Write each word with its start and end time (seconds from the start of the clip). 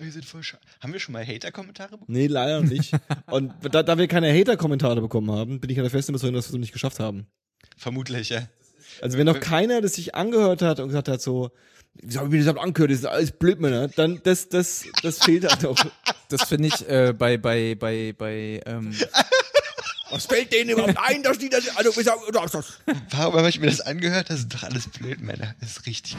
Wir 0.00 0.12
sind 0.12 0.24
voll 0.24 0.42
scha- 0.42 0.58
Haben 0.80 0.92
wir 0.92 1.00
schon 1.00 1.12
mal 1.12 1.26
Hater-Kommentare 1.26 1.90
bekommen? 1.98 2.06
Nee, 2.08 2.28
leider 2.28 2.60
noch 2.60 2.68
nicht. 2.70 2.92
Und 3.26 3.52
da, 3.72 3.82
da 3.82 3.98
wir 3.98 4.06
keine 4.06 4.32
Hater-Kommentare 4.32 5.00
bekommen 5.00 5.30
haben, 5.32 5.58
bin 5.60 5.70
ich 5.70 5.76
an 5.78 5.82
der 5.84 5.90
festen 5.90 6.12
Überzeugung, 6.12 6.36
dass 6.36 6.44
wir 6.46 6.48
es 6.50 6.52
noch 6.52 6.60
nicht 6.60 6.72
geschafft 6.72 7.00
haben. 7.00 7.26
Vermutlich, 7.76 8.28
ja. 8.28 8.46
Also 9.02 9.18
wenn 9.18 9.26
noch 9.26 9.40
keiner 9.40 9.80
das 9.80 9.94
sich 9.94 10.14
angehört 10.14 10.62
hat 10.62 10.78
und 10.80 10.88
gesagt 10.88 11.08
hat 11.08 11.20
so, 11.20 11.50
wieso 12.00 12.20
hab 12.20 12.26
ich 12.26 12.32
mir 12.32 12.44
das 12.44 12.56
angehört, 12.56 12.90
das 12.92 12.98
ist 13.00 13.04
alles 13.06 13.32
Blödmänner, 13.32 13.88
dann 13.88 14.20
das, 14.22 14.48
das, 14.48 14.84
das 15.02 15.18
fehlt 15.18 15.48
halt 15.48 15.62
noch. 15.62 15.76
Das 16.30 16.42
finde 16.46 16.68
ich 16.68 16.86
äh, 16.86 17.14
bei, 17.16 17.38
bei, 17.38 17.74
bei, 17.74 18.12
bei, 18.16 18.60
ähm, 18.66 18.94
Was 20.10 20.26
fällt 20.26 20.52
denen 20.52 20.68
überhaupt 20.70 20.98
ein, 20.98 21.22
dass 21.22 21.38
die 21.38 21.48
das, 21.48 21.74
also, 21.74 21.90
wieso- 21.96 22.12
das, 22.30 22.52
das. 22.52 22.80
Warum 23.12 23.34
habe 23.36 23.48
ich 23.48 23.58
mir 23.58 23.66
das 23.68 23.80
angehört? 23.80 24.28
Das 24.28 24.40
sind 24.40 24.52
doch 24.52 24.62
alles 24.62 24.88
Blödmänner. 24.88 25.54
Das 25.60 25.70
ist 25.70 25.86
richtig. 25.86 26.16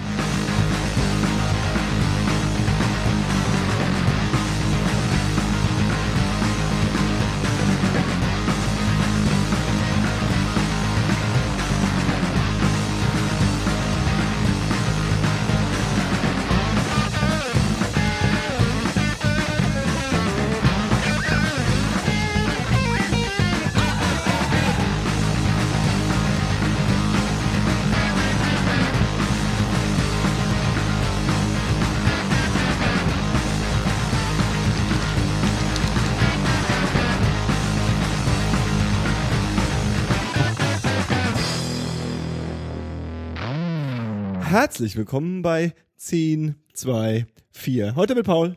Herzlich 44.80 44.96
willkommen 44.96 45.42
bei 45.42 45.74
10, 45.98 46.56
2, 46.72 47.28
4. 47.52 47.96
Heute 47.96 48.16
mit 48.16 48.26
Paul 48.26 48.56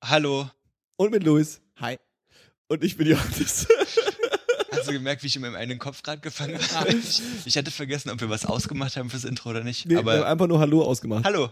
Hallo. 0.00 0.48
und 0.96 1.10
mit 1.10 1.24
Luis. 1.24 1.60
hi. 1.74 1.96
Und 2.68 2.84
ich 2.84 2.96
bin 2.96 3.08
Johannes. 3.08 3.66
Hast 4.70 4.86
du 4.86 4.92
gemerkt, 4.92 5.24
wie 5.24 5.26
ich 5.26 5.34
in 5.34 5.42
meinem 5.42 5.56
eigenen 5.56 5.80
Kopf 5.80 6.04
gerade 6.04 6.20
gefangen 6.20 6.56
habe? 6.72 6.92
Ich, 6.94 7.20
ich 7.46 7.56
hatte 7.56 7.72
vergessen, 7.72 8.10
ob 8.10 8.20
wir 8.20 8.30
was 8.30 8.46
ausgemacht 8.46 8.96
haben 8.96 9.10
fürs 9.10 9.24
Intro 9.24 9.50
oder 9.50 9.64
nicht. 9.64 9.86
Nee, 9.86 9.94
wir 9.94 9.98
haben 9.98 10.08
Aber 10.08 10.26
einfach 10.28 10.46
nur 10.46 10.60
Hallo 10.60 10.84
ausgemacht. 10.84 11.24
hallo. 11.24 11.48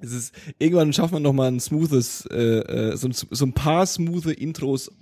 Es 0.00 0.12
ist, 0.12 0.34
irgendwann 0.58 0.92
schafft 0.92 1.14
man 1.14 1.22
noch 1.22 1.32
mal 1.32 1.48
ein 1.50 1.60
smoothes, 1.60 2.26
äh, 2.26 2.34
äh, 2.36 2.96
so, 2.98 3.08
ein- 3.08 3.12
so 3.14 3.46
ein 3.46 3.54
paar 3.54 3.86
smooth 3.86 4.26
Intros 4.26 4.92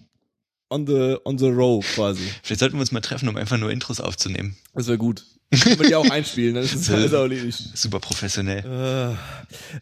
on 0.71 0.87
the, 0.87 1.17
on 1.25 1.37
the 1.37 1.49
row 1.49 1.85
quasi. 1.97 2.31
Vielleicht 2.45 2.61
sollten 2.61 2.77
wir 2.77 2.83
uns 2.83 2.93
mal 2.93 3.01
treffen, 3.01 3.29
um 3.29 3.37
einfach 3.37 3.59
nur 3.59 3.73
Intros 3.73 3.99
aufzunehmen. 3.99 4.57
Das 4.73 4.87
wäre 4.87 4.99
gut. 4.99 5.27
Kann 5.61 5.79
man 5.79 5.87
die 5.87 5.95
auch 5.95 6.09
einspielen, 6.11 6.55
dann 6.55 6.65
ist 6.65 6.75
es 6.75 6.91
alles 6.91 7.13
auch 7.15 7.23
erledigt. 7.23 7.59
Super 7.75 8.01
professionell. 8.01 9.17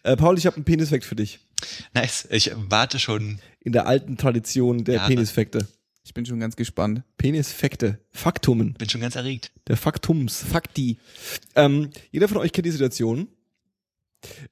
Äh, 0.05 0.13
äh, 0.13 0.17
Paul, 0.17 0.37
ich 0.39 0.47
habe 0.47 0.57
einen 0.57 0.65
Penisfakt 0.65 1.05
für 1.05 1.17
dich. 1.17 1.41
Nice. 1.95 2.27
Ich 2.31 2.53
warte 2.55 2.99
schon. 2.99 3.39
In 3.61 3.73
der 3.73 3.87
alten 3.87 4.17
Tradition 4.17 4.85
der 4.85 4.97
Jahre. 4.97 5.09
Penisfakte. 5.09 5.69
Ich 6.03 6.15
bin 6.15 6.25
schon 6.25 6.41
ganz 6.41 6.57
gespannt. 6.57 7.03
Penisfakte. 7.19 8.01
Faktumen. 8.11 8.75
Bin 8.75 8.89
schon 8.89 9.01
ganz 9.01 9.17
erregt. 9.17 9.53
Der 9.69 9.77
Faktums. 9.77 10.43
Fakti. 10.43 10.99
Ähm, 11.55 11.91
jeder 12.11 12.27
von 12.27 12.39
euch 12.39 12.53
kennt 12.53 12.67
die 12.67 12.71
Situation. 12.71 13.29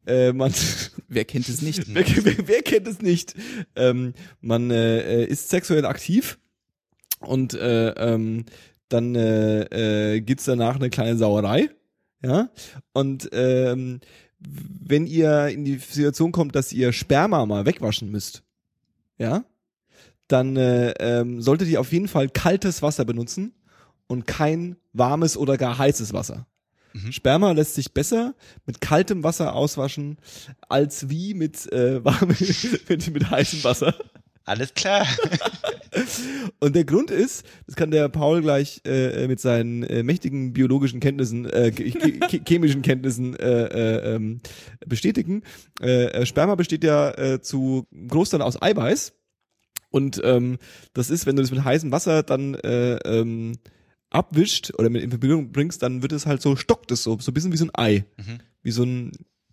Äh, 0.07 0.33
man, 0.33 0.53
Wer 1.09 1.25
kennt 1.25 1.49
es 1.49 1.63
nicht? 1.63 1.83
wer, 1.95 2.05
wer, 2.07 2.49
wer 2.49 2.63
kennt 2.63 2.87
es 2.87 3.01
nicht? 3.01 3.35
Ähm, 3.77 4.15
man 4.41 4.71
äh, 4.71 5.23
äh, 5.23 5.25
ist 5.25 5.49
sexuell 5.49 5.87
aktiv 5.87 6.39
und 7.21 7.55
äh, 7.55 7.91
ähm, 7.91 8.45
dann 8.89 9.15
äh, 9.15 10.15
äh, 10.15 10.21
gibt's 10.21 10.45
danach 10.45 10.77
eine 10.77 10.91
kleine 10.91 11.17
Sauerei. 11.17 11.71
Ja. 12.23 12.51
Und 12.93 13.29
ähm, 13.33 14.01
wenn 14.39 15.07
ihr 15.07 15.49
in 15.49 15.65
die 15.65 15.79
Situation 15.79 16.33
kommt, 16.33 16.55
dass 16.55 16.73
ihr 16.73 16.93
Sperma 16.93 17.45
mal 17.47 17.67
wegwaschen 17.67 18.11
müsst, 18.11 18.43
ja, 19.19 19.45
dann 20.29 20.57
äh, 20.57 20.91
ähm, 21.01 21.41
solltet 21.41 21.69
ihr 21.69 21.81
auf 21.81 21.93
jeden 21.93 22.09
Fall 22.09 22.29
kaltes 22.29 22.83
Wasser 22.83 23.05
benutzen 23.05 23.55
und 24.07 24.27
kein 24.27 24.77
warmes 24.93 25.37
oder 25.37 25.57
gar 25.57 25.79
heißes 25.79 26.13
Wasser. 26.13 26.47
Mhm. 26.93 27.13
Sperma 27.13 27.53
lässt 27.53 27.75
sich 27.75 27.93
besser 27.93 28.35
mit 28.67 28.81
kaltem 28.81 29.23
Wasser 29.25 29.55
auswaschen 29.55 30.19
als 30.69 31.09
wie 31.09 31.35
mit 31.35 31.71
äh, 31.73 32.05
warmem 32.05 32.37
mit, 32.89 33.13
mit 33.13 33.31
heißem 33.31 33.65
Wasser. 33.65 33.95
Alles 34.45 34.73
klar. 34.75 35.07
Und 36.61 36.75
der 36.75 36.85
Grund 36.85 37.11
ist, 37.11 37.45
das 37.67 37.77
kann 37.77 37.91
der 37.91 38.09
Paul 38.09 38.43
gleich 38.43 38.81
äh, 38.85 39.27
mit 39.29 39.41
seinen 39.41 39.83
äh, 39.83 40.03
mächtigen 40.03 40.53
biologischen 40.53 41.01
Kenntnissen, 41.01 41.45
äh, 41.47 41.73
ch- 41.75 41.97
ch- 42.29 42.49
chemischen 42.49 42.83
Kenntnissen 42.83 43.35
äh, 43.37 43.65
äh, 43.67 44.15
ähm, 44.15 44.41
bestätigen. 44.87 45.43
Äh, 45.81 46.07
äh, 46.07 46.27
Sperma 46.27 46.55
besteht 46.55 46.85
ja 46.85 47.11
äh, 47.13 47.41
zu 47.41 47.87
Großteil 48.09 48.43
aus 48.43 48.61
Eiweiß. 48.61 49.13
Und 49.91 50.21
ähm, 50.25 50.59
das 50.93 51.09
ist, 51.11 51.25
wenn 51.27 51.37
du 51.37 51.43
das 51.43 51.51
mit 51.51 51.65
heißem 51.65 51.93
Wasser 51.93 52.23
dann 52.23 52.55
äh, 52.55 52.97
ähm, 52.97 53.53
abwischt 54.11 54.73
oder 54.79 54.91
mit 54.91 55.03
in 55.03 55.11
Verbindung 55.11 55.53
bringst, 55.53 55.83
dann 55.83 56.03
wird 56.03 56.13
es 56.13 56.27
halt 56.27 56.43
so, 56.43 56.57
stockt 56.57 56.91
es 56.91 57.03
so, 57.03 57.19
so 57.21 57.31
ein 57.31 57.35
bisschen 57.35 57.53
wie 57.53 57.57
so 57.59 57.65
ein 57.67 57.71
Ei. 57.75 58.05
Mhm. 58.17 58.39
Wie 58.63 58.71
so 58.71 58.83
ein, 58.83 59.13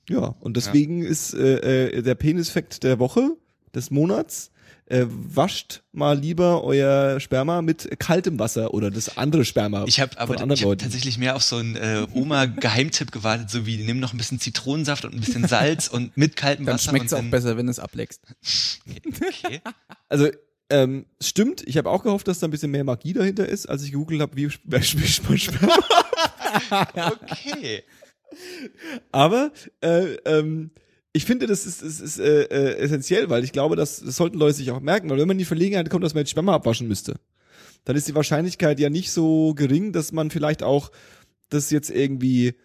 ja. 0.10 0.36
Und 0.40 0.58
deswegen 0.58 1.04
ist 1.04 1.34
äh, 1.34 1.88
äh, 1.88 2.02
der 2.02 2.16
Penisfakt 2.16 2.84
der 2.84 3.00
Woche, 3.00 3.36
des 3.74 3.92
Monats, 3.92 4.52
äh, 4.88 5.06
wascht 5.10 5.82
mal 5.92 6.18
lieber 6.18 6.64
euer 6.64 7.20
Sperma 7.20 7.62
mit 7.62 7.90
kaltem 8.00 8.38
Wasser 8.40 8.74
oder 8.74 8.92
das 8.92 9.18
andere 9.18 9.44
Sperma 9.46 9.86
Ich 9.88 10.00
habe 10.00 10.16
von 10.16 10.38
aber 10.38 10.54
ich 10.54 10.64
hab 10.64 10.78
tatsächlich 10.78 11.18
mehr 11.18 11.36
auf 11.36 11.42
so 11.44 11.58
einen 11.58 11.76
äh, 11.76 12.06
Oma-Geheimtipp 12.14 13.12
gewartet, 13.12 13.50
so 13.50 13.66
wie 13.66 13.78
nimm 13.78 14.00
noch 14.00 14.14
ein 14.14 14.18
bisschen 14.18 14.40
Zitronensaft 14.40 15.06
und 15.06 15.14
ein 15.16 15.20
bisschen 15.22 15.48
Salz 15.48 15.88
und 15.88 16.16
mit 16.18 16.36
kaltem 16.36 16.66
Dann 16.66 16.76
Wasser. 16.76 16.90
schmeckt 16.92 17.06
es 17.08 17.14
auch 17.14 17.18
dann- 17.18 17.32
besser, 17.32 17.58
wenn 17.58 17.66
du 17.66 17.72
es 17.72 17.80
ableckst. 17.80 18.22
Okay. 19.06 19.62
Also 20.10 20.30
ähm, 20.70 21.06
stimmt, 21.22 21.64
ich 21.68 21.78
habe 21.78 21.90
auch 21.90 22.04
gehofft, 22.04 22.28
dass 22.28 22.40
da 22.40 22.48
ein 22.48 22.52
bisschen 22.52 22.72
mehr 22.72 22.84
Magie 22.84 23.14
dahinter 23.14 23.48
ist, 23.48 23.68
als 23.68 23.84
ich 23.84 23.92
gegoogelt 23.92 24.22
habe, 24.22 24.36
wie 24.36 24.48
wischt 24.66 25.24
man 25.28 25.38
Sperma. 25.38 25.78
Okay. 26.96 27.84
Aber 29.12 29.52
äh, 29.82 30.14
ähm, 30.26 30.72
ich 31.16 31.24
finde, 31.24 31.48
das 31.48 31.66
ist, 31.66 31.82
das 31.82 32.02
ist 32.02 32.20
äh, 32.20 32.44
äh, 32.44 32.76
essentiell, 32.76 33.30
weil 33.30 33.46
ich 33.46 33.54
glaube, 33.54 33.78
das, 33.78 34.02
das 34.02 34.18
sollten 34.18 34.38
Leute 34.38 34.56
sich 34.56 34.70
auch 34.72 34.82
merken, 34.82 35.10
weil 35.10 35.18
wenn 35.18 35.30
man 35.30 35.36
in 35.36 35.40
die 35.40 35.46
Verlegenheit 35.46 35.90
kommt, 35.90 36.04
dass 36.04 36.14
man 36.14 36.22
jetzt 36.22 36.32
Sperma 36.32 36.54
abwaschen 36.54 36.90
müsste, 36.90 37.16
dann 37.86 37.96
ist 37.96 38.10
die 38.10 38.16
Wahrscheinlichkeit 38.16 38.82
ja 38.82 38.90
nicht 38.90 39.12
so 39.12 39.54
gering, 39.54 39.94
dass 39.94 40.12
man 40.12 40.30
vielleicht 40.30 40.62
auch 40.62 40.92
das 41.48 41.72
jetzt 41.72 41.90
irgendwie 41.90 42.56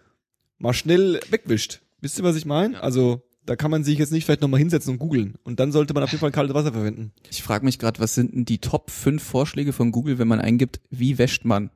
mal 0.59 0.73
schnell 0.73 1.21
wegwischt. 1.31 1.81
Wisst 2.01 2.19
ihr, 2.19 2.25
was 2.25 2.35
ich 2.35 2.45
meine? 2.45 2.75
Ja. 2.75 2.81
Also 2.81 3.23
da 3.47 3.55
kann 3.55 3.71
man 3.71 3.85
sich 3.85 3.99
jetzt 3.99 4.11
nicht 4.11 4.25
vielleicht 4.25 4.41
nochmal 4.41 4.59
hinsetzen 4.59 4.95
und 4.95 4.99
googeln. 4.99 5.37
Und 5.45 5.61
dann 5.61 5.71
sollte 5.71 5.95
man 5.95 6.03
auf 6.03 6.11
jeden 6.11 6.21
Fall 6.21 6.33
kaltes 6.33 6.55
Wasser 6.55 6.73
verwenden. 6.73 7.13
Ich 7.31 7.45
frage 7.45 7.65
mich 7.65 7.79
gerade, 7.79 8.01
was 8.01 8.17
sind 8.17 8.35
denn 8.35 8.47
die 8.47 8.59
Top 8.59 8.91
5 8.91 9.23
Vorschläge 9.23 9.73
von 9.73 9.93
Google, 9.93 10.19
wenn 10.19 10.29
man 10.29 10.41
eingibt, 10.41 10.81
wie 10.91 11.19
wäscht 11.19 11.45
man? 11.45 11.71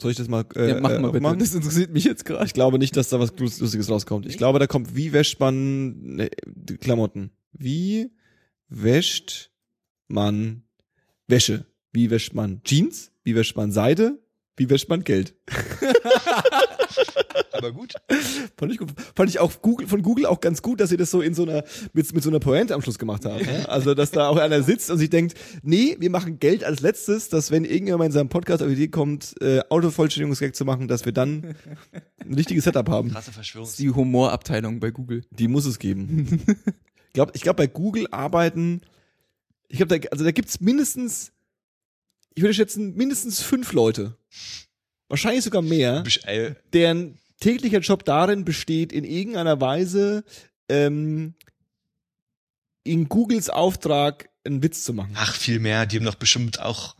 Soll 0.00 0.10
ich 0.12 0.16
das 0.16 0.28
mal 0.28 0.44
äh, 0.56 0.70
Ja, 0.70 0.80
mach 0.80 0.90
äh, 0.90 0.98
mal 0.98 1.08
bitte. 1.12 1.18
aufmachen? 1.18 1.38
Das 1.38 1.54
interessiert 1.54 1.92
mich 1.92 2.04
jetzt 2.04 2.24
gerade. 2.24 2.44
Ich 2.44 2.54
glaube 2.54 2.78
nicht, 2.78 2.96
dass 2.96 3.08
da 3.08 3.20
was 3.20 3.32
Lustiges 3.38 3.90
rauskommt. 3.90 4.26
Ich 4.26 4.38
glaube, 4.38 4.58
da 4.58 4.66
kommt, 4.66 4.96
wie 4.96 5.12
wäscht 5.12 5.38
man 5.40 6.16
ne, 6.16 6.30
die 6.46 6.76
Klamotten? 6.78 7.30
Wie 7.52 8.10
wäscht 8.68 9.50
man 10.08 10.62
Wäsche? 11.26 11.66
Wie 11.92 12.10
wäscht 12.10 12.34
man 12.34 12.62
Jeans? 12.64 13.12
Wie 13.24 13.34
wäscht 13.34 13.56
man 13.56 13.72
Seide? 13.72 14.18
Wie 14.60 14.68
wäscht 14.68 14.90
man 14.90 15.02
Geld? 15.04 15.34
Aber 17.52 17.72
gut. 17.72 17.94
Fand 18.58 18.70
ich, 18.70 18.76
gut. 18.76 18.90
fand 19.16 19.30
ich 19.30 19.38
auch 19.38 19.62
Google, 19.62 19.88
von 19.88 20.02
Google 20.02 20.26
auch 20.26 20.38
ganz 20.38 20.60
gut, 20.60 20.80
dass 20.80 20.90
sie 20.90 20.98
das 20.98 21.10
so 21.10 21.22
in 21.22 21.32
so 21.32 21.44
einer, 21.44 21.64
mit, 21.94 22.12
mit 22.12 22.22
so 22.22 22.28
einer 22.28 22.40
Pointe 22.40 22.74
am 22.74 22.82
Schluss 22.82 22.98
gemacht 22.98 23.24
haben. 23.24 23.42
Ja? 23.42 23.64
Also, 23.70 23.94
dass 23.94 24.10
da 24.10 24.28
auch 24.28 24.36
einer 24.36 24.62
sitzt 24.62 24.90
und 24.90 24.98
sich 24.98 25.08
denkt, 25.08 25.32
nee, 25.62 25.96
wir 25.98 26.10
machen 26.10 26.40
Geld 26.40 26.62
als 26.62 26.80
letztes, 26.80 27.30
dass 27.30 27.50
wenn 27.50 27.64
irgendjemand 27.64 28.08
in 28.08 28.12
seinem 28.12 28.28
Podcast 28.28 28.62
auf 28.62 28.68
die 28.68 28.74
Idee 28.74 28.88
kommt, 28.88 29.34
äh, 29.40 29.62
Autovollständigungsgag 29.70 30.54
zu 30.54 30.66
machen, 30.66 30.88
dass 30.88 31.06
wir 31.06 31.12
dann 31.12 31.56
ein 32.22 32.34
richtiges 32.34 32.64
Setup 32.64 32.90
haben. 32.90 33.12
Krasse 33.12 33.30
Das 33.34 33.70
ist 33.70 33.78
die 33.78 33.88
Humorabteilung 33.88 34.78
bei 34.78 34.90
Google. 34.90 35.24
Die 35.30 35.48
muss 35.48 35.64
es 35.64 35.78
geben. 35.78 36.42
ich 37.06 37.12
glaube, 37.14 37.32
ich 37.34 37.40
glaub, 37.40 37.56
bei 37.56 37.66
Google 37.66 38.08
arbeiten, 38.10 38.82
ich 39.68 39.78
glaube, 39.78 39.98
da, 39.98 40.08
also 40.10 40.22
da 40.22 40.32
gibt's 40.32 40.60
mindestens, 40.60 41.32
ich 42.34 42.42
würde 42.42 42.54
schätzen, 42.54 42.94
mindestens 42.94 43.40
fünf 43.40 43.72
Leute. 43.72 44.16
Wahrscheinlich 45.08 45.44
sogar 45.44 45.62
mehr, 45.62 46.04
deren 46.72 47.18
täglicher 47.40 47.80
Job 47.80 48.04
darin 48.04 48.44
besteht, 48.44 48.92
in 48.92 49.04
irgendeiner 49.04 49.60
Weise 49.60 50.24
ähm, 50.68 51.34
in 52.84 53.08
Googles 53.08 53.50
Auftrag 53.50 54.28
einen 54.44 54.62
Witz 54.62 54.84
zu 54.84 54.92
machen. 54.94 55.12
Ach, 55.16 55.34
viel 55.34 55.58
mehr. 55.58 55.86
Die 55.86 55.96
haben 55.96 56.04
doch 56.04 56.14
bestimmt 56.14 56.60
auch 56.60 56.96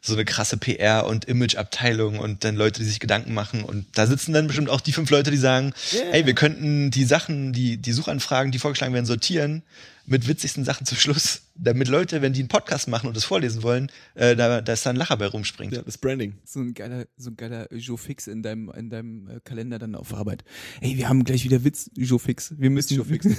so 0.00 0.14
eine 0.14 0.24
krasse 0.24 0.56
PR- 0.56 1.04
und 1.06 1.26
Image-Abteilung 1.26 2.18
und 2.18 2.42
dann 2.42 2.56
Leute, 2.56 2.80
die 2.80 2.86
sich 2.86 2.98
Gedanken 2.98 3.32
machen. 3.34 3.62
Und 3.62 3.86
da 3.94 4.06
sitzen 4.08 4.32
dann 4.32 4.48
bestimmt 4.48 4.68
auch 4.68 4.80
die 4.80 4.92
fünf 4.92 5.10
Leute, 5.10 5.30
die 5.30 5.36
sagen, 5.36 5.72
Yeah. 5.92 6.10
ey, 6.14 6.26
wir 6.26 6.34
könnten 6.34 6.90
die 6.90 7.04
Sachen, 7.04 7.52
die, 7.52 7.76
die 7.76 7.92
Suchanfragen, 7.92 8.50
die 8.50 8.58
vorgeschlagen 8.58 8.92
werden, 8.94 9.06
sortieren 9.06 9.62
mit 10.06 10.28
witzigsten 10.28 10.64
Sachen 10.64 10.86
zum 10.86 10.98
Schluss, 10.98 11.42
damit 11.54 11.88
Leute, 11.88 12.22
wenn 12.22 12.32
die 12.32 12.40
einen 12.40 12.48
Podcast 12.48 12.88
machen 12.88 13.06
und 13.06 13.16
das 13.16 13.24
vorlesen 13.24 13.62
wollen, 13.62 13.90
äh, 14.14 14.34
da, 14.36 14.60
da 14.60 14.72
ist 14.72 14.84
da 14.84 14.90
ein 14.90 14.96
Lacher 14.96 15.16
bei 15.16 15.26
rumspringt. 15.26 15.72
Ja, 15.72 15.82
das 15.82 15.98
Branding. 15.98 16.34
So 16.44 16.58
ein 16.60 16.74
geiler, 16.74 17.06
so 17.16 17.30
ein 17.30 17.36
geiler 17.36 17.72
Joe 17.72 17.98
Fix 17.98 18.26
in 18.26 18.42
deinem, 18.42 18.70
in 18.70 18.90
deinem 18.90 19.28
äh, 19.28 19.38
Kalender 19.44 19.78
dann 19.78 19.94
auf 19.94 20.12
Arbeit. 20.14 20.42
Ey, 20.80 20.96
wir 20.96 21.08
haben 21.08 21.22
gleich 21.24 21.44
wieder 21.44 21.62
Witz, 21.64 21.90
Joe 21.96 22.18
Fix. 22.18 22.54
Wir 22.58 22.70
müssen 22.70 22.96
Joe 22.96 23.04
Fix. 23.04 23.26
wir 23.26 23.36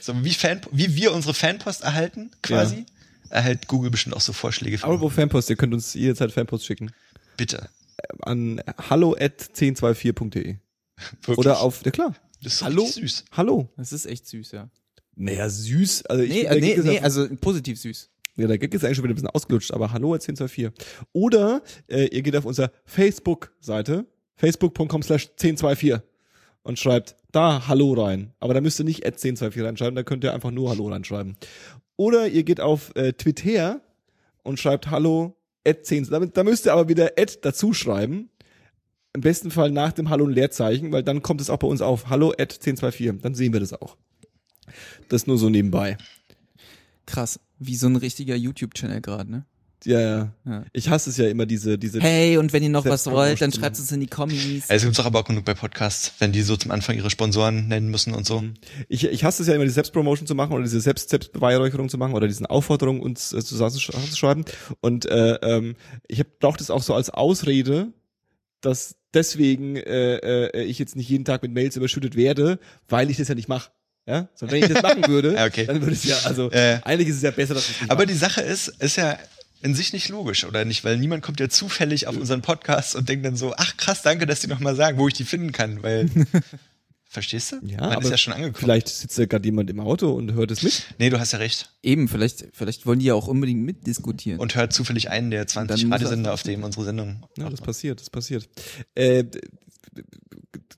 So 0.00 0.24
wie, 0.24 0.34
Fan, 0.34 0.60
wie 0.72 0.94
wir 0.96 1.12
unsere 1.12 1.32
Fanpost 1.34 1.82
erhalten, 1.82 2.30
quasi, 2.42 2.86
erhält 3.30 3.68
Google 3.68 3.90
bestimmt 3.90 4.16
auch 4.16 4.20
so 4.20 4.32
Vorschläge 4.32 4.78
für 4.78 4.84
Apropos 4.84 5.14
Fanpost, 5.14 5.48
ihr 5.50 5.56
könnt 5.56 5.74
uns 5.74 5.94
jederzeit 5.94 6.32
Fanpost 6.32 6.66
schicken. 6.66 6.90
Bitte. 7.36 7.68
An 8.22 8.60
hallo 8.90 9.14
at 9.18 9.40
1024.de. 9.54 10.56
Wirklich. 11.22 11.38
Oder 11.38 11.60
auf, 11.60 11.84
ja 11.84 11.90
klar. 11.90 12.14
das 12.42 12.54
ist 12.54 12.62
Hallo? 12.62 12.86
süß. 12.86 13.24
Hallo. 13.32 13.68
Das 13.76 13.92
ist 13.92 14.06
echt 14.06 14.26
süß, 14.26 14.52
ja. 14.52 14.70
Naja, 15.14 15.48
süß. 15.48 16.06
Also 16.06 16.22
ich 16.22 16.30
Nee, 16.30 16.42
äh, 16.42 16.60
nee, 16.60 16.78
nee, 16.82 17.00
also 17.00 17.26
positiv 17.40 17.78
süß. 17.80 18.10
Ja, 18.36 18.46
der 18.46 18.58
Gag 18.58 18.74
ist 18.74 18.84
eigentlich 18.84 18.96
schon 18.96 19.04
wieder 19.04 19.14
ein 19.14 19.16
bisschen 19.16 19.30
ausgelutscht, 19.30 19.72
aber 19.72 19.92
hallo 19.92 20.14
at 20.14 20.22
1024. 20.22 20.70
Oder 21.12 21.62
äh, 21.88 22.06
ihr 22.08 22.22
geht 22.22 22.36
auf 22.36 22.44
unsere 22.44 22.70
Facebook-Seite, 22.84 24.04
facebook.com 24.36 25.02
slash 25.02 25.28
1024 25.30 26.00
und 26.62 26.78
schreibt 26.78 27.16
da 27.32 27.66
Hallo 27.66 27.94
rein. 27.94 28.34
Aber 28.40 28.52
da 28.52 28.60
müsst 28.60 28.78
ihr 28.78 28.84
nicht 28.84 29.06
at 29.06 29.14
1024 29.14 29.62
reinschreiben, 29.62 29.94
da 29.96 30.02
könnt 30.02 30.22
ihr 30.24 30.34
einfach 30.34 30.50
nur 30.50 30.68
Hallo 30.68 30.88
reinschreiben. 30.88 31.36
Oder 31.96 32.28
ihr 32.28 32.44
geht 32.44 32.60
auf 32.60 32.94
äh, 32.94 33.14
Twitter 33.14 33.80
und 34.42 34.60
schreibt 34.60 34.90
Hallo 34.90 35.34
at 35.66 35.84
10. 35.84 36.10
Da, 36.10 36.20
da 36.20 36.44
müsst 36.44 36.66
ihr 36.66 36.72
aber 36.72 36.88
wieder 36.88 37.12
at 37.18 37.44
dazu 37.44 37.72
schreiben. 37.72 38.30
Im 39.12 39.22
besten 39.22 39.50
Fall 39.50 39.70
nach 39.70 39.92
dem 39.92 40.10
Hallo 40.10 40.26
ein 40.26 40.32
Leerzeichen, 40.32 40.92
weil 40.92 41.02
dann 41.02 41.22
kommt 41.22 41.40
es 41.40 41.48
auch 41.50 41.58
bei 41.58 41.66
uns 41.66 41.80
auf 41.80 42.08
Hallo 42.08 42.32
at 42.32 42.52
1024. 42.54 43.22
Dann 43.22 43.34
sehen 43.34 43.52
wir 43.52 43.60
das 43.60 43.72
auch. 43.72 43.96
Das 45.08 45.26
nur 45.26 45.38
so 45.38 45.48
nebenbei. 45.48 45.96
Krass. 47.06 47.40
Wie 47.58 47.76
so 47.76 47.86
ein 47.86 47.96
richtiger 47.96 48.36
YouTube-Channel 48.36 49.00
gerade, 49.00 49.30
ne? 49.30 49.46
Ja, 49.86 50.00
ja. 50.00 50.32
Ja. 50.44 50.64
Ich 50.72 50.88
hasse 50.90 51.10
es 51.10 51.16
ja 51.16 51.28
immer, 51.28 51.46
diese, 51.46 51.78
diese 51.78 52.00
Hey, 52.00 52.36
und 52.38 52.52
wenn 52.52 52.62
ihr 52.62 52.68
noch 52.68 52.84
was 52.84 53.06
wollt, 53.06 53.40
dann 53.40 53.52
schreibt 53.52 53.78
es 53.78 53.90
in 53.92 54.00
die 54.00 54.06
Kommis. 54.08 54.64
Es 54.68 54.82
gibt 54.84 54.98
auch 55.00 55.06
aber 55.06 55.20
auch 55.20 55.24
genug 55.24 55.44
bei 55.44 55.54
Podcasts, 55.54 56.12
wenn 56.18 56.32
die 56.32 56.42
so 56.42 56.56
zum 56.56 56.70
Anfang 56.72 56.96
ihre 56.96 57.08
Sponsoren 57.08 57.68
nennen 57.68 57.88
müssen 57.90 58.12
und 58.14 58.26
so. 58.26 58.42
Ich, 58.88 59.04
ich 59.04 59.24
hasse 59.24 59.42
es 59.42 59.48
ja 59.48 59.54
immer, 59.54 59.64
die 59.64 59.70
Selbstpromotion 59.70 60.26
zu 60.26 60.34
machen 60.34 60.52
oder 60.52 60.64
diese 60.64 60.80
Selbst 60.80 61.08
Selbstbeweihräucherung 61.10 61.88
zu 61.88 61.98
machen 61.98 62.14
oder 62.14 62.26
diesen 62.26 62.46
Aufforderung, 62.46 63.00
uns 63.00 63.32
äh, 63.32 63.42
zusammenzuschreiben. 63.44 64.44
Und 64.80 65.06
äh, 65.06 65.34
ähm, 65.42 65.76
ich 66.08 66.22
brauche 66.40 66.58
das 66.58 66.70
auch 66.70 66.82
so 66.82 66.92
als 66.94 67.10
Ausrede, 67.10 67.92
dass 68.60 68.96
deswegen 69.14 69.76
äh, 69.76 70.16
äh, 70.46 70.62
ich 70.64 70.78
jetzt 70.78 70.96
nicht 70.96 71.08
jeden 71.08 71.24
Tag 71.24 71.42
mit 71.42 71.52
Mails 71.52 71.76
überschüttet 71.76 72.16
werde, 72.16 72.58
weil 72.88 73.10
ich 73.10 73.16
das 73.18 73.28
ja 73.28 73.34
nicht 73.34 73.48
mache. 73.48 73.70
Ja? 74.08 74.28
So, 74.34 74.50
wenn 74.50 74.62
ich 74.62 74.68
das 74.72 74.82
machen 74.82 75.06
würde, 75.08 75.36
okay. 75.46 75.66
dann 75.66 75.80
würde 75.80 75.92
es 75.92 76.04
ja, 76.04 76.16
also 76.24 76.50
Äh. 76.50 76.80
eigentlich 76.84 77.08
ist 77.08 77.16
es 77.16 77.22
ja 77.22 77.30
besser, 77.30 77.54
dass 77.54 77.68
ich 77.68 77.82
Aber 77.82 77.96
mache. 77.96 78.06
die 78.06 78.14
Sache 78.14 78.40
ist, 78.40 78.68
ist 78.80 78.96
ja 78.96 79.18
in 79.62 79.74
sich 79.74 79.92
nicht 79.92 80.08
logisch, 80.08 80.44
oder 80.44 80.64
nicht? 80.64 80.84
Weil 80.84 80.98
niemand 80.98 81.22
kommt 81.22 81.40
ja 81.40 81.48
zufällig 81.48 82.06
auf 82.06 82.16
unseren 82.16 82.42
Podcast 82.42 82.94
und 82.94 83.08
denkt 83.08 83.24
dann 83.24 83.36
so, 83.36 83.54
ach 83.56 83.76
krass, 83.76 84.02
danke, 84.02 84.26
dass 84.26 84.40
die 84.40 84.46
noch 84.48 84.60
mal 84.60 84.76
sagen, 84.76 84.98
wo 84.98 85.08
ich 85.08 85.14
die 85.14 85.24
finden 85.24 85.52
kann, 85.52 85.82
weil 85.82 86.10
Verstehst 87.08 87.52
du? 87.52 87.56
Ja, 87.62 87.78
Man 87.80 87.92
aber 87.92 88.02
ist 88.02 88.10
ja 88.10 88.18
schon 88.18 88.34
angekommen. 88.34 88.56
Vielleicht 88.60 88.88
sitzt 88.88 89.16
ja 89.16 89.24
gerade 89.24 89.44
jemand 89.46 89.70
im 89.70 89.80
Auto 89.80 90.12
und 90.12 90.32
hört 90.34 90.50
es 90.50 90.62
mit. 90.62 90.82
Nee, 90.98 91.08
du 91.08 91.18
hast 91.18 91.32
ja 91.32 91.38
recht. 91.38 91.72
Eben, 91.82 92.08
vielleicht, 92.08 92.48
vielleicht 92.52 92.84
wollen 92.84 92.98
die 92.98 93.06
ja 93.06 93.14
auch 93.14 93.26
unbedingt 93.28 93.62
mitdiskutieren. 93.64 94.38
Und 94.38 94.54
hört 94.54 94.72
zufällig 94.74 95.08
einen 95.08 95.30
der 95.30 95.46
20 95.46 95.68
Dann 95.68 95.88
muss 95.88 95.88
er- 95.88 95.94
Radiosender, 95.94 96.32
auf 96.34 96.42
dem 96.42 96.62
unsere 96.62 96.84
Sendung. 96.84 97.24
Ja, 97.38 97.48
das 97.48 97.62
passiert, 97.62 98.00
das 98.00 98.10
passiert. 98.10 98.48
Äh, 98.94 99.24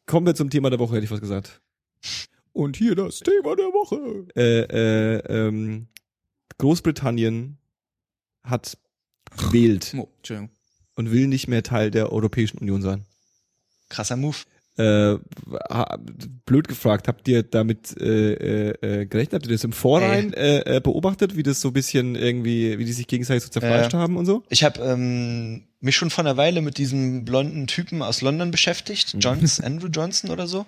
kommen 0.07 0.27
wir 0.27 0.35
zum 0.37 0.51
Thema 0.51 0.71
der 0.71 0.79
Woche, 0.79 0.95
hätte 0.97 1.05
ich 1.07 1.11
was 1.11 1.21
gesagt. 1.21 1.61
Und 2.53 2.77
hier 2.77 2.95
das 2.95 3.21
Thema 3.21 3.57
der 3.57 3.67
Woche. 3.67 4.27
Äh, 4.37 5.17
äh, 5.17 5.49
ähm, 5.49 5.89
Großbritannien 6.59 7.58
hat 8.51 8.77
gewählt 9.37 9.95
Oh, 9.97 10.09
und 10.95 11.11
will 11.13 11.27
nicht 11.29 11.49
mehr 11.49 11.63
Teil 11.63 11.91
der 11.91 12.13
Europäischen 12.13 12.59
Union 12.59 12.83
sein. 12.83 13.05
Krasser 13.89 14.17
Move. 14.17 14.37
Äh, 14.77 15.19
blöd 16.47 16.69
gefragt, 16.69 17.09
habt 17.09 17.27
ihr 17.27 17.43
damit 17.43 17.97
äh, 18.01 18.33
äh, 18.71 19.01
äh, 19.01 19.07
gerechnet? 19.07 19.35
Habt 19.43 19.47
ihr 19.47 19.53
das 19.53 19.65
im 19.65 19.73
Vorrein 19.73 20.33
äh, 20.35 20.77
äh, 20.77 20.81
beobachtet, 20.81 21.37
wie 21.37 21.43
das 21.43 21.61
so 21.61 21.69
ein 21.69 21.73
bisschen 21.75 22.15
irgendwie, 22.15 22.79
wie 22.79 22.85
die 22.85 22.93
sich 22.93 23.09
gegenseitig 23.09 23.43
so 23.43 23.49
zerfleischt 23.51 23.93
Ja. 23.93 23.99
haben 23.99 24.17
und 24.17 24.27
so? 24.27 24.45
Ich 24.51 24.63
habe 24.63 24.81
ähm, 24.81 25.65
mich 25.81 25.97
schon 25.97 26.11
vor 26.11 26.23
einer 26.25 26.37
Weile 26.37 26.63
mit 26.63 26.79
diesem 26.79 27.25
blonden 27.25 27.67
Typen 27.67 28.03
aus 28.03 28.21
London 28.21 28.53
beschäftigt. 28.53 29.15
Mhm. 29.15 29.21
Johns, 29.21 29.61
Andrew 29.65 29.89
Johnson 29.89 30.31
oder 30.31 30.47
so. 30.47 30.65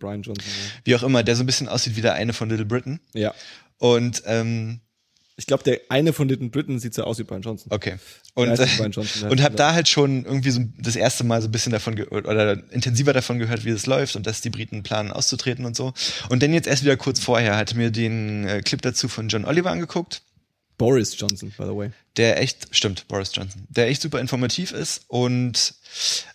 Brian 0.00 0.22
Johnson. 0.22 0.44
Wie 0.84 0.96
auch 0.96 1.02
immer, 1.04 1.22
der 1.22 1.36
so 1.36 1.42
ein 1.44 1.46
bisschen 1.46 1.68
aussieht 1.68 1.94
wie 1.94 2.00
der 2.00 2.14
eine 2.14 2.32
von 2.32 2.48
Little 2.48 2.64
Britain. 2.66 2.98
Ja. 3.12 3.20
ja. 3.20 3.34
Und 3.78 4.22
ähm, 4.26 4.80
Ich 5.36 5.46
glaube, 5.46 5.64
der 5.64 5.80
eine 5.88 6.12
von 6.12 6.28
den 6.28 6.50
Briten 6.50 6.78
sieht 6.78 6.94
so 6.94 7.02
aus 7.02 7.18
wie 7.18 7.24
Brian 7.24 7.42
Johnson. 7.42 7.72
okay. 7.72 7.96
Und, 8.34 8.48
äh, 8.48 8.66
Johnson, 8.88 9.30
und 9.30 9.42
habe 9.42 9.56
da 9.56 9.74
halt 9.74 9.88
schon 9.88 10.24
irgendwie 10.24 10.50
so 10.50 10.60
das 10.78 10.96
erste 10.96 11.24
Mal 11.24 11.40
so 11.42 11.48
ein 11.48 11.52
bisschen 11.52 11.72
davon 11.72 12.00
oder 12.00 12.62
intensiver 12.72 13.12
davon 13.12 13.38
gehört, 13.38 13.64
wie 13.64 13.70
das 13.70 13.86
läuft 13.86 14.16
und 14.16 14.26
dass 14.26 14.40
die 14.40 14.50
Briten 14.50 14.82
planen 14.82 15.12
auszutreten 15.12 15.64
und 15.64 15.76
so. 15.76 15.92
Und 16.28 16.42
dann 16.42 16.52
jetzt 16.52 16.66
erst 16.66 16.82
wieder 16.82 16.96
kurz 16.96 17.20
vorher 17.20 17.56
hatte 17.56 17.76
mir 17.76 17.90
den 17.90 18.46
äh, 18.46 18.62
Clip 18.62 18.82
dazu 18.82 19.08
von 19.08 19.28
John 19.28 19.44
Oliver 19.44 19.70
angeguckt, 19.70 20.22
Boris 20.78 21.16
Johnson, 21.18 21.50
by 21.56 21.64
the 21.64 21.76
way. 21.76 21.90
der 22.16 22.40
echt 22.40 22.68
stimmt, 22.72 23.06
Boris 23.08 23.30
Johnson, 23.32 23.64
der 23.68 23.88
echt 23.88 24.02
super 24.02 24.20
informativ 24.20 24.72
ist 24.72 25.04
und 25.08 25.74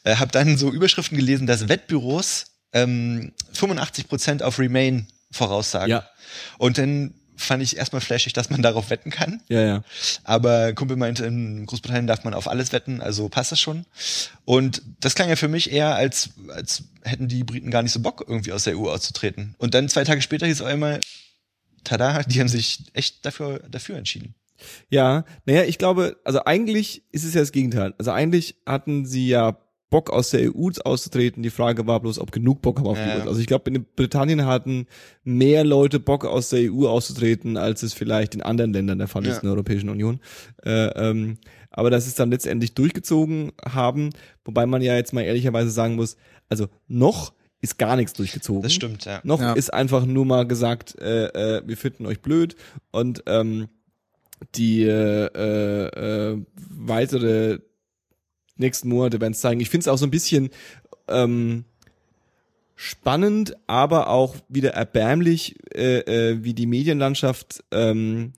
äh, 0.03 0.15
habe 0.15 0.31
dann 0.31 0.57
so 0.57 0.71
Überschriften 0.71 1.17
gelesen, 1.17 1.47
dass 1.47 1.67
Wettbüros 1.67 2.45
ähm, 2.71 3.33
85 3.53 4.07
Prozent 4.07 4.43
auf 4.43 4.59
Remain 4.59 5.07
voraussagen. 5.31 5.89
Ja. 5.89 6.09
Und 6.57 6.77
dann 6.77 7.13
fand 7.39 7.63
ich 7.63 7.77
erstmal 7.77 8.01
flashig, 8.01 8.33
dass 8.33 8.49
man 8.49 8.61
darauf 8.61 8.89
wetten 8.89 9.09
kann. 9.09 9.41
Ja, 9.47 9.61
ja. 9.61 9.83
Aber 10.23 10.65
ein 10.65 10.75
Kumpel 10.75 10.97
meinte, 10.97 11.25
in 11.25 11.65
Großbritannien 11.65 12.07
darf 12.07 12.23
man 12.23 12.33
auf 12.33 12.47
alles 12.47 12.73
wetten, 12.73 13.01
also 13.01 13.29
passt 13.29 13.51
das 13.51 13.59
schon. 13.59 13.85
Und 14.45 14.81
das 14.99 15.15
klang 15.15 15.29
ja 15.29 15.35
für 15.35 15.47
mich 15.47 15.71
eher, 15.71 15.95
als, 15.95 16.31
als 16.49 16.83
hätten 17.03 17.27
die 17.27 17.43
Briten 17.43 17.71
gar 17.71 17.81
nicht 17.81 17.93
so 17.93 18.01
Bock, 18.01 18.25
irgendwie 18.27 18.51
aus 18.51 18.65
der 18.65 18.77
EU 18.77 18.89
auszutreten. 18.89 19.55
Und 19.57 19.73
dann 19.73 19.89
zwei 19.89 20.03
Tage 20.03 20.21
später 20.21 20.45
hieß 20.45 20.61
auf 20.61 20.67
einmal, 20.67 20.99
tada, 21.83 22.23
die 22.23 22.39
haben 22.39 22.49
sich 22.49 22.83
echt 22.93 23.25
dafür, 23.25 23.59
dafür 23.69 23.97
entschieden. 23.97 24.35
Ja, 24.89 25.23
naja, 25.45 25.63
ich 25.63 25.77
glaube, 25.77 26.17
also 26.25 26.43
eigentlich 26.43 27.03
ist 27.11 27.23
es 27.23 27.33
ja 27.33 27.39
das 27.39 27.53
Gegenteil. 27.53 27.93
Also 27.97 28.11
eigentlich 28.11 28.55
hatten 28.65 29.05
sie 29.05 29.29
ja 29.29 29.57
Bock 29.89 30.09
aus 30.11 30.29
der 30.29 30.55
EU 30.55 30.69
auszutreten. 30.83 31.41
Die 31.41 31.49
Frage 31.49 31.87
war 31.87 31.99
bloß, 31.99 32.19
ob 32.19 32.31
genug 32.31 32.61
Bock 32.61 32.77
haben 32.79 32.87
auf 32.87 32.97
die 32.97 33.07
Ja. 33.07 33.23
EU. 33.23 33.27
Also 33.27 33.39
ich 33.41 33.47
glaube, 33.47 33.71
in 33.71 33.85
Britannien 33.95 34.45
hatten 34.45 34.85
mehr 35.23 35.63
Leute 35.63 35.99
Bock 35.99 36.25
aus 36.25 36.49
der 36.49 36.71
EU 36.71 36.87
auszutreten, 36.87 37.57
als 37.57 37.81
es 37.83 37.93
vielleicht 37.93 38.35
in 38.35 38.41
anderen 38.41 38.71
Ländern 38.73 38.99
der 38.99 39.07
Fall 39.07 39.25
ist 39.25 39.37
in 39.37 39.43
der 39.43 39.53
Europäischen 39.53 39.89
Union. 39.89 40.19
Äh, 40.63 40.87
ähm, 41.09 41.37
aber 41.71 41.89
dass 41.89 42.07
es 42.07 42.15
dann 42.15 42.29
letztendlich 42.31 42.73
durchgezogen 42.73 43.51
haben, 43.63 44.09
wobei 44.45 44.65
man 44.65 44.81
ja 44.81 44.95
jetzt 44.95 45.13
mal 45.13 45.21
ehrlicherweise 45.21 45.69
sagen 45.71 45.95
muss, 45.95 46.17
also 46.49 46.67
noch 46.87 47.33
ist 47.61 47.77
gar 47.77 47.95
nichts 47.95 48.13
durchgezogen. 48.13 48.61
Das 48.61 48.73
stimmt, 48.73 49.05
ja. 49.05 49.19
Noch 49.23 49.41
Ja. 49.41 49.53
ist 49.53 49.73
einfach 49.73 50.05
nur 50.05 50.25
mal 50.25 50.47
gesagt, 50.47 50.97
äh, 51.01 51.57
äh, 51.57 51.61
wir 51.65 51.77
finden 51.77 52.05
euch 52.05 52.21
blöd 52.21 52.55
und 52.91 53.23
ähm, 53.27 53.67
die 54.55 54.83
äh, 54.83 55.25
äh, 55.25 56.31
äh, 56.33 56.37
weitere 56.69 57.59
nächsten 58.59 58.89
Monate 58.89 59.19
werden 59.21 59.33
es 59.33 59.41
zeigen. 59.41 59.61
Ich 59.61 59.69
finde 59.69 59.83
es 59.83 59.87
auch 59.87 59.97
so 59.97 60.05
ein 60.05 60.11
bisschen 60.11 60.49
ähm, 61.07 61.65
spannend, 62.75 63.55
aber 63.67 64.09
auch 64.09 64.35
wieder 64.47 64.71
erbärmlich, 64.71 65.55
äh, 65.73 65.99
äh, 65.99 66.43
wie 66.43 66.53
die 66.53 66.65
Medienlandschaft, 66.65 67.63
ähm, 67.71 68.33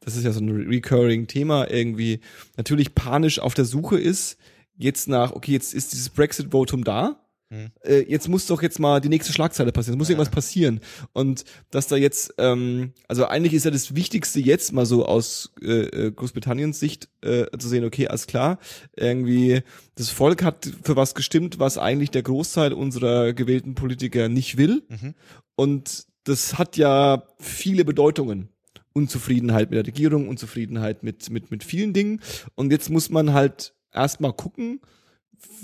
das 0.00 0.16
ist 0.16 0.24
ja 0.24 0.32
so 0.32 0.40
ein 0.40 0.50
recurring 0.50 1.26
Thema, 1.26 1.70
irgendwie 1.70 2.20
natürlich 2.56 2.94
panisch 2.94 3.38
auf 3.38 3.54
der 3.54 3.64
Suche 3.64 3.98
ist, 3.98 4.36
jetzt 4.76 5.08
nach, 5.08 5.32
okay, 5.32 5.52
jetzt 5.52 5.72
ist 5.72 5.92
dieses 5.92 6.10
Brexit-Votum 6.10 6.84
da, 6.84 7.25
Hm. 7.48 7.70
äh, 7.84 8.00
jetzt 8.10 8.28
muss 8.28 8.46
doch 8.46 8.60
jetzt 8.60 8.80
mal 8.80 9.00
die 9.00 9.08
nächste 9.08 9.32
Schlagzeile 9.32 9.70
passieren, 9.70 9.94
es 9.94 9.98
muss 9.98 10.08
Ja. 10.08 10.14
irgendwas 10.14 10.32
passieren. 10.34 10.80
Und 11.12 11.44
dass 11.70 11.86
da 11.86 11.94
jetzt, 11.94 12.34
ähm, 12.38 12.92
also 13.06 13.26
eigentlich 13.26 13.54
ist 13.54 13.64
ja 13.64 13.70
das 13.70 13.94
Wichtigste 13.94 14.40
jetzt 14.40 14.72
mal 14.72 14.84
so 14.84 15.06
aus 15.06 15.52
äh, 15.62 15.82
äh, 16.06 16.10
Großbritanniens 16.10 16.80
Sicht 16.80 17.08
äh, 17.22 17.44
zu 17.56 17.68
sehen, 17.68 17.84
okay, 17.84 18.08
alles 18.08 18.26
klar, 18.26 18.58
irgendwie 18.96 19.62
das 19.94 20.10
Volk 20.10 20.42
hat 20.42 20.68
für 20.82 20.96
was 20.96 21.14
gestimmt, 21.14 21.60
was 21.60 21.78
eigentlich 21.78 22.10
der 22.10 22.22
Großteil 22.24 22.72
unserer 22.72 23.32
gewählten 23.32 23.76
Politiker 23.76 24.28
nicht 24.28 24.56
will. 24.56 24.82
Mhm. 24.88 25.14
Und 25.54 26.06
das 26.24 26.58
hat 26.58 26.76
ja 26.76 27.22
viele 27.38 27.84
Bedeutungen. 27.84 28.48
Unzufriedenheit 28.92 29.70
mit 29.70 29.76
der 29.76 29.86
Regierung, 29.86 30.26
Unzufriedenheit 30.26 31.02
mit, 31.02 31.30
mit, 31.30 31.50
mit 31.50 31.62
vielen 31.62 31.92
Dingen. 31.92 32.20
Und 32.54 32.72
jetzt 32.72 32.88
muss 32.90 33.10
man 33.10 33.34
halt 33.34 33.74
erstmal 33.92 34.32
gucken, 34.32 34.80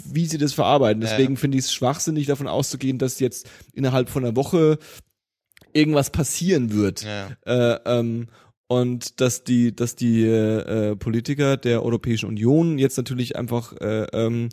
wie 0.05 0.27
sie 0.27 0.39
das 0.39 0.53
verarbeiten. 0.53 1.03
Ja, 1.03 1.09
Deswegen 1.09 1.37
finde 1.37 1.59
ich 1.59 1.65
es 1.65 1.73
schwachsinnig, 1.73 2.27
davon 2.27 2.49
auszugehen, 2.49 2.99
dass 2.99 3.21
jetzt 3.21 3.49
innerhalb 3.73 4.09
von 4.09 4.25
einer 4.25 4.37
Woche 4.37 4.79
irgendwas 5.73 6.11
passieren 6.11 6.73
wird. 6.73 7.05
Ja. 7.05 7.31
Äh, 7.47 7.81
ähm, 7.87 8.29
und 8.69 9.21
dass 9.21 9.45
die, 9.45 9.77
dass 9.77 9.97
die 9.97 10.25
äh, 10.25 10.93
äh, 10.93 10.97
Politiker 10.97 11.57
der 11.57 11.83
Europäischen 11.83 12.27
Union 12.27 12.79
jetzt 12.79 12.97
natürlich 12.97 13.37
einfach 13.37 13.75
äh, 13.81 14.07
ähm, 14.13 14.49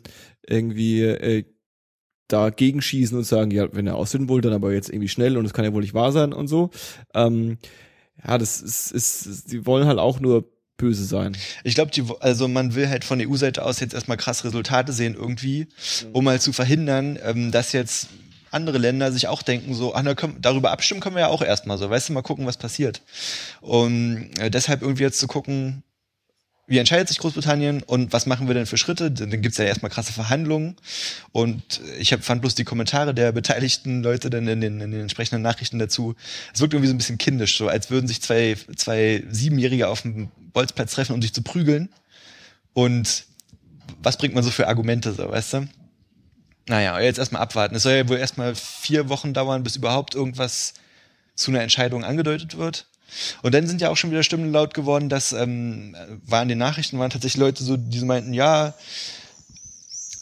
irgendwie 0.46 1.02
äh, 1.02 1.44
dagegen 2.28 2.82
schießen 2.82 3.16
und 3.16 3.24
sagen, 3.24 3.50
ja, 3.50 3.72
wenn 3.72 3.86
er 3.86 3.96
aussehen 3.96 4.28
wollt, 4.28 4.44
dann 4.44 4.52
aber 4.52 4.72
jetzt 4.72 4.90
irgendwie 4.90 5.08
schnell 5.08 5.36
und 5.36 5.44
das 5.44 5.54
kann 5.54 5.64
ja 5.64 5.72
wohl 5.72 5.82
nicht 5.82 5.94
wahr 5.94 6.12
sein 6.12 6.32
und 6.32 6.48
so. 6.48 6.70
Ähm, 7.14 7.58
ja, 8.22 8.38
das 8.38 8.60
ist, 8.60 8.92
ist, 8.92 9.52
die 9.52 9.66
wollen 9.66 9.86
halt 9.86 9.98
auch 9.98 10.20
nur 10.20 10.50
böse 10.80 11.04
sein. 11.04 11.36
Ich 11.62 11.74
glaube, 11.74 11.92
also 12.20 12.48
man 12.48 12.74
will 12.74 12.88
halt 12.88 13.04
von 13.04 13.20
EU-Seite 13.20 13.64
aus 13.64 13.80
jetzt 13.80 13.94
erstmal 13.94 14.16
krass 14.16 14.44
Resultate 14.44 14.92
sehen 14.92 15.14
irgendwie, 15.14 15.68
um 16.12 16.24
mal 16.24 16.40
zu 16.40 16.52
verhindern, 16.52 17.18
ähm, 17.22 17.50
dass 17.50 17.72
jetzt 17.72 18.08
andere 18.50 18.78
Länder 18.78 19.12
sich 19.12 19.28
auch 19.28 19.42
denken, 19.42 19.74
so, 19.74 19.94
ach, 19.94 20.02
na, 20.02 20.14
können, 20.14 20.38
darüber 20.40 20.72
abstimmen 20.72 21.00
können 21.00 21.14
wir 21.14 21.22
ja 21.22 21.28
auch 21.28 21.42
erstmal 21.42 21.78
so, 21.78 21.88
weißt 21.88 22.08
du, 22.08 22.14
mal 22.14 22.22
gucken, 22.22 22.46
was 22.46 22.56
passiert. 22.56 23.02
Und 23.60 24.30
äh, 24.40 24.50
deshalb 24.50 24.82
irgendwie 24.82 25.04
jetzt 25.04 25.20
zu 25.20 25.28
gucken, 25.28 25.82
wie 26.70 26.78
entscheidet 26.78 27.08
sich 27.08 27.18
Großbritannien 27.18 27.82
und 27.82 28.12
was 28.12 28.26
machen 28.26 28.46
wir 28.46 28.54
denn 28.54 28.64
für 28.64 28.76
Schritte? 28.76 29.10
Dann 29.10 29.42
gibt's 29.42 29.58
ja 29.58 29.64
erstmal 29.64 29.90
krasse 29.90 30.12
Verhandlungen. 30.12 30.76
Und 31.32 31.80
ich 31.98 32.12
hab, 32.12 32.22
fand 32.22 32.42
bloß 32.42 32.54
die 32.54 32.62
Kommentare 32.62 33.12
der 33.12 33.32
beteiligten 33.32 34.04
Leute 34.04 34.30
dann 34.30 34.46
in 34.46 34.60
den, 34.60 34.80
in 34.80 34.92
den 34.92 35.00
entsprechenden 35.00 35.42
Nachrichten 35.42 35.80
dazu. 35.80 36.14
Es 36.54 36.60
wirkt 36.60 36.72
irgendwie 36.72 36.86
so 36.86 36.94
ein 36.94 36.98
bisschen 36.98 37.18
kindisch, 37.18 37.58
so 37.58 37.66
als 37.66 37.90
würden 37.90 38.06
sich 38.06 38.22
zwei, 38.22 38.56
zwei 38.76 39.24
Siebenjährige 39.28 39.88
auf 39.88 40.02
dem 40.02 40.28
Bolzplatz 40.52 40.92
treffen, 40.92 41.12
um 41.12 41.20
sich 41.20 41.32
zu 41.32 41.42
prügeln. 41.42 41.88
Und 42.72 43.24
was 44.00 44.16
bringt 44.16 44.36
man 44.36 44.44
so 44.44 44.52
für 44.52 44.68
Argumente, 44.68 45.12
so, 45.12 45.28
weißt 45.28 45.54
du? 45.54 45.68
Naja, 46.68 47.00
jetzt 47.00 47.18
erstmal 47.18 47.42
abwarten. 47.42 47.74
Es 47.74 47.82
soll 47.82 47.94
ja 47.94 48.08
wohl 48.08 48.18
erstmal 48.18 48.54
vier 48.54 49.08
Wochen 49.08 49.34
dauern, 49.34 49.64
bis 49.64 49.74
überhaupt 49.74 50.14
irgendwas 50.14 50.74
zu 51.34 51.50
einer 51.50 51.62
Entscheidung 51.62 52.04
angedeutet 52.04 52.58
wird. 52.58 52.86
Und 53.42 53.54
dann 53.54 53.66
sind 53.66 53.80
ja 53.80 53.90
auch 53.90 53.96
schon 53.96 54.10
wieder 54.10 54.22
Stimmen 54.22 54.52
laut 54.52 54.74
geworden, 54.74 55.08
dass 55.08 55.32
ähm, 55.32 55.96
waren 56.26 56.42
in 56.42 56.50
den 56.50 56.58
Nachrichten 56.58 56.98
waren 56.98 57.10
tatsächlich 57.10 57.40
Leute 57.40 57.64
so, 57.64 57.76
die 57.76 58.00
meinten, 58.04 58.32
ja, 58.32 58.74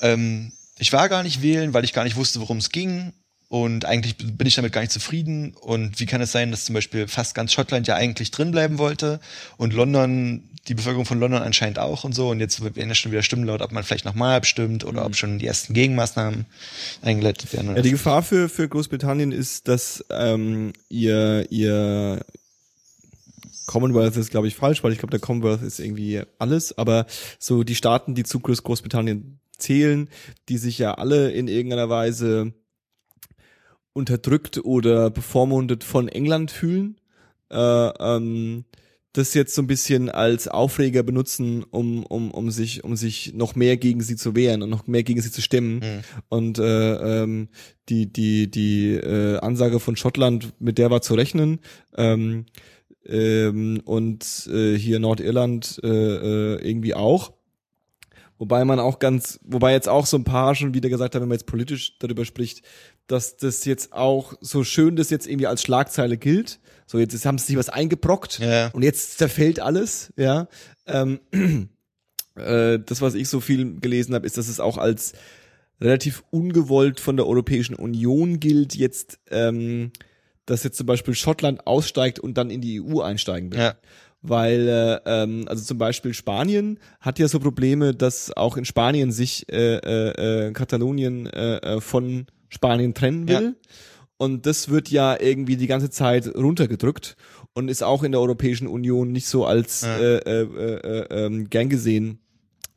ähm, 0.01 0.53
ich 0.79 0.93
war 0.93 1.09
gar 1.09 1.23
nicht 1.23 1.43
wählen, 1.43 1.75
weil 1.75 1.85
ich 1.85 1.93
gar 1.93 2.05
nicht 2.05 2.17
wusste, 2.17 2.41
worum 2.41 2.59
es 2.59 2.71
ging. 2.71 3.13
Und 3.49 3.87
eigentlich 3.87 4.17
bin 4.17 4.47
ich 4.47 4.57
damit 4.57 4.73
gar 4.73 4.83
nicht 4.83 4.93
zufrieden. 4.93 5.55
Und 5.55 5.99
wie 6.01 6.07
kann 6.07 6.21
es 6.21 6.33
sein, 6.33 6.51
dass 6.51 6.67
zum 6.67 6.75
Beispiel 6.75 7.09
fast 7.09 7.35
ganz 7.35 7.53
Schottland 7.53 7.87
ja 7.89 7.97
eigentlich 7.97 8.31
drin 8.31 8.51
bleiben 8.51 8.79
wollte 8.79 9.21
und 9.57 9.73
London, 9.73 10.43
die 10.69 10.75
Bevölkerung 10.75 11.07
von 11.07 11.19
London 11.19 11.41
anscheinend 11.41 11.79
auch 11.79 12.05
und 12.05 12.15
so. 12.15 12.29
Und 12.29 12.41
jetzt 12.41 12.63
werden 12.63 12.89
ja 12.89 12.95
schon 12.95 13.11
wieder 13.11 13.23
Stimmen 13.23 13.45
laut, 13.45 13.63
ob 13.63 13.73
man 13.73 13.85
vielleicht 13.85 14.05
nochmal 14.05 14.37
abstimmt 14.37 14.85
oder 14.85 15.07
ob 15.07 15.17
schon 15.17 15.39
die 15.39 15.47
ersten 15.47 15.73
Gegenmaßnahmen 15.73 16.45
eingeleitet 17.01 17.51
werden. 17.55 17.75
Ja, 17.75 17.81
die 17.81 17.91
Gefahr 17.91 18.23
für, 18.23 18.51
für 18.51 18.69
Großbritannien 18.69 19.33
ist, 19.33 19.67
dass 19.67 20.05
ähm, 20.11 20.75
ihr, 20.91 21.47
ihr 21.51 22.21
Commonwealth 23.69 24.17
ist, 24.17 24.31
glaube 24.31 24.49
ich, 24.49 24.57
falsch, 24.57 24.83
weil 24.83 24.93
ich 24.93 24.99
glaube, 24.99 25.11
der 25.11 25.21
Commonwealth 25.21 25.63
ist 25.63 25.79
irgendwie 25.79 26.23
alles, 26.39 26.77
aber 26.77 27.07
so 27.39 27.63
die 27.63 27.75
Staaten, 27.75 28.15
die 28.15 28.25
zu 28.25 28.39
Groß- 28.39 28.63
Großbritannien 28.63 29.39
zählen, 29.59 30.09
die 30.49 30.57
sich 30.57 30.79
ja 30.79 30.95
alle 30.95 31.31
in 31.31 31.49
irgendeiner 31.49 31.91
Weise 31.91 32.55
unterdrückt 33.93 34.65
oder 34.65 35.11
bevormundet 35.11 35.85
von 35.85 36.09
England 36.09 36.51
fühlen, 36.51 36.97
äh, 37.51 37.57
ähm, 37.57 38.65
das 39.13 39.35
jetzt 39.35 39.55
so 39.55 39.63
ein 39.63 39.67
bisschen 39.67 40.09
als 40.09 40.49
Aufreger 40.49 41.03
benutzen, 41.03 41.65
um, 41.65 42.07
um, 42.07 42.31
um 42.31 42.51
sich, 42.51 42.85
um 42.85 42.97
sich 42.97 43.35
noch 43.35 43.55
mehr 43.55 43.77
gegen 43.77 44.01
sie 44.01 44.17
zu 44.17 44.35
wehren 44.35 44.63
und 44.63 44.71
noch 44.71 44.87
mehr 44.87 45.03
gegen 45.03 45.21
sie 45.21 45.31
zu 45.31 45.43
stimmen. 45.43 45.81
Mhm. 45.81 46.01
Und 46.29 46.59
äh, 46.59 47.23
ähm, 47.23 47.49
die, 47.89 48.11
die, 48.13 48.51
die 48.51 48.95
äh, 48.95 49.39
Ansage 49.39 49.81
von 49.81 49.97
Schottland, 49.97 50.55
mit 50.59 50.79
der 50.79 50.91
war 50.91 51.03
zu 51.03 51.15
rechnen. 51.15 51.59
Ähm, 51.97 52.47
ähm, 53.09 53.81
und 53.85 54.49
äh, 54.53 54.77
hier 54.77 54.99
Nordirland 55.01 55.81
äh, 55.83 55.89
äh, 55.89 56.69
irgendwie 56.69 56.95
auch. 56.95 57.33
Wobei 58.39 58.65
man 58.65 58.79
auch 58.79 59.01
ganz, 59.01 59.41
wobei 59.43 59.73
jetzt 59.73 59.89
auch 59.89 60.07
so 60.07 60.17
ein 60.17 60.25
paar 60.25 60.55
schon 60.55 60.73
wieder 60.73 60.89
gesagt 60.89 61.15
haben, 61.15 61.23
wenn 61.23 61.29
man 61.29 61.39
jetzt 61.39 61.47
politisch 61.47 61.99
darüber 61.99 62.25
spricht, 62.25 62.63
dass 63.09 63.37
das 63.37 63.65
jetzt 63.65 63.93
auch 63.93 64.35
so 64.41 64.63
schön 64.63 64.95
das 64.95 65.11
jetzt 65.11 65.27
irgendwie 65.27 65.49
als 65.49 65.63
Schlagzeile 65.63 66.17
gilt. 66.19 66.61
So, 66.87 66.99
jetzt 66.99 67.27
haben 67.27 67.39
sie 67.39 67.47
sich 67.47 67.57
was 67.57 67.69
eingebrockt 67.69 68.39
Ja. 68.39 68.69
und 68.69 68.83
jetzt 68.83 69.19
zerfällt 69.19 69.61
alles, 69.61 70.13
ja. 70.17 70.47
Ähm, 70.87 71.19
äh, 72.37 72.79
das, 72.79 73.01
was 73.03 73.15
ich 73.15 73.29
so 73.29 73.41
viel 73.41 73.81
gelesen 73.81 74.15
habe, 74.15 74.27
ist, 74.27 74.39
dass 74.39 74.49
es 74.49 74.61
auch 74.61 74.79
als 74.79 75.15
relativ 75.81 76.23
ungewollt 76.31 77.01
von 77.01 77.17
der 77.17 77.27
Europäischen 77.27 77.75
Union 77.75 78.41
gilt, 78.41 78.75
jetzt, 78.75 79.19
ähm, 79.31 79.91
dass 80.49 80.63
jetzt 80.65 80.79
zum 80.79 80.87
Beispiel 80.87 81.15
Schottland 81.15 81.67
aussteigt 81.67 82.19
und 82.19 82.39
dann 82.39 82.51
in 82.51 82.61
die 82.61 82.81
EU 82.81 83.01
einsteigen 83.01 83.53
will. 83.53 83.59
Ja. 83.59 83.75
Weil, 84.23 84.69
äh, 84.69 85.01
ähm, 85.05 85.45
also 85.47 85.63
zum 85.63 85.79
Beispiel 85.79 86.13
Spanien 86.15 86.81
hat 87.01 87.19
ja 87.19 87.29
so 87.29 87.39
Probleme, 87.39 87.95
dass 87.95 88.37
auch 88.37 88.57
in 88.57 88.65
Spanien 88.65 89.13
sich 89.13 89.47
äh, 89.53 89.77
äh, 89.77 90.49
äh, 90.49 90.53
Katalonien 90.53 91.27
äh, 91.27 91.57
äh, 91.59 91.81
von 91.81 92.27
Spanien 92.49 92.95
trennen 92.95 93.29
will. 93.29 93.57
Und 94.17 94.47
das 94.47 94.69
wird 94.71 94.91
ja 94.91 95.21
irgendwie 95.21 95.57
die 95.57 95.69
ganze 95.69 95.91
Zeit 95.91 96.27
runtergedrückt 96.35 97.17
und 97.55 97.69
ist 97.69 97.85
auch 97.85 98.03
in 98.03 98.11
der 98.13 98.21
Europäischen 98.21 98.67
Union 98.67 99.13
nicht 99.13 99.29
so 99.29 99.45
als 99.45 99.83
Ja. 99.83 99.97
äh, 99.99 100.17
äh, 100.17 100.43
äh, 100.43 100.75
äh, 101.03 101.27
ähm, 101.27 101.51
gern 101.51 101.69
gesehen, 101.69 102.19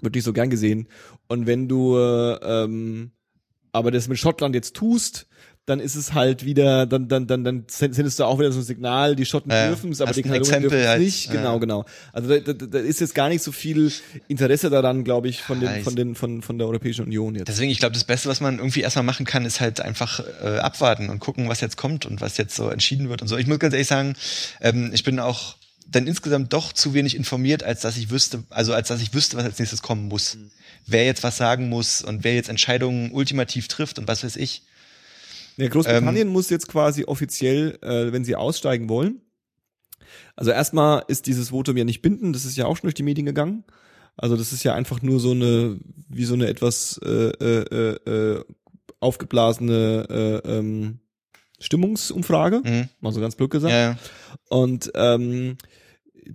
wird 0.01 0.13
nicht 0.13 0.25
so 0.25 0.33
gern 0.33 0.49
gesehen. 0.51 0.87
Und 1.27 1.47
wenn 1.47 1.67
du 1.67 1.97
äh, 1.97 2.33
ähm, 2.43 3.11
aber 3.71 3.91
das 3.91 4.07
mit 4.07 4.19
Schottland 4.19 4.53
jetzt 4.53 4.75
tust, 4.75 5.27
dann 5.71 5.79
ist 5.79 5.95
es 5.95 6.13
halt 6.13 6.45
wieder, 6.45 6.85
dann, 6.85 7.07
dann, 7.07 7.25
dann, 7.27 7.43
dann 7.43 7.65
sendest 7.67 8.19
du 8.19 8.25
auch 8.25 8.37
wieder 8.39 8.51
so 8.51 8.59
ein 8.59 8.63
Signal, 8.63 9.15
die 9.15 9.25
Schotten 9.25 9.51
Ja, 9.51 9.67
dürfen 9.67 9.91
es, 9.91 10.01
aber 10.01 10.09
hast 10.09 10.17
die 10.17 10.21
Katalonier 10.21 10.47
Exempel 10.47 10.69
dürfen 10.69 10.83
es 10.83 10.87
halt, 10.89 11.01
nicht. 11.01 11.25
ja. 11.27 11.33
Genau, 11.33 11.59
genau. 11.59 11.85
Also 12.13 12.27
da, 12.27 12.53
da, 12.53 12.65
da 12.65 12.79
ist 12.79 12.99
jetzt 12.99 13.15
gar 13.15 13.29
nicht 13.29 13.41
so 13.41 13.51
viel 13.51 13.91
Interesse 14.27 14.69
daran, 14.69 15.03
glaube 15.03 15.29
ich, 15.29 15.41
von 15.41 15.59
den, 15.59 15.83
von 15.83 15.95
den, 15.95 16.15
von, 16.15 16.41
von 16.41 16.57
der 16.57 16.67
Europäischen 16.67 17.05
Union 17.05 17.35
jetzt. 17.35 17.47
Deswegen, 17.47 17.71
ich 17.71 17.79
glaube, 17.79 17.93
das 17.93 18.03
Beste, 18.03 18.29
was 18.29 18.41
man 18.41 18.57
irgendwie 18.57 18.81
erstmal 18.81 19.05
machen 19.05 19.25
kann, 19.25 19.45
ist 19.45 19.61
halt 19.61 19.79
einfach 19.81 20.21
äh, 20.43 20.57
abwarten 20.59 21.09
und 21.09 21.19
gucken, 21.19 21.49
was 21.49 21.61
jetzt 21.61 21.77
kommt 21.77 22.05
und 22.05 22.21
was 22.21 22.37
jetzt 22.37 22.55
so 22.55 22.69
entschieden 22.69 23.09
wird 23.09 23.21
und 23.21 23.27
so. 23.27 23.37
Ich 23.37 23.47
muss 23.47 23.59
ganz 23.59 23.73
ehrlich 23.73 23.87
sagen, 23.87 24.15
ähm, 24.59 24.91
ich 24.93 25.03
bin 25.03 25.19
auch 25.19 25.55
dann 25.89 26.07
insgesamt 26.07 26.53
doch 26.53 26.71
zu 26.73 26.93
wenig 26.93 27.15
informiert, 27.15 27.63
als 27.63 27.81
dass 27.81 27.97
ich 27.97 28.09
wüsste, 28.09 28.43
also 28.49 28.73
als 28.73 28.87
dass 28.89 29.01
ich 29.01 29.13
wüsste, 29.13 29.37
was 29.37 29.45
als 29.45 29.59
nächstes 29.59 29.81
kommen 29.81 30.07
muss. 30.07 30.37
Wer 30.85 31.05
jetzt 31.05 31.23
was 31.23 31.37
sagen 31.37 31.69
muss 31.69 32.01
und 32.01 32.23
wer 32.23 32.33
jetzt 32.33 32.49
Entscheidungen 32.49 33.11
ultimativ 33.11 33.67
trifft 33.67 33.99
und 33.99 34.07
was 34.07 34.23
weiß 34.23 34.35
ich. 34.35 34.63
Ja, 35.58 35.67
Großbritannien 35.67 36.27
Ähm, 36.27 36.34
muss 36.34 36.50
jetzt 36.50 36.67
quasi 36.67 37.03
offiziell, 37.05 37.77
äh, 37.81 38.12
wenn 38.12 38.24
sie 38.24 38.36
aussteigen 38.36 38.89
wollen. 38.89 39.22
Also 40.36 40.51
erstmal 40.51 41.03
ist 41.08 41.27
dieses 41.27 41.50
Votum 41.50 41.77
ja 41.77 41.84
nicht 41.84 42.01
bindend, 42.01 42.36
das 42.36 42.46
ist 42.46 42.58
ja 42.58 42.65
auch 42.65 42.75
schon 42.77 42.88
durch 42.88 42.96
die 42.96 43.03
Medien 43.03 43.25
gegangen. 43.25 43.63
Also 44.17 44.36
das 44.36 44.51
ist 44.53 44.63
ja 44.63 44.74
einfach 44.74 45.01
nur 45.01 45.20
so 45.20 45.31
eine, 45.31 45.79
wie 46.10 46.25
so 46.25 46.34
eine 46.34 46.48
etwas 46.48 47.00
äh, 47.03 47.29
äh, 47.29 48.10
äh, 48.10 48.43
aufgeblasene 49.00 50.41
äh, 50.46 50.50
ähm, 50.58 51.00
Stimmungsumfrage, 51.60 52.62
Mhm. 52.63 52.89
mal 53.00 53.12
so 53.13 53.22
ganz 53.22 53.36
blöd 53.36 53.51
gesagt. 53.51 53.72
Ja, 53.72 53.91
ja. 53.91 53.98
Und 54.50 54.91
ähm, 54.96 55.58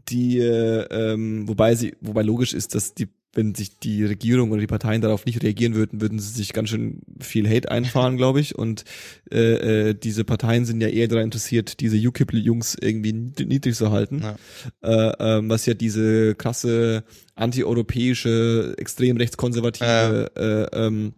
die, 0.08 0.38
äh, 0.38 0.82
ähm, 1.12 1.48
wobei 1.48 1.74
sie, 1.74 1.96
wobei 2.00 2.22
logisch 2.22 2.54
ist, 2.54 2.74
dass 2.74 2.94
die 2.94 3.08
wenn 3.36 3.54
sich 3.54 3.78
die 3.78 4.04
Regierung 4.04 4.50
oder 4.50 4.60
die 4.60 4.66
Parteien 4.66 5.02
darauf 5.02 5.26
nicht 5.26 5.42
reagieren 5.42 5.74
würden, 5.74 6.00
würden 6.00 6.18
sie 6.18 6.32
sich 6.32 6.52
ganz 6.52 6.70
schön 6.70 7.02
viel 7.20 7.48
Hate 7.48 7.70
einfahren, 7.70 8.16
glaube 8.16 8.40
ich. 8.40 8.56
Und 8.56 8.84
äh, 9.30 9.90
äh, 9.90 9.94
diese 9.94 10.24
Parteien 10.24 10.64
sind 10.64 10.80
ja 10.80 10.88
eher 10.88 11.08
daran 11.08 11.24
interessiert, 11.24 11.80
diese 11.80 11.96
UKIP-Jungs 11.96 12.76
irgendwie 12.80 13.12
niedrig 13.12 13.76
zu 13.76 13.90
halten. 13.90 14.22
Ja. 14.22 14.36
Äh, 14.82 15.38
ähm, 15.38 15.50
was 15.50 15.66
ja 15.66 15.74
diese 15.74 16.34
krasse 16.34 17.04
antieuropäische, 17.34 18.74
extrem 18.78 19.18
rechtskonservative 19.18 20.30
äh, 20.34 20.76
ähm, 20.76 21.12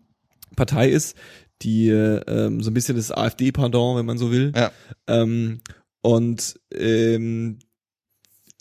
Partei 0.56 0.88
ist, 0.88 1.16
die 1.62 1.88
äh, 1.88 2.20
ähm, 2.26 2.62
so 2.62 2.70
ein 2.70 2.74
bisschen 2.74 2.96
das 2.96 3.12
AfD-Pendant, 3.12 3.98
wenn 3.98 4.06
man 4.06 4.18
so 4.18 4.32
will. 4.32 4.52
Ja. 4.54 4.72
Ähm, 5.06 5.60
und 6.02 6.58
ähm, 6.74 7.58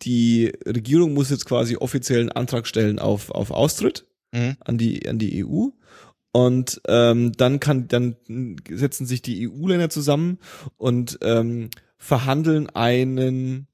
die 0.03 0.53
Regierung 0.65 1.13
muss 1.13 1.29
jetzt 1.29 1.45
quasi 1.45 1.77
offiziellen 1.77 2.31
Antrag 2.31 2.67
stellen 2.67 2.99
auf, 2.99 3.31
auf 3.31 3.51
Austritt 3.51 4.05
Mhm. 4.33 4.57
an 4.59 4.77
die, 4.77 5.07
an 5.07 5.19
die 5.19 5.45
EU. 5.45 5.67
Und 6.31 6.81
ähm, 6.87 7.31
dann 7.33 7.59
kann, 7.59 7.87
dann 7.87 8.15
setzen 8.69 9.05
sich 9.05 9.21
die 9.21 9.49
EU-Länder 9.49 9.89
zusammen 9.89 10.37
und 10.77 11.17
ähm, 11.21 11.69
verhandeln 11.97 12.69
einen, 12.69 13.67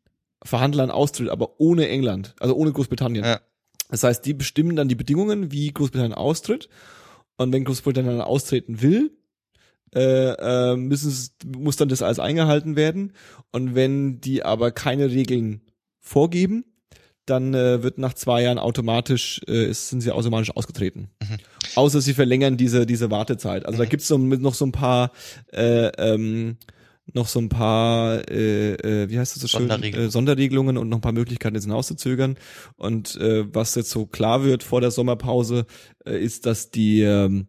verhandeln 0.43 0.81
einen 0.81 0.91
Austritt, 0.91 1.29
aber 1.29 1.59
ohne 1.59 1.89
England, 1.89 2.35
also 2.39 2.55
ohne 2.55 2.71
Großbritannien. 2.71 3.25
Ja. 3.25 3.41
Das 3.89 4.03
heißt, 4.03 4.25
die 4.25 4.33
bestimmen 4.33 4.75
dann 4.75 4.87
die 4.87 4.95
Bedingungen, 4.95 5.51
wie 5.51 5.73
Großbritannien 5.73 6.13
austritt. 6.13 6.69
Und 7.35 7.51
wenn 7.51 7.65
Großbritannien 7.65 8.21
austreten 8.21 8.81
will, 8.81 9.11
äh, 9.93 10.71
äh, 10.71 10.75
müssen 10.75 11.29
muss 11.57 11.75
dann 11.75 11.89
das 11.89 12.01
alles 12.01 12.19
eingehalten 12.19 12.75
werden. 12.75 13.13
Und 13.51 13.75
wenn 13.75 14.21
die 14.21 14.43
aber 14.43 14.71
keine 14.71 15.09
Regeln 15.11 15.61
vorgeben, 16.03 16.65
dann 17.25 17.53
äh, 17.53 17.81
wird 17.81 17.97
nach 17.97 18.13
zwei 18.13 18.43
Jahren 18.43 18.59
automatisch, 18.59 19.41
äh, 19.47 19.71
sind 19.73 20.01
sie 20.01 20.11
automatisch 20.11 20.51
ausgetreten. 20.55 21.09
Außer 21.75 22.01
sie 22.01 22.13
verlängern 22.13 22.57
diese, 22.57 22.85
diese 22.85 23.09
Wartezeit. 23.09 23.65
Also 23.65 23.79
da 23.79 23.85
gibt's 23.85 24.07
so, 24.07 24.17
noch 24.17 24.53
so 24.53 24.65
ein 24.65 24.71
paar 24.73 25.11
äh, 25.51 25.87
ähm, 25.97 26.57
noch 27.11 27.27
so 27.27 27.39
ein 27.39 27.49
paar, 27.49 28.29
äh, 28.29 28.73
äh, 28.75 29.09
wie 29.09 29.19
heißt 29.19 29.35
das 29.35 29.41
so 29.41 29.47
schön, 29.47 29.67
Sonderregelungen. 29.67 30.07
äh, 30.07 30.11
Sonderregelungen 30.11 30.77
und 30.77 30.89
noch 30.89 30.99
ein 30.99 31.01
paar 31.01 31.11
Möglichkeiten, 31.11 31.55
das 31.55 31.65
hinauszuzögern. 31.65 32.37
Und 32.77 33.15
äh, 33.17 33.53
was 33.53 33.75
jetzt 33.75 33.89
so 33.89 34.05
klar 34.05 34.43
wird 34.45 34.63
vor 34.63 34.79
der 34.79 34.91
Sommerpause, 34.91 35.65
äh, 36.05 36.17
ist, 36.23 36.45
dass 36.45 36.71
die 36.71 37.01
ähm, 37.01 37.47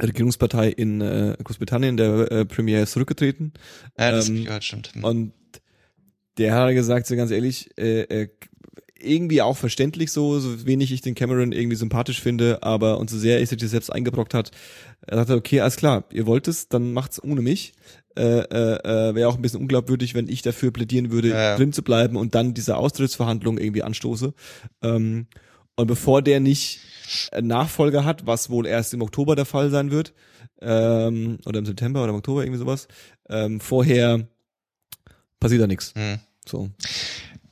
Regierungspartei 0.00 0.68
in 0.68 1.00
äh, 1.00 1.36
Großbritannien, 1.42 1.96
der 1.96 2.30
äh, 2.30 2.44
Premier, 2.44 2.82
ist 2.82 2.92
zurückgetreten. 2.92 3.52
Ja, 3.98 4.12
das 4.12 4.28
Ähm, 4.28 4.44
gehört, 4.44 4.64
stimmt. 4.64 4.94
Hm. 4.94 5.04
Und 5.04 5.32
der 6.38 6.54
hat 6.54 6.74
gesagt, 6.74 7.06
so 7.06 7.16
ganz 7.16 7.30
ehrlich, 7.30 7.70
äh, 7.78 8.02
äh, 8.02 8.28
irgendwie 8.98 9.42
auch 9.42 9.56
verständlich 9.56 10.10
so, 10.12 10.38
so 10.38 10.66
wenig 10.66 10.90
ich 10.90 11.02
den 11.02 11.14
Cameron 11.14 11.52
irgendwie 11.52 11.76
sympathisch 11.76 12.20
finde, 12.20 12.62
aber 12.62 12.98
und 12.98 13.10
so 13.10 13.18
sehr 13.18 13.38
er 13.38 13.46
sich 13.46 13.58
das 13.58 13.70
selbst 13.70 13.92
eingebrockt 13.92 14.34
hat, 14.34 14.50
er 15.06 15.18
sagte, 15.18 15.34
okay, 15.34 15.60
alles 15.60 15.76
klar, 15.76 16.04
ihr 16.10 16.26
wollt 16.26 16.48
es, 16.48 16.68
dann 16.68 16.92
macht's 16.92 17.22
ohne 17.22 17.42
mich. 17.42 17.74
Äh, 18.16 18.22
äh, 18.22 19.08
äh, 19.10 19.14
Wäre 19.14 19.28
auch 19.28 19.36
ein 19.36 19.42
bisschen 19.42 19.60
unglaubwürdig, 19.60 20.14
wenn 20.14 20.28
ich 20.28 20.42
dafür 20.42 20.70
plädieren 20.70 21.10
würde, 21.10 21.30
Ja, 21.30 21.56
drin 21.56 21.72
zu 21.72 21.82
bleiben 21.82 22.16
und 22.16 22.34
dann 22.34 22.54
diese 22.54 22.76
Austrittsverhandlungen 22.76 23.62
irgendwie 23.62 23.82
anstoße. 23.82 24.32
Ähm, 24.82 25.26
und 25.76 25.86
bevor 25.88 26.22
der 26.22 26.40
nicht 26.40 26.80
Nachfolger 27.38 28.04
hat, 28.04 28.26
was 28.26 28.48
wohl 28.48 28.66
erst 28.66 28.94
im 28.94 29.02
Oktober 29.02 29.34
der 29.34 29.44
Fall 29.44 29.70
sein 29.70 29.90
wird, 29.90 30.14
ähm, 30.62 31.38
oder 31.44 31.58
im 31.58 31.66
September 31.66 32.02
oder 32.02 32.10
im 32.10 32.18
Oktober, 32.18 32.42
irgendwie 32.42 32.60
sowas, 32.60 32.88
ähm, 33.28 33.60
vorher 33.60 34.28
passiert 35.44 35.60
da 35.62 35.66
nichts. 35.66 35.92
Hm. 35.94 36.18
So. 36.48 36.70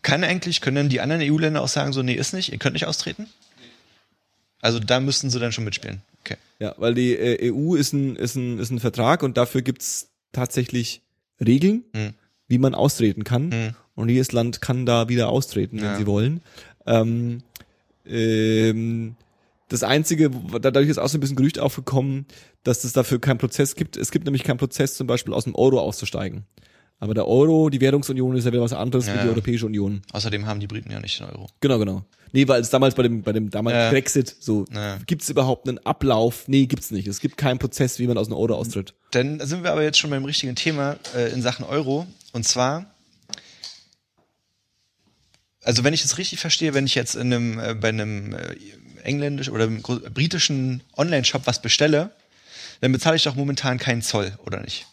Kann 0.01 0.25
eigentlich, 0.25 0.61
können 0.63 0.77
dann 0.77 0.89
die 0.89 1.01
anderen 1.03 1.23
EU-Länder 1.23 1.63
auch 1.63 1.69
sagen, 1.69 1.93
so, 1.93 2.03
nee, 2.03 2.15
ist 2.15 2.33
nicht, 2.33 2.51
ihr 2.51 2.59
könnt 2.59 2.73
nicht 2.73 2.87
austreten? 2.87 3.27
Also 4.63 4.79
da 4.79 4.99
müssten 4.99 5.29
sie 5.29 5.39
dann 5.39 5.53
schon 5.53 5.65
mitspielen. 5.65 6.01
Okay. 6.21 6.37
Ja, 6.59 6.75
weil 6.79 6.95
die 6.95 7.15
äh, 7.17 7.53
EU 7.53 7.75
ist 7.75 7.93
ein, 7.93 8.17
ist 8.17 8.35
ein, 8.37 8.59
ist 8.59 8.71
ein 8.71 8.81
Vertrag 8.81 9.23
und 9.23 9.37
dafür 9.37 9.61
gibt's 9.63 10.09
tatsächlich 10.33 11.03
Regeln, 11.45 11.85
Hm. 11.95 12.15
wie 12.49 12.59
man 12.59 12.75
austreten 12.75 13.25
kann. 13.25 13.53
Hm. 13.53 13.75
Und 13.95 14.09
jedes 14.09 14.33
Land 14.33 14.61
kann 14.63 14.87
da 14.87 15.09
wieder 15.09 15.29
austreten, 15.29 15.77
wenn 15.79 15.85
Ja. 15.85 15.97
sie 15.99 16.07
wollen. 16.07 16.41
Ähm, 16.87 17.43
ähm, 18.07 19.17
das 19.69 19.83
Einzige, 19.83 20.31
dadurch 20.61 20.89
ist 20.89 20.99
auch 20.99 21.09
so 21.09 21.19
ein 21.19 21.21
bisschen 21.21 21.37
Gerücht 21.37 21.59
aufgekommen, 21.59 22.27
dass 22.63 22.85
es 22.85 22.93
dafür 22.93 23.21
keinen 23.21 23.39
Prozess 23.39 23.75
gibt. 23.75 23.97
Es 23.97 24.11
gibt 24.11 24.25
nämlich 24.25 24.45
keinen 24.45 24.59
Prozess, 24.59 24.97
zum 24.97 25.07
Beispiel 25.07 25.33
aus 25.35 25.45
dem 25.45 25.55
Euro 25.55 25.81
auszusteigen. 25.81 26.45
Aber 27.01 27.15
der 27.15 27.27
Euro, 27.27 27.69
die 27.69 27.81
Währungsunion 27.81 28.37
ist 28.37 28.45
ja 28.45 28.53
wieder 28.53 28.62
was 28.62 28.73
anderes 28.73 29.07
Ja, 29.09 29.14
wie 29.16 29.23
die. 29.23 29.29
Europäische 29.29 29.66
Union. 29.66 30.03
Außerdem 30.12 30.47
haben 30.47 30.61
die 30.61 30.69
Briten 30.69 30.90
ja 30.93 31.01
nicht 31.01 31.19
den 31.19 31.27
Euro. 31.27 31.49
Genau, 31.61 31.79
genau. 31.79 32.05
Nee, 32.35 32.47
weil 32.49 32.61
es 32.62 32.71
damals 32.71 32.95
bei 32.95 33.03
dem, 33.03 33.23
bei 33.23 33.33
dem 33.33 33.51
damals 33.51 33.75
Ja. 33.77 33.90
Brexit 33.90 34.35
so, 34.40 34.64
Ja. 34.73 34.99
gibt's 35.07 35.29
überhaupt 35.29 35.69
einen 35.69 35.79
Ablauf? 35.79 36.45
Nee, 36.47 36.66
gibt's 36.66 36.90
nicht. 36.93 37.07
Es 37.09 37.21
gibt 37.21 37.37
keinen 37.37 37.59
Prozess, 37.59 37.99
wie 37.99 38.07
man 38.07 38.16
aus 38.16 38.29
dem 38.29 38.37
Euro 38.37 38.55
austritt. 38.55 38.95
Dann 39.11 39.40
sind 39.40 39.64
wir 39.64 39.73
aber 39.73 39.83
jetzt 39.83 39.99
schon 39.99 40.11
beim 40.11 40.25
richtigen 40.25 40.55
Thema 40.55 40.97
äh, 41.14 41.31
in 41.33 41.43
Sachen 41.43 41.64
Euro. 41.66 42.07
Und 42.33 42.47
zwar, 42.47 42.87
also 45.62 45.85
wenn 45.85 45.95
ich 45.95 46.05
es 46.05 46.19
richtig 46.19 46.40
verstehe, 46.40 46.73
wenn 46.75 46.87
ich 46.87 46.95
jetzt 46.95 47.14
in 47.16 47.33
einem, 47.33 47.59
äh, 47.59 47.75
bei 47.75 47.88
einem 47.88 48.33
äh, 48.35 48.55
englischischen 49.03 49.53
oder 49.53 49.66
britischen 49.69 50.83
Online-Shop 50.97 51.43
was 51.47 51.61
bestelle, 51.61 52.12
dann 52.81 52.93
bezahle 52.93 53.16
ich 53.16 53.25
doch 53.25 53.35
momentan 53.35 53.79
keinen 53.79 54.03
Zoll, 54.03 54.33
oder 54.47 54.61
nicht? 54.61 54.87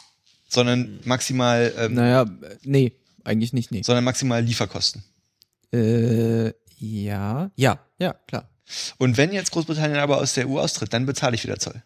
Sondern 0.49 0.99
maximal, 1.05 1.71
ähm, 1.77 1.93
Naja, 1.93 2.25
nee, 2.63 2.91
eigentlich 3.23 3.53
nicht, 3.53 3.71
nee. 3.71 3.83
sondern 3.83 4.03
maximal 4.03 4.41
Lieferkosten. 4.43 5.03
Äh, 5.71 6.51
ja. 6.79 7.51
Ja, 7.55 7.79
ja, 7.99 8.13
klar. 8.27 8.49
Und 8.97 9.17
wenn 9.17 9.31
jetzt 9.31 9.51
Großbritannien 9.51 9.99
aber 9.99 10.17
aus 10.17 10.33
der 10.33 10.49
EU 10.49 10.59
austritt, 10.59 10.91
dann 10.93 11.05
bezahle 11.05 11.35
ich 11.35 11.43
wieder 11.43 11.59
Zoll. 11.59 11.81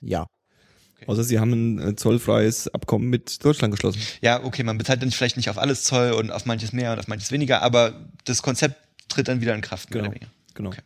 Ja. 0.00 0.26
Außer 1.06 1.22
sie 1.22 1.38
haben 1.38 1.52
ein 1.76 1.88
äh, 1.90 1.96
zollfreies 1.96 2.68
Abkommen 2.68 3.08
mit 3.08 3.44
Deutschland 3.44 3.72
geschlossen. 3.72 4.00
Ja, 4.20 4.42
okay, 4.42 4.64
man 4.64 4.78
bezahlt 4.78 5.00
dann 5.00 5.12
vielleicht 5.12 5.36
nicht 5.36 5.48
auf 5.48 5.58
alles 5.58 5.84
Zoll 5.84 6.12
und 6.12 6.32
auf 6.32 6.44
manches 6.44 6.72
mehr 6.72 6.92
und 6.92 6.98
auf 6.98 7.06
manches 7.06 7.30
weniger, 7.30 7.62
aber 7.62 8.08
das 8.24 8.42
Konzept 8.42 8.76
tritt 9.08 9.28
dann 9.28 9.40
wieder 9.40 9.54
in 9.54 9.60
Kraft. 9.60 9.90
mehr 9.90 10.02
Genau. 10.02 10.10
oder 10.10 10.14
weniger. 10.20 10.32
Genau. 10.54 10.70
Okay. 10.70 10.82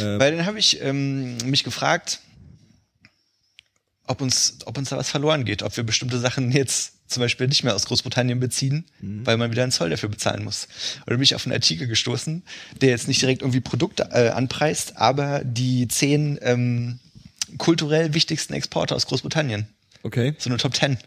Äh, 0.00 0.18
Weil 0.18 0.36
dann 0.36 0.46
habe 0.46 0.58
ich 0.58 0.80
ähm, 0.82 1.36
mich 1.44 1.62
gefragt, 1.62 2.20
ob 4.08 4.20
uns, 4.20 4.58
ob 4.64 4.78
uns 4.78 4.88
da 4.88 4.96
was 4.96 5.10
verloren 5.10 5.44
geht, 5.44 5.62
ob 5.62 5.76
wir 5.76 5.84
bestimmte 5.84 6.18
Sachen 6.18 6.50
jetzt 6.52 6.94
zum 7.08 7.22
Beispiel 7.22 7.48
nicht 7.48 7.64
mehr 7.64 7.74
aus 7.74 7.86
Großbritannien 7.86 8.38
beziehen, 8.38 8.84
weil 9.00 9.38
man 9.38 9.50
wieder 9.50 9.62
einen 9.62 9.72
Zoll 9.72 9.88
dafür 9.88 10.10
bezahlen 10.10 10.44
muss. 10.44 10.68
Dann 11.06 11.16
bin 11.16 11.22
ich 11.22 11.34
auf 11.34 11.46
einen 11.46 11.54
Artikel 11.54 11.86
gestoßen, 11.86 12.42
der 12.82 12.90
jetzt 12.90 13.08
nicht 13.08 13.22
direkt 13.22 13.40
irgendwie 13.40 13.60
Produkte 13.60 14.10
äh, 14.12 14.28
anpreist, 14.28 14.98
aber 14.98 15.42
die 15.42 15.88
zehn 15.88 16.38
ähm, 16.42 16.98
kulturell 17.56 18.12
wichtigsten 18.12 18.52
Exporte 18.52 18.94
aus 18.94 19.06
Großbritannien. 19.06 19.68
okay. 20.02 20.34
So 20.38 20.50
eine 20.50 20.58
Top 20.58 20.76
10. 20.76 20.98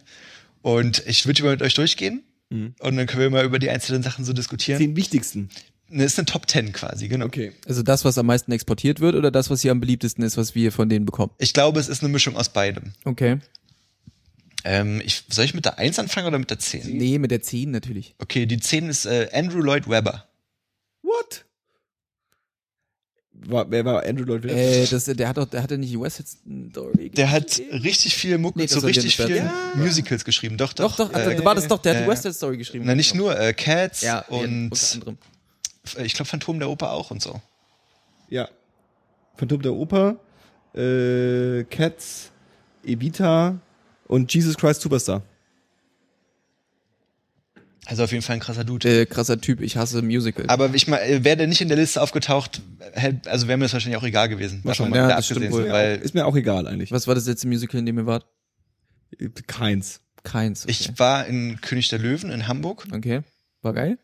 Und 0.63 1.03
ich 1.05 1.27
würde 1.27 1.43
mal 1.43 1.51
mit 1.51 1.61
euch 1.61 1.75
durchgehen 1.75 2.23
und 2.51 2.97
dann 2.97 3.05
können 3.07 3.21
wir 3.21 3.29
mal 3.29 3.45
über 3.45 3.59
die 3.59 3.69
einzelnen 3.69 4.03
Sachen 4.03 4.25
so 4.25 4.33
diskutieren. 4.33 4.79
Den 4.79 4.95
wichtigsten. 4.95 5.49
Das 5.93 6.13
ist 6.13 6.19
eine 6.19 6.25
Top 6.25 6.49
10 6.49 6.71
quasi, 6.71 7.07
genau. 7.07 7.25
Okay. 7.25 7.51
Also 7.67 7.83
das, 7.83 8.05
was 8.05 8.17
am 8.17 8.25
meisten 8.25 8.51
exportiert 8.51 8.99
wird 9.01 9.15
oder 9.15 9.29
das, 9.29 9.49
was 9.49 9.61
hier 9.61 9.71
am 9.71 9.79
beliebtesten 9.81 10.23
ist, 10.23 10.37
was 10.37 10.55
wir 10.55 10.71
von 10.71 10.87
denen 10.87 11.05
bekommen? 11.05 11.31
Ich 11.37 11.53
glaube, 11.53 11.79
es 11.79 11.89
ist 11.89 12.01
eine 12.01 12.11
Mischung 12.11 12.35
aus 12.37 12.49
beidem. 12.49 12.93
Okay. 13.03 13.39
Ähm, 14.63 15.01
ich, 15.03 15.23
soll 15.29 15.45
ich 15.45 15.53
mit 15.53 15.65
der 15.65 15.79
1 15.79 15.99
anfangen 15.99 16.27
oder 16.27 16.39
mit 16.39 16.49
der 16.49 16.59
10? 16.59 16.97
Nee, 16.97 17.19
mit 17.19 17.31
der 17.31 17.41
10 17.41 17.71
natürlich. 17.71 18.15
Okay, 18.19 18.45
die 18.45 18.59
10 18.59 18.89
ist 18.89 19.05
äh, 19.05 19.27
Andrew 19.33 19.59
Lloyd 19.59 19.89
Webber. 19.89 20.27
What? 21.01 21.45
War, 23.33 23.69
wer 23.71 23.83
war 23.85 24.05
Andrew 24.05 24.23
Lloyd 24.23 24.43
Webber? 24.43 24.55
Äh, 24.55 24.85
das, 24.85 25.05
der 25.05 25.27
hat 25.27 25.37
doch, 25.37 25.45
der 25.45 25.63
hatte 25.63 25.77
nicht 25.77 25.99
West 25.99 26.17
Side 26.17 26.69
Story. 26.69 27.09
Der 27.09 27.31
hat 27.31 27.59
richtig 27.71 28.15
viel 28.15 28.37
Mucke 28.37 28.59
Nee, 28.59 28.69
war 28.69 28.83
richtig 28.83 29.15
vielen 29.17 29.47
Aniston. 29.47 29.81
Musicals 29.81 30.23
geschrieben. 30.25 30.57
Doch, 30.57 30.73
doch. 30.73 30.95
Doch, 30.95 31.09
doch, 31.11 31.19
äh, 31.19 31.33
äh, 31.33 31.43
war 31.43 31.55
das 31.55 31.67
doch, 31.67 31.79
der 31.79 31.95
hat 31.95 32.01
äh, 32.01 32.03
die 32.05 32.09
West 32.11 32.21
Side 32.23 32.35
Story 32.35 32.57
geschrieben. 32.57 32.85
Na, 32.85 32.93
nicht 32.93 33.15
nur, 33.15 33.37
äh, 33.37 33.53
Cats 33.53 34.01
Ja, 34.01 34.19
und 34.27 34.71
unter 34.71 34.93
anderem. 34.93 35.15
äh, 35.15 35.30
ich 36.03 36.13
glaube 36.13 36.29
Phantom 36.29 36.59
der 36.59 36.69
Oper 36.69 36.91
auch 36.91 37.11
und 37.11 37.21
so. 37.21 37.41
Ja. 38.29 38.47
Phantom 39.35 39.61
der 39.61 39.73
Oper, 39.73 40.17
äh, 40.75 41.63
Cats, 41.65 42.31
Evita 42.85 43.59
und 44.07 44.33
Jesus 44.33 44.57
Christ 44.57 44.81
Superstar. 44.81 45.21
Also 47.87 48.03
auf 48.03 48.11
jeden 48.11 48.21
Fall 48.21 48.35
ein 48.35 48.39
krasser 48.39 48.63
Dude. 48.63 49.01
Äh, 49.01 49.05
krasser 49.05 49.41
Typ, 49.41 49.59
ich 49.59 49.75
hasse 49.75 50.01
Musicals. 50.01 50.47
Aber 50.49 50.73
ich 50.73 50.87
meine, 50.87 51.23
wäre 51.25 51.35
der 51.37 51.47
nicht 51.47 51.61
in 51.61 51.67
der 51.67 51.77
Liste 51.77 52.01
aufgetaucht, 52.01 52.61
hätte- 52.93 53.29
also 53.29 53.47
wäre 53.47 53.57
mir 53.57 53.65
das 53.65 53.73
wahrscheinlich 53.73 53.97
auch 53.97 54.03
egal 54.03 54.29
gewesen. 54.29 54.61
Wahrscheinlich. 54.63 54.99
Mal 55.01 55.09
Ja, 55.09 55.15
das 55.15 55.25
stimmt 55.25 55.51
wohl. 55.51 55.69
Weil 55.69 55.97
Ist 55.97 56.13
mir 56.13 56.25
auch 56.25 56.35
egal 56.35 56.67
eigentlich. 56.67 56.91
was 56.91 57.07
war 57.07 57.15
das 57.15 57.25
letzte 57.25 57.47
Musical, 57.47 57.79
in 57.79 57.85
dem 57.87 57.97
ihr 57.97 58.05
wart? 58.05 58.25
Keins. 59.47 59.99
Keins. 60.23 60.63
Okay. 60.63 60.71
ich 60.71 60.99
war 60.99 61.25
in 61.25 61.59
König 61.59 61.89
der 61.89 61.99
Löwen 61.99 62.29
in 62.29 62.47
Hamburg. 62.47 62.85
okay. 62.93 63.21
War 63.63 63.73
geil? 63.73 63.97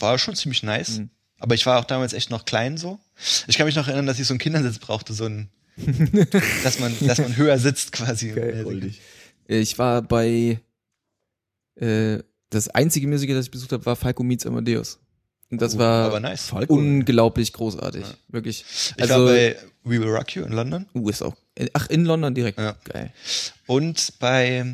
War 0.00 0.18
schon 0.18 0.34
ziemlich 0.36 0.62
nice. 0.62 0.98
Mhm. 0.98 1.10
Aber 1.38 1.54
ich 1.54 1.66
war 1.66 1.78
auch 1.78 1.84
damals 1.84 2.12
echt 2.12 2.30
noch 2.30 2.44
klein 2.44 2.76
so. 2.78 2.98
Ich 3.46 3.56
kann 3.58 3.66
mich 3.66 3.76
noch 3.76 3.86
erinnern, 3.88 4.06
dass 4.06 4.18
ich 4.18 4.26
so 4.26 4.32
einen 4.32 4.38
Kindersitz 4.38 4.78
brauchte, 4.78 5.12
so 5.12 5.26
ein, 5.26 5.50
dass 6.62 6.78
man, 6.78 6.94
dass 7.06 7.18
man 7.18 7.36
höher 7.36 7.58
sitzt 7.58 7.92
quasi. 7.92 8.30
Goldig. 8.62 9.00
Ich 9.46 9.78
war 9.78 10.00
bei 10.02 10.60
äh, 11.76 12.18
das 12.50 12.68
einzige 12.68 13.06
Musical, 13.08 13.34
das 13.36 13.46
ich 13.46 13.50
besucht 13.50 13.72
habe, 13.72 13.84
war 13.84 13.96
Falco 13.96 14.22
Meets 14.22 14.46
Amadeus. 14.46 14.98
Und 15.50 15.60
das 15.60 15.74
Oh, 15.74 15.78
war 15.78 16.06
aber 16.06 16.20
nice. 16.20 16.46
Falco. 16.46 16.72
unglaublich 16.74 17.52
großartig. 17.52 18.04
Wirklich. 18.28 18.64
Ich 18.96 19.02
Also, 19.02 19.14
war 19.26 19.26
bei 19.26 19.56
We 19.84 20.00
Will 20.00 20.08
Rock 20.08 20.34
You 20.34 20.44
in 20.44 20.52
London 20.52 20.86
uh, 20.94 21.08
ist 21.10 21.22
auch, 21.22 21.36
ach, 21.74 21.88
in 21.88 22.04
London 22.06 22.34
direkt. 22.34 22.58
Ja. 22.58 22.76
Geil. 22.84 23.12
und 23.66 24.14
bei 24.18 24.64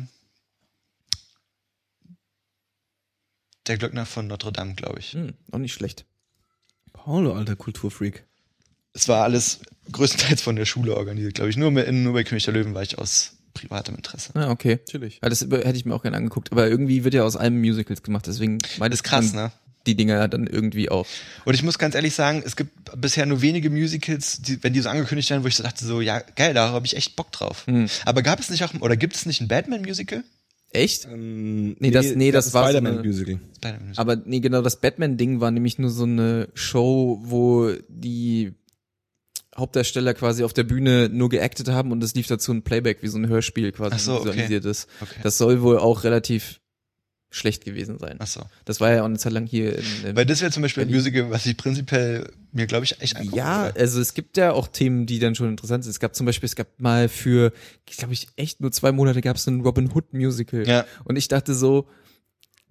der 3.67 3.77
Glöckner 3.77 4.05
von 4.05 4.27
Notre 4.27 4.51
Dame, 4.51 4.73
glaube 4.75 4.99
ich. 4.99 5.13
Hm, 5.13 5.33
auch 5.51 5.59
nicht 5.59 5.73
schlecht. 5.73 6.05
Paulo, 6.93 7.33
alter 7.33 7.55
Kulturfreak. 7.55 8.25
Es 8.93 9.07
war 9.07 9.23
alles 9.23 9.59
größtenteils 9.91 10.41
von 10.41 10.55
der 10.55 10.65
Schule 10.65 10.95
organisiert, 10.97 11.35
glaube 11.35 11.49
ich. 11.49 11.57
Nur, 11.57 11.71
mit, 11.71 11.89
nur 11.91 12.13
bei 12.13 12.23
König 12.23 12.43
der 12.43 12.53
Löwen 12.53 12.73
war 12.73 12.83
ich 12.83 12.97
aus 12.97 13.37
privatem 13.53 13.95
Interesse. 13.95 14.31
Ah, 14.35 14.49
okay. 14.49 14.79
Chillig. 14.89 15.19
Ja, 15.21 15.29
das 15.29 15.41
hätte 15.41 15.75
ich 15.75 15.85
mir 15.85 15.93
auch 15.95 16.01
gerne 16.01 16.17
angeguckt. 16.17 16.51
Aber 16.51 16.67
irgendwie 16.67 17.03
wird 17.03 17.13
ja 17.13 17.23
aus 17.23 17.35
allem 17.35 17.59
Musicals 17.59 18.03
gemacht, 18.03 18.27
deswegen 18.27 18.59
meine 18.77 18.91
Das 18.91 18.99
ist 18.99 19.03
krass, 19.03 19.33
ne? 19.33 19.51
die 19.87 19.95
Dinger 19.95 20.27
dann 20.27 20.47
irgendwie 20.47 20.89
auch. 20.89 21.07
Und 21.45 21.53
ich 21.53 21.63
muss 21.63 21.79
ganz 21.79 21.95
ehrlich 21.95 22.13
sagen, 22.13 22.43
es 22.45 22.55
gibt 22.55 22.71
bisher 22.99 23.25
nur 23.25 23.41
wenige 23.41 23.69
Musicals, 23.69 24.41
die, 24.41 24.63
wenn 24.63 24.73
die 24.73 24.81
so 24.81 24.89
angekündigt 24.89 25.29
werden, 25.29 25.43
wo 25.43 25.47
ich 25.47 25.55
so 25.55 25.63
dachte, 25.63 25.85
so, 25.85 26.01
ja, 26.01 26.19
geil, 26.35 26.53
da 26.53 26.69
habe 26.69 26.85
ich 26.85 26.95
echt 26.95 27.15
Bock 27.15 27.31
drauf. 27.31 27.65
Hm. 27.67 27.87
Aber 28.05 28.21
gab 28.21 28.39
es 28.39 28.49
nicht 28.49 28.63
auch, 28.63 28.73
oder 28.79 28.95
gibt 28.95 29.15
es 29.15 29.25
nicht 29.25 29.41
ein 29.41 29.47
Batman-Musical? 29.47 30.23
Echt? 30.73 31.05
Ähm, 31.05 31.75
Nee, 31.79 31.91
das- 31.91 32.15
nee, 32.15 32.31
das 32.31 32.53
war 32.53 32.71
so 32.71 32.77
eine- 32.77 32.87
Spider-Man-Musical. 32.89 33.39
Batman-Musical. 33.61 34.01
Aber 34.01 34.15
nee, 34.25 34.39
genau, 34.39 34.61
das 34.61 34.79
Batman-Ding 34.79 35.41
war 35.41 35.51
nämlich 35.51 35.77
nur 35.79 35.89
so 35.89 36.03
eine 36.03 36.47
Show, 36.53 37.19
wo 37.23 37.71
die 37.89 38.53
Hauptdarsteller 39.57 40.13
quasi 40.13 40.45
auf 40.45 40.53
der 40.53 40.63
Bühne 40.63 41.09
nur 41.09 41.27
geactet 41.27 41.67
haben 41.67 41.91
und 41.91 42.01
es 42.03 42.15
lief 42.15 42.27
dazu 42.27 42.53
ein 42.53 42.61
Playback, 42.63 43.03
wie 43.03 43.07
so 43.09 43.17
ein 43.17 43.27
Hörspiel 43.27 43.73
quasi 43.73 43.95
Ach 43.95 43.99
so, 43.99 44.13
okay. 44.13 44.29
visualisiert 44.29 44.63
ist. 44.65 44.87
Okay. 45.01 45.19
Das 45.23 45.37
soll 45.37 45.61
wohl 45.61 45.77
auch 45.77 46.05
relativ 46.05 46.60
schlecht 47.33 47.63
gewesen 47.65 47.97
sein. 47.97 48.17
Ach 48.19 48.27
so. 48.27 48.41
Das 48.65 48.81
war 48.81 48.91
ja 48.91 49.01
auch 49.01 49.05
eine 49.05 49.17
Zeit 49.17 49.31
lang 49.31 49.47
hier 49.47 49.77
in, 49.77 49.85
in 50.05 50.15
Weil 50.17 50.25
das 50.25 50.41
wäre 50.41 50.51
zum 50.51 50.61
Beispiel 50.61 50.83
ein. 50.83 50.89
Musical, 50.91 51.31
was 51.31 51.45
ich 51.45 51.55
prinzipiell 51.57 52.29
mir, 52.51 52.67
glaube 52.67 52.83
ich, 52.83 52.99
echt 53.01 53.15
angucken 53.15 53.37
Ja, 53.37 53.63
würde. 53.65 53.79
also 53.79 54.01
es 54.01 54.13
gibt 54.13 54.35
ja 54.35 54.51
auch 54.51 54.67
Themen, 54.67 55.05
die 55.05 55.17
dann 55.19 55.33
schon 55.33 55.47
interessant 55.49 55.85
sind. 55.85 55.91
Es 55.91 55.99
gab 56.01 56.13
zum 56.13 56.25
Beispiel, 56.25 56.47
es 56.47 56.55
gab 56.57 56.67
mal 56.77 57.07
für, 57.07 57.53
glaube 57.85 58.13
ich, 58.13 58.27
echt 58.35 58.59
nur 58.59 58.71
zwei 58.73 58.91
Monate 58.91 59.21
gab 59.21 59.37
es 59.37 59.47
ein 59.47 59.61
Robin 59.61 59.89
Hood 59.95 60.13
Musical. 60.13 60.67
Ja. 60.67 60.85
Und 61.05 61.15
ich 61.15 61.29
dachte 61.29 61.55
so, 61.55 61.87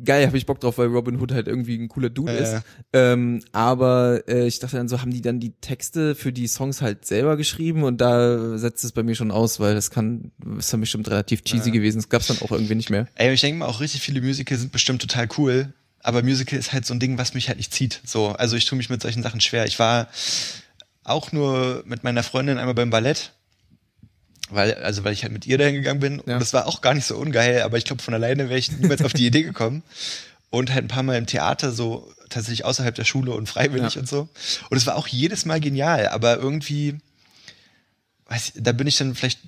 geil, 0.05 0.27
habe 0.27 0.37
ich 0.37 0.47
Bock 0.47 0.61
drauf, 0.61 0.79
weil 0.79 0.89
Robin 0.89 1.21
Hood 1.21 1.33
halt 1.33 1.49
irgendwie 1.49 1.77
ein 1.79 1.89
cooler 1.89 2.11
Dude 2.11 2.33
Ja, 2.33 2.39
ist. 2.39 2.63
Ähm, 2.93 3.43
aber 3.53 4.23
äh, 4.29 4.47
ich 4.47 4.59
dachte 4.59 4.77
dann 4.77 4.89
so, 4.89 5.01
haben 5.01 5.11
die 5.13 5.21
dann 5.23 5.41
die 5.41 5.53
Texte 5.61 6.15
für 6.15 6.33
die 6.33 6.47
Songs 6.49 6.83
halt 6.83 7.05
selber 7.07 7.37
geschrieben 7.37 7.83
und 7.85 8.01
da 8.01 8.59
setzt 8.59 8.85
es 8.85 8.93
bei 8.93 9.03
mir 9.03 9.15
schon 9.15 9.31
aus, 9.31 9.61
weil 9.61 9.75
das 9.75 9.91
kann, 9.91 10.33
ist 10.59 10.73
dann 10.73 10.81
bestimmt 10.81 11.09
relativ 11.11 11.43
cheesy 11.45 11.69
Ja. 11.69 11.75
gewesen. 11.75 11.99
Das 11.99 12.09
gab's 12.09 12.27
dann 12.29 12.39
auch 12.41 12.53
irgendwie 12.53 12.75
nicht 12.75 12.91
mehr. 12.91 13.07
Ey, 13.15 13.33
ich 13.33 13.41
denke 13.41 13.59
mal, 13.61 13.67
auch 13.67 13.81
richtig 13.81 14.01
viele 14.03 14.21
Musical 14.21 14.57
sind 14.59 14.73
bestimmt 14.73 15.03
total 15.03 15.29
cool. 15.39 15.73
Aber 16.03 16.23
Musical 16.23 16.59
ist 16.59 16.73
halt 16.73 16.87
so 16.87 16.95
ein 16.95 17.01
Ding, 17.01 17.19
was 17.19 17.35
mich 17.35 17.49
halt 17.49 17.59
nicht 17.59 17.75
zieht. 17.75 18.01
So, 18.07 18.29
also 18.29 18.57
ich 18.57 18.65
tue 18.65 18.79
mich 18.79 18.89
mit 18.89 19.03
solchen 19.03 19.23
Sachen 19.23 19.41
schwer. 19.43 19.67
Ich 19.67 19.79
war 19.79 20.09
auch 21.05 21.33
nur 21.33 21.83
mit 21.87 22.05
meiner 22.05 22.23
Freundin 22.23 22.59
einmal 22.59 22.75
beim 22.75 22.91
Ballett. 22.91 23.33
Weil, 24.51 24.75
also 24.75 25.05
weil 25.05 25.13
ich 25.13 25.23
halt 25.23 25.33
mit 25.33 25.47
ihr 25.47 25.59
dahin 25.59 25.75
gegangen 25.77 26.01
bin. 26.01 26.23
Ja. 26.27 26.35
Und 26.35 26.41
das 26.41 26.53
war 26.53 26.67
auch 26.67 26.81
gar 26.81 26.95
nicht 26.95 27.07
so 27.07 27.17
ungeil, 27.17 27.63
aber 27.63 27.79
ich 27.79 27.85
glaube, 27.85 28.03
von 28.03 28.15
alleine 28.15 28.49
wäre 28.49 28.59
ich 28.59 28.73
niemals 28.73 29.03
auf 29.03 29.13
die 29.13 29.27
Idee 29.27 29.43
gekommen. 29.43 29.83
Und 30.51 30.73
halt 30.75 30.85
ein 30.85 30.89
paar 30.89 31.05
Mal 31.05 31.17
im 31.17 31.27
Theater, 31.27 31.71
so 31.71 32.13
tatsächlich 32.29 32.65
außerhalb 32.65 32.95
der 32.95 33.05
Schule 33.05 33.33
und 33.33 33.49
freiwillig 33.49 33.95
Ja. 33.95 34.01
und 34.01 34.09
so. 34.09 34.29
Und 34.69 34.77
es 34.77 34.87
war 34.87 34.97
auch 34.97 35.07
jedes 35.07 35.45
Mal 35.47 35.61
genial, 35.61 36.09
aber 36.09 36.39
irgendwie, 36.39 36.99
weiß, 38.27 38.53
ich, 38.57 38.63
da 38.63 38.73
bin 38.73 38.87
ich 38.89 38.97
dann 38.97 39.15
vielleicht 39.15 39.41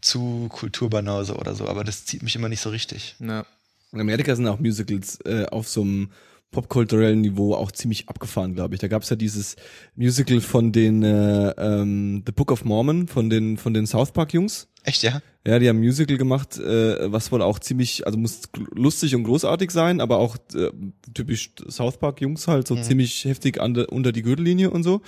zu 0.00 0.48
Kulturbanause 0.50 1.34
oder 1.36 1.54
so, 1.54 1.66
aber 1.68 1.82
das 1.82 2.04
zieht 2.04 2.22
mich 2.22 2.36
immer 2.36 2.48
nicht 2.48 2.60
so 2.60 2.70
richtig. 2.70 3.16
Ja. 3.18 3.44
In 3.92 4.00
Amerika 4.00 4.34
sind 4.36 4.46
auch 4.46 4.60
Musicals 4.60 5.18
äh, 5.24 5.46
auf 5.46 5.68
so 5.68 5.82
einem 5.82 6.10
popkulturellen 6.54 7.20
Niveau 7.20 7.54
auch 7.54 7.70
ziemlich 7.72 8.08
abgefahren, 8.08 8.54
glaube 8.54 8.74
ich. 8.74 8.80
Da 8.80 8.88
gab's 8.88 9.10
ja 9.10 9.16
dieses 9.16 9.56
Musical 9.96 10.40
von 10.40 10.72
den 10.72 11.02
äh, 11.02 11.50
ähm, 11.58 12.22
The 12.24 12.32
Book 12.32 12.50
of 12.50 12.64
Mormon, 12.64 13.08
von 13.08 13.28
den 13.28 13.58
von 13.58 13.74
den 13.74 13.86
South 13.86 14.12
Park 14.12 14.32
Jungs. 14.32 14.68
Echt, 14.84 15.02
ja? 15.02 15.20
Ja, 15.46 15.58
die 15.58 15.68
haben 15.68 15.78
ein 15.78 15.84
Musical 15.84 16.16
gemacht, 16.16 16.58
äh, 16.58 17.12
was 17.12 17.32
wohl 17.32 17.42
auch 17.42 17.58
ziemlich, 17.58 18.06
also 18.06 18.18
muss 18.18 18.42
lustig 18.74 19.14
und 19.14 19.24
großartig 19.24 19.70
sein, 19.70 20.00
aber 20.00 20.18
auch 20.18 20.36
äh, 20.54 20.70
typisch 21.12 21.52
South 21.68 21.98
Park 21.98 22.20
Jungs 22.20 22.48
halt 22.48 22.66
so 22.66 22.76
ziemlich 22.76 23.24
heftig 23.24 23.60
an 23.60 23.74
de, 23.74 23.86
unter 23.86 24.12
die 24.12 24.22
Gürtellinie 24.22 24.70
und 24.70 24.82
so. 24.82 25.02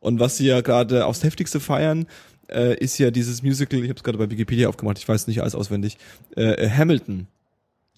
Und 0.00 0.18
was 0.18 0.38
sie 0.38 0.46
ja 0.46 0.60
gerade 0.62 1.06
aufs 1.06 1.24
heftigste 1.24 1.60
feiern, 1.60 2.06
äh, 2.50 2.76
ist 2.78 2.98
ja 2.98 3.10
dieses 3.10 3.42
Musical, 3.42 3.80
ich 3.80 3.88
habe 3.88 3.98
es 3.98 4.02
gerade 4.02 4.18
bei 4.18 4.30
Wikipedia 4.30 4.68
aufgemacht, 4.68 4.98
ich 4.98 5.08
weiß 5.08 5.26
nicht 5.26 5.40
alles 5.40 5.54
auswendig, 5.54 5.98
äh, 6.36 6.42
äh, 6.42 6.70
Hamilton. 6.70 7.26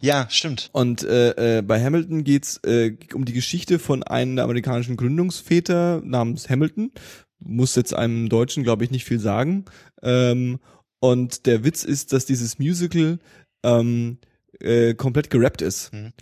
Ja, 0.01 0.27
stimmt. 0.31 0.71
Und 0.73 1.03
äh, 1.05 1.59
äh, 1.59 1.63
bei 1.63 1.83
Hamilton 1.83 2.25
geht's 2.25 2.59
äh, 2.65 2.97
um 3.15 3.25
die 3.25 3.33
Geschichte 3.33 3.79
von 3.79 4.03
einem 4.03 4.37
der 4.37 4.45
amerikanischen 4.45 4.97
Gründungsväter 4.97 6.01
namens 6.05 6.49
Hamilton. 6.49 6.91
Muss 7.39 7.77
jetzt 7.77 7.95
einem 7.95 8.29
Deutschen, 8.29 8.63
glaube 8.63 8.85
ich, 8.85 8.91
nicht 8.91 9.05
viel 9.05 9.21
sagen. 9.21 9.67
Ähm, 10.03 10.59
und 11.01 11.47
der 11.47 11.65
Witz 11.65 11.85
ist, 11.85 12.13
dass 12.13 12.27
dieses 12.27 12.59
Musical 12.59 13.19
ähm, 13.63 14.19
äh, 14.61 14.95
komplett 14.95 15.31
gerappt 15.31 15.63
ist. 15.63 15.93
Mhm. 15.93 16.13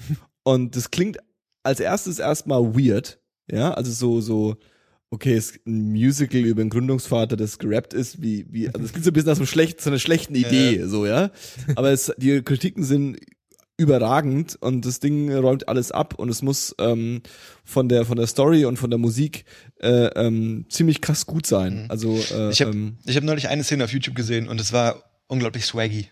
Und 0.43 0.77
das 0.77 0.91
klingt 0.91 1.19
als 1.63 1.81
erstes 1.81 2.19
erstmal 2.19 2.75
weird. 2.75 3.21
Ja, 3.51 3.73
also 3.73 3.91
so, 3.93 4.21
so, 4.21 4.57
okay, 5.11 5.35
es 5.35 5.53
ist 5.53 5.67
ein 5.67 5.93
Musical 5.93 6.41
über 6.41 6.61
einen 6.61 6.71
Gründungsvater, 6.71 7.37
das 7.37 7.59
gerappt 7.59 7.95
ist, 7.95 8.21
wie, 8.21 8.47
wie, 8.51 8.69
also 8.69 8.85
es 8.85 8.93
klingt 8.93 9.05
so 9.05 9.11
ein 9.11 9.15
bisschen 9.15 9.31
nach 9.31 9.37
so, 9.37 9.47
schlecht, 9.47 9.81
so 9.81 9.91
einer 9.91 9.99
schlechten 9.99 10.35
Idee, 10.35 10.85
so, 10.85 11.07
ja. 11.07 11.31
Aber 11.77 11.91
es, 11.91 12.13
die 12.19 12.43
Kritiken 12.43 12.85
sind 12.85 13.19
überragend 13.79 14.57
und 14.61 14.85
das 14.85 14.99
Ding 15.01 15.33
räumt 15.33 15.69
alles 15.69 15.93
ab 15.93 16.15
und 16.15 16.29
es 16.29 16.43
muss 16.43 16.75
ähm, 16.79 17.23
von 17.65 17.89
der 17.89 18.05
von 18.05 18.17
der 18.19 18.27
Story 18.27 18.65
und 18.65 18.77
von 18.77 18.91
der 18.91 18.99
Musik 18.99 19.45
äh, 19.81 20.07
ähm, 20.17 20.67
ziemlich 20.69 21.01
krass 21.01 21.27
gut 21.27 21.47
sein. 21.47 21.87
Also 21.89 22.17
äh, 22.17 22.51
Ich 22.51 22.61
habe 22.61 22.73
ähm, 22.73 22.99
ich 23.07 23.17
hab 23.17 23.23
neulich 23.23 23.49
eine 23.49 23.63
Szene 23.63 23.85
auf 23.85 23.93
YouTube 23.93 24.17
gesehen 24.17 24.49
und 24.49 24.61
es 24.61 24.73
war 24.73 25.05
unglaublich 25.29 25.65
swaggy. 25.65 26.11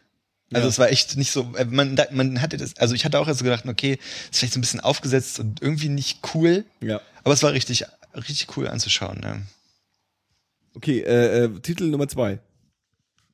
Also 0.53 0.67
Ja. 0.67 0.71
es 0.71 0.79
war 0.79 0.91
echt 0.91 1.17
nicht 1.17 1.33
so, 1.33 1.53
äh, 1.57 1.65
man, 1.65 1.99
man 2.13 2.41
hatte 2.41 2.57
das, 2.57 2.77
also 2.77 2.95
ich 2.95 3.05
hatte 3.05 3.19
auch 3.19 3.27
erst 3.27 3.41
so 3.41 3.45
gedacht, 3.45 3.67
okay, 3.67 3.99
ist 4.31 4.39
vielleicht 4.39 4.53
so 4.55 4.59
ein 4.59 4.63
bisschen 4.63 4.81
aufgesetzt 4.81 5.41
und 5.41 5.61
irgendwie 5.61 5.89
nicht 5.89 6.21
cool, 6.35 6.65
ja. 6.81 7.01
aber 7.25 7.35
es 7.35 7.43
war 7.43 7.53
richtig, 7.53 7.85
richtig 8.15 8.57
cool 8.57 8.69
anzuschauen. 8.69 9.19
Ne? 9.19 9.43
Okay, 10.75 11.01
äh, 11.01 11.45
äh, 11.47 11.61
Titel 11.61 11.89
Nummer 11.89 12.07
zwei. 12.07 12.39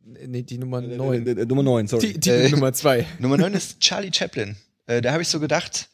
Nee, 0.05 0.43
die 0.43 0.59
Nummer 0.59 0.83
Äh, 0.83 0.97
neun. 0.97 1.27
äh, 1.27 1.31
äh, 1.31 1.47
Nummer 1.47 1.63
neun, 1.63 1.87
sorry. 1.87 2.13
Die, 2.15 2.21
Titel 2.21 2.51
Nummer 2.51 2.73
zwei. 2.73 3.07
Nummer 3.19 3.37
9 3.39 3.55
ist 3.55 3.81
Charlie 3.81 4.11
Chaplin. 4.13 4.57
Äh, 4.87 5.01
da 5.01 5.13
habe 5.13 5.23
ich 5.23 5.29
so 5.29 5.39
gedacht, 5.41 5.89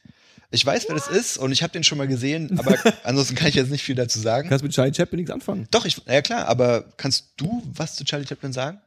ich 0.51 0.65
weiß, 0.65 0.87
wer 0.89 0.95
das 0.95 1.09
ist 1.09 1.37
und 1.37 1.53
ich 1.53 1.63
habe 1.63 1.73
den 1.73 1.85
schon 1.85 1.99
mal 1.99 2.09
gesehen, 2.09 2.59
aber 2.59 2.77
ansonsten 3.05 3.35
kann 3.35 3.49
ich 3.49 3.55
jetzt 3.55 3.71
nicht 3.71 3.83
viel 3.83 3.95
dazu 3.95 4.19
sagen. 4.19 4.49
Kannst 4.49 4.65
mit 4.65 4.73
Charlie 4.73 4.95
Chaplin 4.95 5.19
nichts 5.19 5.31
anfangen. 5.33 5.69
Doch, 5.71 5.85
ich, 5.85 6.01
ja 6.07 6.23
klar, 6.23 6.47
aber 6.47 6.85
kannst 6.97 7.33
du 7.37 7.63
was 7.75 7.97
zu 7.97 8.05
Charlie 8.05 8.27
Chaplin 8.27 8.53
sagen? 8.53 8.81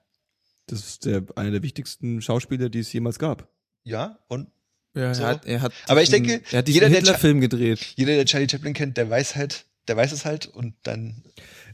Das 0.68 0.80
ist 0.80 1.06
der, 1.06 1.24
einer 1.36 1.52
der 1.52 1.62
wichtigsten 1.64 2.22
Schauspieler, 2.22 2.70
die 2.70 2.80
es 2.80 2.92
jemals 2.94 3.20
gab. 3.20 3.48
Ja, 3.84 4.18
und 4.28 4.48
Ja, 4.96 5.14
So. 5.14 5.24
er 5.24 5.30
hat, 5.30 5.46
er 5.46 5.62
hat 5.62 5.74
Aber 5.88 6.02
ich 6.02 6.10
denke, 6.10 6.42
er 6.52 6.60
hat 6.60 6.68
diesen 6.68 6.76
jeder, 6.82 6.90
der 6.90 6.98
Hitler-Film 7.00 7.42
gedreht. 7.42 7.94
jeder, 7.96 8.16
der 8.16 8.26
Charlie 8.26 8.48
Chaplin 8.50 8.74
kennt, 8.74 8.98
der 8.98 9.10
weiß 9.10 9.36
halt, 9.36 9.66
der 9.88 9.98
weiß 9.98 10.12
es 10.14 10.26
halt 10.26 10.48
und 10.48 10.74
dann 10.84 11.24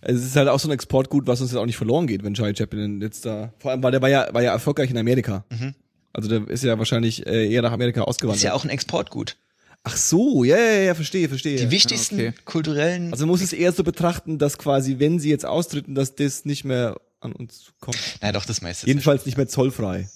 es 0.01 0.23
ist 0.23 0.35
halt 0.35 0.47
auch 0.47 0.59
so 0.59 0.67
ein 0.67 0.71
Exportgut, 0.71 1.27
was 1.27 1.41
uns 1.41 1.51
jetzt 1.51 1.59
auch 1.59 1.65
nicht 1.65 1.77
verloren 1.77 2.07
geht, 2.07 2.23
wenn 2.23 2.33
Charlie 2.33 2.55
Chaplin 2.55 3.01
jetzt 3.01 3.25
da, 3.25 3.53
vor 3.59 3.71
allem, 3.71 3.83
weil 3.83 3.91
der 3.91 4.01
war 4.01 4.09
ja, 4.09 4.27
war 4.33 4.41
ja 4.41 4.51
erfolgreich 4.51 4.89
in 4.89 4.97
Amerika. 4.97 5.45
Mhm. 5.49 5.73
Also 6.13 6.29
der 6.29 6.47
ist 6.49 6.63
ja 6.63 6.77
wahrscheinlich 6.77 7.25
äh, 7.27 7.51
eher 7.51 7.61
nach 7.61 7.71
Amerika 7.71 8.01
ausgewandert. 8.01 8.37
ist 8.37 8.43
ja 8.43 8.53
auch 8.53 8.63
ein 8.63 8.69
Exportgut. 8.69 9.37
Ach 9.83 9.95
so, 9.95 10.43
ja, 10.43 10.57
ja, 10.57 10.81
ja, 10.81 10.95
verstehe, 10.95 11.29
verstehe. 11.29 11.57
Die 11.57 11.71
wichtigsten 11.71 12.15
okay. 12.15 12.33
kulturellen. 12.43 13.11
Also 13.11 13.25
man 13.25 13.31
muss 13.31 13.41
es 13.41 13.53
eher 13.53 13.71
so 13.71 13.83
betrachten, 13.83 14.37
dass 14.37 14.57
quasi, 14.57 14.99
wenn 14.99 15.19
sie 15.19 15.29
jetzt 15.29 15.45
austreten, 15.45 15.95
dass 15.95 16.15
das 16.15 16.43
nicht 16.43 16.65
mehr 16.65 16.99
an 17.21 17.31
uns 17.31 17.71
kommt. 17.79 17.97
Nein, 18.21 18.33
doch, 18.33 18.45
das 18.45 18.61
meiste. 18.61 18.85
ist 18.85 18.87
Jedenfalls 18.87 19.25
nicht 19.25 19.37
mehr 19.37 19.47
zollfrei. 19.47 20.09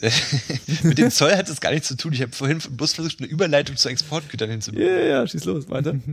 Mit 0.82 0.98
dem 0.98 1.10
Zoll 1.10 1.34
hat 1.34 1.48
das 1.48 1.60
gar 1.60 1.70
nichts 1.72 1.88
zu 1.88 1.96
tun. 1.96 2.12
Ich 2.12 2.20
habe 2.20 2.32
vorhin 2.32 2.58
bloß 2.58 2.92
versucht, 2.92 3.20
eine 3.20 3.28
Überleitung 3.28 3.76
zu 3.76 3.88
Exportgütern 3.88 4.50
hinzubekommen. 4.50 4.94
ja, 4.94 5.04
ja, 5.04 5.26
schieß 5.26 5.44
los, 5.44 5.68
weiter. 5.68 5.94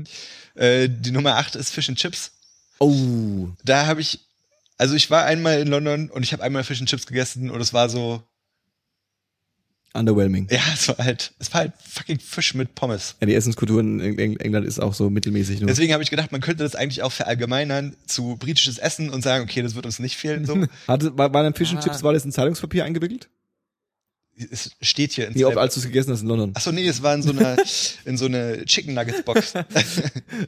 Äh, 0.56 0.88
die 0.88 1.10
Nummer 1.10 1.38
8 1.38 1.56
ist 1.56 1.72
Fish 1.72 1.90
and 1.90 1.98
Chips. 1.98 2.32
Oh, 2.80 3.50
Da 3.64 3.86
habe 3.86 4.02
ich, 4.02 4.20
also 4.78 4.96
ich 4.96 5.10
war 5.10 5.26
einmal 5.26 5.60
in 5.60 5.68
London 5.68 6.10
und 6.10 6.24
ich 6.24 6.34
habe 6.34 6.44
einmal 6.44 6.64
Fish 6.64 6.80
and 6.80 6.90
Chips 6.90 7.06
gegessen 7.06 7.50
und 7.50 7.62
es 7.62 7.74
war 7.74 7.88
so, 7.90 8.22
underwhelming. 9.94 10.48
ja, 10.50 10.60
es 10.74 10.88
war 10.88 10.98
halt, 10.98 11.34
es 11.40 11.54
war 11.54 11.62
halt 11.62 11.74
fucking 11.88 12.20
Fisch 12.20 12.56
mit 12.56 12.74
Pommes. 12.76 13.16
Ja, 13.22 13.28
die 13.28 13.36
Essenskultur 13.36 13.80
in 13.80 14.00
Eng- 14.00 14.18
Eng- 14.18 14.38
England 14.38 14.66
ist 14.66 14.80
auch 14.80 14.94
so 14.96 15.10
mittelmäßig 15.10 15.60
nur. 15.60 15.68
Deswegen 15.68 15.94
habe 15.94 16.02
ich 16.04 16.10
gedacht, 16.10 16.32
man 16.32 16.42
könnte 16.42 16.64
das 16.64 16.76
eigentlich 16.76 17.04
auch 17.04 17.12
verallgemeinern 17.12 17.96
zu 18.08 18.36
britisches 18.38 18.80
Essen 18.80 19.10
und 19.12 19.22
sagen, 19.22 19.44
okay, 19.44 19.62
das 19.62 19.76
wird 19.76 19.86
uns 19.86 20.00
nicht 20.00 20.18
fehlen. 20.18 20.46
So, 20.46 20.66
Hatte, 20.88 21.16
war, 21.18 21.32
war 21.34 21.44
dein 21.44 21.54
Fish 21.54 21.70
and 21.70 21.80
Ah. 21.80 21.84
Chips, 21.84 22.02
war 22.04 22.14
das 22.14 22.26
in 22.26 22.32
Zeitungspapier 22.32 22.86
eingewickelt? 22.86 23.30
Es 24.52 24.72
steht 24.82 25.14
hier 25.14 25.28
in 25.28 25.36
Wie 25.36 25.46
oft, 25.46 25.58
als 25.58 25.76
du 25.76 25.80
es 25.80 25.86
gegessen 25.86 26.12
hast 26.12 26.22
in 26.22 26.28
London? 26.28 26.52
Achso, 26.56 26.72
nee, 26.72 26.88
es 26.88 27.04
war 27.04 27.14
in 27.14 27.22
so 27.22 27.32
einer, 27.32 27.56
in 28.06 28.18
so 28.18 28.26
eine 28.26 28.66
Chicken 28.66 28.94
Nuggets 28.94 29.24
Box. 29.24 29.54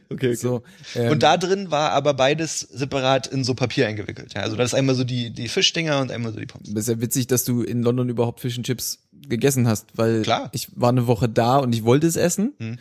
Okay, 0.10 0.30
okay. 0.32 0.34
So, 0.36 0.64
ähm, 0.96 1.12
Und 1.12 1.24
da 1.24 1.38
drin 1.38 1.70
war 1.72 1.92
aber 1.92 2.14
beides 2.14 2.60
separat 2.60 3.28
in 3.28 3.44
so 3.44 3.54
Papier 3.54 3.88
eingewickelt. 3.88 4.34
Ja, 4.34 4.42
also 4.42 4.56
da 4.56 4.64
ist 4.64 4.74
einmal 4.74 4.96
so 4.96 5.04
die, 5.04 5.30
die 5.32 5.48
Fischdinger 5.48 6.00
und 6.02 6.12
einmal 6.12 6.34
so 6.34 6.40
die 6.40 6.46
Pommes. 6.46 6.74
Das 6.74 6.88
ist 6.88 6.96
ja 6.96 7.02
witzig, 7.02 7.28
dass 7.28 7.44
du 7.44 7.62
in 7.62 7.84
London 7.84 8.10
überhaupt 8.10 8.40
Fish 8.40 8.58
and 8.58 8.66
Chips 8.66 9.00
gegessen 9.28 9.68
hast, 9.68 9.88
weil 9.96 10.22
Klar. 10.24 10.50
ich 10.54 10.70
war 10.76 10.90
eine 10.90 11.08
Woche 11.08 11.30
da 11.30 11.58
und 11.58 11.74
ich 11.76 11.84
wollte 11.84 12.08
es 12.08 12.16
essen. 12.16 12.54
Mhm. 12.60 12.78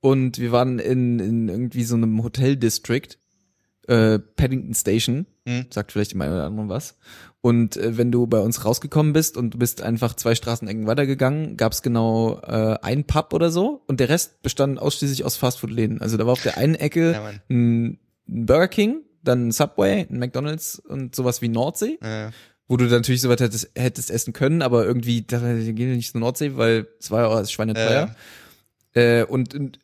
und 0.00 0.38
wir 0.38 0.52
waren 0.52 0.78
in, 0.78 1.18
in 1.18 1.48
irgendwie 1.48 1.84
so 1.84 1.96
einem 1.96 2.22
Hotel-District, 2.22 3.08
äh, 3.88 4.18
Paddington 4.18 4.74
Station, 4.74 5.26
Hm. 5.46 5.66
sagt 5.70 5.92
vielleicht 5.92 6.12
dem 6.12 6.20
einen 6.22 6.32
oder 6.34 6.44
anderen 6.44 6.68
was. 6.68 6.96
Und 7.46 7.76
äh, 7.76 7.96
wenn 7.96 8.10
du 8.10 8.26
bei 8.26 8.40
uns 8.40 8.64
rausgekommen 8.64 9.12
bist 9.12 9.36
und 9.36 9.54
du 9.54 9.58
bist 9.58 9.80
einfach 9.80 10.14
zwei 10.14 10.34
Straßenecken 10.34 10.88
weitergegangen, 10.88 11.56
gab 11.56 11.70
es 11.70 11.80
genau 11.80 12.40
äh, 12.40 12.76
ein 12.82 13.04
Pub 13.04 13.32
oder 13.32 13.50
so 13.50 13.84
und 13.86 14.00
der 14.00 14.08
Rest 14.08 14.42
bestand 14.42 14.80
ausschließlich 14.80 15.24
aus 15.24 15.36
Fastfood-Läden. 15.36 16.00
Also 16.00 16.16
da 16.16 16.26
war 16.26 16.32
auf 16.32 16.42
der 16.42 16.58
einen 16.58 16.74
Ecke 16.74 17.12
Ja, 17.12 17.32
ein, 17.48 18.00
Burger 18.26 18.66
King, 18.66 19.02
dann 19.22 19.46
ein 19.46 19.52
Subway, 19.52 20.08
ein 20.10 20.18
McDonald's 20.18 20.80
und 20.80 21.14
sowas 21.14 21.40
wie 21.40 21.46
Nordsee, 21.46 22.00
Äh, 22.00 22.32
wo 22.66 22.76
du 22.76 22.86
dann 22.86 22.98
natürlich 22.98 23.20
sowas 23.20 23.38
hättest, 23.38 23.70
hättest 23.76 24.10
essen 24.10 24.32
können, 24.32 24.60
aber 24.60 24.84
irgendwie, 24.84 25.22
da 25.22 25.38
gehen 25.38 25.76
wir 25.76 25.94
nicht 25.94 26.10
zur 26.10 26.22
Nordsee, 26.22 26.56
weil 26.56 26.88
es 26.98 27.12
war 27.12 27.20
ja 27.20 27.26
auch 27.28 27.48
schweineteuer. 27.48 28.12
Äh, 28.92 29.22
und, 29.22 29.54
und 29.54 29.78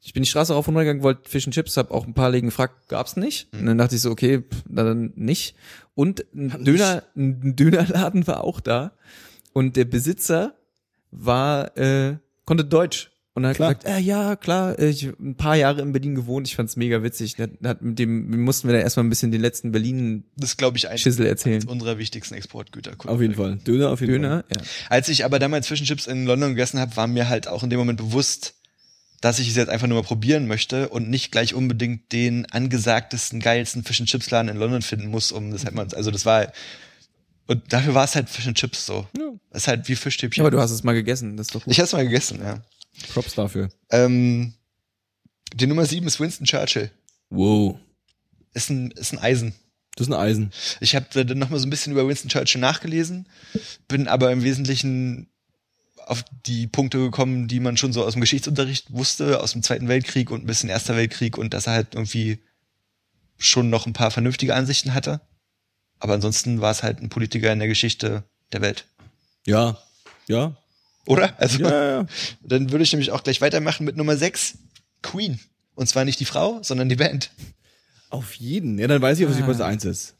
ich 0.00 0.12
bin 0.12 0.22
die 0.22 0.28
Straße 0.28 0.52
rauf 0.52 0.68
und 0.68 0.74
runter 0.74 0.84
gegangen, 0.84 1.02
wollte 1.02 1.28
Fish 1.28 1.46
and 1.46 1.54
Chips, 1.54 1.76
hab 1.76 1.90
auch 1.90 2.06
ein 2.06 2.14
paar 2.14 2.30
Läden 2.30 2.46
gefragt, 2.48 2.88
gab's 2.88 3.16
nicht. 3.16 3.52
Mhm. 3.52 3.60
Und 3.60 3.66
dann 3.66 3.78
dachte 3.78 3.94
ich 3.96 4.00
so, 4.00 4.10
okay, 4.10 4.42
na 4.68 4.84
dann 4.84 5.12
nicht. 5.16 5.54
Und 5.94 6.24
ein 6.34 6.64
Döner, 6.64 7.04
ein 7.16 7.56
Dönerladen 7.56 8.26
war 8.26 8.44
auch 8.44 8.60
da. 8.60 8.92
Und 9.52 9.76
der 9.76 9.84
Besitzer 9.84 10.54
war, 11.10 11.76
äh, 11.76 12.16
konnte 12.44 12.64
Deutsch. 12.64 13.10
Und 13.34 13.44
er 13.44 13.50
hat 13.50 13.56
Klar. 13.56 13.74
gesagt, 13.74 13.96
äh, 13.96 13.98
ja, 13.98 14.36
klar, 14.36 14.78
äh, 14.78 14.90
ich 14.90 15.04
ein 15.18 15.36
paar 15.36 15.56
Jahre 15.56 15.80
in 15.80 15.92
Berlin 15.92 16.14
gewohnt, 16.14 16.46
ich 16.46 16.54
fand's 16.54 16.76
mega 16.76 17.02
witzig. 17.02 17.36
Der 17.36 17.48
hat 17.64 17.80
mit 17.80 17.98
dem 17.98 18.42
mussten 18.42 18.68
wir 18.68 18.74
dann 18.74 18.82
erstmal 18.82 19.06
ein 19.06 19.08
bisschen 19.08 19.30
den 19.32 19.40
letzten 19.40 19.72
Berlin 19.72 20.24
das 20.36 20.58
glaube 20.58 20.76
ich 20.76 20.88
ein 20.88 20.98
Schissel 20.98 21.24
erzählen. 21.24 21.66
unserer 21.66 21.96
wichtigsten 21.96 22.34
Exportgüter. 22.34 22.92
Auf 23.06 23.22
jeden 23.22 23.34
Fall. 23.34 23.56
Döner 23.56 23.88
auf 23.90 24.02
jeden 24.02 24.12
Fall. 24.12 24.20
Döner, 24.20 24.44
ja. 24.54 24.60
Als 24.90 25.08
ich 25.08 25.24
aber 25.24 25.38
damals 25.38 25.66
Zwischenchips 25.66 26.06
in 26.06 26.26
London 26.26 26.50
gegessen 26.50 26.78
habe, 26.78 26.94
war 26.96 27.06
mir 27.06 27.30
halt 27.30 27.48
auch 27.48 27.62
in 27.62 27.70
dem 27.70 27.78
Moment 27.78 27.96
bewusst, 27.98 28.54
dass 29.22 29.38
ich 29.38 29.48
es 29.48 29.56
jetzt 29.56 29.68
einfach 29.68 29.86
nur 29.86 30.02
mal 30.02 30.06
probieren 30.06 30.46
möchte 30.46 30.88
und 30.88 31.08
nicht 31.08 31.30
gleich 31.30 31.54
unbedingt 31.54 32.12
den 32.12 32.44
angesagtesten, 32.50 33.40
geilsten 33.40 33.84
Fish 33.84 34.02
Chips 34.04 34.30
Laden 34.30 34.48
in 34.48 34.56
London 34.56 34.82
finden 34.82 35.06
muss, 35.06 35.30
um 35.30 35.52
das 35.52 35.64
halt 35.64 35.74
mal, 35.74 35.86
also 35.94 36.10
das 36.10 36.26
war, 36.26 36.52
und 37.46 37.72
dafür 37.72 37.94
war 37.94 38.04
es 38.04 38.16
halt 38.16 38.28
Fish 38.28 38.48
and 38.48 38.58
Chips 38.58 38.84
so. 38.84 39.06
Ja. 39.16 39.30
Das 39.50 39.62
ist 39.62 39.68
halt 39.68 39.88
wie 39.88 39.94
Fischstäbchen. 39.94 40.42
Aber 40.42 40.50
du 40.50 40.60
hast 40.60 40.72
es 40.72 40.82
mal 40.82 40.92
gegessen, 40.92 41.36
das 41.36 41.46
ist 41.46 41.54
doch 41.54 41.62
gut. 41.62 41.72
ich 41.72 41.78
hab's 41.78 41.92
mal 41.92 42.04
gegessen, 42.04 42.40
ja. 42.42 42.62
Props 43.12 43.34
dafür. 43.34 43.70
Ähm, 43.90 44.54
die 45.54 45.68
Nummer 45.68 45.86
sieben 45.86 46.08
ist 46.08 46.18
Winston 46.18 46.46
Churchill. 46.46 46.90
Wow. 47.30 47.78
Ist 48.54 48.70
ein, 48.70 48.90
ist 48.90 49.12
ein 49.12 49.18
Eisen. 49.20 49.54
Das 49.94 50.08
ist 50.08 50.12
ein 50.12 50.18
Eisen. 50.18 50.50
Ich 50.80 50.96
habe 50.96 51.06
dann 51.24 51.38
noch 51.38 51.50
mal 51.50 51.60
so 51.60 51.66
ein 51.66 51.70
bisschen 51.70 51.92
über 51.92 52.08
Winston 52.08 52.28
Churchill 52.28 52.60
nachgelesen, 52.60 53.28
bin 53.86 54.08
aber 54.08 54.32
im 54.32 54.42
Wesentlichen 54.42 55.28
auf 56.06 56.24
die 56.46 56.66
Punkte 56.66 56.98
gekommen, 56.98 57.48
die 57.48 57.60
man 57.60 57.76
schon 57.76 57.92
so 57.92 58.04
aus 58.04 58.12
dem 58.14 58.20
Geschichtsunterricht 58.20 58.92
wusste, 58.92 59.40
aus 59.40 59.52
dem 59.52 59.62
Zweiten 59.62 59.88
Weltkrieg 59.88 60.30
und 60.30 60.42
ein 60.44 60.46
bisschen 60.46 60.68
Erster 60.70 60.96
Weltkrieg 60.96 61.38
und 61.38 61.54
dass 61.54 61.66
er 61.66 61.74
halt 61.74 61.94
irgendwie 61.94 62.38
schon 63.38 63.70
noch 63.70 63.86
ein 63.86 63.92
paar 63.92 64.10
vernünftige 64.10 64.54
Ansichten 64.54 64.94
hatte. 64.94 65.20
Aber 65.98 66.14
ansonsten 66.14 66.60
war 66.60 66.70
es 66.70 66.82
halt 66.82 67.00
ein 67.00 67.08
Politiker 67.08 67.52
in 67.52 67.58
der 67.58 67.68
Geschichte 67.68 68.24
der 68.52 68.60
Welt. 68.60 68.86
Ja. 69.46 69.78
Ja. 70.28 70.56
Oder? 71.06 71.38
Also, 71.40 71.58
Ja, 71.60 71.70
ja, 71.70 71.90
ja. 72.00 72.06
dann 72.42 72.70
würde 72.70 72.84
ich 72.84 72.92
nämlich 72.92 73.10
auch 73.10 73.22
gleich 73.22 73.40
weitermachen 73.40 73.84
mit 73.84 73.96
Nummer 73.96 74.16
sechs 74.16 74.58
Queen. 75.02 75.40
Und 75.74 75.88
zwar 75.88 76.04
nicht 76.04 76.20
die 76.20 76.24
Frau, 76.24 76.62
sondern 76.62 76.88
die 76.88 76.96
Band. 76.96 77.30
Auf 78.10 78.34
jeden. 78.34 78.78
Ja, 78.78 78.86
dann 78.88 79.00
weiß 79.00 79.18
ich, 79.18 79.26
was 79.28 79.36
die 79.36 79.42
Ah. 79.42 79.46
Platz 79.46 79.60
eins 79.60 79.84
ist. 79.84 80.14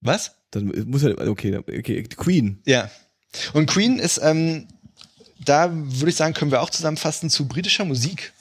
Was? 0.00 0.32
Dann 0.50 0.66
muss 0.86 1.02
ja, 1.02 1.10
okay, 1.16 1.56
okay, 1.56 2.02
Queen. 2.02 2.60
Ja. 2.66 2.90
Und 3.52 3.66
Queen 3.66 3.98
ist, 3.98 4.18
ähm, 4.22 4.66
da 5.44 5.70
würde 5.72 6.10
ich 6.10 6.16
sagen, 6.16 6.34
können 6.34 6.50
wir 6.50 6.62
auch 6.62 6.70
zusammenfassen 6.70 7.30
zu 7.30 7.46
britischer 7.46 7.84
Musik. 7.84 8.32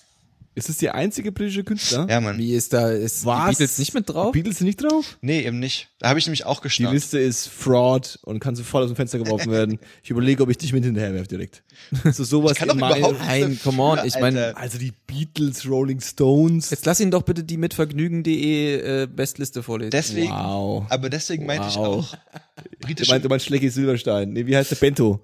Ist 0.60 0.70
es 0.70 0.78
der 0.78 0.94
einzige 0.96 1.32
britische 1.32 1.64
Künstler? 1.64 2.06
Ja, 2.10 2.22
Mann. 2.22 2.38
Wie 2.38 2.54
ist 2.54 2.74
da, 2.74 2.92
ist 2.92 3.26
Was? 3.26 3.58
die 3.58 3.64
Beatles 3.64 3.78
nicht 3.80 3.94
mit 3.94 4.10
drauf? 4.10 4.32
Die 4.34 4.40
Beatles 4.40 4.58
sind 4.60 4.68
nicht 4.68 4.84
drauf? 4.84 5.18
Nee, 5.22 5.42
eben 5.42 5.60
nicht. 5.60 5.90
Da 6.00 6.10
habe 6.10 6.20
ich 6.20 6.26
nämlich 6.28 6.46
auch 6.46 6.62
Die. 6.62 6.84
Liste 6.94 7.18
ist 7.20 7.48
Fraud 7.48 8.20
und 8.24 8.40
kann 8.40 8.56
sofort 8.56 8.84
aus 8.84 8.90
dem 8.92 8.96
Fenster 8.96 9.18
geworfen 9.20 9.52
werden. 9.52 9.80
Ich 10.04 10.10
überlege, 10.12 10.44
ob 10.44 10.50
ich 10.50 10.58
dich 10.58 10.72
mit 10.74 10.84
hinterher 10.84 11.14
werfe 11.14 11.28
direkt. 11.28 11.64
So 12.12 12.24
sowas 12.24 12.56
kann 12.56 12.68
doch 12.68 12.76
in 12.76 12.80
meine- 12.82 12.98
überhaupt- 13.00 13.20
Nein, 13.26 13.60
come 13.64 13.82
on, 13.82 14.00
ich 14.06 14.20
meine, 14.20 14.48
Alter. 14.48 14.58
Also 14.60 14.78
die 14.78 14.94
Beatles, 15.08 15.68
Rolling 15.68 16.00
Stones. 16.02 16.70
jetzt 16.70 16.86
lass 16.86 17.00
ihn 17.00 17.12
doch 17.12 17.24
bitte 17.24 17.44
die 17.44 17.58
mit 17.58 17.74
vergnügen.de 17.74 19.04
äh, 19.04 19.08
Bestliste 19.08 19.64
vorlesen. 19.64 19.92
Deswegen, 19.92 20.32
Wow. 20.32 20.86
aber 20.90 21.10
deswegen 21.10 21.46
meinte 21.46 21.68
ich 21.70 21.76
Wow. 21.76 21.88
auch 22.14 22.14
Du 22.82 22.88
britische 22.88 23.12
meinst, 23.12 23.26
du 23.26 23.30
meinst 23.30 23.46
Schlecki 23.46 23.70
Silberstein. 23.70 24.34
Nee, 24.34 24.46
wie 24.46 24.56
heißt 24.56 24.72
der 24.72 24.76
Bento? 24.78 25.22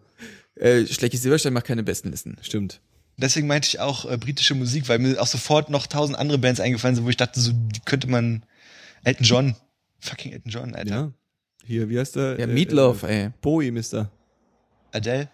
äh, 0.55 0.85
Schlecki 0.85 1.17
Silberstein 1.17 1.51
macht 1.53 1.65
keine 1.65 1.83
besten 1.83 2.11
Listen. 2.11 2.37
Stimmt. 2.41 2.79
Deswegen 3.17 3.47
meinte 3.47 3.67
ich 3.67 3.79
auch 3.79 4.09
äh, 4.09 4.17
britische 4.17 4.55
Musik, 4.55 4.89
weil 4.89 4.99
mir 4.99 5.21
auch 5.21 5.27
sofort 5.27 5.69
noch 5.69 5.87
tausend 5.87 6.17
andere 6.17 6.37
Bands 6.37 6.59
eingefallen 6.59 6.95
sind, 6.95 7.05
wo 7.05 7.09
ich 7.09 7.17
dachte, 7.17 7.39
so 7.39 7.51
die 7.53 7.79
könnte 7.85 8.07
man 8.07 8.43
Elton 9.03 9.25
John, 9.25 9.55
fucking 9.99 10.33
Elton 10.33 10.51
John, 10.51 10.75
Alter. 10.75 10.93
Ja. 10.95 11.11
Hier, 11.63 11.89
wie 11.89 11.97
heißt 11.97 12.15
der? 12.17 12.33
Ja, 12.39 12.45
Äh, 12.45 12.47
Meatloaf, 12.47 13.03
Äh, 13.03 13.23
ey. 13.25 13.29
Bowie, 13.41 13.71
Mister. 13.71 14.11
Adele, 14.91 15.29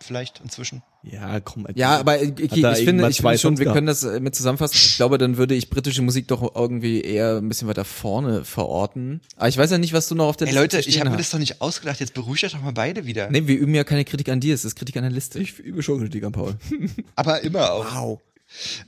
vielleicht 0.00 0.40
inzwischen. 0.42 0.82
Ja, 1.04 1.40
komm. 1.40 1.66
Ja, 1.74 1.98
aber 1.98 2.22
ich, 2.22 2.30
Hat 2.30 2.38
ich, 2.40 2.52
ich 2.52 2.84
finde, 2.84 3.08
ich 3.08 3.20
finde 3.20 3.38
schon, 3.38 3.58
wir 3.58 3.64
gehabt? 3.64 3.76
können 3.76 3.88
das 3.88 4.04
äh, 4.04 4.20
mit 4.20 4.36
zusammenfassen. 4.36 4.76
Ich 4.76 4.96
glaube, 4.96 5.18
dann 5.18 5.36
würde 5.36 5.54
ich 5.54 5.68
britische 5.68 6.00
Musik 6.00 6.28
doch 6.28 6.54
irgendwie 6.54 7.00
eher 7.00 7.38
ein 7.38 7.48
bisschen 7.48 7.66
weiter 7.66 7.84
vorne 7.84 8.44
verorten. 8.44 9.20
Aber 9.36 9.48
ich 9.48 9.58
weiß 9.58 9.70
ja 9.72 9.78
nicht, 9.78 9.92
was 9.92 10.06
du 10.08 10.14
noch 10.14 10.26
auf 10.28 10.36
der 10.36 10.46
Ey 10.46 10.54
Liste 10.54 10.76
Leute, 10.76 10.88
ich 10.88 11.00
habe 11.00 11.10
mir 11.10 11.16
das 11.16 11.30
doch 11.30 11.40
nicht 11.40 11.60
ausgedacht, 11.60 11.98
jetzt 11.98 12.14
beruhigt 12.14 12.44
euch 12.44 12.52
doch 12.52 12.62
mal 12.62 12.72
beide 12.72 13.04
wieder. 13.04 13.28
Nee, 13.30 13.46
wir 13.46 13.58
üben 13.58 13.74
ja 13.74 13.82
keine 13.82 14.04
Kritik 14.04 14.28
an 14.28 14.38
dir, 14.38 14.54
es 14.54 14.64
ist 14.64 14.76
Kritik 14.76 14.96
an 14.96 15.02
der 15.02 15.10
Liste. 15.12 15.40
Ich 15.40 15.58
übe 15.58 15.82
schon 15.82 16.00
Kritik 16.00 16.22
an 16.22 16.32
Paul. 16.32 16.54
Aber 17.16 17.40
immer 17.42 17.72
auch. 17.72 17.94
wow. 17.94 18.20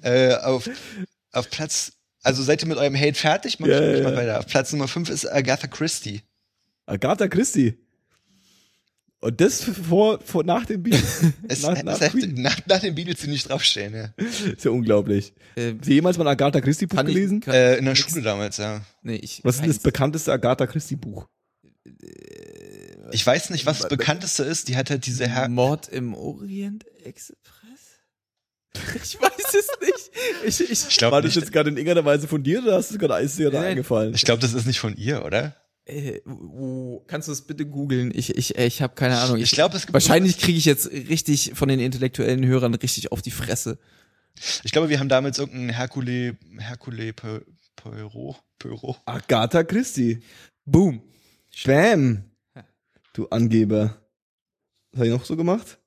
Äh, 0.03 0.35
auf, 0.35 0.71
auf 1.33 1.51
Platz, 1.51 1.93
also 2.23 2.43
seid 2.43 2.63
ihr 2.63 2.69
mit 2.69 2.79
eurem 2.79 2.95
Hate 2.97 3.15
fertig? 3.15 3.59
Mach 3.59 3.67
Ja, 3.67 3.81
ich, 3.81 3.87
ja, 3.87 3.99
ich 3.99 4.05
mal 4.05 4.17
weiter. 4.17 4.39
Auf 4.39 4.47
Platz 4.47 4.73
Nummer 4.73 4.87
5 4.87 5.09
ist 5.11 5.27
Agatha 5.27 5.67
Christie. 5.67 6.23
Agatha 6.87 7.27
Christie. 7.29 7.75
Und 9.25 9.41
das 9.41 9.65
vor, 9.65 10.21
vor 10.21 10.45
nach 10.45 10.67
dem 10.67 10.83
Beat. 10.83 11.03
Es, 11.49 11.63
nach, 11.63 11.83
nach 11.83 11.99
hätte- 11.99 12.19
Queen. 12.19 12.35
nach, 12.43 12.59
nach 12.67 12.81
den 12.81 12.95
Beatles, 12.95 13.21
die 13.21 13.29
nicht 13.29 13.49
draufstehen, 13.49 13.95
ja. 13.95 14.11
Ist 14.53 14.65
ja 14.67 14.71
unglaublich. 14.71 15.33
Äh, 15.57 15.73
Hast 15.79 15.89
du 15.89 15.93
jemals 15.95 16.19
mal 16.19 16.25
ein 16.27 16.33
Agatha 16.33 16.61
Christie 16.61 16.85
Buch 16.87 16.99
ich- 17.01 17.07
gelesen? 17.07 17.41
kann- 17.41 17.55
Äh, 17.55 17.77
in 17.77 17.87
der 17.87 17.95
Schule 17.95 18.21
damals, 18.21 18.59
ja. 18.59 18.83
Nee, 19.03 19.17
ich 19.17 19.41
Was 19.43 19.55
ist 19.57 19.63
denn 19.63 19.71
das 19.71 19.79
bekannteste 19.79 20.31
Agatha 20.31 20.67
Christie 20.67 20.97
Buch? 20.97 21.27
Ich 23.13 23.27
weiß 23.27 23.51
nicht, 23.51 23.65
was 23.67 23.79
das 23.79 23.89
bekannteste 23.89 24.43
ist. 24.45 24.69
Die 24.69 24.77
hat 24.77 24.91
halt 24.91 25.07
diese 25.07 25.27
Her 25.29 25.49
Mord 25.49 25.89
im 25.89 26.15
Orient 26.15 26.85
Express? 27.05 27.39
Ich 29.03 29.21
weiß 29.21 29.55
es 29.59 29.69
nicht. 29.81 30.11
Ich, 30.47 30.71
ich, 30.71 30.89
Ich 30.91 30.97
glaube 30.99 31.13
War 31.13 31.23
das 31.23 31.35
jetzt 31.35 31.53
gerade 31.53 31.71
in 31.71 31.77
irgendeiner 31.77 32.05
Weise 32.05 32.27
von 32.29 32.43
dir 32.43 32.63
oder 32.63 32.75
hast 32.77 32.93
du 32.93 32.99
gerade 32.99 33.25
ist 33.25 33.39
dir 33.39 33.51
da 33.51 33.63
eingefallen? 33.63 34.13
Ich 34.15 34.25
glaube, 34.25 34.41
das 34.43 34.53
ist 34.53 34.67
nicht 34.67 34.81
von 34.81 34.97
ihr, 34.97 35.25
oder? 35.25 35.57
Äh, 35.87 36.21
wo, 36.25 37.05
kannst 37.07 37.29
du 37.29 37.33
es 37.33 37.43
bitte 37.43 37.67
googeln? 37.67 38.11
Ich, 38.15 38.37
ich, 38.37 38.57
äh, 38.59 38.67
ich 38.67 38.81
habe 38.83 38.95
keine 38.95 39.19
Ahnung. 39.19 39.39
Ich 39.39 39.51
glaube, 39.51 39.77
es 39.77 39.83
gibt 39.83 39.95
Wahrscheinlich 39.95 40.39
kriege 40.39 40.59
ich 40.59 40.65
jetzt 40.65 40.91
richtig 40.91 41.53
von 41.55 41.69
den 41.69 41.81
intellektuellen 41.81 42.45
Hörern 42.47 42.75
richtig 42.75 43.13
auf 43.13 43.23
die 43.23 43.31
Fresse. 43.31 43.79
Ich 44.65 44.73
glaube, 44.73 44.89
wir 44.89 44.99
haben 44.99 45.09
damals 45.09 45.39
irgendeinen 45.39 45.71
Hercule, 45.71 46.37
Hercule 46.59 47.13
Pe- 47.13 47.47
Poirot, 47.77 48.37
Poirot. 48.59 48.97
Agatha 49.07 49.63
Christie. 49.63 50.23
Boom. 50.65 51.03
Bam. 51.65 52.25
Du 53.13 53.29
Angeber. 53.29 54.01
Was 54.91 54.99
habe 54.99 55.07
ich 55.07 55.13
noch 55.13 55.25
so 55.25 55.37
gemacht? 55.37 55.79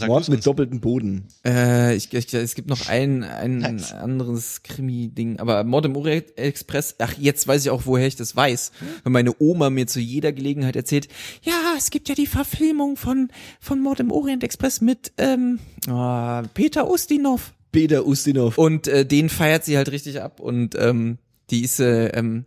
Sag 0.00 0.08
Mord 0.08 0.28
mit 0.28 0.46
doppeltem 0.46 0.80
Boden. 0.80 1.28
Äh, 1.44 1.94
ich, 1.94 2.12
ich, 2.12 2.32
es 2.32 2.54
gibt 2.54 2.68
noch 2.68 2.88
ein, 2.88 3.22
ein 3.22 3.58
Nice. 3.58 3.92
anderes 3.92 4.62
Krimi-Ding, 4.62 5.38
aber 5.38 5.62
Mord 5.64 5.86
im 5.86 5.96
Orient 5.96 6.36
Express, 6.38 6.94
ach, 6.98 7.14
jetzt 7.18 7.46
weiß 7.46 7.62
ich 7.62 7.70
auch, 7.70 7.82
woher 7.84 8.06
ich 8.06 8.16
das 8.16 8.34
weiß. 8.34 8.72
Wenn 9.04 9.12
meine 9.12 9.34
Oma 9.38 9.68
mir 9.70 9.86
zu 9.86 10.00
jeder 10.00 10.32
Gelegenheit 10.32 10.74
erzählt, 10.74 11.08
ja, 11.42 11.74
es 11.76 11.90
gibt 11.90 12.08
ja 12.08 12.14
die 12.14 12.26
Verfilmung 12.26 12.96
von, 12.96 13.28
von 13.60 13.80
Mord 13.80 14.00
im 14.00 14.10
Orient 14.10 14.42
Express 14.42 14.80
mit 14.80 15.12
ähm, 15.18 15.58
ah, 15.88 16.42
Peter 16.54 16.90
Ustinov. 16.90 17.52
Peter 17.72 18.06
Ustinov. 18.06 18.58
Und 18.58 18.88
äh, 18.88 19.04
den 19.04 19.28
feiert 19.28 19.64
sie 19.64 19.76
halt 19.76 19.92
richtig 19.92 20.22
ab 20.22 20.40
und 20.40 20.74
ähm, 20.76 21.18
die 21.50 21.62
ist, 21.62 21.78
äh, 21.78 22.08
ähm, 22.08 22.46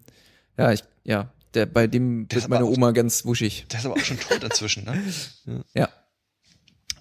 ja, 0.58 0.72
ich, 0.72 0.84
ja, 1.04 1.32
der, 1.54 1.68
bei 1.68 1.86
dem 1.88 2.24
ist 2.24 2.34
wird 2.34 2.50
meine 2.50 2.66
Oma 2.66 2.92
ganz 2.92 3.26
wuschig. 3.26 3.66
Der 3.72 3.80
ist 3.80 3.86
aber 3.86 3.96
auch 3.96 4.04
schon 4.04 4.20
tot 4.20 4.42
dazwischen, 4.42 4.86
ne? 4.86 5.64
Ja, 5.76 5.90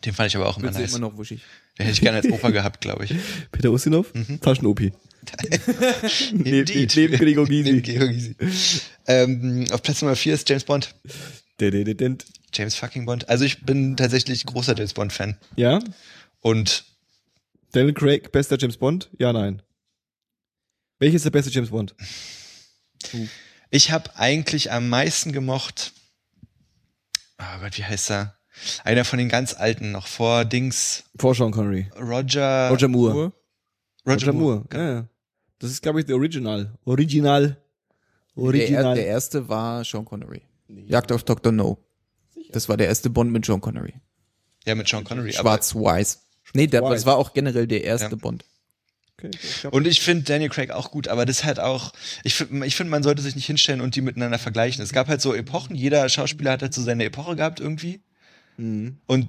Den 0.05 0.12
fand 0.15 0.29
ich 0.29 0.37
aber 0.37 0.49
auch 0.49 0.59
immer 0.59 0.71
nice. 0.71 0.91
immer 0.91 0.99
noch 1.11 1.17
wuschig. 1.17 1.41
Den 1.79 1.87
hätte 1.87 1.95
ich 1.95 2.01
gerne 2.01 2.19
als 2.19 2.29
Opa 2.31 2.51
gehabt, 2.51 2.81
glaube 2.81 3.05
ich. 3.05 3.15
Peter 3.53 3.71
Ustinov? 3.71 4.12
Taschenopi. 4.41 4.93
Neben- 6.33 6.88
neben 6.95 7.17
Gregor 7.17 7.47
Gysi. 7.47 7.62
Neben 7.73 7.83
Gregor 7.83 8.09
Gysi. 8.09 8.35
ähm, 9.07 9.67
auf 9.71 9.83
Platz 9.83 10.03
Nummer 10.03 10.17
4 10.17 10.35
ist 10.35 10.49
James 10.49 10.65
Bond. 10.65 10.95
James 12.53 12.75
fucking 12.75 13.07
Bond. 13.07 13.29
Also 13.29 13.45
ich 13.45 13.62
bin 13.65 13.97
tatsächlich 13.97 14.45
großer 14.45 14.75
James 14.77 14.93
Bond-Fan. 14.95 15.38
Ja? 15.57 15.79
Und 16.41 16.85
Daniel 17.71 17.95
Craig, 17.95 18.33
bester 18.33 18.59
James 18.59 18.77
Bond? 18.77 19.09
Ja, 19.19 19.33
nein. 19.33 19.62
Welches 20.99 21.21
ist 21.21 21.25
der 21.25 21.31
beste 21.31 21.51
James 21.53 21.71
Bond? 21.71 21.95
ich 23.71 23.91
habe 23.91 24.17
eigentlich 24.17 24.71
am 24.73 24.88
meisten 24.88 25.33
gemocht. 25.33 25.93
Oh 27.38 27.61
Gott, 27.61 27.79
wie 27.79 27.85
heißt 27.85 28.11
er? 28.11 28.37
Einer 28.85 29.05
von 29.05 29.18
den 29.18 29.29
ganz 29.29 29.55
alten, 29.55 29.92
noch 29.92 30.07
vor 30.07 30.44
Dings 30.44 31.05
Vor 31.18 31.35
Sean 31.35 31.51
Connery. 31.53 31.88
Roger. 32.01 32.68
Roger 32.70 32.88
Moore. 32.88 33.14
Uhr. 33.16 33.33
Roger 34.07 34.33
Moore. 34.33 34.64
Ja, 34.72 34.92
ja. 34.94 35.09
Das 35.59 35.70
ist, 35.70 35.83
glaube 35.83 36.01
ich, 36.01 36.07
der 36.07 36.16
Original. 36.16 36.72
Original. 36.85 37.57
Der, 38.37 38.42
Original. 38.42 38.85
er- 38.87 38.94
der 38.94 39.07
erste 39.07 39.48
war 39.48 39.85
Sean 39.85 40.05
Connery. 40.05 40.42
Jagd 40.68 41.12
auf 41.12 41.22
Dr. 41.25 41.53
No. 41.53 41.79
Das 42.51 42.68
war 42.68 42.77
der 42.77 42.88
erste 42.88 43.11
Bond 43.11 43.31
mit 43.33 43.44
Sean 43.46 43.61
Connery. 43.61 43.94
Ja, 44.66 44.75
mit 44.75 44.88
Sean 44.88 45.05
Connery. 45.05 45.31
aber- 45.37 45.40
Schwarz-Weiß. 45.51 46.20
Nee, 46.55 46.66
der, 46.66 46.81
das 46.83 47.07
war 47.07 47.16
auch 47.16 47.33
generell 47.33 47.66
der 47.66 47.85
erste 47.85 48.11
Ja. 48.11 48.16
Bond. 48.16 48.44
Okay, 49.18 49.31
ich 49.40 49.61
glaub- 49.61 49.72
Und 49.75 49.87
ich 49.87 50.01
finde 50.01 50.25
Daniel 50.25 50.51
Craig 50.51 50.70
auch 50.72 50.90
gut, 50.90 51.07
aber 51.09 51.25
das 51.27 51.44
halt 51.44 51.61
auch, 51.61 51.92
ich 52.25 52.35
finde, 52.35 52.66
ich 52.66 52.75
find, 52.75 52.90
man 52.90 53.03
sollte 53.03 53.22
sich 53.22 53.37
nicht 53.37 53.46
hinstellen 53.46 53.81
und 53.81 53.94
die 53.94 54.01
miteinander 54.01 54.38
vergleichen. 54.38 54.83
Es 54.83 54.92
gab 54.92 55.09
halt 55.09 55.20
so 55.20 55.35
Epochen, 55.35 55.77
jeder 55.77 56.09
Schauspieler 56.09 56.53
hat 56.53 56.62
halt 56.62 56.75
so 56.75 56.83
seine 56.83 57.05
Epoche 57.05 57.37
gehabt 57.37 57.61
irgendwie. 57.61 58.03
Mhm. 58.57 58.99
Und 59.07 59.29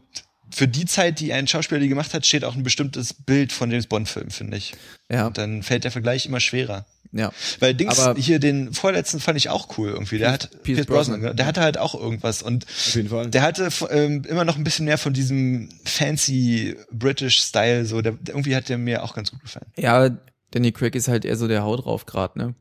für 0.52 0.68
die 0.68 0.86
Zeit, 0.86 1.20
die 1.20 1.34
ein 1.34 1.48
Schauspieler 1.48 1.80
die 1.80 1.90
gemacht 1.90 2.14
hat, 2.14 2.26
steht 2.26 2.44
auch 2.46 2.56
ein 2.56 2.64
bestimmtes 2.64 3.14
Bild 3.14 3.52
von 3.52 3.72
James 3.72 3.88
Bond-Film, 3.88 4.30
finde 4.30 4.58
ich. 4.58 4.74
Ja, 5.10 5.28
Und 5.28 5.38
dann 5.38 5.64
fällt 5.64 5.84
der 5.84 5.92
Vergleich 5.92 6.26
immer 6.28 6.40
schwerer. 6.40 6.86
ja. 7.12 7.32
Weil 7.60 7.74
Dings, 7.74 8.00
Aber- 8.00 8.20
hier 8.20 8.38
den 8.40 8.72
vorletzten 8.74 9.20
fand 9.20 9.38
ich 9.38 9.50
auch 9.50 9.78
cool 9.78 9.90
irgendwie. 9.90 10.20
Der 10.20 10.30
Pierce- 10.30 10.34
hat 10.34 10.50
Pierce 10.52 10.64
Pierce 10.64 10.86
Brosnan, 10.86 11.20
Brosnan, 11.22 11.38
der 11.38 11.46
hatte 11.48 11.62
halt 11.62 11.78
auch 11.80 11.96
irgendwas 11.96 12.44
und 12.44 12.66
Auf 12.66 12.96
jeden 12.96 13.10
Fall. 13.10 13.30
der 13.32 13.42
hatte 13.42 13.70
ähm, 13.90 14.24
immer 14.28 14.46
noch 14.46 14.56
ein 14.58 14.64
bisschen 14.64 14.86
mehr 14.86 14.98
von 15.00 15.14
diesem 15.14 15.70
fancy 15.86 16.76
British 16.92 17.40
Style 17.40 17.86
so. 17.86 18.02
Der, 18.02 18.12
der, 18.14 18.36
irgendwie 18.36 18.56
hat 18.56 18.70
der 18.70 18.78
mir 18.78 19.04
auch 19.04 19.16
ganz 19.16 19.32
gut 19.32 19.42
gefallen. 19.42 19.66
Ja, 19.78 20.10
Danny 20.52 20.72
Craig 20.72 20.94
ist 20.96 21.08
halt 21.08 21.26
eher 21.26 21.36
so 21.38 21.48
der 21.48 21.64
Haut 21.64 21.86
drauf 21.86 22.06
grad, 22.06 22.36
ne? 22.36 22.54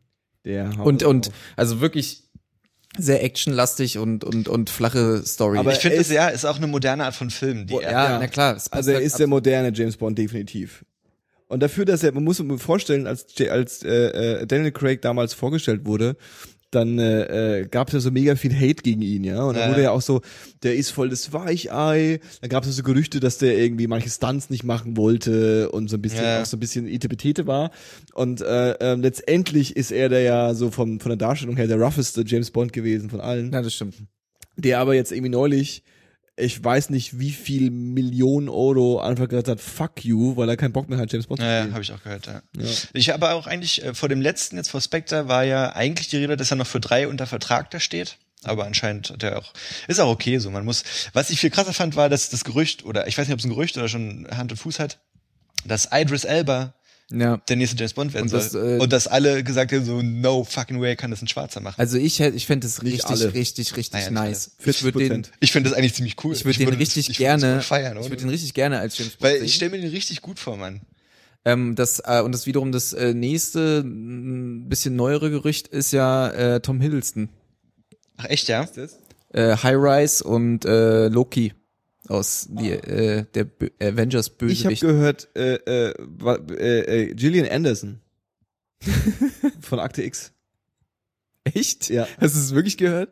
Der 0.44 0.76
haut 0.78 0.86
Und, 0.86 1.02
und, 1.02 1.26
drauf. 1.26 1.34
also 1.56 1.80
wirklich 1.80 2.22
sehr 2.98 3.24
actionlastig 3.24 3.98
und, 3.98 4.24
und, 4.24 4.48
und 4.48 4.70
flache 4.70 5.22
Story. 5.24 5.58
Aber 5.58 5.72
ich 5.72 5.78
finde, 5.78 5.96
es 5.96 6.10
ja 6.10 6.28
ist 6.28 6.44
auch 6.44 6.56
eine 6.58 6.66
moderne 6.66 7.04
Art 7.04 7.14
von 7.14 7.30
Film. 7.30 7.66
Die 7.66 7.74
ja, 7.74 7.80
ja. 7.90 8.18
na 8.18 8.26
klar. 8.26 8.58
Also 8.70 8.90
er 8.90 8.96
halt 8.96 9.06
ist 9.06 9.18
der 9.18 9.24
ab- 9.24 9.30
moderne 9.30 9.72
James 9.74 9.96
Bond 9.96 10.18
definitiv. 10.18 10.84
Und 11.48 11.60
dafür, 11.62 11.84
dass 11.84 12.02
er, 12.02 12.12
man 12.12 12.24
muss 12.24 12.38
sich 12.38 12.46
vorstellen, 12.62 13.06
als, 13.06 13.26
als 13.50 13.82
äh, 13.82 14.40
äh, 14.40 14.46
Daniel 14.46 14.72
Craig 14.72 15.02
damals 15.02 15.34
vorgestellt 15.34 15.84
wurde, 15.84 16.16
dann 16.74 16.98
äh, 16.98 17.60
äh, 17.60 17.66
gab 17.68 17.88
es 17.88 17.94
ja 17.94 18.00
so 18.00 18.10
mega 18.10 18.34
viel 18.34 18.54
Hate 18.54 18.82
gegen 18.82 19.02
ihn, 19.02 19.24
ja. 19.24 19.42
Und 19.44 19.54
dann 19.56 19.64
Ja. 19.64 19.70
wurde 19.70 19.82
ja 19.82 19.90
auch 19.92 20.02
so, 20.02 20.20
der 20.62 20.74
ist 20.74 20.90
voll 20.90 21.08
das 21.10 21.32
Weichei. 21.32 22.18
Dann 22.40 22.50
gab 22.50 22.64
es 22.64 22.70
ja 22.70 22.72
so 22.74 22.82
Gerüchte, 22.82 23.20
dass 23.20 23.38
der 23.38 23.56
irgendwie 23.58 23.86
manche 23.86 24.08
Stunts 24.10 24.50
nicht 24.50 24.64
machen 24.64 24.96
wollte 24.96 25.70
und 25.70 25.88
so 25.88 25.96
ein 25.96 26.02
bisschen 26.02 26.24
Ja. 26.24 26.42
auch 26.42 26.46
so 26.46 26.56
ein 26.56 26.60
bisschen 26.60 26.86
Itepetete 26.88 27.46
war. 27.46 27.70
Und 28.14 28.40
äh, 28.40 28.72
äh, 28.72 28.94
letztendlich 28.94 29.76
ist 29.76 29.92
er 29.92 30.08
der 30.08 30.22
ja 30.22 30.54
so 30.54 30.70
vom, 30.70 30.98
von 30.98 31.10
der 31.10 31.16
Darstellung 31.18 31.56
her 31.56 31.66
der 31.66 31.78
rougheste 31.78 32.24
James 32.26 32.50
Bond 32.50 32.72
gewesen 32.72 33.10
von 33.10 33.20
allen 33.20 33.52
Ja, 33.52 33.62
das 33.62 33.74
stimmt. 33.74 33.94
der 34.56 34.80
aber 34.80 34.94
jetzt 34.94 35.12
irgendwie 35.12 35.30
neulich, 35.30 35.82
ich 36.42 36.62
weiß 36.62 36.90
nicht 36.90 37.18
wie 37.18 37.30
viel 37.30 37.70
Millionen 37.70 38.48
Euro 38.48 39.00
einfach 39.00 39.28
gesagt 39.28 39.48
hat, 39.48 39.60
fuck 39.60 40.04
you, 40.04 40.36
weil 40.36 40.48
er 40.48 40.56
keinen 40.56 40.72
Bock 40.72 40.88
mehr 40.88 40.98
hat, 40.98 41.12
James 41.12 41.26
Bond 41.26 41.40
zu 41.40 41.46
Ja, 41.46 41.52
ja 41.52 41.60
spielen. 41.60 41.72
habe 41.74 41.82
ich 41.82 41.92
auch 41.92 42.02
gehört, 42.02 42.26
ja. 42.26 42.42
Ja. 42.58 42.68
Ich 42.92 43.10
habe 43.10 43.30
auch 43.30 43.46
eigentlich, 43.46 43.84
äh, 43.84 43.94
vor 43.94 44.08
dem 44.08 44.20
letzten, 44.20 44.56
jetzt 44.56 44.70
vor 44.70 44.80
Spectre, 44.80 45.28
war 45.28 45.44
ja 45.44 45.72
eigentlich 45.74 46.08
die 46.08 46.16
Rede, 46.18 46.36
dass 46.36 46.50
er 46.50 46.56
noch 46.56 46.66
für 46.66 46.80
drei 46.80 47.08
unter 47.08 47.26
Vertrag 47.26 47.70
da 47.70 47.80
steht. 47.80 48.18
Aber 48.44 48.64
anscheinend 48.66 49.10
hat 49.10 49.22
er 49.22 49.38
auch, 49.38 49.52
ist 49.86 50.00
auch 50.00 50.10
okay 50.10 50.38
so. 50.38 50.50
Man 50.50 50.64
muss, 50.64 50.82
was 51.12 51.30
ich 51.30 51.38
viel 51.38 51.50
krasser 51.50 51.72
fand, 51.72 51.94
war, 51.94 52.08
dass 52.08 52.28
das 52.28 52.42
Gerücht, 52.44 52.84
oder 52.84 53.06
ich 53.06 53.16
weiß 53.16 53.28
nicht, 53.28 53.34
ob 53.34 53.38
es 53.38 53.44
ein 53.44 53.50
Gerücht 53.50 53.76
oder 53.78 53.88
schon 53.88 54.26
Hand 54.36 54.50
und 54.50 54.58
Fuß 54.58 54.80
hat, 54.80 54.98
dass 55.64 55.88
Idris 55.92 56.24
Elba 56.24 56.74
Ja. 57.14 57.36
der 57.48 57.56
nächste 57.56 57.76
James 57.76 57.92
Bond 57.94 58.14
werden 58.14 58.24
Und 58.24 58.28
soll. 58.30 58.40
das, 58.40 58.54
äh, 58.54 58.78
und 58.82 58.92
dass 58.92 59.06
alle 59.06 59.44
gesagt 59.44 59.72
haben, 59.72 59.84
so, 59.84 60.00
no 60.02 60.44
fucking 60.44 60.80
way 60.80 60.96
kann 60.96 61.10
das 61.10 61.20
ein 61.22 61.28
Schwarzer 61.28 61.60
machen. 61.60 61.78
Also 61.78 61.98
ich 61.98 62.18
hätte, 62.20 62.36
ich 62.36 62.46
fände 62.46 62.66
es 62.66 62.82
richtig, 62.82 63.04
alle. 63.06 63.34
richtig, 63.34 63.76
richtig 63.76 63.92
Naja, 64.00 64.10
nice. 64.10 64.52
Ich 64.64 64.82
würde 64.82 64.98
den, 64.98 65.24
40%. 65.24 65.28
ich 65.40 65.52
finde 65.52 65.68
das 65.70 65.78
eigentlich 65.78 65.94
ziemlich 65.94 66.16
cool. 66.24 66.34
ich 66.34 66.44
würde 66.44 66.58
den 66.58 66.68
würd- 66.70 66.78
richtig 66.78 67.10
ich 67.10 67.18
gerne, 67.18 67.60
feiern, 67.60 67.96
ich 68.00 68.04
würde 68.08 68.16
den 68.22 68.28
richtig 68.30 68.54
gerne 68.54 68.78
als 68.78 68.96
James 68.98 69.12
Bond 69.16 69.22
Weil 69.22 69.36
sehen. 69.38 69.44
ich 69.44 69.54
stelle 69.54 69.70
mir 69.72 69.80
den 69.80 69.90
richtig 69.90 70.22
gut 70.22 70.38
vor, 70.38 70.56
Mann. 70.56 70.80
Ähm, 71.44 71.74
das, 71.74 72.00
äh, 72.04 72.20
und 72.22 72.32
das 72.32 72.46
wiederum 72.46 72.70
das 72.72 72.92
äh, 72.92 73.14
nächste, 73.14 73.80
ein 73.80 74.68
bisschen 74.68 74.94
neuere 74.96 75.28
Gerücht 75.30 75.66
ist 75.68 75.92
ja 75.92 76.28
äh, 76.28 76.60
Tom 76.60 76.80
Hiddleston. 76.80 77.28
Ach 78.16 78.26
echt, 78.26 78.48
ja? 78.48 78.68
Äh, 79.32 79.56
High 79.56 79.76
Rise 79.76 80.22
und 80.24 80.64
äh, 80.64 81.08
Loki 81.08 81.52
aus 82.08 82.48
die, 82.50 82.70
äh, 82.70 83.24
der 83.34 83.44
Bö 83.44 83.68
Avengers 83.80 84.26
Ich 84.26 84.32
habe 84.32 84.46
Bösewicht. 84.46 84.82
gehört, 84.82 85.28
äh, 85.36 85.54
äh, 85.54 85.94
äh, 86.58 86.80
äh, 87.10 87.14
Gillian 87.14 87.48
Anderson 87.48 88.00
von 89.60 89.78
Akte 89.78 90.02
X. 90.02 90.32
Echt? 91.44 91.90
Ja. 91.90 92.06
Hast 92.18 92.34
du 92.34 92.38
es 92.40 92.54
wirklich 92.54 92.76
gehört? 92.76 93.10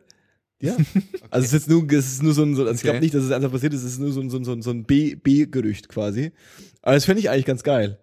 Ja. 0.61 0.75
Also 1.29 1.45
es 1.45 1.53
ist 1.53 1.59
jetzt 1.61 1.69
nur, 1.69 1.89
es 1.91 2.11
ist 2.11 2.23
nur 2.23 2.33
so 2.33 2.43
ein, 2.43 2.55
so, 2.55 2.63
also 2.63 2.73
ich 2.75 2.81
glaube 2.81 2.97
Okay. 2.97 3.05
nicht, 3.05 3.13
dass 3.15 3.23
es 3.23 3.31
einfach 3.31 3.51
passiert 3.51 3.73
ist, 3.73 3.83
es 3.83 3.93
ist 3.93 3.99
nur 3.99 4.11
so 4.11 4.19
ein, 4.19 4.29
so 4.29 4.37
ein, 4.51 4.61
so 4.61 4.69
ein, 4.71 4.83
B-Gerücht 4.83 5.87
quasi. 5.87 6.33
Aber 6.81 6.95
das 6.95 7.05
fände 7.05 7.21
ich 7.21 7.29
eigentlich 7.29 7.45
ganz 7.45 7.63
geil. 7.63 7.97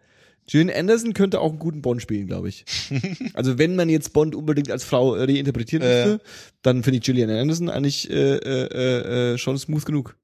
Gillian 0.47 0.75
Anderson 0.75 1.13
könnte 1.13 1.41
auch 1.43 1.51
einen 1.51 1.59
guten 1.59 1.83
Bond 1.83 2.01
spielen, 2.01 2.27
glaube 2.27 2.49
ich. 2.49 2.65
also 3.35 3.59
wenn 3.59 3.77
man 3.77 3.91
jetzt 3.91 4.15
Bond 4.15 4.35
unbedingt 4.35 4.71
als 4.71 4.83
Frau 4.83 5.15
äh, 5.15 5.25
reinterpretieren 5.25 5.87
Äh. 5.87 6.07
müsste, 6.07 6.25
dann 6.63 6.83
finde 6.83 6.99
ich 6.99 7.05
Gillian 7.05 7.29
Anderson 7.29 7.69
eigentlich 7.69 8.09
äh, 8.11 8.37
äh, 8.37 8.65
äh, 8.73 9.35
äh, 9.35 9.39
schon 9.39 9.59
smooth 9.59 9.85
genug. 9.85 10.17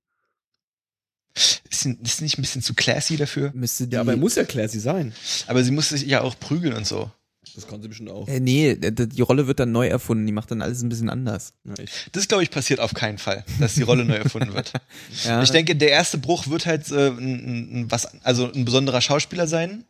Ist, 1.70 1.86
ist 1.86 2.22
nicht 2.22 2.38
ein 2.38 2.42
bisschen 2.42 2.62
zu 2.62 2.74
classy 2.74 3.16
dafür? 3.16 3.50
Müsste 3.54 3.86
die, 3.88 3.94
Ja, 3.94 4.00
aber 4.00 4.12
er 4.12 4.16
muss 4.18 4.36
ja 4.36 4.44
classy 4.44 4.78
sein. 4.80 5.12
Aber 5.46 5.64
sie 5.64 5.70
muss 5.72 5.88
sich 5.88 6.02
ja 6.02 6.20
auch 6.20 6.38
prügeln 6.38 6.74
und 6.74 6.86
so. 6.86 7.10
Das 7.56 7.68
kann 7.68 7.82
sie 7.82 7.88
bestimmt 7.88 8.10
auch. 8.10 8.26
äh, 8.26 8.40
nee, 8.40 8.74
die 8.76 9.20
Rolle 9.22 9.46
wird 9.46 9.60
dann 9.60 9.70
neu 9.70 9.86
erfunden, 9.86 10.26
die 10.26 10.32
macht 10.32 10.50
dann 10.50 10.62
alles 10.62 10.82
ein 10.82 10.88
bisschen 10.88 11.10
anders. 11.10 11.52
Ja, 11.64 11.74
ich- 11.82 11.90
Das, 12.12 12.26
glaube 12.26 12.42
ich, 12.42 12.50
passiert 12.50 12.80
auf 12.80 12.94
keinen 12.94 13.18
Fall, 13.18 13.44
dass 13.60 13.74
die 13.74 13.82
Rolle 13.82 14.04
neu 14.04 14.14
erfunden 14.16 14.54
wird. 14.54 14.72
Ja, 15.24 15.42
Ich 15.42 15.50
denke, 15.50 15.76
der 15.76 15.90
erste 15.90 16.18
Bruch 16.18 16.48
wird 16.48 16.66
halt 16.66 16.90
äh, 16.90 17.08
ein, 17.08 17.80
ein, 17.82 17.90
was, 17.90 18.06
also 18.24 18.50
ein 18.52 18.64
besonderer 18.64 19.00
Schauspieler 19.00 19.46
sein. 19.46 19.84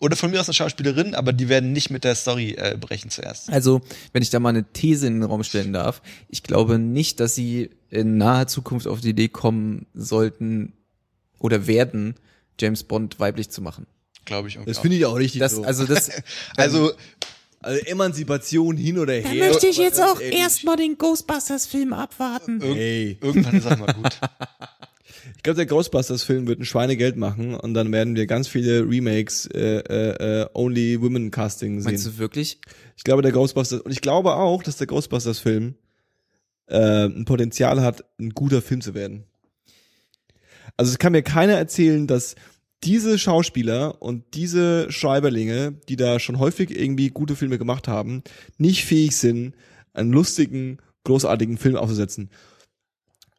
Oder 0.00 0.14
von 0.14 0.30
mir 0.30 0.38
aus 0.40 0.46
eine 0.48 0.54
Schauspielerin, 0.54 1.16
aber 1.16 1.32
die 1.32 1.48
werden 1.48 1.72
nicht 1.72 1.90
mit 1.90 2.04
der 2.04 2.14
Story 2.14 2.52
äh, 2.56 2.76
brechen 2.78 3.10
zuerst. 3.10 3.50
Also, 3.50 3.80
wenn 4.12 4.22
ich 4.22 4.30
da 4.30 4.38
mal 4.38 4.50
eine 4.50 4.62
These 4.72 5.08
in 5.08 5.14
den 5.14 5.24
Raum 5.24 5.42
stellen 5.42 5.72
darf, 5.72 6.02
ich 6.28 6.44
glaube 6.44 6.78
nicht, 6.78 7.18
dass 7.18 7.34
sie 7.34 7.70
in 7.90 8.16
naher 8.16 8.46
Zukunft 8.46 8.86
auf 8.86 9.00
die 9.00 9.08
Idee 9.10 9.28
kommen 9.28 9.86
sollten 9.94 10.72
oder 11.38 11.66
werden, 11.66 12.14
James 12.60 12.84
Bond 12.84 13.18
weiblich 13.20 13.50
zu 13.50 13.62
machen. 13.62 13.86
Glaube 14.24 14.48
ich 14.48 14.56
irgendwie. 14.56 14.70
Das 14.70 14.78
finde 14.80 14.96
ich 14.96 15.06
auch 15.06 15.16
richtig 15.16 15.40
Das, 15.40 15.52
so. 15.52 15.62
also 15.64 15.84
das, 15.86 16.10
also, 16.56 16.92
Also 17.60 17.78
Emanzipation 17.86 18.76
hin 18.76 18.98
oder 18.98 19.20
Da 19.20 19.28
her. 19.28 19.48
möchte 19.48 19.66
ich 19.66 19.78
jetzt 19.78 20.00
auch 20.00 20.20
erstmal 20.20 20.76
den 20.76 20.96
Ghostbusters-Film 20.98 21.92
abwarten. 21.92 22.60
irg 22.60 22.76
Hey. 22.76 23.18
irgendwann 23.20 23.56
ist 23.58 23.66
auch 23.66 23.78
mal 23.78 23.92
gut. 23.94 24.18
Ich 25.36 25.42
glaube, 25.44 25.56
der 25.56 25.66
Ghostbusters-Film 25.66 26.48
wird 26.48 26.58
ein 26.60 26.64
Schweinegeld 26.64 27.16
machen 27.16 27.54
und 27.54 27.72
dann 27.72 27.92
werden 27.92 28.16
wir 28.16 28.26
ganz 28.26 28.48
viele 28.48 28.80
Remakes 28.88 29.46
äh, 29.46 29.78
äh, 29.78 30.42
äh, 30.42 30.46
Only 30.52 31.00
Women 31.00 31.30
Casting 31.30 31.80
meinst 31.82 32.04
sehen. 32.04 32.12
du 32.14 32.18
wirklich? 32.18 32.58
Ich 32.96 33.04
glaube, 33.04 33.22
der 33.22 33.30
Ghostbusters 33.30 33.80
und 33.82 33.92
ich 33.92 34.00
glaube 34.00 34.34
auch, 34.34 34.64
dass 34.64 34.78
der 34.78 34.88
Ghostbusters-Film 34.88 35.74
äh, 36.66 37.04
ein 37.06 37.24
Potenzial 37.24 37.82
hat, 37.82 38.04
ein 38.18 38.30
guter 38.30 38.60
Film 38.62 38.80
zu 38.80 38.94
werden. 38.94 39.24
Also 40.78 40.92
es 40.92 40.98
kann 40.98 41.12
mir 41.12 41.22
keiner 41.22 41.54
erzählen, 41.54 42.06
dass 42.06 42.34
diese 42.84 43.18
Schauspieler 43.18 44.00
und 44.00 44.24
diese 44.34 44.90
Schreiberlinge, 44.90 45.72
die 45.88 45.96
da 45.96 46.20
schon 46.20 46.38
häufig 46.38 46.70
irgendwie 46.70 47.08
gute 47.10 47.34
Filme 47.36 47.58
gemacht 47.58 47.88
haben, 47.88 48.22
nicht 48.56 48.84
fähig 48.84 49.16
sind, 49.16 49.54
einen 49.92 50.12
lustigen, 50.12 50.78
großartigen 51.04 51.58
Film 51.58 51.74
aufzusetzen. 51.76 52.30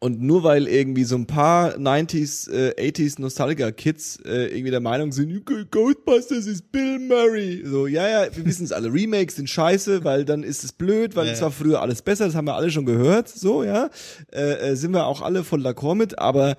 Und 0.01 0.21
nur 0.21 0.43
weil 0.43 0.67
irgendwie 0.67 1.03
so 1.03 1.15
ein 1.17 1.27
paar 1.27 1.75
90s, 1.77 2.49
äh, 2.49 2.73
80s 2.89 3.19
Nostalgiker-Kids 3.19 4.19
äh, 4.23 4.45
irgendwie 4.47 4.71
der 4.71 4.79
Meinung 4.79 5.11
sind, 5.11 5.45
Ghostbusters 5.71 6.45
ist 6.45 6.71
Bill 6.71 6.99
Murray. 6.99 7.63
So, 7.65 7.85
ja, 7.85 8.07
ja, 8.07 8.33
wir 8.35 8.45
wissen 8.45 8.63
es 8.63 8.71
alle. 8.71 8.93
Remakes 8.93 9.35
sind 9.35 9.49
scheiße, 9.49 10.05
weil 10.05 10.23
dann 10.23 10.43
ist 10.43 10.63
es 10.63 10.71
blöd, 10.71 11.17
weil 11.17 11.27
Ja. 11.27 11.33
es 11.33 11.41
war 11.41 11.51
früher 11.51 11.81
alles 11.81 12.01
besser, 12.01 12.25
das 12.27 12.35
haben 12.35 12.47
wir 12.47 12.55
alle 12.55 12.71
schon 12.71 12.85
gehört. 12.85 13.27
So, 13.27 13.63
ja. 13.65 13.89
Äh, 14.31 14.69
äh, 14.71 14.75
sind 14.75 14.91
wir 14.93 15.05
auch 15.05 15.21
alle 15.21 15.43
voll 15.43 15.65
d'accord 15.67 15.95
mit, 15.95 16.17
aber 16.17 16.55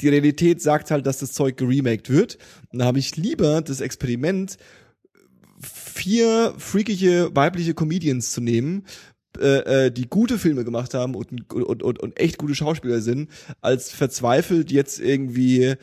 die 0.00 0.08
Realität 0.08 0.62
sagt 0.62 0.90
halt, 0.90 1.06
dass 1.06 1.18
das 1.18 1.32
Zeug 1.32 1.56
geremaked 1.56 2.10
wird. 2.10 2.38
Und 2.72 2.80
da 2.80 2.84
habe 2.84 2.98
ich 2.98 3.16
lieber 3.16 3.60
das 3.62 3.80
Experiment, 3.80 4.56
vier 5.60 6.54
freakige 6.56 7.30
weibliche 7.34 7.74
Comedians 7.74 8.32
zu 8.32 8.40
nehmen, 8.40 8.84
äh, 9.38 9.86
äh, 9.86 9.90
die 9.90 10.08
gute 10.08 10.38
Filme 10.38 10.64
gemacht 10.64 10.94
haben 10.94 11.14
und, 11.14 11.52
und, 11.52 11.82
und, 11.82 12.00
und 12.00 12.20
echt 12.20 12.38
gute 12.38 12.54
Schauspieler 12.54 13.00
sind, 13.00 13.30
als 13.60 13.90
verzweifelt 13.90 14.70
jetzt 14.70 15.00
irgendwie 15.00 15.74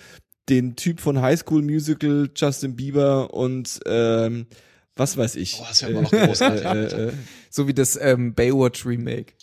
den 0.49 0.75
Typ 0.75 0.99
von 0.99 1.21
High 1.21 1.39
School 1.39 1.61
Musical, 1.61 2.29
Justin 2.35 2.75
Bieber 2.75 3.33
und 3.33 3.79
ähm, 3.85 4.47
was 4.95 5.17
weiß 5.17 5.35
ich. 5.35 5.57
Oh, 5.61 5.65
das 5.67 5.81
wäre 5.83 5.97
aber 5.97 6.07
auch 6.07 6.11
großartig. 6.11 6.63
Äh, 6.65 7.07
äh, 7.07 7.13
So 7.49 7.67
wie 7.67 7.73
das 7.73 7.97
ähm, 8.01 8.33
Baywatch 8.33 8.85
Remake. 8.85 9.33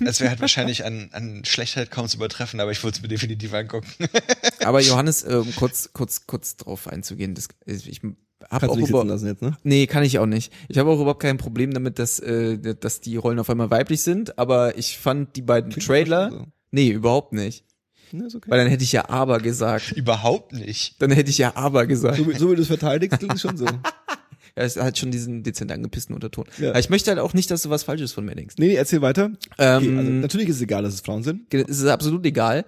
Das 0.00 0.20
wäre 0.20 0.30
halt 0.30 0.40
wahrscheinlich 0.40 0.84
an, 0.84 1.08
an 1.12 1.44
Schlechtheit 1.44 1.90
kaum 1.90 2.08
zu 2.08 2.16
übertreffen, 2.16 2.60
aber 2.60 2.70
ich 2.72 2.82
würde 2.82 2.96
es 2.96 3.02
mir 3.02 3.08
definitiv 3.08 3.52
angucken. 3.54 3.86
Aber 4.64 4.80
Johannes, 4.80 5.22
äh, 5.22 5.34
um 5.36 5.54
kurz, 5.54 5.90
kurz, 5.92 6.26
kurz 6.26 6.56
drauf 6.56 6.88
einzugehen, 6.88 7.34
das, 7.34 7.48
ich 7.66 8.00
habe 8.02 8.14
kannst 8.50 8.64
auch 8.68 8.74
du 8.74 8.80
nicht 8.80 8.92
lassen 8.92 9.26
jetzt, 9.28 9.42
ne? 9.42 9.56
Nee, 9.62 9.86
kann 9.86 10.02
ich 10.02 10.18
auch 10.18 10.26
nicht. 10.26 10.52
Ich 10.68 10.76
habe 10.78 10.90
auch 10.90 10.96
überhaupt 11.00 11.22
kein 11.22 11.38
Problem 11.38 11.72
damit, 11.72 11.98
dass, 12.00 12.18
äh, 12.20 12.58
dass 12.74 13.00
die 13.00 13.16
Rollen 13.16 13.38
auf 13.38 13.48
einmal 13.48 13.70
weiblich 13.70 14.02
sind, 14.02 14.38
aber 14.38 14.76
ich 14.76 14.98
fand 14.98 15.36
die 15.36 15.42
beiden 15.42 15.70
Trailer. 15.70 16.30
So. 16.32 16.44
Nee, 16.72 16.88
überhaupt 16.90 17.32
nicht. 17.32 17.64
Ne, 18.12 18.26
ist 18.26 18.34
okay. 18.34 18.50
Weil 18.50 18.58
dann 18.58 18.68
hätte 18.68 18.84
ich 18.84 18.92
ja 18.92 19.08
aber 19.08 19.38
gesagt. 19.38 19.92
Überhaupt 19.92 20.52
nicht. 20.52 21.00
Dann 21.00 21.10
hätte 21.12 21.30
ich 21.30 21.38
ja 21.38 21.54
aber 21.56 21.86
gesagt. 21.86 22.18
So, 22.18 22.28
wie- 22.28 22.36
so 22.36 22.50
wie 22.50 22.56
du 22.56 22.62
es 22.62 22.68
verteidigst, 22.68 23.18
klingt 23.18 23.34
es 23.34 23.40
schon 23.40 23.56
so. 23.56 23.66
Es 24.56 24.76
hat 24.76 24.96
schon 24.98 25.10
diesen 25.10 25.42
dezent 25.42 25.70
angepissten 25.70 26.14
Unterton. 26.14 26.46
Ja. 26.58 26.70
Aber 26.70 26.78
ich 26.78 26.88
möchte 26.88 27.10
halt 27.10 27.20
auch 27.20 27.34
nicht, 27.34 27.50
dass 27.50 27.62
du 27.62 27.70
was 27.70 27.84
Falsches 27.84 28.12
von 28.12 28.24
mir 28.24 28.34
denkst. 28.34 28.56
Nee, 28.58 28.68
nee, 28.68 28.74
erzähl 28.74 29.02
weiter. 29.02 29.30
Okay, 29.52 29.86
Ähm, 29.86 29.98
also 29.98 30.10
natürlich 30.10 30.48
ist 30.48 30.56
es 30.56 30.62
egal, 30.62 30.82
dass 30.82 30.94
es 30.94 31.00
Frauen 31.02 31.22
sind. 31.22 31.52
Es 31.52 31.78
ist 31.78 31.86
absolut 31.86 32.24
egal. 32.24 32.64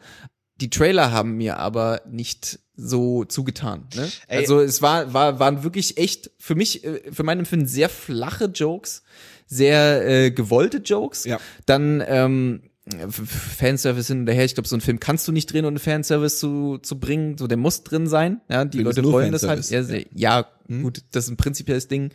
Die 0.60 0.70
Trailer 0.70 1.12
haben 1.12 1.36
mir 1.36 1.56
aber 1.58 2.02
nicht 2.10 2.58
so 2.76 3.24
zugetan. 3.24 3.86
Ne? 3.96 4.08
Ey. 4.28 4.38
Also 4.38 4.60
es 4.60 4.82
war, 4.82 5.14
war, 5.14 5.40
waren 5.40 5.64
wirklich 5.64 5.96
echt 5.96 6.30
für 6.38 6.54
mich, 6.54 6.84
äh, 6.84 7.00
für 7.10 7.22
mein 7.22 7.38
Empfinden 7.38 7.66
sehr 7.66 7.88
flache 7.88 8.46
Jokes, 8.46 9.02
sehr 9.46 10.06
äh, 10.06 10.30
gewollte 10.30 10.78
Jokes. 10.78 11.24
Ja. 11.24 11.40
Dann 11.64 12.02
ähm, 12.06 12.62
Fanservice 13.10 14.08
hin 14.08 14.20
und 14.20 14.28
her. 14.28 14.44
Ich 14.44 14.54
glaube, 14.54 14.68
so 14.68 14.74
einen 14.76 14.80
Film 14.80 15.00
kannst 15.00 15.26
du 15.28 15.32
nicht 15.32 15.52
drehen, 15.52 15.64
ohne 15.64 15.78
Fanservice 15.78 16.38
zu, 16.38 16.78
zu 16.78 16.98
bringen. 16.98 17.36
So, 17.38 17.46
der 17.46 17.56
muss 17.58 17.84
drin 17.84 18.06
sein. 18.06 18.40
Ja, 18.48 18.64
die 18.64 18.78
Film 18.78 18.86
Leute 18.86 19.04
wollen 19.04 19.32
das 19.32 19.42
halt. 19.46 19.68
Ja, 19.70 19.82
sehr- 19.82 20.06
ja 20.14 20.46
gut, 20.82 21.02
das 21.12 21.24
ist 21.24 21.30
ein 21.30 21.36
prinzipielles 21.36 21.88
Ding. 21.88 22.10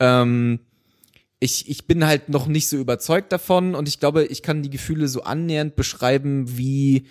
Ähm, 0.00 0.60
ich, 1.40 1.68
ich 1.68 1.86
bin 1.86 2.06
halt 2.06 2.28
noch 2.28 2.46
nicht 2.46 2.68
so 2.68 2.76
überzeugt 2.78 3.32
davon 3.32 3.74
und 3.74 3.88
ich 3.88 4.00
glaube, 4.00 4.24
ich 4.24 4.42
kann 4.42 4.62
die 4.62 4.70
Gefühle 4.70 5.08
so 5.08 5.22
annähernd 5.24 5.76
beschreiben, 5.76 6.56
wie 6.56 7.06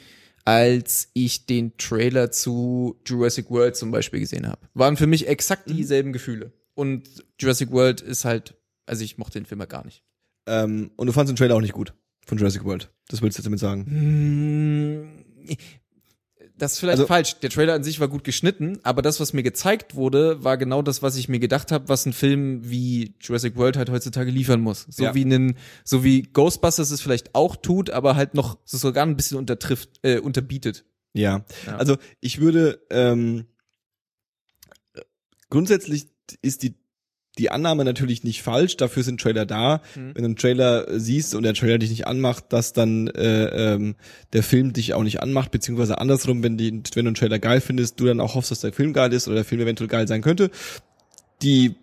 als 0.46 1.10
ich 1.14 1.46
den 1.46 1.78
Trailer 1.78 2.32
zu 2.32 3.00
Jurassic 3.06 3.50
World 3.50 3.76
zum 3.76 3.92
Beispiel 3.92 4.20
gesehen 4.20 4.48
habe. 4.48 4.60
Waren 4.74 4.98
für 4.98 5.08
mich 5.08 5.28
exakt 5.28 5.70
dieselben 5.70 6.12
Gefühle. 6.14 6.52
Und 6.74 7.08
Jurassic 7.40 7.72
World 7.72 8.02
ist 8.02 8.26
halt, 8.26 8.56
also 8.86 9.04
ich 9.04 9.18
mochte 9.18 9.40
den 9.40 9.46
Film 9.46 9.62
ja 9.62 9.68
gar 9.68 9.86
nicht. 9.86 10.04
Ähm, 10.48 10.92
und 10.98 11.08
du 11.08 11.14
fandst 11.14 11.32
den 11.32 11.36
Trailer 11.38 11.56
auch 11.56 11.62
nicht 11.62 11.74
gut 11.74 11.94
von 12.26 12.38
Jurassic 12.38 12.64
World. 12.64 12.90
Das 13.10 13.22
willst 13.22 13.38
du 13.38 13.42
jetzt 13.42 13.46
damit 13.46 13.60
sagen. 13.60 13.86
Hm, 13.86 15.58
Das 16.56 16.74
ist 16.74 16.80
vielleicht 16.80 17.00
Also- 17.00 17.08
falsch. 17.08 17.40
Der 17.40 17.50
Trailer 17.50 17.74
an 17.74 17.84
sich 17.84 18.00
war 18.00 18.08
gut 18.08 18.24
geschnitten, 18.24 18.78
aber 18.84 19.02
das, 19.02 19.20
was 19.20 19.34
mir 19.34 19.42
gezeigt 19.42 19.96
wurde, 19.96 20.44
war 20.44 20.56
genau 20.58 20.84
das, 20.84 21.02
was 21.02 21.16
ich 21.16 21.28
mir 21.28 21.40
gedacht 21.40 21.72
habe, 21.72 21.90
was 21.90 22.06
ein 22.06 22.14
Film 22.14 22.70
wie 22.70 23.16
Jurassic 23.20 23.56
World 23.58 23.76
halt 23.76 23.90
heutzutage 23.90 24.30
liefern 24.30 24.62
muss. 24.62 24.86
So 24.90 25.04
Ja. 25.06 25.16
wie 25.16 25.26
einen, 25.26 25.58
so 25.84 26.04
wie 26.04 26.22
Ghostbusters 26.22 26.92
es 26.92 27.02
vielleicht 27.02 27.34
auch 27.34 27.56
tut, 27.56 27.90
aber 27.90 28.16
halt 28.16 28.36
noch 28.36 28.60
so 28.66 28.78
sogar 28.78 29.04
ein 29.06 29.18
bisschen 29.18 29.40
untertrifft, 29.40 30.00
äh, 30.04 30.20
unterbietet. 30.20 30.86
Ja. 31.14 31.44
Ja. 31.66 31.76
Also 31.78 31.98
ich 32.22 32.40
würde 32.40 32.80
ähm, 32.92 33.46
grundsätzlich 35.50 36.08
ist 36.42 36.64
die 36.64 36.76
die 37.40 37.50
Annahme 37.50 37.84
natürlich 37.84 38.24
nicht 38.24 38.44
falsch, 38.44 38.78
dafür 38.78 39.04
sind 39.04 39.20
Trailer 39.20 39.46
da. 39.46 39.82
Mhm. 39.96 40.12
Wenn 40.14 40.24
du 40.24 40.26
einen 40.26 40.36
Trailer 40.36 41.00
siehst 41.00 41.34
und 41.34 41.44
der 41.44 41.56
Trailer 41.56 41.80
dich 41.80 41.90
nicht 41.90 42.06
anmacht, 42.06 42.46
dass 42.54 42.74
dann 42.74 43.08
äh, 43.08 43.74
ähm, 43.74 43.96
der 44.34 44.44
Film 44.44 44.74
dich 44.74 44.94
auch 44.94 45.04
nicht 45.04 45.22
anmacht, 45.22 45.52
beziehungsweise 45.52 45.98
andersrum, 45.98 46.44
wenn, 46.44 46.58
die, 46.58 46.72
wenn 46.72 47.06
du 47.06 47.10
einen 47.10 47.16
Trailer 47.16 47.40
geil 47.40 47.62
findest, 47.62 48.00
du 48.00 48.06
dann 48.06 48.20
auch 48.20 48.36
hoffst, 48.36 48.52
dass 48.52 48.60
der 48.60 48.74
Film 48.74 48.94
geil 48.94 49.12
ist 49.14 49.28
oder 49.28 49.36
der 49.38 49.46
Film 49.46 49.62
eventuell 49.62 49.88
geil 49.88 50.08
sein 50.08 50.22
könnte. 50.22 50.52
Die 51.42 51.76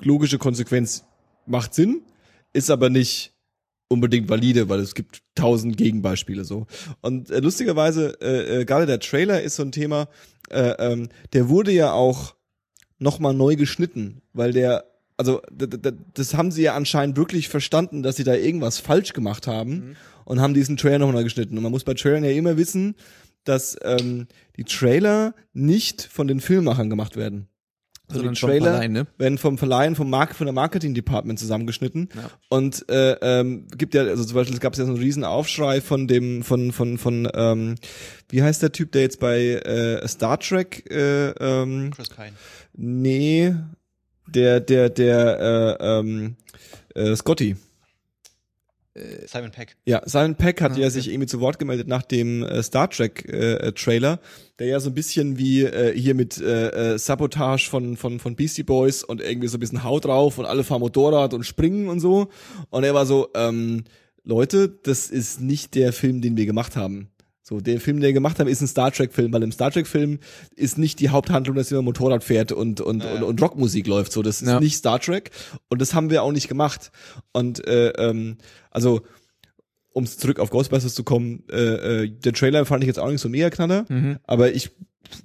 logische 0.00 0.38
Konsequenz 0.38 1.04
macht 1.46 1.74
Sinn, 1.74 2.02
ist 2.52 2.70
aber 2.70 2.90
nicht 2.90 3.32
unbedingt 3.88 4.28
valide, 4.28 4.68
weil 4.68 4.80
es 4.80 4.94
gibt 4.94 5.22
tausend 5.34 5.76
Gegenbeispiele 5.76 6.44
so. 6.44 6.66
Und 7.00 7.30
äh, 7.30 7.40
lustigerweise, 7.40 8.18
äh, 8.20 8.60
äh, 8.60 8.64
gerade 8.64 8.86
der 8.86 9.00
Trailer 9.00 9.42
ist 9.42 9.56
so 9.56 9.62
ein 9.62 9.72
Thema, 9.72 10.08
äh, 10.50 10.74
ähm, 10.78 11.08
der 11.32 11.48
wurde 11.48 11.72
ja 11.72 11.92
auch 11.92 12.34
nochmal 13.02 13.34
neu 13.34 13.56
geschnitten, 13.56 14.22
weil 14.32 14.52
der, 14.52 14.84
also 15.16 15.42
das 16.14 16.34
haben 16.34 16.50
sie 16.50 16.62
ja 16.62 16.74
anscheinend 16.74 17.16
wirklich 17.16 17.48
verstanden, 17.48 18.02
dass 18.02 18.16
sie 18.16 18.24
da 18.24 18.34
irgendwas 18.34 18.78
falsch 18.78 19.12
gemacht 19.12 19.46
haben 19.46 19.96
und 20.24 20.40
haben 20.40 20.54
diesen 20.54 20.76
Trailer 20.76 20.98
nochmal 20.98 21.24
geschnitten. 21.24 21.56
Und 21.56 21.62
man 21.62 21.72
muss 21.72 21.84
bei 21.84 21.94
Trailern 21.94 22.24
ja 22.24 22.30
immer 22.30 22.56
wissen, 22.56 22.94
dass 23.44 23.76
ähm, 23.82 24.26
die 24.56 24.64
Trailer 24.64 25.34
nicht 25.52 26.02
von 26.02 26.28
den 26.28 26.40
Filmemachern 26.40 26.90
gemacht 26.90 27.16
werden. 27.16 27.48
Also 28.08 28.20
Sondern 28.20 28.34
die 28.34 28.40
vom 28.40 28.50
Trailer 28.50 28.70
Verleih, 28.72 28.88
ne? 28.88 29.06
werden 29.16 29.38
vom 29.38 29.58
Verleihen, 29.58 29.96
vom 29.96 30.10
Mark 30.10 30.34
von 30.34 30.46
der 30.46 30.52
Marketing 30.52 30.92
Department 30.92 31.38
zusammengeschnitten. 31.38 32.08
Ja. 32.14 32.30
Und 32.50 32.88
äh, 32.90 33.12
ähm, 33.22 33.66
gibt 33.76 33.94
ja, 33.94 34.02
also 34.02 34.24
zum 34.24 34.34
Beispiel, 34.34 34.54
es 34.54 34.60
gab 34.60 34.76
ja 34.76 34.84
so 34.84 34.92
einen 34.92 35.00
riesen 35.00 35.24
Aufschrei 35.24 35.80
von 35.80 36.06
dem, 36.06 36.42
von, 36.42 36.72
von, 36.72 36.98
von, 36.98 37.28
ähm, 37.32 37.76
wie 38.28 38.42
heißt 38.42 38.62
der 38.62 38.72
Typ, 38.72 38.92
der 38.92 39.02
jetzt 39.02 39.18
bei 39.18 39.40
äh, 39.40 40.06
Star 40.06 40.38
Trek, 40.38 40.90
äh, 40.90 41.30
ähm, 41.30 41.90
Chris 41.94 42.10
Pine. 42.10 42.32
Nee, 42.74 43.54
der, 44.26 44.60
der, 44.60 44.90
der, 44.90 45.78
äh, 45.80 45.98
ähm, 45.98 46.36
äh, 46.94 47.14
Scotty. 47.16 47.56
Simon 49.26 49.50
Peck. 49.50 49.76
Ja, 49.86 50.02
Simon 50.04 50.34
Peck 50.34 50.60
hat 50.60 50.72
Ah, 50.72 50.76
ja 50.76 50.80
okay. 50.82 50.90
sich 50.90 51.08
irgendwie 51.08 51.26
zu 51.26 51.40
Wort 51.40 51.58
gemeldet 51.58 51.88
nach 51.88 52.02
dem 52.02 52.42
äh, 52.42 52.62
Star 52.62 52.90
Trek 52.90 53.26
äh, 53.26 53.54
äh, 53.54 53.72
Trailer, 53.72 54.20
der 54.58 54.66
ja 54.66 54.80
so 54.80 54.90
ein 54.90 54.94
bisschen 54.94 55.38
wie 55.38 55.62
äh, 55.62 55.98
hier 55.98 56.14
mit 56.14 56.38
äh, 56.38 56.94
äh, 56.94 56.98
Sabotage 56.98 57.70
von 57.70 57.96
von 57.96 58.20
von 58.20 58.36
Beastie 58.36 58.64
Boys 58.64 59.02
und 59.02 59.22
irgendwie 59.22 59.48
so 59.48 59.56
ein 59.56 59.60
bisschen 59.60 59.82
Haut 59.82 60.04
drauf 60.04 60.36
und 60.36 60.44
alle 60.44 60.62
fahren 60.62 60.80
Motorrad 60.80 61.32
und 61.32 61.44
springen 61.44 61.88
und 61.88 62.00
so. 62.00 62.28
Und 62.68 62.84
er 62.84 62.92
war 62.92 63.06
so, 63.06 63.30
ähm, 63.34 63.84
Leute, 64.24 64.68
das 64.68 65.08
ist 65.08 65.40
nicht 65.40 65.74
der 65.74 65.94
Film, 65.94 66.20
den 66.20 66.36
wir 66.36 66.44
gemacht 66.44 66.76
haben. 66.76 67.08
So, 67.44 67.60
der 67.60 67.80
Film, 67.80 67.96
den 67.96 68.02
wir 68.06 68.12
gemacht 68.12 68.38
haben, 68.38 68.46
ist 68.48 68.60
ein 68.60 68.68
Star 68.68 68.92
Trek-Film, 68.92 69.32
weil 69.32 69.42
im 69.42 69.50
Star 69.50 69.70
Trek-Film 69.72 70.20
ist 70.54 70.78
nicht 70.78 71.00
die 71.00 71.08
Haupthandlung, 71.08 71.56
dass 71.56 71.70
jemand 71.70 71.86
Motorrad 71.86 72.22
fährt 72.22 72.52
und, 72.52 72.80
und, 72.80 73.04
und, 73.04 73.22
und 73.24 73.42
Rockmusik 73.42 73.86
läuft. 73.88 74.12
So, 74.12 74.22
das 74.22 74.40
ist 74.42 74.48
Ja. 74.48 74.60
nicht 74.60 74.76
Star 74.76 75.00
Trek 75.00 75.32
und 75.68 75.80
das 75.82 75.92
haben 75.92 76.08
wir 76.10 76.22
auch 76.22 76.30
nicht 76.30 76.46
gemacht. 76.48 76.92
Und 77.32 77.66
äh, 77.66 77.88
ähm, 77.98 78.36
also, 78.70 79.00
um 79.92 80.06
zurück 80.06 80.38
auf 80.38 80.50
Ghostbusters 80.50 80.94
zu 80.94 81.02
kommen, 81.04 81.42
äh, 81.50 82.04
äh, 82.04 82.08
der 82.10 82.32
Trailer 82.32 82.64
fand 82.64 82.84
ich 82.84 82.86
jetzt 82.88 82.98
auch 83.00 83.10
nicht 83.10 83.20
so 83.20 83.28
mega 83.28 83.50
knaller, 83.50 83.86
Mhm. 83.88 84.18
aber 84.24 84.52
ich 84.54 84.70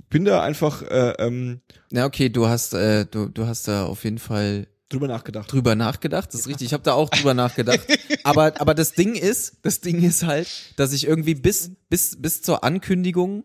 bin 0.09 0.25
da 0.25 0.41
einfach 0.41 0.81
äh, 0.81 1.13
ähm, 1.19 1.61
Ja, 1.91 2.05
okay, 2.07 2.29
du 2.29 2.47
hast, 2.47 2.73
äh, 2.73 3.05
du, 3.05 3.27
du 3.29 3.45
hast 3.45 3.67
da 3.67 3.85
auf 3.85 4.03
jeden 4.03 4.17
Fall 4.17 4.67
drüber 4.89 5.07
nachgedacht. 5.07 5.51
drüber 5.51 5.75
nachgedacht, 5.75 6.33
das 6.33 6.41
ist 6.41 6.47
richtig. 6.47 6.67
Ich 6.67 6.73
habe 6.73 6.83
da 6.83 6.93
auch 6.93 7.09
drüber 7.09 7.33
nachgedacht. 7.33 7.81
Aber 8.23 8.59
aber 8.59 8.73
das 8.73 8.91
Ding 8.91 9.15
ist, 9.15 9.57
das 9.63 9.79
Ding 9.79 10.03
ist 10.03 10.25
halt, 10.25 10.47
dass 10.75 10.91
ich 10.93 11.07
irgendwie 11.07 11.35
bis 11.35 11.71
bis 11.89 12.21
bis 12.21 12.41
zur 12.41 12.63
Ankündigung, 12.63 13.43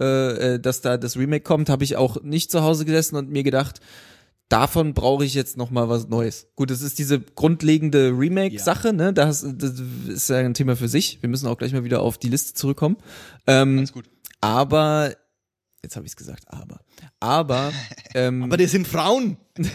äh, 0.00 0.54
äh, 0.54 0.60
dass 0.60 0.80
da 0.80 0.96
das 0.96 1.16
Remake 1.16 1.42
kommt, 1.44 1.68
habe 1.68 1.84
ich 1.84 1.96
auch 1.96 2.22
nicht 2.22 2.50
zu 2.50 2.62
Hause 2.62 2.84
gesessen 2.84 3.16
und 3.16 3.30
mir 3.30 3.42
gedacht, 3.42 3.80
davon 4.48 4.94
brauche 4.94 5.24
ich 5.24 5.34
jetzt 5.34 5.56
noch 5.56 5.70
mal 5.70 5.88
was 5.88 6.08
Neues. 6.08 6.46
Gut, 6.56 6.70
das 6.70 6.80
ist 6.82 6.98
diese 6.98 7.20
grundlegende 7.20 8.10
Remake-Sache, 8.16 8.92
ne? 8.92 9.12
Das, 9.12 9.44
das 9.56 9.74
ist 10.08 10.30
ja 10.30 10.38
ein 10.38 10.54
Thema 10.54 10.76
für 10.76 10.88
sich. 10.88 11.18
Wir 11.22 11.28
müssen 11.28 11.46
auch 11.48 11.58
gleich 11.58 11.72
mal 11.72 11.84
wieder 11.84 12.00
auf 12.00 12.18
die 12.18 12.28
Liste 12.28 12.54
zurückkommen. 12.54 12.96
Ähm, 13.46 13.76
Ganz 13.78 13.92
gut. 13.92 14.04
aber 14.40 15.14
jetzt 15.84 15.96
habe 15.96 16.06
ich 16.06 16.12
es 16.12 16.16
gesagt, 16.16 16.44
aber 16.48 16.80
aber 17.20 17.72
ähm, 18.14 18.42
Aber 18.42 18.56
das 18.56 18.72
sind 18.72 18.86
Frauen. 18.88 19.36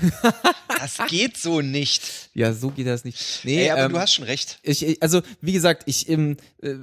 Das 0.80 0.98
geht 1.10 1.36
so 1.36 1.60
nicht. 1.60 2.30
ja, 2.34 2.54
so 2.54 2.70
geht 2.70 2.88
das 2.88 3.04
nicht. 3.04 3.42
Nee, 3.44 3.64
Ey, 3.64 3.72
aber 3.72 3.82
ähm, 3.82 3.92
du 3.92 4.00
hast 4.00 4.14
schon 4.14 4.24
recht. 4.24 4.60
Ich, 4.64 5.04
also 5.04 5.22
wie 5.42 5.52
gesagt, 5.52 5.84
ich 5.88 6.08
ähm, 6.08 6.38
äh, 6.62 6.74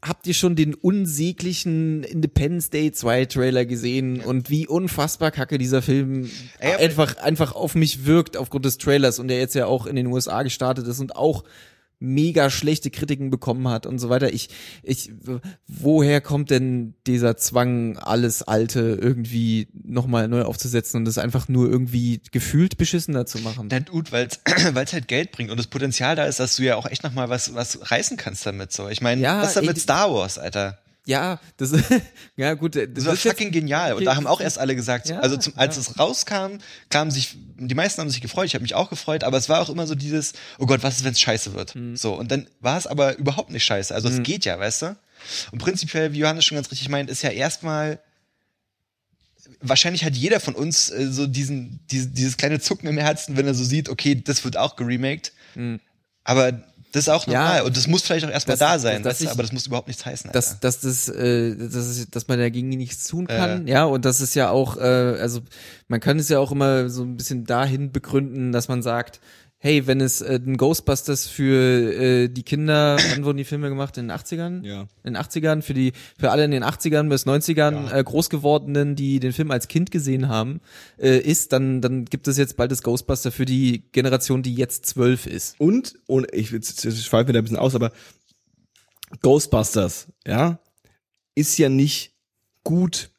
habt 0.00 0.26
ihr 0.26 0.34
schon 0.34 0.56
den 0.56 0.74
unsäglichen 0.74 2.04
Independence 2.04 2.70
Day 2.70 2.90
2 2.90 3.26
Trailer 3.26 3.66
gesehen 3.66 4.20
und 4.20 4.50
wie 4.50 4.66
unfassbar 4.66 5.30
kacke 5.30 5.58
dieser 5.58 5.82
Film 5.82 6.30
Ey, 6.58 6.74
einfach 6.76 7.18
einfach 7.18 7.54
auf 7.54 7.74
mich 7.74 8.06
wirkt 8.06 8.36
aufgrund 8.36 8.64
des 8.64 8.78
Trailers 8.78 9.18
und 9.18 9.28
der 9.28 9.38
jetzt 9.38 9.54
ja 9.54 9.66
auch 9.66 9.86
in 9.86 9.94
den 9.94 10.06
USA 10.06 10.42
gestartet 10.42 10.86
ist 10.88 11.00
und 11.00 11.14
auch 11.14 11.44
mega 12.02 12.50
schlechte 12.50 12.90
Kritiken 12.90 13.30
bekommen 13.30 13.68
hat 13.68 13.86
und 13.86 13.98
so 13.98 14.08
weiter. 14.08 14.32
Ich, 14.32 14.48
ich, 14.82 15.12
woher 15.66 16.20
kommt 16.20 16.50
denn 16.50 16.94
dieser 17.06 17.36
Zwang, 17.36 17.96
alles 17.98 18.42
Alte 18.42 18.98
irgendwie 19.00 19.68
nochmal 19.72 20.28
neu 20.28 20.42
aufzusetzen 20.42 20.98
und 20.98 21.04
das 21.04 21.18
einfach 21.18 21.48
nur 21.48 21.70
irgendwie 21.70 22.20
gefühlt 22.32 22.76
beschissener 22.76 23.24
zu 23.26 23.38
machen? 23.38 23.68
Na 23.70 23.78
gut, 23.78 24.12
weil 24.12 24.26
es 24.26 24.40
halt 24.92 25.08
Geld 25.08 25.32
bringt 25.32 25.50
und 25.50 25.58
das 25.58 25.68
Potenzial 25.68 26.16
da 26.16 26.24
ist, 26.24 26.40
dass 26.40 26.56
du 26.56 26.64
ja 26.64 26.76
auch 26.76 26.86
echt 26.86 27.04
noch 27.04 27.12
mal 27.12 27.28
was 27.28 27.54
was 27.54 27.90
reißen 27.90 28.16
kannst 28.16 28.44
damit 28.44 28.72
so. 28.72 28.88
Ich 28.88 29.00
meine, 29.00 29.20
Ja, 29.20 29.40
was 29.40 29.48
ist 29.48 29.56
da 29.56 29.62
mit 29.62 29.78
Star 29.78 30.12
Wars, 30.12 30.38
Alter? 30.38 30.78
Ja, 31.04 31.40
das 31.56 31.72
ja 32.36 32.54
gut, 32.54 32.76
das, 32.76 32.88
Das 32.94 33.06
war 33.06 33.16
fucking 33.16 33.50
genial. 33.50 33.94
Und 33.94 34.04
da 34.04 34.14
haben 34.14 34.26
auch 34.26 34.40
erst 34.40 34.58
alle 34.58 34.76
gesagt, 34.76 35.08
Ja, 35.08 35.18
also 35.18 35.36
zum, 35.36 35.54
als 35.56 35.76
ja. 35.76 35.82
es 35.82 35.98
rauskam, 35.98 36.58
kamen 36.90 37.10
sich, 37.10 37.36
die 37.56 37.74
meisten 37.74 38.00
haben 38.00 38.10
sich 38.10 38.20
gefreut, 38.20 38.46
ich 38.46 38.54
habe 38.54 38.62
mich 38.62 38.74
auch 38.74 38.88
gefreut, 38.88 39.24
aber 39.24 39.36
es 39.36 39.48
war 39.48 39.60
auch 39.60 39.68
immer 39.68 39.86
so 39.86 39.94
dieses, 39.94 40.32
oh 40.58 40.66
Gott, 40.66 40.82
was 40.82 40.98
ist, 40.98 41.04
wenn 41.04 41.12
es 41.12 41.20
scheiße 41.20 41.54
wird? 41.54 41.74
Mhm. 41.74 41.96
So, 41.96 42.14
und 42.14 42.30
dann 42.30 42.46
war 42.60 42.78
es 42.78 42.86
aber 42.86 43.18
überhaupt 43.18 43.50
nicht 43.50 43.64
scheiße. 43.64 43.94
Also 43.94 44.08
es 44.08 44.22
geht 44.22 44.44
ja, 44.44 44.58
weißt 44.58 44.82
du? 44.82 44.96
Und 45.50 45.58
prinzipiell, 45.58 46.12
wie 46.12 46.18
Johannes 46.18 46.44
schon 46.44 46.56
ganz 46.56 46.70
richtig 46.70 46.88
meint, 46.88 47.10
ist 47.10 47.22
ja 47.22 47.30
erstmal, 47.30 48.00
wahrscheinlich 49.60 50.04
hat 50.04 50.14
jeder 50.14 50.40
von 50.40 50.54
uns 50.54 50.90
äh, 50.90 51.10
so 51.10 51.26
diesen, 51.26 51.80
diese, 51.90 52.08
dieses 52.08 52.36
kleine 52.36 52.60
Zucken 52.60 52.88
im 52.88 52.98
Herzen, 52.98 53.36
wenn 53.36 53.46
er 53.46 53.54
so 53.54 53.64
sieht, 53.64 53.88
okay, 53.88 54.14
das 54.14 54.44
wird 54.44 54.56
auch 54.56 54.76
geremaked. 54.76 55.32
Aber 56.24 56.62
das 56.92 57.02
ist 57.04 57.08
auch 57.08 57.26
Mhm. 57.26 57.32
Ja, 57.32 57.40
normal. 57.44 57.62
und 57.62 57.76
das 57.76 57.86
muss 57.88 58.02
vielleicht 58.02 58.24
auch 58.26 58.30
erstmal 58.30 58.56
das- 58.56 58.68
da 58.68 58.78
sein, 58.78 59.02
das- 59.02 59.14
dass 59.18 59.20
ich- 59.22 59.30
aber 59.30 59.42
das 59.42 59.52
muss 59.52 59.66
überhaupt 59.66 59.88
nichts 59.88 60.04
heißen. 60.06 60.28
Alter. 60.30 60.38
dass, 60.38 60.60
dass 60.60 60.80
das, 60.80 61.08
äh, 61.08 61.56
dass, 61.56 62.06
dass 62.10 62.28
man 62.28 62.38
dagegen 62.38 62.68
nichts 62.68 63.06
tun 63.08 63.26
kann, 63.26 63.66
ja, 63.66 63.84
und 63.84 64.04
das 64.04 64.20
ist 64.20 64.34
ja 64.34 64.50
auch, 64.50 64.76
äh, 64.76 64.80
also 64.80 65.40
man 65.88 66.00
kann 66.00 66.18
es 66.18 66.28
ja 66.28 66.38
auch 66.38 66.52
immer 66.52 66.88
so 66.88 67.02
ein 67.02 67.16
bisschen 67.16 67.44
dahin 67.44 67.92
begründen, 67.92 68.52
dass 68.52 68.68
man 68.68 68.82
sagt, 68.82 69.20
hey, 69.62 69.86
wenn 69.86 70.00
es 70.00 70.20
äh, 70.20 70.40
ein 70.44 70.56
Ghostbusters 70.56 71.28
für 71.28 71.94
äh, 71.94 72.28
die 72.28 72.42
Kinder, 72.42 72.96
wann 73.10 73.24
wurden 73.24 73.36
die 73.38 73.44
Filme 73.44 73.68
gemacht? 73.68 73.96
In 73.96 74.08
den 74.08 74.16
80ern? 74.16 74.66
Ja. 74.66 74.88
In 75.04 75.14
den 75.14 75.16
80ern, 75.16 75.62
für 75.62 75.72
die, 75.72 75.92
für 76.18 76.32
alle 76.32 76.44
in 76.44 76.50
den 76.50 76.64
80ern 76.64 77.08
bis 77.08 77.26
90ern 77.26 77.92
äh, 77.92 78.02
groß 78.02 78.28
gewordenen, 78.28 78.96
die 78.96 79.20
den 79.20 79.32
Film 79.32 79.52
als 79.52 79.68
Kind 79.68 79.92
gesehen 79.92 80.26
haben, 80.28 80.60
äh, 80.98 81.16
ist, 81.16 81.52
dann, 81.52 81.80
dann 81.80 82.06
gibt 82.06 82.26
es 82.26 82.38
jetzt 82.38 82.56
bald 82.56 82.72
das 82.72 82.82
Ghostbuster 82.82 83.30
für 83.30 83.44
die 83.44 83.84
Generation, 83.92 84.42
die 84.42 84.52
jetzt 84.52 84.84
zwölf 84.86 85.26
ist. 85.26 85.54
Und, 85.60 85.94
und 86.08 86.26
ich, 86.34 86.50
jetzt 86.50 86.82
schweife 86.82 87.28
wieder 87.28 87.38
ein 87.38 87.44
bisschen 87.44 87.56
aus, 87.56 87.76
aber 87.76 87.92
Ghostbusters, 89.20 90.08
ja, 90.26 90.58
ist 91.36 91.56
ja 91.56 91.68
nicht 91.68 92.16
gut 92.64 93.10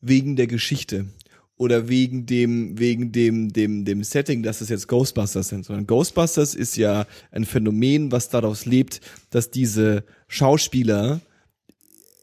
wegen 0.00 0.34
der 0.34 0.48
Geschichte 0.48 1.06
oder 1.62 1.88
wegen 1.88 2.26
dem, 2.26 2.76
wegen 2.76 3.12
dem, 3.12 3.52
dem, 3.52 3.84
dem 3.84 4.02
Setting, 4.02 4.42
dass 4.42 4.60
es 4.60 4.68
jetzt 4.68 4.88
Ghostbusters 4.88 5.48
sind, 5.48 5.64
sondern 5.64 5.86
Ghostbusters 5.86 6.56
ist 6.56 6.76
ja 6.76 7.06
ein 7.30 7.44
Phänomen, 7.44 8.10
was 8.10 8.28
daraus 8.28 8.66
lebt, 8.66 9.00
dass 9.30 9.52
diese 9.52 10.02
Schauspieler 10.26 11.20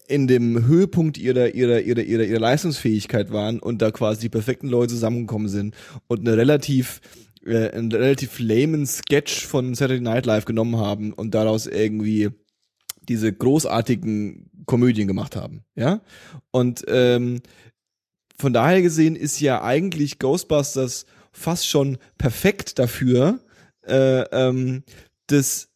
in 0.09 0.27
dem 0.27 0.67
Höhepunkt 0.67 1.17
ihrer, 1.17 1.53
ihrer, 1.53 1.79
ihrer, 1.79 2.01
ihrer, 2.01 2.23
ihrer 2.23 2.39
Leistungsfähigkeit 2.39 3.31
waren 3.31 3.59
und 3.59 3.81
da 3.81 3.91
quasi 3.91 4.19
die 4.19 4.29
perfekten 4.29 4.67
Leute 4.67 4.93
zusammengekommen 4.95 5.47
sind 5.47 5.73
und 6.07 6.19
eine 6.19 6.35
relativ, 6.35 6.99
äh, 7.45 7.69
einen 7.69 7.93
relativ 7.93 8.39
lamen 8.39 8.85
Sketch 8.85 9.45
von 9.45 9.73
Saturday 9.73 10.01
Night 10.01 10.25
Live 10.25 10.43
genommen 10.43 10.75
haben 10.75 11.13
und 11.13 11.33
daraus 11.33 11.65
irgendwie 11.65 12.29
diese 13.07 13.31
großartigen 13.31 14.49
Komödien 14.65 15.07
gemacht 15.07 15.37
haben, 15.37 15.63
ja. 15.75 16.01
Und 16.51 16.83
ähm, 16.89 17.41
von 18.39 18.53
daher 18.53 18.81
gesehen 18.81 19.15
ist 19.15 19.39
ja 19.41 19.61
eigentlich 19.61 20.17
Ghostbusters 20.17 21.05
fast 21.31 21.67
schon 21.67 21.97
perfekt 22.17 22.79
dafür, 22.79 23.39
äh, 23.85 24.21
ähm, 24.31 24.83
das 25.27 25.69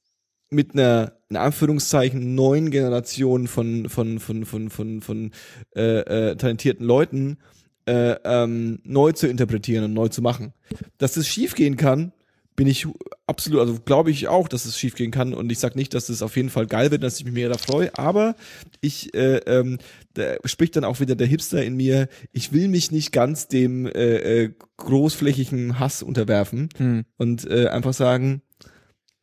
mit 0.50 0.74
einer 0.74 1.14
in 1.30 1.38
Anführungszeichen 1.38 2.36
neuen 2.36 2.72
Generation 2.72 3.48
von 3.48 3.90
von 3.90 4.20
von 4.20 4.46
von 4.46 4.70
von 4.70 5.02
von 5.02 5.32
äh, 5.76 6.30
äh, 6.32 6.36
talentierten 6.36 6.86
Leuten 6.86 7.38
äh, 7.86 8.16
ähm, 8.24 8.80
neu 8.84 9.12
zu 9.12 9.28
interpretieren 9.28 9.84
und 9.86 9.94
neu 9.94 10.08
zu 10.08 10.22
machen. 10.22 10.54
Dass 11.00 11.14
das 11.14 11.28
schiefgehen 11.28 11.76
kann, 11.76 12.14
bin 12.56 12.68
ich 12.68 12.88
absolut, 13.28 13.60
also 13.62 13.80
glaube 13.84 14.12
ich 14.12 14.28
auch, 14.28 14.48
dass 14.48 14.66
es 14.66 14.78
schiefgehen 14.78 15.12
kann 15.12 15.34
und 15.34 15.52
ich 15.52 15.60
sag 15.60 15.76
nicht, 15.76 15.94
dass 15.94 16.10
es 16.10 16.22
auf 16.22 16.36
jeden 16.36 16.50
Fall 16.50 16.68
geil 16.68 16.92
wird, 16.92 17.04
dass 17.04 17.18
ich 17.18 17.26
mich 17.26 17.34
mehr 17.34 17.50
da 17.50 17.58
freue, 17.58 17.98
aber 17.98 18.36
ich 18.82 19.14
äh, 19.14 19.38
ähm, 19.48 19.80
da 20.14 20.36
spricht 20.46 20.76
dann 20.76 20.84
auch 20.84 21.00
wieder 21.00 21.16
der 21.16 21.28
Hipster 21.28 21.64
in 21.64 21.76
mir, 21.76 22.08
ich 22.32 22.52
will 22.52 22.68
mich 22.68 22.92
nicht 22.92 23.12
ganz 23.12 23.48
dem 23.48 23.88
äh, 23.88 24.44
äh, 24.44 24.54
großflächigen 24.78 25.80
Hass 25.80 26.04
unterwerfen 26.04 26.70
Hm. 26.78 27.06
und 27.18 27.50
äh, 27.50 27.68
einfach 27.68 27.94
sagen, 27.94 28.42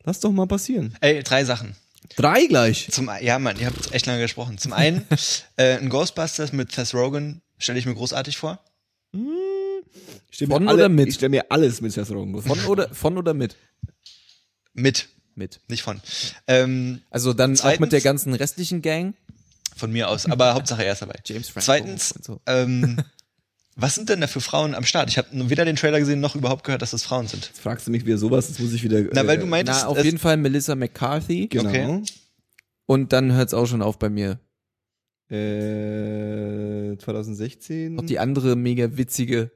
lass 0.03 0.19
doch 0.19 0.31
mal 0.31 0.47
passieren. 0.47 0.95
Ey, 1.01 1.23
drei 1.23 1.45
Sachen. 1.45 1.75
Drei 2.17 2.45
gleich. 2.47 2.89
Zum, 2.91 3.09
ja, 3.21 3.39
Mann, 3.39 3.57
ihr 3.59 3.67
habt 3.67 3.93
echt 3.93 4.05
lange 4.05 4.21
gesprochen. 4.21 4.57
Zum 4.57 4.73
einen, 4.73 5.05
äh, 5.55 5.77
ein 5.77 5.87
Ghostbusters 5.89 6.51
mit 6.51 6.71
Seth 6.71 6.93
Rogen 6.93 7.41
stelle 7.57 7.79
ich 7.79 7.85
mir 7.85 7.93
großartig 7.93 8.37
vor. 8.37 8.59
Stell 9.13 9.21
Von 10.49 10.63
mir 10.63 10.69
alle, 10.69 10.77
oder 10.79 10.89
mit? 10.89 11.07
Ich 11.09 11.15
stelle 11.15 11.29
mir 11.29 11.45
alles 11.51 11.81
mit 11.81 11.91
Seth 11.91 12.09
Rogen 12.11 12.41
vor. 12.41 12.55
Von 12.55 12.65
oder, 12.65 12.89
von 12.93 13.17
oder 13.17 13.33
mit? 13.33 13.55
Mit, 14.73 15.09
Mit. 15.35 15.59
nicht 15.67 15.83
von. 15.83 15.99
Ähm, 16.47 17.01
Also 17.09 17.33
dann 17.33 17.53
auch 17.53 17.57
Zweitens- 17.57 17.79
mit 17.81 17.91
der 17.91 18.01
ganzen 18.01 18.33
restlichen 18.33 18.81
Gang. 18.81 19.15
von 19.75 19.91
mir 19.91 20.09
aus, 20.09 20.25
aber 20.27 20.53
Hauptsache 20.53 20.83
er 20.85 20.93
ist 20.93 21.01
dabei. 21.01 21.19
James 21.25 21.49
Franco 21.49 21.65
Zweitens, 21.65 22.11
und 22.13 22.23
so. 22.23 22.41
ähm, 22.45 22.97
was 23.75 23.95
sind 23.95 24.09
denn 24.09 24.21
da 24.21 24.27
für 24.27 24.41
Frauen 24.41 24.75
am 24.75 24.83
Start? 24.85 25.09
Ich 25.09 25.17
habe 25.17 25.27
weder 25.49 25.65
den 25.65 25.75
Trailer 25.75 25.99
gesehen 25.99 26.19
noch 26.19 26.35
überhaupt 26.35 26.63
gehört, 26.63 26.81
dass 26.81 26.91
das 26.91 27.03
Frauen 27.03 27.27
sind. 27.27 27.47
Jetzt 27.47 27.59
fragst 27.61 27.87
du 27.87 27.91
mich 27.91 28.05
wieder 28.05 28.17
sowas, 28.17 28.47
jetzt 28.49 28.59
muss 28.59 28.73
ich 28.73 28.83
wieder. 28.83 29.01
Na, 29.13 29.25
weil 29.27 29.37
äh, 29.37 29.41
du 29.41 29.45
meintest, 29.47 29.81
Na, 29.83 29.87
auf 29.87 29.97
es- 29.97 30.03
jeden 30.05 30.17
Fall 30.19 30.37
Melissa 30.37 30.75
McCarthy. 30.75 31.47
Genau. 31.47 31.69
Okay. 31.69 32.01
Und 32.85 33.11
dann 33.13 33.31
hört's 33.33 33.53
auch 33.53 33.65
schon 33.67 33.81
auf 33.81 33.97
bei 33.99 34.09
mir. 34.09 34.39
Äh, 35.29 36.97
2016. 36.97 37.99
Auch 37.99 38.05
die 38.05 38.19
andere 38.19 38.55
mega 38.55 38.97
witzige, 38.97 39.51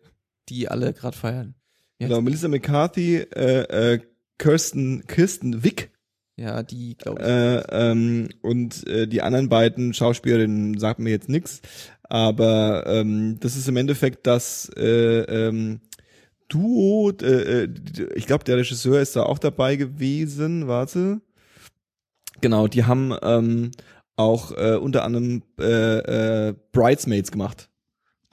die 0.50 0.68
alle 0.68 0.94
gerade 0.94 1.18
feiern. 1.18 1.56
Ja. 2.00 2.08
Genau, 2.08 2.22
Melissa 2.22 2.48
McCarthy, 2.48 3.18
äh, 3.18 3.94
äh, 3.94 4.00
Kirsten, 4.38 5.06
Kirsten 5.08 5.64
Wick 5.64 5.92
Ja, 6.38 6.62
die, 6.62 6.96
glaube 6.96 7.22
ich. 7.22 7.28
äh, 7.28 7.92
ähm, 7.92 8.30
und 8.42 8.86
äh, 8.88 9.08
die 9.08 9.22
anderen 9.22 9.48
beiden 9.50 9.94
Schauspielerinnen 9.94 10.78
sagt 10.78 11.00
mir 11.00 11.12
jetzt 11.12 11.30
nix, 11.30 11.62
aber 12.04 12.86
ähm, 12.88 13.38
das 13.40 13.56
ist 13.56 13.68
im 13.68 13.78
Endeffekt 13.78 14.28
das 14.28 14.70
äh, 14.76 15.22
ähm, 15.22 15.80
Duo, 16.50 17.12
äh, 17.22 17.64
äh, 17.64 17.70
ich 18.16 18.28
glaube 18.28 18.44
der 18.44 18.58
Regisseur 18.58 19.00
ist 19.00 19.16
da 19.16 19.24
auch 19.24 19.40
dabei 19.40 19.78
gewesen, 19.78 20.68
warte. 20.68 21.22
Genau, 22.42 22.68
die 22.68 22.84
haben 22.84 23.16
ähm, 23.24 23.72
auch 24.18 24.52
äh, 24.52 24.76
unter 24.76 25.04
anderem 25.04 25.44
äh, 25.60 26.50
äh, 26.50 26.56
Bridesmaids 26.72 27.32
gemacht. 27.32 27.70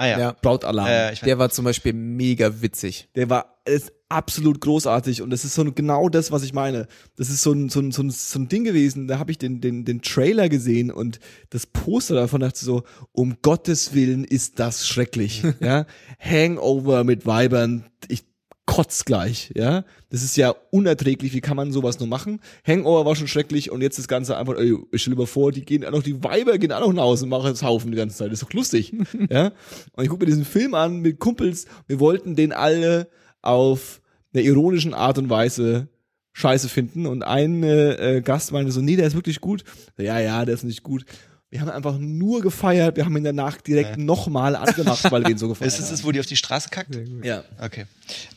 Ah 0.03 0.07
ja. 0.09 0.19
ja. 0.19 0.37
Brautalarm. 0.43 0.89
Äh, 0.89 1.15
Der 1.25 1.39
war 1.39 1.51
zum 1.51 1.65
Beispiel 1.65 1.93
mega 1.93 2.61
witzig. 2.61 3.09
Der 3.15 3.31
war 3.31 3.57
ist 3.65 3.93
absolut 4.09 4.61
großartig 4.61 5.23
und 5.23 5.31
das 5.31 5.45
ist 5.45 5.55
so 5.55 5.65
genau 5.73 6.09
das, 6.09 6.33
was 6.33 6.43
ich 6.43 6.53
meine. 6.53 6.89
Das 7.17 7.31
ist 7.31 7.43
so 7.43 7.53
ein, 7.53 7.69
so 7.69 7.79
ein, 7.79 7.93
so 7.93 8.03
ein, 8.03 8.11
so 8.11 8.41
ein 8.41 8.49
Ding 8.49 8.65
gewesen, 8.65 9.07
da 9.07 9.21
habe 9.21 9.31
ich 9.31 9.39
den, 9.39 9.61
den, 9.61 9.85
den 9.85 10.03
Trailer 10.03 10.49
gesehen 10.49 10.91
und 10.91 11.21
das 11.51 11.67
Poster 11.67 12.17
davon 12.17 12.41
dachte 12.41 12.57
ich 12.57 12.63
so, 12.63 12.83
um 13.13 13.37
Gottes 13.43 13.95
Willen 13.95 14.25
ist 14.25 14.59
das 14.59 14.89
schrecklich. 14.89 15.45
ja, 15.61 15.87
Hangover 16.19 17.05
mit 17.05 17.25
Weibern, 17.25 17.87
ich 18.09 18.25
kotz 18.67 19.05
gleich, 19.05 19.53
ja. 19.57 19.85
Das 20.11 20.23
ist 20.23 20.37
ja 20.37 20.55
unerträglich, 20.71 21.33
wie 21.33 21.41
kann 21.41 21.57
man 21.57 21.73
sowas 21.73 21.99
nur 21.99 22.09
machen? 22.09 22.41
Hangover 22.67 23.05
war 23.05 23.17
schon 23.17 23.29
schrecklich 23.29 23.71
und 23.71 23.81
jetzt 23.83 23.99
das 23.99 24.09
Ganze 24.09 24.37
einfach, 24.37 24.57
ey, 24.57 24.77
ich 24.93 25.03
stell 25.03 25.15
dir 25.15 25.21
mal 25.21 25.27
vor, 25.27 25.53
die 25.53 25.65
gehen 25.65 25.85
auch 25.85 25.91
noch, 25.91 26.03
die 26.03 26.23
Weiber 26.23 26.59
gehen 26.59 26.73
auch 26.73 26.81
noch 26.81 26.93
nach 26.93 27.03
Hause 27.03 27.25
und 27.25 27.31
machen 27.31 27.51
das 27.51 27.63
Haufen 27.63 27.91
die 27.91 27.97
ganze 27.97 28.17
Zeit. 28.17 28.29
Das 28.29 28.41
ist 28.41 28.49
doch 28.49 28.53
lustig, 28.53 28.93
ja. 29.31 29.53
Und 29.93 30.05
ich 30.05 30.09
gucke 30.09 30.25
mir 30.25 30.31
diesen 30.31 30.45
Film 30.45 30.75
an 30.75 31.01
mit 31.01 31.19
Kumpels, 31.19 31.67
wir 31.87 32.01
wollten 32.01 32.37
den 32.37 32.53
alle 32.53 33.09
auf 33.41 34.01
einer 34.33 34.45
ironischen 34.45 34.95
Art 34.95 35.19
und 35.19 35.29
Weise 35.29 35.89
scheiße 36.33 36.69
finden 36.69 37.07
und 37.07 37.23
ein 37.23 37.63
äh, 37.63 38.23
Gast 38.25 38.53
meinte 38.53 38.73
so, 38.73 38.81
nee, 38.81 38.97
der 38.97 39.07
ist 39.07 39.15
wirklich 39.15 39.41
gut. 39.41 39.65
Ja, 39.99 40.19
ja, 40.19 40.45
der 40.45 40.55
ist 40.55 40.65
nicht 40.65 40.83
gut. 40.83 41.05
Wir 41.53 41.61
haben 41.61 41.69
einfach 41.69 41.99
nur 41.99 42.41
gefeiert, 42.41 42.97
wir 42.97 43.05
haben 43.05 43.15
ihn 43.15 43.25
danach 43.25 43.61
direkt 43.61 43.99
nochmal 43.99 44.57
angemacht, 44.57 45.13
weil 45.13 45.23
wir 45.23 45.33
ihn 45.33 45.37
so 45.37 45.49
gefeiert 45.49 45.71
ist 45.71 45.81
es 45.81 45.91
das, 45.91 46.03
wo 46.03 46.11
die 46.11 46.19
auf 46.19 46.25
die 46.25 46.37
Straße 46.37 46.71
kackt? 46.71 46.97
haben. 46.97 47.21
Ja. 47.23 47.45
Okay. 47.61 47.85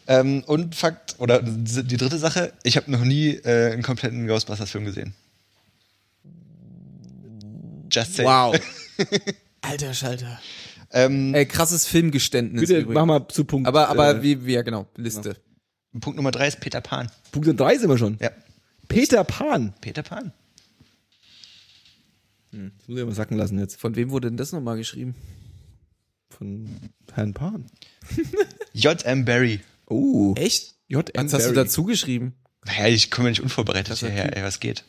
Ähm, 0.06 0.44
und 0.48 0.76
Fakt, 0.76 1.16
oder 1.20 1.42
die 1.42 1.96
dritte 1.96 2.18
Sache, 2.18 2.52
ich 2.64 2.76
habe 2.76 2.92
noch 2.92 3.06
nie 3.06 3.30
äh, 3.30 3.72
einen 3.72 3.84
kompletten 3.84 4.28
Ghostbusters-Film 4.28 4.84
gesehen. 4.84 5.14
Just 7.90 8.16
say. 8.16 8.26
Wow. 8.26 8.60
Alter 9.62 9.94
Schalter. 9.94 10.42
Ähm, 10.92 11.34
Ey, 11.34 11.46
krasses 11.46 11.88
Filmgeständnis 11.88 12.64
Bitte 12.64 12.80
übrigens. 12.82 12.96
mach 12.96 13.06
mal 13.06 13.28
zu 13.30 13.46
Punkt. 13.46 13.66
aber, 13.66 13.88
aber 13.88 14.18
äh, 14.18 14.24
wie, 14.24 14.46
wie, 14.46 14.56
ja 14.56 14.62
genau, 14.62 14.88
Liste. 14.98 15.38
Punkt 16.02 16.18
Nummer 16.18 16.32
drei 16.32 16.50
ist 16.50 16.60
Peter 16.60 16.82
Pan. 16.82 17.10
Punkt 17.32 17.58
3 17.58 17.78
sind 17.78 17.90
wir 17.90 17.98
schon. 17.98 18.18
Ja, 18.20 18.32
Peter 18.90 19.24
Pan. 19.24 19.74
Peter 19.80 20.04
Pan. 20.04 20.34
Das 22.78 22.88
muss 22.88 23.00
ich 23.00 23.06
mal 23.06 23.14
sacken 23.14 23.38
lassen 23.38 23.60
jetzt. 23.60 23.80
Von 23.80 23.96
wem 23.96 24.10
wurde 24.10 24.30
denn 24.30 24.38
das 24.38 24.52
nochmal 24.52 24.78
geschrieben? 24.78 25.16
Von 26.30 26.70
Herrn 27.14 27.34
Pan. 27.34 27.66
J.M. 28.74 29.26
Barry. 29.26 29.60
Oh. 29.88 30.34
Echt? 30.38 30.76
J.M. 30.88 31.26
Was 31.26 31.34
hast 31.34 31.46
du 31.46 31.54
Barry. 31.54 31.66
dazu 31.66 31.84
geschrieben? 31.84 32.34
Naja, 32.66 32.88
ich 32.88 33.12
komme 33.12 33.30
nicht 33.30 33.42
unvorbereitet 33.42 33.98
hierher, 33.98 34.36
ey, 34.36 34.44
was 34.44 34.60
geht? 34.60 34.84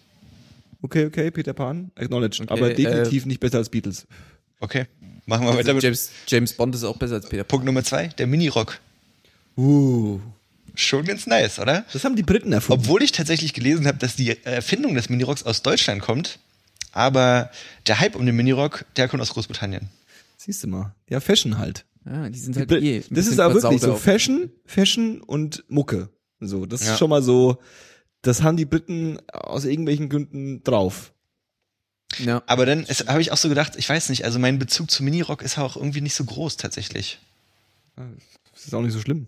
Okay, 0.82 1.06
okay, 1.06 1.30
Peter 1.30 1.52
Pan. 1.52 1.90
Acknowledged. 1.94 2.40
Okay, 2.42 2.52
aber 2.52 2.70
äh, 2.70 2.74
definitiv 2.74 3.26
nicht 3.26 3.40
besser 3.40 3.58
als 3.58 3.68
Beatles. 3.68 4.06
Okay, 4.60 4.86
machen 5.26 5.44
wir 5.46 5.50
weiter 5.50 5.58
Also 5.58 5.74
mit 5.74 5.82
James, 5.82 6.10
James 6.26 6.52
Bond 6.54 6.74
ist 6.74 6.84
auch 6.84 6.96
besser 6.96 7.16
als 7.16 7.28
Peter 7.28 7.44
Pan. 7.44 7.48
Punkt 7.48 7.66
Nummer 7.66 7.84
zwei, 7.84 8.08
der 8.08 8.26
Minirock. 8.26 8.78
Uh. 9.56 10.20
Schon 10.74 11.06
ganz 11.06 11.26
nice, 11.26 11.58
oder? 11.58 11.86
Das 11.92 12.04
haben 12.04 12.16
die 12.16 12.22
Briten 12.22 12.52
erfunden. 12.52 12.82
Obwohl 12.82 13.02
ich 13.02 13.12
tatsächlich 13.12 13.54
gelesen 13.54 13.86
habe, 13.86 13.96
dass 13.96 14.14
die 14.14 14.36
Erfindung 14.44 14.94
des 14.94 15.08
Minirocks 15.08 15.42
aus 15.42 15.62
Deutschland 15.62 16.02
kommt, 16.02 16.38
aber 16.96 17.50
der 17.86 18.00
Hype 18.00 18.16
um 18.16 18.24
den 18.26 18.34
Minirock, 18.34 18.84
der 18.96 19.08
kommt 19.08 19.22
aus 19.22 19.30
Großbritannien. 19.30 19.88
Siehst 20.36 20.62
du 20.64 20.68
mal. 20.68 20.94
Ja, 21.08 21.20
Fashion 21.20 21.58
halt. 21.58 21.84
Ah, 22.04 22.28
die 22.28 22.38
sind 22.38 22.54
Die 22.54 22.60
halt 22.60 22.68
Brit- 22.68 22.82
eh. 22.84 23.02
das 23.10 23.26
ist 23.26 23.38
aber 23.40 23.54
wirklich 23.54 23.80
so 23.80 23.96
Fashion, 23.96 24.50
Fashion 24.64 25.20
und 25.20 25.64
Mucke. 25.68 26.08
So, 26.40 26.66
das 26.66 26.84
Ja. 26.84 26.92
ist 26.92 26.98
schon 26.98 27.10
mal 27.10 27.22
so, 27.22 27.58
das 28.22 28.42
haben 28.42 28.56
die 28.56 28.64
Briten 28.64 29.18
aus 29.32 29.64
irgendwelchen 29.64 30.08
Gründen 30.08 30.62
drauf. 30.62 31.12
Ja. 32.18 32.42
Aber 32.46 32.64
dann 32.66 32.86
habe 32.86 33.20
ich 33.20 33.32
auch 33.32 33.36
so 33.36 33.48
gedacht, 33.48 33.74
ich 33.76 33.88
weiß 33.88 34.08
nicht, 34.10 34.24
also 34.24 34.38
mein 34.38 34.58
Bezug 34.58 34.90
zu 34.90 35.02
Minirock 35.02 35.42
ist 35.42 35.58
auch 35.58 35.76
irgendwie 35.76 36.00
nicht 36.00 36.14
so 36.14 36.24
groß 36.24 36.56
tatsächlich. 36.56 37.18
Das 38.52 38.66
ist 38.66 38.74
auch 38.74 38.82
nicht 38.82 38.92
so 38.92 39.00
schlimm. 39.00 39.26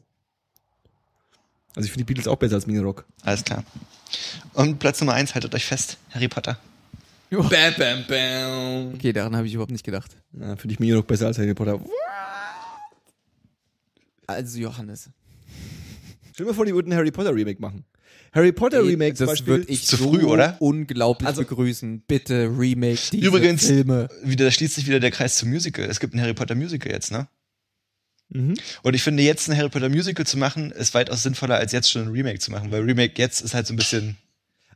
Also 1.75 1.87
ich 1.87 1.93
finde 1.93 2.05
die 2.05 2.13
Beatles 2.13 2.29
auch 2.29 2.37
besser 2.37 2.55
als 2.57 2.67
Mini-Rock. 2.67 3.05
Alles 3.23 3.45
klar. 3.45 3.65
Und 4.55 4.79
Platz 4.79 5.01
Nummer 5.01 5.15
eins, 5.15 5.35
haltet 5.35 5.55
euch 5.55 5.65
fest, 5.65 5.97
Harry 6.11 6.29
Potter. 6.29 6.59
Bam, 7.31 7.75
bam, 7.79 8.05
bam. 8.09 8.95
Okay, 8.95 9.13
daran 9.13 9.37
habe 9.37 9.47
ich 9.47 9.53
überhaupt 9.55 9.73
nicht 9.73 9.85
gedacht. 9.85 10.17
Ja, 10.33 10.57
finde 10.57 10.73
ich 10.75 10.81
Mini-Rock 10.81 11.07
besser 11.07 11.27
als 11.27 11.39
Harry 11.39 11.53
Potter. 11.55 11.79
Also 14.27 14.59
Johannes. 14.59 15.11
Stell 16.33 16.45
dir 16.45 16.51
mal 16.51 16.55
vor, 16.55 16.65
die 16.67 16.75
würden 16.75 16.93
ein 16.93 16.97
Harry 16.97 17.11
Potter 17.11 17.35
Remake 17.35 17.61
machen. 17.61 17.85
Harry 18.33 18.53
Potter 18.53 18.83
Remake 18.85 19.15
zum 19.15 19.27
das 19.27 19.35
Beispiel. 19.35 19.55
würde 19.59 19.73
ich 19.73 19.87
Zu 19.87 19.97
so 19.97 20.13
früh, 20.13 20.25
oder? 20.25 20.57
unglaublich 20.61 21.27
Also- 21.27 21.43
begrüßen. 21.43 22.03
Bitte 22.07 22.51
Remake 22.57 23.01
diese 23.13 23.27
Übrigens, 23.27 23.67
Filme. 23.67 24.09
wieder, 24.23 24.45
da 24.45 24.51
schließt 24.51 24.75
sich 24.75 24.87
wieder 24.87 25.01
der 25.01 25.11
Kreis 25.11 25.37
zum 25.37 25.49
Musical. 25.51 25.85
Es 25.87 25.99
gibt 25.99 26.15
ein 26.15 26.21
Harry 26.21 26.35
Potter 26.35 26.55
Musical 26.55 26.93
jetzt, 26.93 27.11
ne? 27.11 27.27
Mhm. 28.31 28.55
Und 28.83 28.95
ich 28.95 29.03
finde, 29.03 29.23
jetzt 29.23 29.49
ein 29.49 29.57
Harry 29.57 29.71
Potter 29.71 29.89
Musical 29.89 30.27
zu 30.27 30.37
machen, 30.37 30.71
ist 30.73 30.93
weitaus 30.93 31.23
sinnvoller, 31.23 31.57
als 31.57 31.73
jetzt 31.73 31.91
schon 31.91 32.03
ein 32.03 32.09
Remake 32.13 32.39
zu 32.39 32.51
machen, 32.51 32.71
weil 32.71 32.83
Remake 32.83 33.15
jetzt 33.17 33.41
ist 33.41 33.55
halt 33.55 33.67
so 33.67 33.73
ein 33.73 33.77
bisschen 33.79 34.19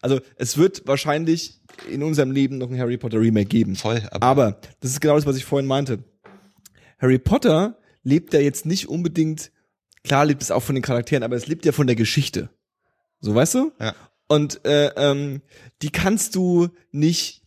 Also 0.02 0.20
es 0.36 0.58
wird 0.58 0.86
wahrscheinlich 0.86 1.60
in 1.90 2.02
unserem 2.02 2.32
Leben 2.32 2.58
noch 2.58 2.68
ein 2.68 2.78
Harry 2.78 2.98
Potter 2.98 3.20
Remake 3.20 3.46
geben. 3.46 3.76
voll. 3.76 4.02
Aber, 4.10 4.26
Aber 4.26 4.60
das 4.80 4.90
ist 4.90 5.00
genau 5.00 5.14
das, 5.14 5.26
was 5.26 5.36
ich 5.36 5.44
vorhin 5.44 5.66
meinte. 5.66 6.04
Harry 6.98 7.18
Potter 7.18 7.78
lebt 8.02 8.34
ja 8.34 8.40
jetzt 8.40 8.66
nicht 8.66 8.88
unbedingt, 8.88 9.50
klar 10.04 10.24
lebt 10.24 10.42
es 10.42 10.50
auch 10.50 10.62
von 10.62 10.74
den 10.74 10.82
Charakteren, 10.82 11.22
aber 11.22 11.36
es 11.36 11.46
lebt 11.46 11.64
ja 11.64 11.72
von 11.72 11.86
der 11.86 11.96
Geschichte. 11.96 12.50
So, 13.20 13.34
weißt 13.34 13.54
du? 13.54 13.72
Ja. 13.80 13.94
Und 14.28 14.64
äh, 14.64 14.88
ähm, 14.96 15.42
die 15.82 15.90
kannst 15.90 16.34
du 16.34 16.68
nicht 16.90 17.41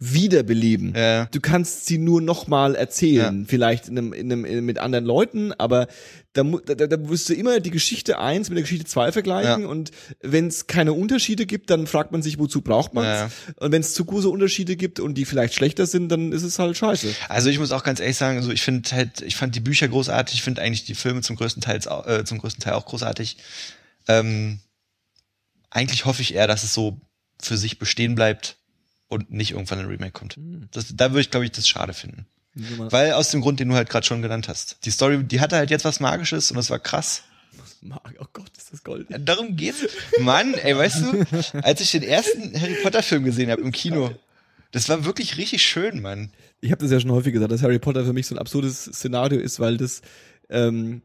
wiederbeleben. 0.00 0.94
äh, 0.94 1.26
Du 1.32 1.40
kannst 1.40 1.86
sie 1.86 1.98
nur 1.98 2.20
nochmal 2.22 2.76
erzählen, 2.76 3.46
vielleicht 3.48 3.88
in 3.88 3.98
einem, 3.98 4.12
in 4.12 4.30
einem, 4.32 4.44
in, 4.44 4.64
mit 4.64 4.78
anderen 4.78 5.04
Leuten, 5.04 5.52
aber 5.54 5.88
da, 6.34 6.44
da, 6.44 6.86
da 6.86 7.08
wirst 7.08 7.28
du 7.28 7.34
immer 7.34 7.58
die 7.58 7.70
Geschichte 7.72 8.20
eins 8.20 8.48
mit 8.48 8.58
der 8.58 8.62
Geschichte 8.62 8.84
zwei 8.84 9.10
vergleichen 9.10 9.62
Ja. 9.62 9.68
und 9.68 9.90
wenn 10.20 10.46
es 10.46 10.68
keine 10.68 10.92
Unterschiede 10.92 11.46
gibt, 11.46 11.70
dann 11.70 11.88
fragt 11.88 12.12
man 12.12 12.22
sich, 12.22 12.38
wozu 12.38 12.60
braucht 12.60 12.94
man 12.94 13.04
Ja. 13.04 13.30
Und 13.56 13.72
wenn 13.72 13.80
es 13.80 13.92
zu 13.94 14.04
große 14.04 14.28
Unterschiede 14.28 14.76
gibt 14.76 15.00
und 15.00 15.14
die 15.14 15.24
vielleicht 15.24 15.54
schlechter 15.54 15.86
sind, 15.86 16.10
dann 16.10 16.30
ist 16.30 16.44
es 16.44 16.60
halt 16.60 16.76
scheiße. 16.76 17.08
also 17.28 17.50
ich 17.50 17.58
muss 17.58 17.72
auch 17.72 17.82
ganz 17.82 17.98
ehrlich 17.98 18.16
sagen, 18.16 18.40
so 18.42 18.52
ich 18.52 18.62
finde 18.62 18.88
halt, 18.92 19.20
ich 19.22 19.34
fand 19.34 19.56
die 19.56 19.60
Bücher 19.60 19.88
großartig, 19.88 20.36
ich 20.36 20.42
finde 20.42 20.62
eigentlich 20.62 20.84
die 20.84 20.94
Filme 20.94 21.22
zum 21.22 21.34
größten 21.34 21.60
Teil 21.60 21.80
äh, 22.06 22.22
zum 22.24 22.38
größten 22.38 22.62
Teil 22.62 22.74
auch 22.74 22.86
großartig. 22.86 23.36
Ähm, 24.06 24.60
eigentlich 25.70 26.04
hoffe 26.04 26.22
ich 26.22 26.34
eher, 26.34 26.46
dass 26.46 26.62
es 26.62 26.72
so 26.72 27.00
für 27.42 27.56
sich 27.56 27.80
bestehen 27.80 28.14
bleibt 28.14 28.57
und 29.08 29.30
nicht 29.32 29.52
irgendwann 29.52 29.80
ein 29.80 29.86
Remake 29.86 30.12
kommt. 30.12 30.36
Hm. 30.36 30.68
Das, 30.72 30.94
da 30.94 31.10
würde 31.10 31.20
ich, 31.20 31.30
glaube 31.30 31.46
ich, 31.46 31.52
das 31.52 31.68
schade 31.68 31.94
finden. 31.94 32.26
Weil 32.54 33.12
aus 33.12 33.30
dem 33.30 33.40
Grund, 33.40 33.60
den 33.60 33.68
du 33.68 33.74
halt 33.76 33.88
gerade 33.88 34.04
schon 34.04 34.20
genannt 34.20 34.48
hast. 34.48 34.78
Die 34.84 34.90
Story, 34.90 35.22
die 35.22 35.40
hatte 35.40 35.56
halt 35.56 35.70
jetzt 35.70 35.84
was 35.84 36.00
Magisches 36.00 36.50
und 36.50 36.56
das 36.56 36.70
war 36.70 36.80
krass. 36.80 37.22
Oh 37.84 38.24
Gott, 38.32 38.50
ist 38.56 38.72
das 38.72 38.82
Gold. 38.82 39.08
Ja, 39.08 39.18
darum 39.18 39.54
geht's. 39.54 39.86
Mann, 40.20 40.54
ey, 40.54 40.76
weißt 40.76 41.02
du, 41.02 41.26
als 41.62 41.80
ich 41.80 41.92
den 41.92 42.02
ersten 42.02 42.60
Harry 42.60 42.76
Potter 42.82 43.02
Film 43.04 43.22
gesehen 43.22 43.50
habe 43.50 43.62
im 43.62 43.70
Kino, 43.70 44.10
das 44.72 44.88
war 44.88 45.04
wirklich 45.04 45.36
richtig 45.36 45.62
schön, 45.62 46.02
Mann. 46.02 46.32
Ich 46.60 46.72
habe 46.72 46.82
das 46.82 46.90
ja 46.90 46.98
schon 46.98 47.12
häufig 47.12 47.32
gesagt, 47.32 47.52
dass 47.52 47.62
Harry 47.62 47.78
Potter 47.78 48.04
für 48.04 48.12
mich 48.12 48.26
so 48.26 48.34
ein 48.34 48.38
absurdes 48.38 48.84
Szenario 48.86 49.38
ist, 49.38 49.60
weil 49.60 49.76
das 49.76 50.02
ähm, 50.50 51.02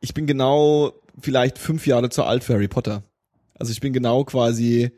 ich 0.00 0.14
bin 0.14 0.26
genau 0.26 0.94
vielleicht 1.20 1.58
fünf 1.58 1.86
Jahre 1.86 2.10
zu 2.10 2.22
alt 2.24 2.44
für 2.44 2.54
Harry 2.54 2.68
Potter. 2.68 3.02
Also 3.58 3.72
ich 3.72 3.80
bin 3.80 3.92
genau 3.92 4.24
quasi, 4.24 4.92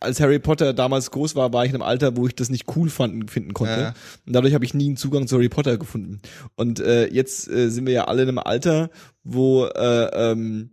als 0.00 0.20
Harry 0.20 0.38
Potter 0.38 0.72
damals 0.72 1.10
groß 1.10 1.34
war, 1.36 1.52
war 1.52 1.64
ich 1.64 1.70
in 1.70 1.76
einem 1.76 1.82
Alter, 1.82 2.16
wo 2.16 2.26
ich 2.26 2.34
das 2.34 2.50
nicht 2.50 2.66
cool 2.76 2.88
fanden, 2.90 3.28
finden 3.28 3.52
konnte. 3.52 3.72
Ja. 3.80 3.94
Und 4.26 4.32
dadurch 4.34 4.54
habe 4.54 4.64
ich 4.64 4.74
nie 4.74 4.86
einen 4.86 4.96
Zugang 4.96 5.26
zu 5.26 5.36
Harry 5.36 5.48
Potter 5.48 5.76
gefunden. 5.78 6.20
Und 6.56 6.80
äh, 6.80 7.06
jetzt 7.08 7.48
äh, 7.48 7.68
sind 7.70 7.86
wir 7.86 7.92
ja 7.92 8.04
alle 8.06 8.22
in 8.22 8.28
einem 8.28 8.38
Alter, 8.38 8.90
wo 9.24 9.66
äh, 9.66 10.30
ähm, 10.30 10.70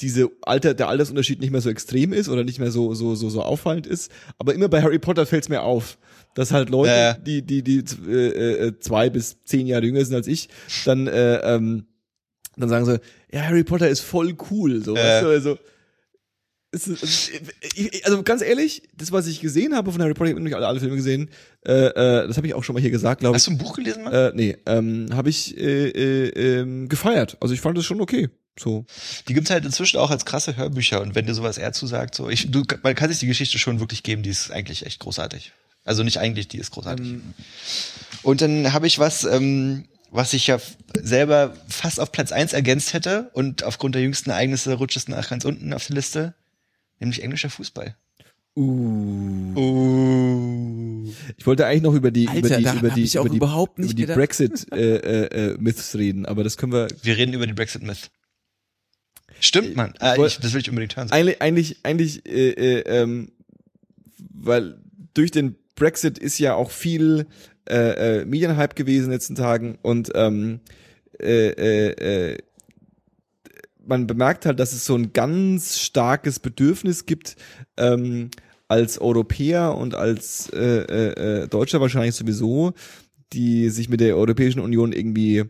diese 0.00 0.28
Alter, 0.42 0.74
der 0.74 0.88
Altersunterschied 0.88 1.40
nicht 1.40 1.50
mehr 1.52 1.60
so 1.60 1.70
extrem 1.70 2.12
ist 2.12 2.28
oder 2.28 2.42
nicht 2.42 2.58
mehr 2.58 2.72
so 2.72 2.94
so 2.94 3.14
so 3.14 3.30
so 3.30 3.42
auffallend 3.42 3.86
ist. 3.86 4.10
Aber 4.38 4.52
immer 4.54 4.68
bei 4.68 4.82
Harry 4.82 4.98
Potter 4.98 5.24
fällt 5.24 5.44
es 5.44 5.48
mir 5.48 5.62
auf, 5.62 5.98
dass 6.34 6.50
halt 6.52 6.68
Leute, 6.68 6.90
Ja. 6.92 7.12
die 7.14 7.42
die 7.42 7.62
die 7.62 7.84
äh, 8.08 8.66
äh, 8.66 8.78
zwei 8.80 9.08
bis 9.08 9.44
zehn 9.44 9.66
Jahre 9.68 9.84
jünger 9.86 10.04
sind 10.04 10.16
als 10.16 10.26
ich, 10.26 10.48
dann 10.84 11.06
äh, 11.06 11.36
ähm, 11.54 11.86
dann 12.56 12.68
sagen 12.68 12.86
sie, 12.86 13.00
ja 13.32 13.42
Harry 13.42 13.62
Potter 13.64 13.88
ist 13.88 14.00
voll 14.00 14.34
cool, 14.50 14.82
so. 14.84 14.96
Ja. 14.96 15.02
Weißt 15.02 15.22
du, 15.24 15.28
also, 15.28 15.50
es 15.52 15.58
ist, 15.58 15.60
es 15.60 15.60
ist- 15.60 15.60
ich- 15.60 16.63
also 18.04 18.22
ganz 18.22 18.42
ehrlich, 18.42 18.82
das 18.96 19.12
was 19.12 19.26
ich 19.26 19.40
gesehen 19.40 19.74
habe 19.74 19.92
von 19.92 20.00
Harry 20.02 20.14
Potter, 20.14 20.26
ich 20.26 20.32
habe 20.32 20.40
nämlich 20.40 20.56
alle, 20.56 20.66
alle 20.66 20.80
Filme 20.80 20.96
gesehen, 20.96 21.30
äh, 21.66 21.72
äh, 21.72 22.26
das 22.26 22.36
habe 22.36 22.46
ich 22.46 22.54
auch 22.54 22.64
schon 22.64 22.74
mal 22.74 22.80
hier 22.80 22.90
gesagt, 22.90 23.20
glaube 23.20 23.36
ich. 23.36 23.40
Hast 23.40 23.46
du 23.46 23.52
ein 23.52 23.58
Buch 23.58 23.74
gelesen, 23.74 24.04
Mann? 24.04 24.12
Äh, 24.12 24.32
nee, 24.34 24.56
ähm, 24.66 25.08
habe 25.12 25.30
ich 25.30 25.56
äh, 25.56 25.88
äh, 25.88 26.60
ähm, 26.60 26.88
gefeiert. 26.88 27.36
Also 27.40 27.54
ich 27.54 27.60
fand 27.60 27.78
das 27.78 27.84
schon 27.84 28.00
okay. 28.00 28.28
So. 28.58 28.86
Die 29.28 29.34
gibt's 29.34 29.50
halt 29.50 29.64
inzwischen 29.64 29.98
auch 29.98 30.10
als 30.10 30.24
krasse 30.24 30.56
Hörbücher 30.56 31.00
und 31.00 31.14
wenn 31.14 31.26
dir 31.26 31.34
sowas 31.34 31.58
eher 31.58 31.72
zusagt, 31.72 32.14
so 32.14 32.28
ich, 32.28 32.50
du, 32.50 32.62
man 32.82 32.94
kann 32.94 33.10
sich 33.10 33.18
die 33.18 33.26
Geschichte 33.26 33.58
schon 33.58 33.80
wirklich 33.80 34.02
geben, 34.02 34.22
die 34.22 34.30
ist 34.30 34.50
eigentlich 34.50 34.86
echt 34.86 35.00
großartig. 35.00 35.52
Also 35.84 36.02
nicht 36.02 36.18
eigentlich, 36.18 36.48
die 36.48 36.58
ist 36.58 36.70
großartig. 36.70 37.06
Ähm. 37.06 37.34
Und 38.22 38.40
dann 38.40 38.72
habe 38.72 38.86
ich 38.86 38.98
was, 38.98 39.24
ähm, 39.24 39.84
was 40.10 40.32
ich 40.32 40.46
ja 40.46 40.58
selber 41.02 41.54
fast 41.68 42.00
auf 42.00 42.12
Platz 42.12 42.32
eins 42.32 42.52
ergänzt 42.52 42.94
hätte 42.94 43.30
und 43.34 43.64
aufgrund 43.64 43.96
der 43.96 44.02
jüngsten 44.02 44.30
Ereignisse 44.30 44.74
rutscht 44.74 44.96
es 44.96 45.08
nach 45.08 45.28
ganz 45.28 45.44
unten 45.44 45.72
auf 45.74 45.86
die 45.86 45.92
Liste, 45.92 46.34
nämlich 47.04 47.22
englischer 47.22 47.50
Fußball. 47.50 47.96
Uh. 48.56 49.52
Oh. 49.56 51.12
Ich 51.36 51.46
wollte 51.46 51.66
eigentlich 51.66 51.82
noch 51.82 51.94
über 51.94 52.10
die 52.10 52.24
über 52.24 52.34
Alter, 52.34 52.58
die 52.58 52.78
über 52.78 52.90
die 52.90 53.02
ich 53.02 53.18
auch 53.18 53.24
über 53.24 53.30
die, 53.30 53.36
überhaupt 53.36 53.78
nicht 53.78 53.90
über 53.90 53.96
die 53.96 54.02
gedacht. 54.02 54.16
Brexit 54.16 54.72
äh, 54.72 54.96
äh, 54.96 55.52
äh, 55.52 55.56
Myths 55.58 55.94
reden, 55.96 56.24
aber 56.24 56.44
das 56.44 56.56
können 56.56 56.72
wir 56.72 56.88
Wir 57.02 57.16
reden 57.16 57.32
über 57.32 57.46
die 57.46 57.52
Brexit 57.52 57.82
Myth. 57.82 58.10
Stimmt, 59.40 59.74
Mann. 59.74 59.94
Ah, 59.98 60.16
woll- 60.16 60.28
ich, 60.28 60.38
das 60.38 60.52
will 60.52 60.60
ich 60.60 60.70
unbedingt 60.70 60.96
hören. 60.96 61.10
eigentlich 61.10 61.42
eigentlich 61.42 61.78
eigentlich 61.82 62.24
äh, 62.26 62.50
äh, 62.50 62.80
ähm, 62.86 63.32
weil 64.32 64.78
durch 65.14 65.32
den 65.32 65.56
Brexit 65.74 66.18
ist 66.18 66.38
ja 66.38 66.54
auch 66.54 66.70
viel 66.70 67.26
äh, 67.68 68.20
äh, 68.20 68.24
Medienhype 68.24 68.74
gewesen 68.74 69.06
in 69.06 69.10
den 69.10 69.14
letzten 69.14 69.34
Tagen 69.34 69.78
und 69.82 70.12
ähm, 70.14 70.60
äh, 71.20 71.48
äh, 71.48 72.34
äh, 72.34 72.38
man 73.86 74.06
bemerkt 74.06 74.46
halt, 74.46 74.60
dass 74.60 74.72
es 74.72 74.84
so 74.84 74.94
ein 74.94 75.12
ganz 75.12 75.78
starkes 75.78 76.38
Bedürfnis 76.40 77.06
gibt, 77.06 77.36
ähm, 77.76 78.30
als 78.68 78.98
Europäer 78.98 79.76
und 79.76 79.94
als 79.94 80.48
äh, 80.50 80.58
äh, 80.58 81.42
äh, 81.42 81.48
Deutscher 81.48 81.80
wahrscheinlich 81.80 82.14
sowieso, 82.14 82.72
die 83.32 83.68
sich 83.68 83.88
mit 83.88 84.00
der 84.00 84.16
Europäischen 84.16 84.60
Union 84.60 84.92
irgendwie 84.92 85.44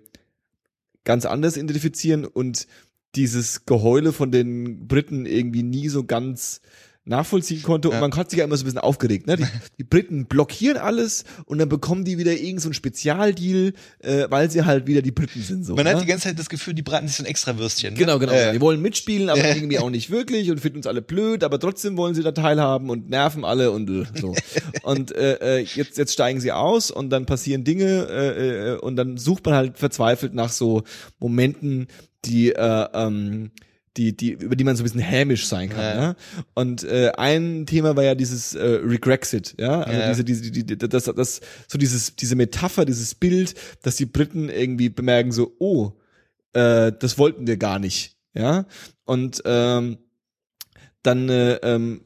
ganz 1.05 1.26
anders 1.26 1.57
identifizieren 1.57 2.24
und 2.24 2.66
dieses 3.14 3.66
Geheule 3.66 4.12
von 4.12 4.32
den 4.32 4.89
Briten 4.89 5.26
irgendwie 5.26 5.62
nie 5.62 5.89
so 5.89 6.05
ganz 6.05 6.61
nachvollziehen 7.07 7.62
konnte 7.62 7.88
und 7.88 7.94
Ja. 7.96 8.00
man 8.00 8.16
hat 8.16 8.30
sich 8.30 8.38
ja 8.38 8.44
immer 8.46 8.57
so 8.57 8.62
ein 8.62 8.64
bisschen 8.64 8.78
aufgeregt. 8.80 9.26
Ne? 9.26 9.36
Die, 9.36 9.44
die 9.78 9.84
Briten 9.84 10.24
blockieren 10.26 10.78
alles 10.78 11.24
und 11.44 11.59
dann 11.59 11.68
bekommen 11.68 12.05
die 12.05 12.16
wieder 12.16 12.32
irgend 12.32 12.62
so 12.62 12.72
Spezialdeal, 12.72 13.74
äh, 13.98 14.26
weil 14.30 14.50
sie 14.50 14.64
halt 14.64 14.86
wieder 14.86 15.02
die 15.02 15.11
Briten 15.11 15.42
sind. 15.42 15.64
So, 15.64 15.74
Man 15.74 15.84
ne? 15.84 15.92
hat 15.94 16.02
die 16.02 16.07
ganze 16.07 16.28
Zeit 16.28 16.38
das 16.38 16.48
Gefühl, 16.48 16.72
die 16.74 16.82
braten 16.82 17.07
sich 17.07 17.16
so 17.18 17.22
ein 17.22 17.26
extra 17.26 17.59
Würstchen. 17.59 17.92
Ne? 17.94 17.98
Genau, 18.00 18.18
genau. 18.18 18.32
Äh, 18.32 18.52
Die 18.55 18.61
wollen 18.61 18.80
mitspielen, 18.80 19.28
aber 19.28 19.44
Äh. 19.44 19.55
irgendwie 19.57 19.78
auch 19.78 19.90
nicht 19.90 20.11
wirklich 20.11 20.50
und 20.50 20.61
finden 20.61 20.78
uns 20.78 20.86
alle 20.86 21.02
blöd, 21.02 21.44
aber 21.44 21.61
trotzdem 21.61 21.96
wollen 21.98 22.14
sie 22.14 22.22
da 22.22 22.32
teilhaben 22.32 22.88
und 22.88 23.11
nerven 23.11 23.44
alle 23.44 23.70
und 23.70 23.90
äh, 23.90 24.05
so. 24.18 24.34
und 24.82 25.14
äh, 25.14 25.59
äh, 25.59 25.66
jetzt, 25.74 25.98
jetzt 25.98 26.12
steigen 26.14 26.40
sie 26.40 26.52
aus 26.52 26.90
und 26.90 27.11
dann 27.11 27.26
passieren 27.26 27.64
Dinge 27.64 28.07
äh, 28.09 28.70
äh, 28.72 28.78
und 28.78 28.96
dann 28.96 29.18
sucht 29.18 29.44
man 29.44 29.55
halt 29.55 29.78
verzweifelt 29.78 30.32
nach 30.34 30.50
so 30.50 30.84
Momenten, 31.18 31.88
die 32.24 32.50
äh, 32.52 32.86
ähm, 32.94 33.50
die, 33.97 34.16
die, 34.16 34.32
über 34.32 34.57
die 34.57 34.64
man 34.64 34.76
so 34.76 34.82
ein 34.82 34.84
bisschen 34.84 35.01
hämisch 35.01 35.47
sein 35.47 35.68
kann. 35.68 35.80
Ja. 35.80 36.03
Ja. 36.03 36.16
Und 36.55 36.84
äh, 36.84 37.12
ein 37.16 37.66
Thema 37.66 37.97
war 37.97 38.03
ja 38.05 38.14
dieses 38.14 38.55
äh, 38.55 38.64
Regrexit, 38.64 39.55
ja, 39.59 39.82
also 39.82 39.99
Ja. 39.99 40.09
diese, 40.09 40.24
diese, 40.24 40.51
die, 40.51 40.64
die, 40.64 40.76
das, 40.76 41.05
das, 41.05 41.40
so 41.68 41.78
dieses, 41.78 42.16
diese 42.16 42.36
Metapher, 42.36 42.84
dieses 42.84 43.14
Bild, 43.14 43.55
dass 43.82 43.97
die 43.97 44.07
Briten 44.07 44.49
irgendwie 44.49 44.88
bemerken 44.88 45.32
so, 45.32 45.55
oh, 45.59 45.92
äh, 46.55 46.92
das 46.99 47.18
wollten 47.18 47.47
wir 47.47 47.57
gar 47.57 47.78
nicht, 47.78 48.16
ja. 48.34 48.66
Und 49.05 49.42
ähm, 49.45 49.99
dann 51.03 51.28
äh, 51.28 51.55
ähm, 51.57 52.01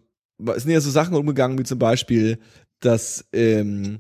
sind 0.57 0.71
ja 0.71 0.81
so 0.81 0.91
Sachen 0.91 1.15
umgegangen 1.15 1.59
wie 1.59 1.65
zum 1.65 1.79
Beispiel, 1.79 2.39
dass 2.81 3.25
ähm, 3.33 3.99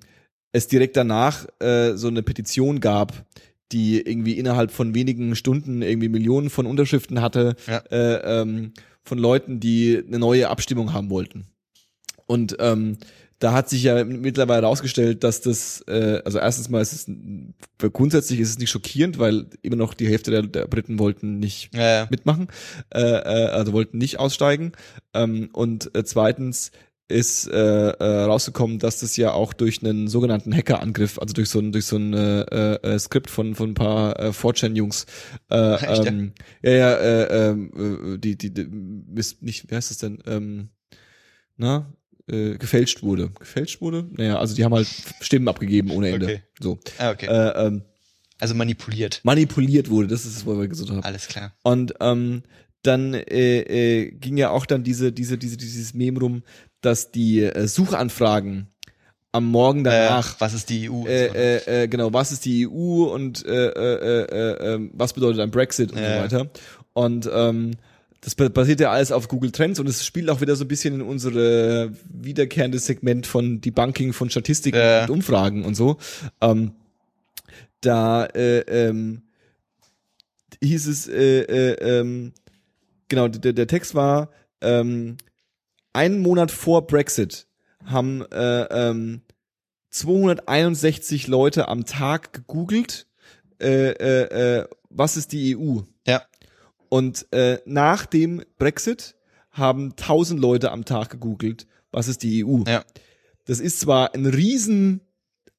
es 0.53 0.67
direkt 0.69 0.97
danach 0.97 1.47
äh, 1.61 1.95
so 1.95 2.09
eine 2.09 2.23
Petition 2.23 2.81
gab, 2.81 3.27
die 3.73 4.01
irgendwie 4.01 4.39
innerhalb 4.39 4.71
von 4.71 4.95
wenigen 4.95 5.35
Stunden 5.37 5.83
irgendwie 5.83 6.09
Millionen 6.09 6.51
von 6.51 6.67
Unterschriften 6.67 7.21
hatte 7.21 7.57
Ja. 7.67 7.79
äh, 7.91 8.41
ähm, 8.43 8.73
von 9.05 9.19
Leuten, 9.19 9.61
die 9.61 10.03
eine 10.07 10.19
neue 10.19 10.49
Abstimmung 10.49 10.93
haben 10.93 11.11
wollten. 11.11 11.47
Und 12.27 12.57
ähm, 12.61 12.99
da 13.39 13.53
hat 13.53 13.69
sich 13.69 13.85
ja 13.85 14.05
mittlerweile 14.05 14.63
herausgestellt, 14.63 15.23
dass 15.23 15.41
das, 15.41 15.83
äh, 15.87 16.21
also 16.25 16.39
erstens 16.39 16.69
mal 16.69 16.81
ist 16.83 16.93
es, 16.93 17.93
grundsätzlich 17.93 18.41
ist 18.41 18.51
es 18.51 18.59
nicht 18.59 18.71
schockierend, 18.71 19.19
weil 19.19 19.47
immer 19.63 19.77
noch 19.77 19.95
die 19.95 20.09
Hälfte 20.09 20.31
der, 20.33 20.43
der 20.43 20.67
Briten 20.67 20.99
wollten 20.99 21.39
nicht 21.39 21.71
Ja, 21.75 22.01
ja. 22.01 22.07
mitmachen, 22.11 22.49
äh, 22.93 23.01
äh, 23.01 23.49
also 23.51 23.73
wollten 23.73 23.99
nicht 23.99 24.19
aussteigen. 24.19 24.73
Ähm, 25.15 25.51
und 25.53 25.95
äh, 25.95 26.05
zweitens 26.05 26.73
ist 27.09 27.47
äh, 27.49 27.89
äh, 27.91 28.23
rausgekommen, 28.25 28.79
dass 28.79 29.01
das 29.01 29.17
ja 29.17 29.33
auch 29.33 29.55
durch 29.55 29.83
einen 29.83 30.09
sogenannten 30.09 30.55
Hackerangriff, 30.55 31.19
also 31.19 31.33
durch 31.33 31.49
so 31.49 31.59
ein 31.59 31.73
durch 31.73 31.87
so 31.87 31.97
ein 31.97 32.13
äh, 32.13 32.75
äh, 32.75 32.99
Skript 32.99 33.31
von 33.31 33.55
von 33.55 33.71
ein 33.71 33.75
paar 33.75 34.19
äh, 34.21 34.29
4chan-Jungs, 34.29 35.07
äh, 35.51 35.75
Echt, 35.85 36.07
ähm, 36.07 36.33
ja 36.63 36.71
ja 36.71 36.95
äh, 36.97 37.49
ähm, 37.51 38.15
äh, 38.15 38.19
die 38.19 38.37
die, 38.37 38.53
die 38.53 38.67
ist 39.17 39.43
nicht 39.43 39.71
wie 39.71 39.75
heißt 39.75 39.91
das 39.91 39.99
denn 39.99 40.19
ähm, 40.27 40.69
na 41.57 41.93
äh, 42.29 42.59
gefälscht 42.59 43.03
wurde 43.03 43.31
gefälscht 43.39 43.81
wurde 43.81 44.07
naja 44.13 44.39
also 44.39 44.55
die 44.55 44.65
haben 44.65 44.75
halt 44.75 44.89
Stimmen 45.21 45.49
abgegeben 45.49 45.91
ohne 45.91 46.11
Ende 46.11 46.27
Okay. 46.27 46.43
so 46.61 46.79
Ah, 46.99 47.11
okay. 47.11 47.27
äh, 47.27 47.67
ähm, 47.67 47.83
Also 48.39 48.55
manipuliert. 48.55 49.21
manipuliert 49.25 49.89
wurde. 49.89 50.09
Das 50.09 50.27
ist 50.27 50.37
das, 50.37 50.47
was 50.47 50.59
wir 50.59 50.69
gesagt 50.69 50.91
haben. 50.91 51.03
Alles 51.03 51.27
klar. 51.27 51.53
Und 51.63 51.95
ähm, 52.01 52.43
dann 52.83 53.13
äh, 53.15 53.61
äh, 53.63 54.11
ging 54.13 54.37
ja 54.37 54.51
auch 54.51 54.65
dann 54.65 54.85
diese, 54.85 55.11
diese, 55.11 55.37
diese, 55.37 55.57
dieses 55.57 55.95
Meme 55.95 56.21
rum, 56.21 56.43
dass 56.81 57.11
die 57.11 57.43
äh, 57.43 57.67
Suchanfragen 57.67 58.69
am 59.33 59.45
Morgen 59.47 59.85
danach 59.85 60.37
Äh, 60.37 60.41
was 60.41 60.55
ist 60.55 60.71
die 60.71 60.89
EU? 60.91 61.03
so. 61.03 61.07
äh, 61.09 61.57
äh, 61.57 61.83
äh, 61.85 61.89
genau, 61.89 62.13
was 62.13 62.33
ist 62.33 62.45
die 62.45 62.67
EU 62.69 63.05
und 63.13 63.45
äh, 63.47 63.69
äh, 63.69 64.25
äh, 64.25 64.75
äh, 64.75 64.91
was 64.93 65.13
bedeutet 65.13 65.41
ein 65.41 65.51
Brexit 65.51 65.93
und 65.93 65.99
so 65.99 66.05
weiter. 66.05 66.51
Und 66.95 67.29
ähm, 67.33 67.73
das 68.23 68.35
ba- 68.35 68.49
basiert 68.49 68.81
ja 68.81 68.91
alles 68.91 69.13
auf 69.13 69.29
Google 69.29 69.53
Trends 69.53 69.79
und 69.79 69.89
es 69.89 70.05
spielt 70.05 70.29
auch 70.31 70.41
wieder 70.41 70.57
so 70.57 70.65
ein 70.65 70.69
bisschen 70.69 70.95
in 70.95 71.03
unsere 71.03 71.93
wiederkehrende 72.09 72.79
Segment 72.79 73.27
von 73.27 73.61
Debunking 73.61 74.13
von 74.13 74.31
Statistiken 74.31 74.79
und 75.05 75.11
Umfragen 75.11 75.65
und 75.65 75.75
so. 75.77 75.99
Ähm, 76.41 76.73
da 77.81 78.25
äh, 78.27 78.61
ähm, 78.61 79.23
hieß 80.63 80.89
es, 80.89 81.07
äh, 81.07 81.43
äh, 81.43 82.01
ähm, 82.01 82.33
genau, 83.09 83.29
der, 83.29 83.53
der 83.53 83.67
Text 83.69 83.95
war, 83.95 84.31
ähm, 84.61 85.17
einen 85.99 86.21
Monat 86.21 86.53
vor 86.53 86.87
Brexit 86.87 87.49
haben 87.85 88.25
äh, 88.31 88.63
ähm, 88.71 89.23
261 89.91 91.27
Leute 91.27 91.67
am 91.67 91.87
Tag 91.87 92.33
gegoogelt, 92.33 93.09
äh, 93.61 93.91
äh, 93.91 94.59
äh, 94.61 94.69
was 94.91 95.17
ist 95.17 95.33
die 95.33 95.57
EU? 95.57 95.81
Ja. 96.07 96.23
Und 96.89 97.27
äh, 97.33 97.59
nach 97.65 98.07
dem 98.07 98.45
Brexit 98.59 99.17
haben 99.51 99.91
1000 99.91 100.41
Leute 100.41 100.71
am 100.71 100.85
Tag 100.85 101.11
gegoogelt, 101.11 101.67
was 101.91 102.07
ist 102.07 102.23
die 102.23 102.45
EU? 102.45 102.63
Ja. 102.69 102.85
Das 103.47 103.59
ist 103.59 103.81
zwar 103.81 104.15
ein 104.15 104.27
riesen 104.27 105.01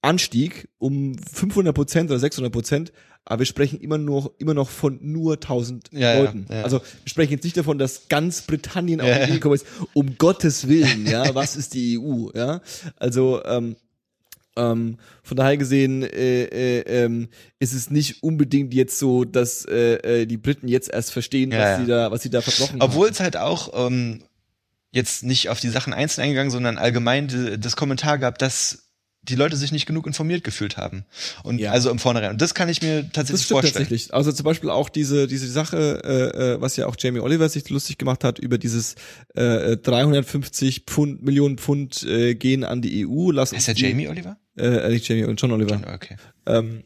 Anstieg 0.02 0.70
um 0.78 1.18
500 1.18 1.76
Prozent 1.76 2.12
oder 2.12 2.20
600 2.20 2.54
Prozent, 2.54 2.94
aber 3.26 3.40
wir 3.40 3.46
sprechen 3.46 3.80
immer 3.80 3.98
noch 3.98 4.32
immer 4.40 4.54
noch 4.54 4.70
von 4.70 4.98
nur 5.02 5.34
1000 5.36 5.90
Ja, 5.92 6.00
ja, 6.16 6.22
Leuten. 6.22 6.46
ja. 6.50 6.64
Also 6.64 6.80
wir 6.80 7.10
sprechen 7.10 7.34
jetzt 7.34 7.44
nicht 7.44 7.58
davon, 7.58 7.78
dass 7.78 8.08
ganz 8.10 8.42
Britannien 8.42 9.02
auf 9.02 9.08
Ja, 9.08 9.16
die 9.26 9.30
ja. 9.30 9.36
gekommen 9.36 9.56
ist. 9.56 9.66
Um 9.94 10.18
Gottes 10.18 10.68
Willen, 10.68 11.06
ja, 11.06 11.34
was 11.36 11.56
ist 11.56 11.74
die 11.74 12.00
EU? 12.00 12.30
Ja, 12.34 12.62
also 12.98 13.44
ähm, 13.46 13.76
ähm, 14.58 14.98
von 15.24 15.38
daher 15.38 15.58
gesehen 15.58 16.02
äh, 16.04 16.44
äh, 16.46 16.80
ähm, 17.06 17.30
ist 17.60 17.74
es 17.74 17.92
nicht 17.92 18.24
unbedingt 18.24 18.74
jetzt 18.74 18.98
so, 18.98 19.24
dass 19.24 19.64
äh, 19.66 20.22
äh, 20.22 20.26
die 20.26 20.38
Briten 20.38 20.68
jetzt 20.68 20.90
erst 20.92 21.12
verstehen, 21.14 21.52
Ja, 21.52 21.60
was 21.60 21.70
ja. 21.70 21.80
sie 21.80 21.86
da, 21.86 22.12
was 22.12 22.22
sie 22.24 22.30
da 22.32 22.42
verbrochen 22.42 22.82
Obwohl 22.82 23.06
haben. 23.06 23.14
es 23.14 23.20
halt 23.20 23.38
auch 23.38 23.88
ähm, 23.88 24.24
jetzt 24.92 25.24
nicht 25.24 25.50
auf 25.50 25.60
die 25.60 25.70
Sachen 25.70 25.94
einzeln 25.94 26.24
eingegangen, 26.24 26.50
sondern 26.52 26.80
allgemein 26.80 27.58
das 27.62 27.76
Kommentar 27.76 28.18
gab, 28.18 28.40
dass 28.40 28.89
die 29.24 29.36
Leute 29.36 29.58
sich 29.58 29.72
nicht 29.72 29.86
genug 29.86 30.08
informiert 30.08 30.44
gefühlt 30.44 30.78
haben. 30.78 31.04
Und 31.44 31.60
Ja. 31.60 31.72
also 31.72 31.90
im 31.92 32.00
Vornherein. 32.00 32.32
Und 32.32 32.42
das 32.42 32.54
kann 32.54 32.70
ich 32.70 32.82
mir 32.82 33.04
Das 33.04 33.12
tatsächlich 33.12 33.46
stimmt 33.46 33.62
vorstellen. 33.62 33.84
tatsächlich. 33.86 34.14
Also 34.14 34.32
zum 34.32 34.44
Beispiel 34.46 34.70
auch 34.70 34.90
diese 34.90 35.28
diese 35.28 35.48
Sache, 35.50 36.02
äh, 36.04 36.54
äh, 36.56 36.62
was 36.62 36.78
ja 36.78 36.88
auch 36.88 36.96
Jamie 36.98 37.20
Oliver 37.20 37.50
sich 37.50 37.70
lustig 37.70 37.98
gemacht 37.98 38.24
hat 38.24 38.40
über 38.40 38.58
dieses 38.58 38.96
äh, 39.36 39.76
350 39.78 40.84
Pfund 40.88 41.22
Millionen 41.24 41.58
Pfund 41.58 42.04
äh, 42.04 42.36
gehen 42.36 42.64
an 42.64 42.82
die 42.82 43.06
EU. 43.06 43.32
Lass 43.32 43.52
Ist 43.52 43.68
der 43.68 43.76
Jamie 43.76 44.08
Oliver? 44.08 44.38
Äh, 44.58 44.90
nicht 44.90 45.08
Jamie 45.08 45.26
und 45.26 45.40
John 45.42 45.52
Oliver. 45.52 45.82
Okay. 45.94 46.16
Ähm, 46.46 46.84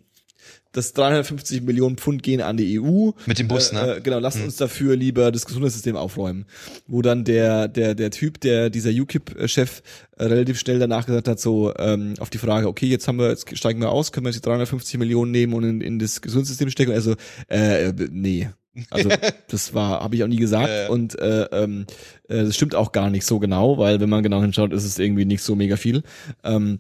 das 0.74 0.94
350 0.94 1.62
Millionen 1.62 1.98
Pfund 1.98 2.24
gehen 2.24 2.42
an 2.42 2.58
die 2.58 2.80
EU. 2.80 3.12
Mit 3.26 3.40
dem 3.40 3.48
Bus, 3.48 3.70
äh, 3.70 3.76
ne? 3.76 3.96
Äh, 3.96 4.02
genau, 4.02 4.20
lasst 4.20 4.42
uns 4.42 4.58
dafür 4.58 4.96
lieber 4.96 5.32
das 5.32 5.46
Gesundheitssystem 5.46 5.96
aufräumen. 5.96 6.46
Wo 6.88 7.02
dann 7.02 7.24
der, 7.24 7.68
der, 7.68 7.96
der 7.96 8.12
Typ, 8.12 8.42
der, 8.42 8.70
dieser 8.70 8.90
UKIP-Chef 8.90 9.82
äh, 10.18 10.26
relativ 10.26 10.60
schnell 10.60 10.80
danach 10.80 11.06
gesagt 11.06 11.28
hat, 11.28 11.40
so, 11.40 11.74
ähm, 11.78 12.16
auf 12.20 12.30
die 12.30 12.40
Frage, 12.40 12.68
okay, 12.68 12.88
jetzt 12.88 13.08
haben 13.08 13.20
wir, 13.20 13.30
jetzt 13.30 13.56
steigen 13.58 13.80
wir 13.80 13.92
aus, 13.92 14.12
können 14.12 14.26
wir 14.26 14.32
jetzt 14.32 14.44
die 14.44 14.48
350 14.48 15.00
Millionen 15.00 15.32
nehmen 15.32 15.54
und 15.54 15.64
in, 15.64 15.82
in 15.82 16.00
das 16.00 16.22
Gesundheitssystem 16.22 16.70
stecken? 16.72 16.92
Also, 16.92 17.16
äh, 17.50 17.90
äh, 17.90 17.94
nee. 18.12 18.50
Also 18.90 19.10
das 19.48 19.76
war, 19.76 20.02
habe 20.02 20.16
ich 20.16 20.24
auch 20.24 20.28
nie 20.28 20.38
gesagt 20.38 20.70
ja. 20.70 20.90
und 20.90 21.18
äh, 21.20 21.44
ähm, 21.52 21.86
äh, 22.28 22.46
das 22.46 22.56
stimmt 22.56 22.74
auch 22.74 22.92
gar 22.92 23.12
nicht 23.12 23.26
so 23.26 23.38
genau, 23.38 23.78
weil 23.78 24.00
wenn 24.00 24.10
man 24.10 24.24
genau 24.24 24.42
hinschaut, 24.42 24.74
ist 24.74 24.86
es 24.86 24.98
irgendwie 24.98 25.26
nicht 25.26 25.44
so 25.44 25.56
mega 25.56 25.78
viel. 25.78 26.02
Ähm, 26.44 26.80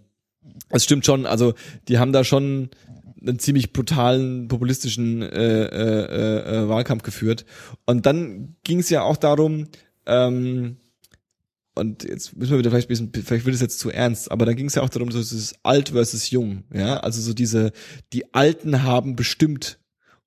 es 0.70 0.84
stimmt 0.84 1.06
schon, 1.06 1.28
also 1.28 1.54
die 1.88 2.00
haben 2.00 2.12
da 2.12 2.24
schon 2.24 2.70
einen 3.26 3.40
ziemlich 3.40 3.74
brutalen 3.74 4.48
populistischen 4.48 5.22
äh, 5.22 5.64
äh, 5.66 6.64
äh, 6.64 6.70
Wahlkampf 6.70 7.04
geführt. 7.04 7.46
Und 7.86 8.06
dann 8.06 8.56
ging 8.64 8.80
es 8.80 8.90
ja 8.90 9.02
auch 9.02 9.18
darum, 9.18 9.68
ähm, 10.06 10.78
und 11.76 12.04
jetzt 12.04 12.36
müssen 12.36 12.52
wir 12.52 12.60
wieder 12.60 12.70
vielleicht 12.70 12.90
ein 12.90 13.10
bisschen, 13.10 13.24
vielleicht 13.24 13.46
wird 13.46 13.56
es 13.56 13.62
jetzt 13.62 13.80
zu 13.80 13.90
ernst, 13.90 14.32
aber 14.32 14.46
dann 14.46 14.56
ging 14.56 14.68
es 14.68 14.76
ja 14.76 14.84
auch 14.84 14.90
darum, 14.90 15.10
so 15.12 15.18
dieses 15.18 15.56
alt 15.64 15.90
versus 15.90 16.30
jung, 16.30 16.66
ja, 16.72 16.98
also 16.98 17.20
so 17.20 17.34
diese, 17.34 17.72
die 18.12 18.34
Alten 18.34 18.84
haben 18.84 19.16
bestimmt 19.16 19.80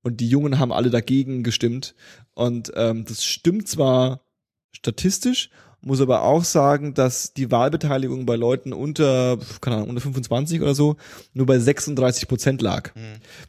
und 0.02 0.20
die 0.20 0.28
Jungen 0.28 0.58
haben 0.58 0.72
alle 0.72 0.90
dagegen 0.90 1.42
gestimmt. 1.42 1.94
Und 2.34 2.72
ähm, 2.76 3.04
das 3.06 3.24
stimmt 3.24 3.68
zwar 3.68 4.24
statistisch, 4.72 5.50
muss 5.86 6.00
aber 6.00 6.22
auch 6.22 6.42
sagen, 6.42 6.94
dass 6.94 7.32
die 7.32 7.52
Wahlbeteiligung 7.52 8.26
bei 8.26 8.34
Leuten 8.34 8.72
unter, 8.72 9.38
keine 9.60 9.76
Ahnung, 9.76 9.90
unter 9.90 10.00
25 10.00 10.60
oder 10.60 10.74
so 10.74 10.96
nur 11.32 11.46
bei 11.46 11.60
36 11.60 12.26
Prozent 12.26 12.60
lag. 12.60 12.92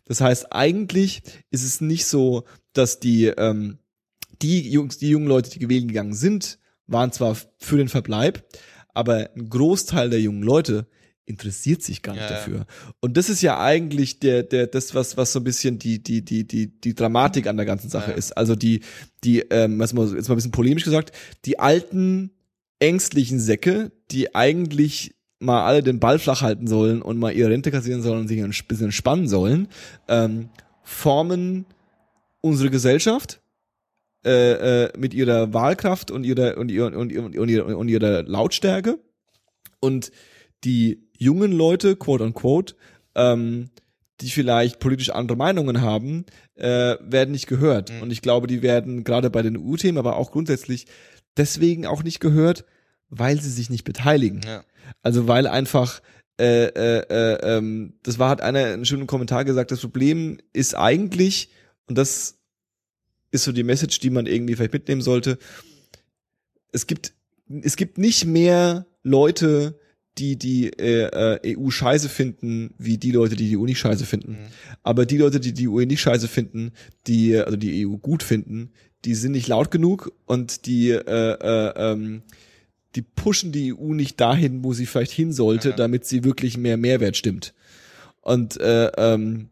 Das 0.05 0.21
heißt, 0.21 0.53
eigentlich 0.53 1.23
ist 1.49 1.63
es 1.63 1.81
nicht 1.81 2.05
so, 2.05 2.43
dass 2.73 2.99
die, 2.99 3.25
ähm, 3.25 3.79
die 4.43 4.69
Jungs, 4.69 4.99
die 4.99 5.09
jungen 5.09 5.27
Leute, 5.27 5.49
die 5.49 5.57
gewählt 5.57 5.88
gegangen 5.88 6.13
sind, 6.13 6.59
waren 6.85 7.11
zwar 7.11 7.35
für 7.57 7.77
den 7.77 7.89
Verbleib, 7.89 8.45
aber 8.93 9.31
ein 9.35 9.49
Großteil 9.49 10.11
der 10.11 10.21
jungen 10.21 10.43
Leute 10.43 10.88
interessiert 11.28 11.84
sich 11.84 12.01
gar 12.01 12.13
nicht 12.13 12.21
Ja, 12.23 12.30
ja. 12.30 12.36
dafür. 12.38 12.65
Und 13.01 13.17
das 13.17 13.30
ist 13.30 13.41
ja 13.41 13.59
eigentlich 13.59 14.19
der, 14.19 14.43
der, 14.43 14.65
das, 14.65 14.95
was, 14.95 15.17
was 15.17 15.34
so 15.34 15.39
ein 15.39 15.43
bisschen 15.43 15.78
die, 15.78 16.01
die, 16.01 16.23
die, 16.23 16.47
die, 16.47 16.67
die 16.67 16.95
Dramatik 16.95 17.47
an 17.47 17.57
der 17.57 17.65
ganzen 17.65 17.89
Sache 17.89 18.11
Ja. 18.11 18.17
ist. 18.17 18.36
Also 18.36 18.55
die, 18.55 18.80
die, 19.23 19.41
ähm, 19.49 19.78
was 19.78 19.93
mal, 19.93 20.05
jetzt 20.15 20.30
mal 20.30 20.36
ein 20.36 20.38
bisschen 20.38 20.51
polemisch 20.51 20.86
gesagt, 20.86 21.11
die 21.45 21.59
alten, 21.59 22.32
ängstlichen 22.80 23.39
Säcke, 23.39 23.91
die 24.11 24.34
eigentlich 24.36 25.15
mal 25.39 25.65
alle 25.65 25.84
den 25.84 25.99
Ball 25.99 26.17
flach 26.17 26.41
halten 26.41 26.65
sollen 26.67 27.01
und 27.01 27.19
mal 27.19 27.32
ihre 27.34 27.49
Rente 27.49 27.71
kassieren 27.71 28.01
sollen 28.01 28.21
und 28.21 28.28
sich 28.28 28.41
ein 28.41 28.53
bisschen 28.67 28.86
entspannen 28.86 29.28
sollen, 29.28 29.67
ähm, 30.07 30.49
formen 30.84 31.65
unsere 32.41 32.69
Gesellschaft 32.69 33.41
äh, 34.25 34.86
äh, 34.86 34.89
mit 34.97 35.13
ihrer 35.13 35.53
Wahlkraft 35.53 36.09
und 36.09 36.23
ihrer 36.23 36.57
und 36.57 36.69
ihrer 36.71 36.95
und, 36.97 37.11
ihrer- 37.11 37.25
und, 37.25 37.49
ihrer, 37.49 37.78
und 37.78 37.88
ihrer 37.89 38.23
Lautstärke 38.23 38.97
und 39.80 40.11
die 40.63 41.06
jungen 41.18 41.51
Leute, 41.51 41.95
quote 41.95 42.24
unquote, 42.24 42.76
ähm, 43.15 43.70
die 44.22 44.30
vielleicht 44.30 44.80
politisch 44.80 45.09
andere 45.09 45.38
Meinungen 45.38 45.82
haben, 45.82 46.26
äh, 46.55 46.95
werden 47.01 47.32
nicht 47.32 47.47
gehört. 47.47 47.91
Und 48.01 48.11
ich 48.11 48.22
glaube, 48.22 48.47
die 48.47 48.61
werden 48.61 49.03
gerade 49.03 49.30
bei 49.30 49.41
den 49.41 49.57
EU-Themen, 49.57 49.97
aber 49.97 50.15
auch 50.15 50.32
grundsätzlich 50.32 50.88
deswegen 51.36 51.86
auch 51.86 52.03
nicht 52.03 52.20
gehört, 52.20 52.65
weil 53.09 53.39
sie 53.39 53.51
sich 53.51 53.70
nicht 53.70 53.84
beteiligen. 53.84 54.41
Ja. 54.45 54.63
Also 55.03 55.28
weil 55.28 55.47
einfach 55.47 56.01
äh, 56.39 56.65
äh, 56.65 57.03
äh, 57.09 57.57
ähm, 57.57 57.93
das 58.03 58.20
war 58.20 58.30
hat 58.30 58.41
einer 58.41 58.65
einen 58.65 58.86
schönen 58.86 59.07
Kommentar 59.07 59.43
gesagt, 59.43 59.72
das 59.72 59.82
Problem 59.82 60.38
ist 60.53 60.76
eigentlich 60.76 61.49
und 61.88 61.97
das 61.97 62.38
ist 63.32 63.43
so 63.43 63.51
die 63.51 63.63
Message, 63.63 63.99
die 63.99 64.09
man 64.09 64.28
irgendwie 64.28 64.55
vielleicht 64.55 64.74
mitnehmen 64.74 65.01
sollte. 65.01 65.38
Es 66.72 66.86
gibt 66.86 67.13
es 67.63 67.76
gibt 67.76 67.97
nicht 67.97 68.26
mehr 68.26 68.86
Leute, 69.03 69.80
die 70.18 70.36
die 70.38 70.68
äh, 70.68 71.38
äh, 71.43 71.57
EU 71.57 71.70
scheiße 71.70 72.09
finden, 72.09 72.74
wie 72.78 72.97
die 72.97 73.11
Leute, 73.11 73.36
die 73.36 73.49
die 73.49 73.57
EU 73.57 73.65
nicht 73.65 73.80
scheiße 73.80 74.05
finden. 74.05 74.32
Mhm. 74.32 74.47
Aber 74.84 75.05
die 75.05 75.18
Leute, 75.18 75.39
die 75.39 75.53
die 75.53 75.68
EU 75.68 75.80
nicht 75.86 76.01
scheiße 76.01 76.28
finden, 76.28 76.72
die 77.07 77.38
also 77.38 77.57
die 77.57 77.88
EU 77.88 77.97
gut 77.97 78.24
finden, 78.24 78.72
die 79.05 79.15
sind 79.15 79.34
nicht 79.34 79.47
laut 79.47 79.72
genug 79.72 80.11
und 80.26 80.65
die 80.65 80.89
äh, 80.89 81.01
äh, 81.01 81.74
ähm, 81.76 82.24
die 82.95 83.01
pushen 83.03 83.51
die 83.51 83.74
EU 83.74 83.93
nicht 83.93 84.20
dahin, 84.20 84.63
wo 84.63 84.74
sie 84.74 84.86
vielleicht 84.88 85.11
hin 85.11 85.32
sollte, 85.32 85.70
Ja. 85.70 85.76
damit 85.76 86.05
sie 86.05 86.24
wirklich 86.24 86.57
mehr 86.57 86.78
Mehrwert 86.78 87.15
stimmt. 87.15 87.53
Und 88.22 88.59
äh, 88.59 88.88
ähm, 88.97 89.49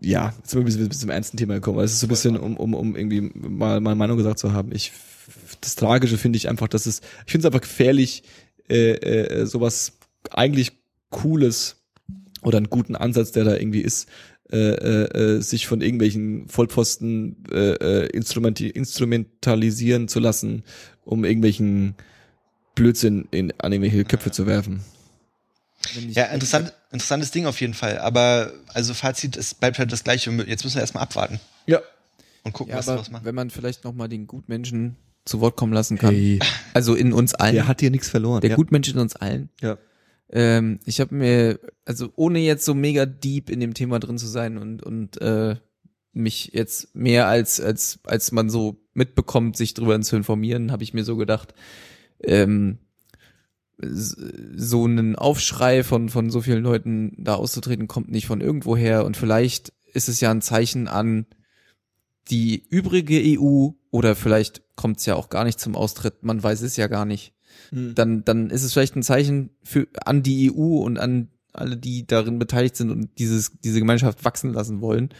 ja, 0.00 0.32
jetzt 0.38 0.50
sind 0.50 0.60
wir 0.60 0.62
ein 0.62 0.66
bisschen, 0.66 0.90
zum 0.90 1.10
ernsten 1.10 1.36
Thema 1.36 1.54
gekommen, 1.54 1.80
es 1.80 1.92
ist 1.92 2.00
so 2.00 2.06
ein 2.06 2.10
bisschen, 2.10 2.36
um, 2.36 2.56
um, 2.56 2.74
um 2.74 2.96
irgendwie 2.96 3.20
mal 3.20 3.80
meine 3.80 3.96
Meinung 3.96 4.16
gesagt 4.16 4.38
zu 4.38 4.52
haben. 4.52 4.72
Ich 4.72 4.92
das 5.60 5.76
Tragische 5.76 6.18
finde 6.18 6.36
ich 6.36 6.48
einfach, 6.48 6.68
dass 6.68 6.86
es, 6.86 7.00
ich 7.26 7.32
finde 7.32 7.46
es 7.46 7.54
einfach 7.54 7.66
gefährlich, 7.66 8.22
äh, 8.68 8.92
äh, 8.92 9.46
sowas 9.46 9.98
eigentlich 10.30 10.72
Cooles 11.10 11.76
oder 12.42 12.58
einen 12.58 12.70
guten 12.70 12.96
Ansatz, 12.96 13.32
der 13.32 13.44
da 13.44 13.54
irgendwie 13.56 13.80
ist, 13.82 14.08
äh, 14.50 14.56
äh, 14.58 15.36
äh, 15.36 15.40
sich 15.40 15.66
von 15.66 15.80
irgendwelchen 15.80 16.48
Vollpfosten 16.48 17.44
äh, 17.50 18.04
äh, 18.04 18.06
instrumentalisieren 18.76 20.08
zu 20.08 20.20
lassen, 20.20 20.62
um 21.04 21.24
irgendwelchen 21.24 21.94
Blödsinn 22.74 23.28
in, 23.30 23.52
an 23.58 23.72
irgendwelche 23.72 24.04
Köpfe 24.04 24.30
zu 24.30 24.46
werfen. 24.46 24.82
Ja, 26.10 26.26
interessant, 26.26 26.72
interessantes 26.92 27.30
Ding 27.32 27.46
auf 27.46 27.60
jeden 27.60 27.74
Fall. 27.74 27.98
Aber 27.98 28.52
also 28.68 28.94
Fazit, 28.94 29.36
es 29.36 29.54
bleibt 29.54 29.78
halt 29.78 29.90
das 29.92 30.04
gleiche. 30.04 30.30
Jetzt 30.46 30.64
müssen 30.64 30.76
wir 30.76 30.80
erstmal 30.80 31.02
abwarten 31.02 31.40
Ja. 31.66 31.80
und 32.44 32.52
gucken, 32.52 32.70
Ja, 32.72 32.78
was 32.78 32.88
aber 32.88 32.98
wir 32.98 33.00
was 33.00 33.10
machen. 33.10 33.24
wenn 33.24 33.34
man 33.34 33.50
vielleicht 33.50 33.84
noch 33.84 33.92
mal 33.92 34.08
den 34.08 34.26
Gutmenschen 34.26 34.96
zu 35.24 35.40
Wort 35.40 35.56
kommen 35.56 35.72
lassen 35.72 35.98
kann. 35.98 36.14
Hey, 36.14 36.38
Also 36.74 36.94
in 36.94 37.12
uns 37.12 37.34
allen. 37.34 37.54
der 37.54 37.68
hat 37.68 37.80
hier 37.80 37.90
nichts 37.90 38.08
verloren. 38.08 38.40
der 38.40 38.50
ja. 38.50 38.56
Gutmensch 38.56 38.88
in 38.88 38.98
uns 38.98 39.16
allen. 39.16 39.50
Ja. 39.60 39.78
ähm, 40.30 40.80
ich 40.84 41.00
habe 41.00 41.14
mir, 41.14 41.60
also 41.84 42.10
ohne 42.16 42.38
jetzt 42.40 42.64
so 42.64 42.74
mega 42.74 43.06
deep 43.06 43.50
in 43.50 43.60
dem 43.60 43.74
Thema 43.74 43.98
drin 43.98 44.18
zu 44.18 44.26
sein 44.26 44.58
und, 44.58 44.82
und 44.82 45.20
äh, 45.20 45.56
mich 46.12 46.50
jetzt 46.52 46.94
mehr 46.94 47.28
als, 47.28 47.60
als, 47.60 48.00
als 48.04 48.32
man 48.32 48.50
so 48.50 48.80
mitbekommt, 48.94 49.56
sich 49.56 49.74
drüber 49.74 49.98
zu 50.00 50.16
informieren, 50.16 50.72
habe 50.72 50.82
ich 50.82 50.92
mir 50.94 51.04
so 51.04 51.16
gedacht, 51.16 51.54
ähm, 52.22 52.78
so 53.78 54.84
einen 54.84 55.16
Aufschrei 55.16 55.82
von, 55.82 56.08
von 56.08 56.30
so 56.30 56.40
vielen 56.40 56.62
Leuten 56.62 57.14
da 57.18 57.34
auszutreten, 57.34 57.88
kommt 57.88 58.10
nicht 58.10 58.26
von 58.26 58.40
irgendwoher 58.40 59.04
und 59.04 59.16
vielleicht 59.16 59.72
ist 59.92 60.08
es 60.08 60.20
ja 60.20 60.30
ein 60.30 60.42
Zeichen 60.42 60.88
an 60.88 61.26
die 62.30 62.62
übrige 62.68 63.20
EU 63.38 63.70
oder 63.92 64.16
vielleicht 64.16 64.62
kommt 64.74 64.98
es 64.98 65.06
ja 65.06 65.14
auch 65.14 65.28
gar 65.28 65.44
nicht 65.44 65.60
zum 65.60 65.76
Austritt, 65.76 66.24
man 66.24 66.42
weiß 66.42 66.62
es 66.62 66.76
ja 66.76 66.88
gar 66.88 67.04
nicht. 67.04 67.34
Hm. 67.68 67.94
Dann, 67.94 68.24
dann 68.24 68.50
ist 68.50 68.64
es 68.64 68.72
vielleicht 68.72 68.96
ein 68.96 69.02
Zeichen 69.02 69.50
für 69.62 69.86
an 70.04 70.22
die 70.24 70.50
EU 70.50 70.78
und 70.78 70.98
an 70.98 71.28
alle, 71.52 71.76
die 71.76 72.06
darin 72.06 72.38
beteiligt 72.38 72.74
sind 72.74 72.90
und 72.90 73.10
dieses, 73.18 73.52
diese 73.62 73.78
Gemeinschaft 73.78 74.24
wachsen 74.24 74.54
lassen 74.54 74.80
wollen, 74.80 75.10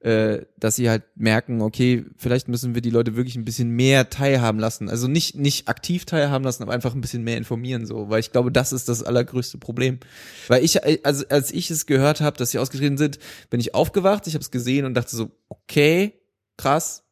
äh, 0.00 0.44
dass 0.58 0.74
sie 0.74 0.90
halt 0.90 1.04
merken, 1.14 1.62
okay, 1.62 2.04
vielleicht 2.16 2.48
müssen 2.48 2.74
wir 2.74 2.82
die 2.82 2.90
Leute 2.90 3.14
wirklich 3.14 3.36
ein 3.36 3.44
bisschen 3.44 3.70
mehr 3.70 4.10
teilhaben 4.10 4.58
lassen. 4.58 4.90
Also 4.90 5.06
nicht, 5.06 5.36
nicht 5.36 5.68
aktiv 5.68 6.04
teilhaben 6.04 6.44
lassen, 6.44 6.64
aber 6.64 6.72
einfach 6.72 6.94
ein 6.96 7.00
bisschen 7.00 7.22
mehr 7.22 7.36
informieren, 7.36 7.86
so, 7.86 8.08
weil 8.08 8.20
ich 8.20 8.32
glaube, 8.32 8.50
das 8.50 8.72
ist 8.72 8.88
das 8.88 9.04
allergrößte 9.04 9.58
Problem. 9.58 10.00
Weil 10.48 10.64
ich, 10.64 10.84
also 11.06 11.24
als 11.28 11.52
ich 11.52 11.70
es 11.70 11.86
gehört 11.86 12.20
habe, 12.20 12.36
dass 12.36 12.50
sie 12.50 12.58
ausgetreten 12.58 12.98
sind, 12.98 13.20
bin 13.50 13.60
ich 13.60 13.74
aufgewacht, 13.74 14.26
ich 14.26 14.34
habe 14.34 14.42
es 14.42 14.50
gesehen 14.50 14.84
und 14.84 14.94
dachte 14.94 15.14
so, 15.14 15.30
okay, 15.48 16.14
krass. 16.56 17.04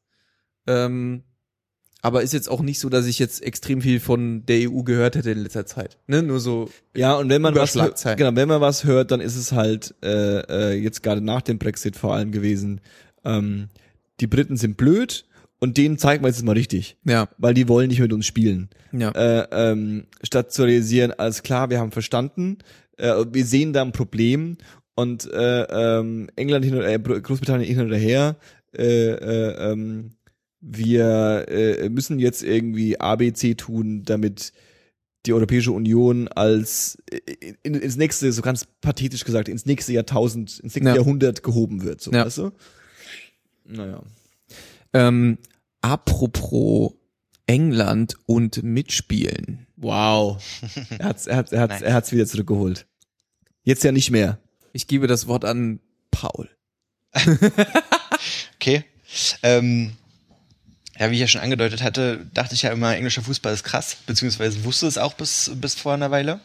Ähm, 0.67 1.23
aber 2.05 2.23
ist 2.23 2.35
jetzt 2.35 2.51
auch 2.51 2.61
nicht 2.61 2.81
so, 2.81 2.91
dass 2.91 3.07
ich 3.07 3.19
jetzt 3.19 3.43
extrem 3.43 3.81
viel 3.81 3.99
von 3.99 4.45
der 4.45 4.71
EU 4.71 4.83
gehört 4.83 5.17
hätte 5.17 5.31
in 5.31 5.39
letzter 5.39 5.65
Zeit. 5.65 5.97
Ne? 6.07 6.23
Nur 6.23 6.39
so, 6.39 6.69
Ja, 6.95 7.15
und 7.15 7.31
wenn 7.31 7.41
man 7.41 7.55
was 7.55 7.75
hört, 7.75 8.19
genau, 8.19 8.37
wenn 8.37 8.47
man 8.47 8.61
was 8.61 8.85
hört, 8.85 9.11
dann 9.11 9.23
ist 9.23 9.37
es 9.37 9.53
halt 9.53 9.95
äh, 10.05 10.41
äh, 10.41 10.75
jetzt 10.75 11.03
gerade 11.03 11.23
nach 11.23 11.41
dem 11.41 11.59
Brexit 11.59 11.97
vor 11.97 12.15
allem 12.15 12.31
gewesen. 12.31 12.83
Ähm, 13.25 13.69
die 14.21 14.27
Briten 14.27 14.59
sind 14.59 14.77
blöd 14.77 15.25
und 15.61 15.79
denen 15.79 15.97
zeigen 15.97 16.23
wir 16.23 16.29
jetzt 16.29 16.45
mal 16.45 16.53
richtig, 16.53 16.99
ja, 17.05 17.27
weil 17.39 17.55
die 17.55 17.69
wollen 17.69 17.89
nicht 17.89 18.01
mit 18.01 18.13
uns 18.13 18.27
spielen. 18.27 18.69
ja. 18.93 19.11
Äh, 19.13 19.49
ähm, 19.51 20.05
statt 20.23 20.53
zu 20.53 20.65
realisieren, 20.65 21.13
alles 21.13 21.43
klar, 21.43 21.71
wir 21.71 21.79
haben 21.81 21.91
verstanden, 21.91 22.59
äh, 22.99 23.25
wir 23.33 23.47
sehen 23.47 23.73
da 23.73 23.81
ein 23.81 23.93
Problem 23.93 24.59
und 24.95 25.25
äh, 25.33 25.63
ähm, 25.63 26.29
England 26.37 26.67
hin 26.67 26.75
oder 26.75 26.89
äh, 26.89 26.99
Großbritannien 26.99 27.67
hin 27.67 27.87
oder 27.87 27.97
her, 27.97 28.37
äh, 28.77 29.09
äh, 29.09 29.73
ähm, 29.73 30.11
wir 30.67 31.47
äh, 31.49 31.89
müssen 31.89 32.19
jetzt 32.19 32.43
irgendwie 32.43 32.99
ABC 32.99 33.55
tun, 33.55 34.03
damit 34.05 34.53
die 35.27 35.33
Europäische 35.33 35.73
Union 35.73 36.29
als 36.29 36.99
äh, 37.11 37.19
in, 37.63 37.75
ins 37.75 37.97
nächste, 37.97 38.33
so 38.33 38.43
ganz 38.43 38.67
pathetisch 38.81 39.25
gesagt, 39.25 39.49
ins 39.49 39.67
nächste 39.67 39.93
Jahrtausend, 39.93 40.61
ins 40.61 40.75
nächste 40.75 40.89
Ja. 40.91 40.97
Jahrhundert 40.97 41.43
gehoben 41.43 41.83
wird. 41.83 42.01
So, 42.01 42.13
Ja. 42.13 42.25
weißt 42.27 42.39
du? 42.39 42.51
Naja. 43.67 44.03
Ähm, 44.93 45.39
apropos 45.81 46.93
England 47.47 48.17
und 48.27 48.63
Mitspielen. 48.63 49.67
Wow. 49.77 50.43
er 50.99 51.07
hat's, 51.07 51.27
er 51.27 51.37
hat's, 51.37 51.53
er 51.53 51.61
hat's, 51.61 51.83
er 51.83 51.95
hat's 51.95 52.13
wieder 52.13 52.27
zurückgeholt. 52.27 52.87
Jetzt 53.65 53.85
ja 53.85 53.93
nicht 53.93 54.11
mehr. 54.11 54.39
Ich 54.73 54.87
gebe 54.87 55.07
das 55.07 55.27
Wort 55.27 55.45
an 55.45 55.81
Paul. 56.11 56.49
Okay. 58.57 58.85
Ähm, 59.43 59.93
ja, 60.99 61.11
wie 61.11 61.15
ich 61.15 61.21
ja 61.21 61.29
schon 61.29 61.41
angedeutet 61.41 61.83
hatte, 61.83 62.27
dachte 62.35 62.55
ich 62.55 62.63
ja 62.63 62.71
immer, 62.71 62.95
englischer 62.97 63.23
Fußball 63.23 63.53
ist 63.53 63.65
krass, 63.65 63.97
beziehungsweise 64.07 64.65
wusste 64.65 64.87
es 64.87 64.99
auch 64.99 65.15
bis, 65.15 65.51
bis 65.57 65.75
vor 65.75 65.95
einer 65.95 66.11
Weile. 66.11 66.41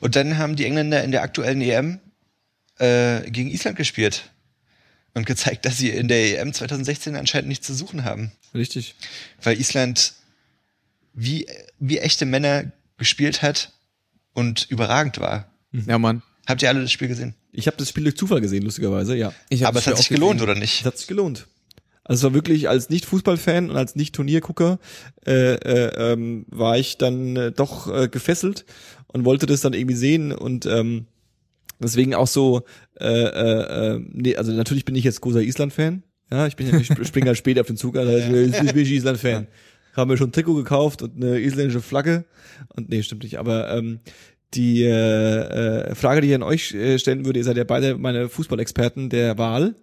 Und 0.00 0.16
dann 0.16 0.38
haben 0.38 0.56
die 0.56 0.64
Engländer 0.64 1.04
in 1.04 1.12
der 1.12 1.22
aktuellen 1.22 1.60
EM 1.60 2.00
äh, 2.78 3.30
gegen 3.30 3.50
Island 3.50 3.76
gespielt 3.76 4.30
und 5.14 5.26
gezeigt, 5.26 5.64
dass 5.64 5.78
sie 5.78 5.90
in 5.90 6.08
der 6.08 6.40
EM 6.40 6.52
2016 6.52 7.16
anscheinend 7.16 7.48
nichts 7.48 7.66
zu 7.66 7.74
suchen 7.74 8.04
haben. 8.04 8.32
Richtig. 8.54 8.94
Weil 9.42 9.58
Island 9.60 10.14
wie, 11.12 11.46
wie 11.78 11.98
echte 11.98 12.26
Männer 12.26 12.72
gespielt 12.96 13.42
hat 13.42 13.72
und 14.32 14.66
überragend 14.70 15.18
war. 15.18 15.50
Ja, 15.72 15.98
Mann. 15.98 16.22
Habt 16.46 16.62
ihr 16.62 16.68
alle 16.68 16.82
das 16.82 16.92
Spiel 16.92 17.08
gesehen? 17.08 17.34
Ich 17.52 17.66
habe 17.66 17.76
das 17.76 17.88
Spiel 17.88 18.04
durch 18.04 18.16
Zufall 18.16 18.40
gesehen, 18.40 18.62
lustigerweise, 18.62 19.16
ja. 19.16 19.32
Ich 19.48 19.66
Aber 19.66 19.78
es 19.78 19.86
hat 19.86 19.96
sich 19.96 20.08
gelohnt, 20.08 20.40
gesehen. 20.40 20.50
oder 20.50 20.58
nicht? 20.58 20.80
Es 20.80 20.86
hat 20.86 20.98
sich 20.98 21.06
gelohnt. 21.06 21.46
Also 22.04 22.20
es 22.20 22.24
war 22.24 22.34
wirklich 22.34 22.68
als 22.68 22.90
Nicht-Fußballfan 22.90 23.70
und 23.70 23.76
als 23.76 23.94
Nicht-Turniergucker 23.94 24.78
äh, 25.26 25.54
äh, 25.54 26.12
ähm, 26.12 26.46
war 26.48 26.78
ich 26.78 26.98
dann 26.98 27.36
äh, 27.36 27.52
doch 27.52 27.92
äh, 27.92 28.08
gefesselt 28.08 28.64
und 29.08 29.24
wollte 29.24 29.46
das 29.46 29.60
dann 29.60 29.74
irgendwie 29.74 29.96
sehen 29.96 30.32
und 30.32 30.66
ähm, 30.66 31.06
deswegen 31.78 32.14
auch 32.14 32.26
so, 32.26 32.62
äh, 32.98 33.06
äh, 33.06 33.94
äh, 33.94 34.00
nee, 34.12 34.36
also 34.36 34.52
natürlich 34.52 34.84
bin 34.84 34.94
ich 34.94 35.04
jetzt 35.04 35.20
großer 35.20 35.42
Island-Fan. 35.42 36.02
Ja, 36.30 36.46
ich 36.46 36.56
bin 36.56 36.68
ja, 36.68 36.78
ich 36.78 36.86
springe 37.06 37.26
halt 37.26 37.38
später 37.38 37.60
auf 37.60 37.66
den 37.66 37.76
Zug, 37.76 37.96
also 37.96 38.16
ich 38.16 38.28
bin 38.28 38.78
ich 38.78 38.92
Island-Fan. 38.92 39.48
Haben 39.94 40.08
mir 40.08 40.16
schon 40.16 40.28
ein 40.28 40.32
Trikot 40.32 40.54
gekauft 40.54 41.02
und 41.02 41.16
eine 41.16 41.40
isländische 41.40 41.80
Flagge. 41.80 42.24
Und 42.76 42.88
nee, 42.90 43.02
stimmt 43.02 43.24
nicht. 43.24 43.38
Aber 43.38 43.74
ähm, 43.74 44.00
die 44.54 44.84
äh, 44.84 45.90
äh, 45.90 45.94
Frage, 45.94 46.20
die 46.20 46.28
ich 46.28 46.34
an 46.34 46.42
euch 46.42 46.72
äh, 46.74 46.98
stellen 46.98 47.24
würde, 47.24 47.40
ihr 47.40 47.44
seid 47.44 47.56
ja 47.56 47.64
beide 47.64 47.96
meine 47.96 48.28
Fußballexperten 48.28 49.10
der 49.10 49.38
Wahl. 49.38 49.74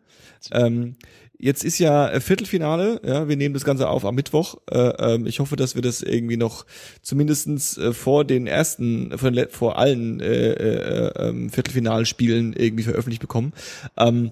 Ähm, 0.51 0.95
jetzt 1.39 1.63
ist 1.63 1.79
ja 1.79 2.09
äh, 2.09 2.19
Viertelfinale, 2.19 3.01
ja, 3.05 3.27
wir 3.27 3.37
nehmen 3.37 3.53
das 3.53 3.63
Ganze 3.65 3.89
auf 3.89 4.05
am 4.05 4.15
Mittwoch. 4.15 4.57
Äh, 4.69 4.77
ähm, 5.13 5.25
ich 5.25 5.39
hoffe, 5.39 5.55
dass 5.55 5.75
wir 5.75 5.81
das 5.81 6.01
irgendwie 6.01 6.37
noch 6.37 6.65
zumindestens 7.01 7.77
äh, 7.77 7.93
vor 7.93 8.25
den 8.25 8.47
ersten, 8.47 9.17
vor, 9.17 9.31
den, 9.31 9.49
vor 9.49 9.77
allen 9.77 10.19
äh, 10.19 10.51
äh, 10.51 11.27
ähm, 11.29 11.49
Viertelfinalspielen 11.49 12.53
irgendwie 12.53 12.83
veröffentlicht 12.83 13.21
bekommen. 13.21 13.53
Ähm, 13.97 14.31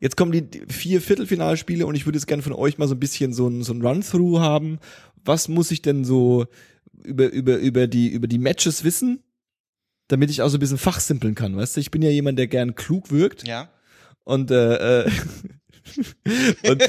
Jetzt 0.00 0.16
kommen 0.16 0.32
die 0.32 0.48
vier 0.68 1.00
Viertelfinalspiele 1.00 1.86
und 1.86 1.94
ich 1.94 2.06
würde 2.06 2.18
jetzt 2.18 2.26
gerne 2.26 2.42
von 2.42 2.52
euch 2.52 2.76
mal 2.76 2.88
so 2.88 2.94
ein 2.96 2.98
bisschen 2.98 3.32
so 3.32 3.46
ein, 3.46 3.62
so 3.62 3.72
ein 3.72 3.82
Run-Through 3.86 4.40
haben. 4.40 4.80
Was 5.24 5.46
muss 5.46 5.70
ich 5.70 5.80
denn 5.80 6.04
so 6.04 6.46
über, 7.04 7.30
über, 7.30 7.56
über 7.58 7.86
die, 7.86 8.08
über 8.08 8.26
die 8.26 8.40
Matches 8.40 8.82
wissen, 8.82 9.22
damit 10.08 10.28
ich 10.30 10.42
auch 10.42 10.48
so 10.48 10.56
ein 10.56 10.60
bisschen 10.60 10.76
fachsimpeln 10.76 11.36
kann, 11.36 11.56
weißt 11.56 11.76
du? 11.76 11.80
Ich 11.80 11.92
bin 11.92 12.02
ja 12.02 12.10
jemand, 12.10 12.36
der 12.36 12.48
gern 12.48 12.74
klug 12.74 13.12
wirkt 13.12 13.46
Ja. 13.46 13.70
und, 14.24 14.50
äh, 14.50 15.04
äh, 15.04 15.10
und, 16.68 16.82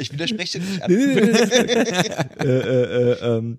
Ich 0.00 0.12
widerspreche 0.12 0.60
dir 0.60 0.66
nicht 0.66 0.82
äh, 2.40 2.44
äh, 2.44 3.12
äh, 3.12 3.36
ähm, 3.38 3.58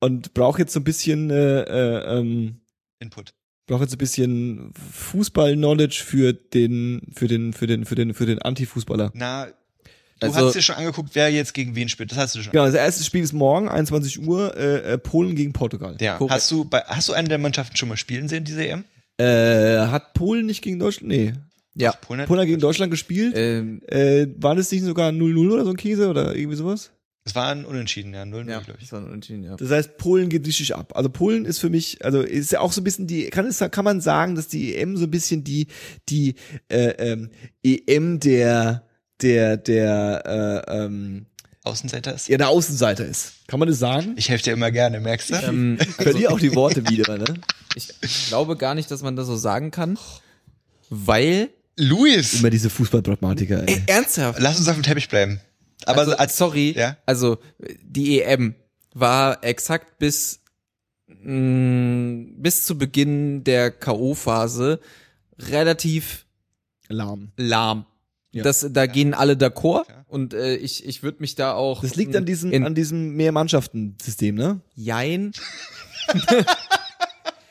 und 0.00 0.34
brauche 0.34 0.60
jetzt 0.60 0.72
so 0.72 0.80
ein 0.80 0.84
bisschen, 0.84 1.30
äh, 1.30 1.60
äh, 1.62 2.18
ähm, 2.18 2.60
Input. 3.00 3.32
brauche 3.66 3.82
jetzt 3.82 3.92
ein 3.94 3.98
bisschen 3.98 4.72
Fußball-Knowledge 4.74 6.02
für 6.04 6.32
den, 6.32 7.02
für 7.14 7.26
den, 7.28 7.52
für 7.52 7.66
den, 7.66 7.84
für 7.84 7.94
den, 7.94 8.14
für 8.14 8.26
den 8.26 8.40
Anti-Fußballer. 8.40 9.10
Na, 9.14 9.46
du 10.20 10.26
Also- 10.26 10.46
hast 10.46 10.54
dir 10.54 10.62
schon 10.62 10.76
angeguckt, 10.76 11.10
wer 11.14 11.30
jetzt 11.30 11.52
gegen 11.54 11.74
wen 11.74 11.88
spielt. 11.88 12.10
Das 12.12 12.18
hast 12.18 12.34
du 12.36 12.42
schon. 12.42 12.52
Genau, 12.52 12.64
das 12.66 12.74
erste 12.74 13.04
Spiel 13.04 13.22
ist 13.22 13.32
morgen, 13.32 13.68
21 13.68 14.20
Uhr, 14.26 14.56
äh, 14.56 14.92
äh, 14.94 14.98
Polen 14.98 15.34
gegen 15.34 15.52
Portugal. 15.52 15.96
Ja. 16.00 16.16
Korrekt. 16.16 16.34
Hast 16.34 16.50
du 16.50 16.64
bei, 16.64 16.80
hast 16.86 17.08
du 17.08 17.12
eine 17.12 17.28
der 17.28 17.38
Mannschaften 17.38 17.76
schon 17.76 17.88
mal 17.88 17.96
spielen 17.96 18.28
sehen, 18.28 18.44
diese 18.44 18.66
EM? 18.66 18.84
Äh, 19.20 19.78
hat 19.88 20.14
Polen 20.14 20.46
nicht 20.46 20.62
gegen 20.62 20.78
Deutschland? 20.78 21.08
Nee. 21.08 21.32
Ja. 21.78 21.92
Polen 21.92 22.20
hat- 22.20 22.26
Polen 22.28 22.40
hat 22.40 22.46
gegen 22.46 22.60
Deutschland 22.60 22.90
gespielt. 22.90 23.32
Ähm, 23.36 23.80
Äh, 23.86 24.26
war 24.36 24.54
das 24.54 24.70
nicht 24.72 24.84
sogar 24.84 25.10
0-0 25.12 25.50
oder 25.52 25.64
so 25.64 25.70
ein 25.70 25.76
Käse 25.76 26.08
oder 26.08 26.34
irgendwie 26.34 26.56
sowas? 26.56 26.90
Es 27.24 27.34
war 27.34 27.48
ein 27.52 27.66
Unentschieden, 27.66 28.14
ja, 28.14 28.22
0-0, 28.24 28.50
ja, 28.50 28.60
glaube 28.60 28.78
ich. 28.80 28.86
das 28.88 28.92
war 28.92 29.00
ein 29.00 29.06
Unentschieden, 29.06 29.44
ja. 29.44 29.54
Das 29.56 29.70
heißt, 29.70 29.98
Polen 29.98 30.30
geht 30.30 30.46
richtig 30.46 30.74
ab. 30.74 30.92
Also 30.96 31.10
Polen 31.10 31.44
ist 31.44 31.58
für 31.58 31.68
mich, 31.68 32.02
also 32.04 32.22
ist 32.22 32.52
ja 32.52 32.60
auch 32.60 32.72
so 32.72 32.80
ein 32.80 32.84
bisschen 32.84 33.06
die, 33.06 33.24
kann 33.26 33.44
es, 33.46 33.58
kann 33.70 33.84
man 33.84 34.00
sagen, 34.00 34.34
dass 34.34 34.48
die 34.48 34.74
EM 34.74 34.96
so 34.96 35.04
ein 35.04 35.10
bisschen 35.10 35.44
die, 35.44 35.66
die 36.08 36.36
äh, 36.68 36.88
ähm, 37.12 37.30
EM 37.62 38.18
der, 38.18 38.84
der, 39.20 39.56
der, 39.58 40.64
äh, 40.66 40.84
ähm, 40.84 41.26
Außenseiter 41.64 42.14
ist. 42.14 42.28
ja, 42.28 42.38
der 42.38 42.48
Außenseiter 42.48 43.04
ist. 43.04 43.46
Kann 43.46 43.60
man 43.60 43.68
das 43.68 43.78
sagen? 43.78 44.14
Ich 44.16 44.30
helfe 44.30 44.44
dir 44.44 44.52
immer 44.54 44.70
gerne, 44.70 44.98
merkst 45.00 45.28
du? 45.30 45.34
Ähm, 45.34 45.76
Ich 45.82 45.88
verliere 45.96 46.32
auch 46.32 46.40
die 46.40 46.54
Worte 46.54 46.88
wieder, 46.88 47.18
ne? 47.18 47.34
ich 47.76 47.90
glaube 48.28 48.56
gar 48.56 48.74
nicht, 48.74 48.90
dass 48.90 49.02
man 49.02 49.16
das 49.16 49.26
so 49.26 49.36
sagen 49.36 49.70
kann, 49.70 49.98
weil 50.88 51.50
Luis! 51.78 52.34
Immer 52.40 52.50
diese 52.50 52.70
Fußballpragmatiker, 52.70 53.66
ey. 53.66 53.74
Ey, 53.74 53.82
ernsthaft. 53.86 54.38
Lass 54.40 54.58
uns 54.58 54.68
auf 54.68 54.74
dem 54.74 54.82
Teppich 54.82 55.08
bleiben. 55.08 55.40
Aber 55.86 56.00
also, 56.00 56.16
als, 56.16 56.36
sorry, 56.36 56.74
Ja? 56.76 56.96
also 57.06 57.38
die 57.82 58.20
EM 58.20 58.54
war 58.94 59.42
exakt 59.44 59.98
bis 59.98 60.40
mh, 61.06 62.32
bis 62.36 62.66
zu 62.66 62.76
Beginn 62.76 63.44
der 63.44 63.70
KO-Phase 63.70 64.80
relativ 65.38 66.26
Lahm. 66.88 67.32
lahm. 67.36 67.86
Ja. 68.32 68.42
Das, 68.42 68.66
da 68.70 68.86
gehen 68.86 69.14
alle 69.14 69.34
d'accord 69.34 69.86
Klar. 69.86 70.04
und 70.08 70.34
äh, 70.34 70.56
ich, 70.56 70.84
ich 70.84 71.02
würde 71.02 71.18
mich 71.20 71.34
da 71.34 71.52
auch. 71.54 71.80
Das 71.82 71.94
liegt 71.96 72.14
an 72.14 72.26
diesem, 72.26 72.52
in 72.52 72.64
an 72.64 72.74
diesem 72.74 73.14
Mehrmannschaften-System, 73.16 74.34
ne? 74.34 74.60
Jein. 74.74 75.32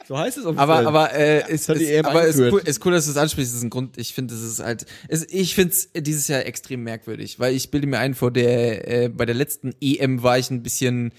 So 0.07 0.17
heißt 0.17 0.37
es 0.37 0.45
auf 0.45 0.57
Aber, 0.57 0.87
aber, 0.87 1.13
äh, 1.13 1.51
ist, 1.51 1.67
ist, 1.69 1.81
EM 1.81 2.05
aber 2.05 2.23
ist, 2.23 2.39
cool, 2.39 2.61
ist 2.63 2.85
cool, 2.85 2.93
dass 2.93 3.05
du 3.05 3.11
es 3.11 3.17
ansprichst. 3.17 3.51
Das 3.51 3.57
ist 3.57 3.63
ein 3.63 3.69
Grund. 3.69 3.97
Ich 3.97 4.13
finde, 4.13 4.33
das 4.33 4.41
ist 4.41 4.63
halt, 4.63 4.85
ist, 5.09 5.33
ich 5.33 5.53
finde 5.53 5.73
es 5.73 5.89
dieses 5.93 6.29
Jahr 6.29 6.45
extrem 6.45 6.83
merkwürdig, 6.83 7.39
weil 7.39 7.53
ich 7.53 7.71
bilde 7.71 7.87
mir 7.87 7.99
ein, 7.99 8.13
vor 8.13 8.31
der, 8.31 8.87
äh, 8.87 9.09
bei 9.09 9.25
der 9.25 9.35
letzten 9.35 9.75
EM 9.81 10.23
war 10.23 10.37
ich 10.37 10.49
ein 10.49 10.63
bisschen 10.63 11.11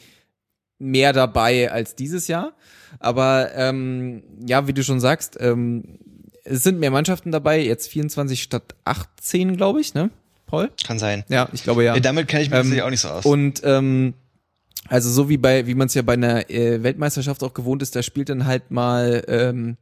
mehr 0.79 1.13
dabei 1.13 1.71
als 1.71 1.97
dieses 1.97 2.29
Jahr. 2.29 2.55
Aber 2.99 3.51
ähm, 3.55 4.23
ja, 4.47 4.67
wie 4.67 4.73
du 4.73 4.83
schon 4.83 5.01
sagst, 5.01 5.37
ähm, 5.39 5.99
es 6.45 6.63
sind 6.63 6.81
mehr 6.81 6.91
Mannschaften 6.91 7.31
dabei, 7.31 7.61
jetzt 7.61 7.89
24 7.89 8.43
statt 8.43 8.75
18, 8.85 9.59
glaube 9.59 9.83
ich, 9.83 9.93
ne? 9.93 10.09
Paul? 10.47 10.71
Kann 10.87 10.99
sein. 10.99 11.25
Ja, 11.29 11.51
ich 11.53 11.63
glaube 11.63 11.85
ja. 11.85 11.95
Ja, 11.95 12.01
damit 12.01 12.27
kenne 12.27 12.43
ich 12.43 12.51
mich 12.51 12.59
Ähm, 12.59 12.81
auch 12.81 12.89
nicht 12.89 13.01
so 13.01 13.09
aus. 13.09 13.27
Und 13.27 13.61
ähm, 13.65 14.15
also 14.87 15.11
so 15.11 15.29
wie 15.29 15.37
bei, 15.37 15.67
wie 15.67 15.75
man 15.75 15.89
es 15.89 15.95
ja 15.95 16.03
bei 16.03 16.15
einer 16.15 16.49
äh, 16.51 16.83
Weltmeisterschaft 16.83 17.43
auch 17.43 17.55
gewohnt 17.55 17.83
ist, 17.83 17.97
da 17.97 18.03
spielt 18.03 18.29
dann 18.29 18.47
halt 18.47 18.71
mal 18.71 19.25
ähm, 19.29 19.77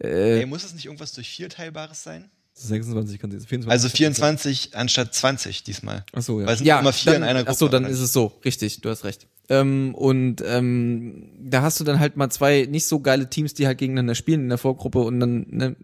Ey, 0.00 0.46
muss 0.46 0.64
es 0.64 0.74
nicht 0.74 0.86
irgendwas 0.86 1.12
durch 1.12 1.28
vier 1.28 1.48
Teilbares 1.48 2.04
sein? 2.04 2.30
26 2.54 3.20
kann 3.20 3.30
sie 3.30 3.38
24. 3.38 3.70
Also 3.70 3.88
24 3.88 4.76
anstatt 4.76 5.14
20 5.14 5.62
diesmal. 5.62 6.04
Ach 6.12 6.22
so, 6.22 6.40
ja. 6.40 6.46
Weil 6.46 6.54
es 6.54 6.58
sind 6.58 6.66
ja, 6.66 6.80
immer 6.80 6.92
vier 6.92 7.12
dann, 7.12 7.22
in 7.22 7.28
einer 7.28 7.40
Gruppe. 7.40 7.52
Ach 7.52 7.58
so, 7.58 7.68
dann 7.68 7.84
ist 7.84 8.00
es 8.00 8.12
so, 8.12 8.32
richtig, 8.44 8.80
du 8.80 8.90
hast 8.90 9.04
recht. 9.04 9.28
Ähm, 9.48 9.94
und 9.94 10.42
ähm, 10.44 11.30
da 11.40 11.62
hast 11.62 11.80
du 11.80 11.84
dann 11.84 12.00
halt 12.00 12.16
mal 12.16 12.30
zwei 12.30 12.66
nicht 12.68 12.86
so 12.86 13.00
geile 13.00 13.30
Teams, 13.30 13.54
die 13.54 13.66
halt 13.66 13.78
gegeneinander 13.78 14.14
spielen 14.14 14.42
in 14.42 14.48
der 14.48 14.58
Vorgruppe 14.58 15.00
und 15.00 15.20
dann 15.20 15.46
ne, 15.48 15.76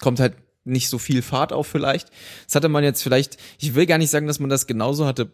kommt 0.00 0.20
halt 0.20 0.34
nicht 0.64 0.88
so 0.88 0.98
viel 0.98 1.22
Fahrt 1.22 1.52
auf 1.52 1.66
vielleicht. 1.66 2.10
Das 2.46 2.54
hatte 2.54 2.68
man 2.68 2.84
jetzt 2.84 3.02
vielleicht, 3.02 3.36
ich 3.58 3.74
will 3.74 3.86
gar 3.86 3.98
nicht 3.98 4.10
sagen, 4.10 4.26
dass 4.26 4.40
man 4.40 4.50
das 4.50 4.66
genauso 4.66 5.06
hatte. 5.06 5.30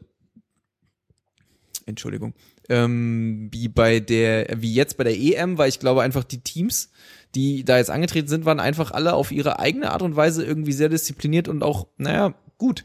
Entschuldigung. 1.87 2.34
Ähm, 2.68 3.49
wie 3.53 3.68
bei 3.68 4.01
der, 4.01 4.49
wie 4.61 4.74
jetzt 4.74 4.97
bei 4.97 5.05
der 5.05 5.16
EM, 5.16 5.57
weil 5.57 5.68
ich 5.68 5.78
glaube 5.78 6.03
einfach 6.03 6.24
die 6.24 6.41
Teams, 6.41 6.91
die 7.34 7.64
da 7.64 7.78
jetzt 7.78 7.91
angetreten 7.91 8.28
sind, 8.28 8.45
waren 8.45 8.61
einfach 8.61 8.91
alle 8.91 9.14
auf 9.14 9.30
ihre 9.30 9.59
eigene 9.61 9.93
Art 9.93 10.03
und 10.03 10.16
Weise 10.16 10.45
irgendwie 10.45 10.72
sehr 10.72 10.89
diszipliniert 10.89 11.49
und 11.49 11.62
auch, 11.62 11.87
naja, 11.97 12.34
gut. 12.59 12.84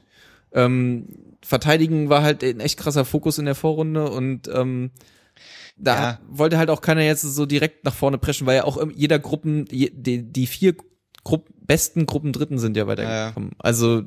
Ähm, 0.54 1.08
verteidigen 1.43 2.10
war 2.10 2.22
halt 2.22 2.43
ein 2.43 2.60
echt 2.60 2.78
krasser 2.78 3.06
Fokus 3.06 3.38
in 3.39 3.45
der 3.45 3.56
Vorrunde 3.56 4.10
und 4.12 4.47
ähm, 4.54 4.91
da 5.78 5.95
Ja. 5.95 6.20
wollte 6.30 6.58
halt 6.60 6.70
auch 6.70 6.82
keiner 6.82 7.02
jetzt 7.02 7.22
so 7.22 7.45
direkt 7.47 7.84
nach 7.86 7.95
vorne 7.95 8.20
preschen, 8.20 8.45
weil 8.45 8.58
ja 8.58 8.64
auch 8.66 8.80
jeder 8.93 9.18
Gruppen, 9.18 9.66
die, 9.66 9.89
die 10.32 10.45
vier 10.45 10.76
Grupp, 11.24 11.47
besten 11.66 12.06
Gruppen 12.06 12.34
Dritten 12.34 12.60
sind 12.60 12.78
ja 12.78 12.86
weitergekommen. 12.86 13.52
Also 13.58 14.04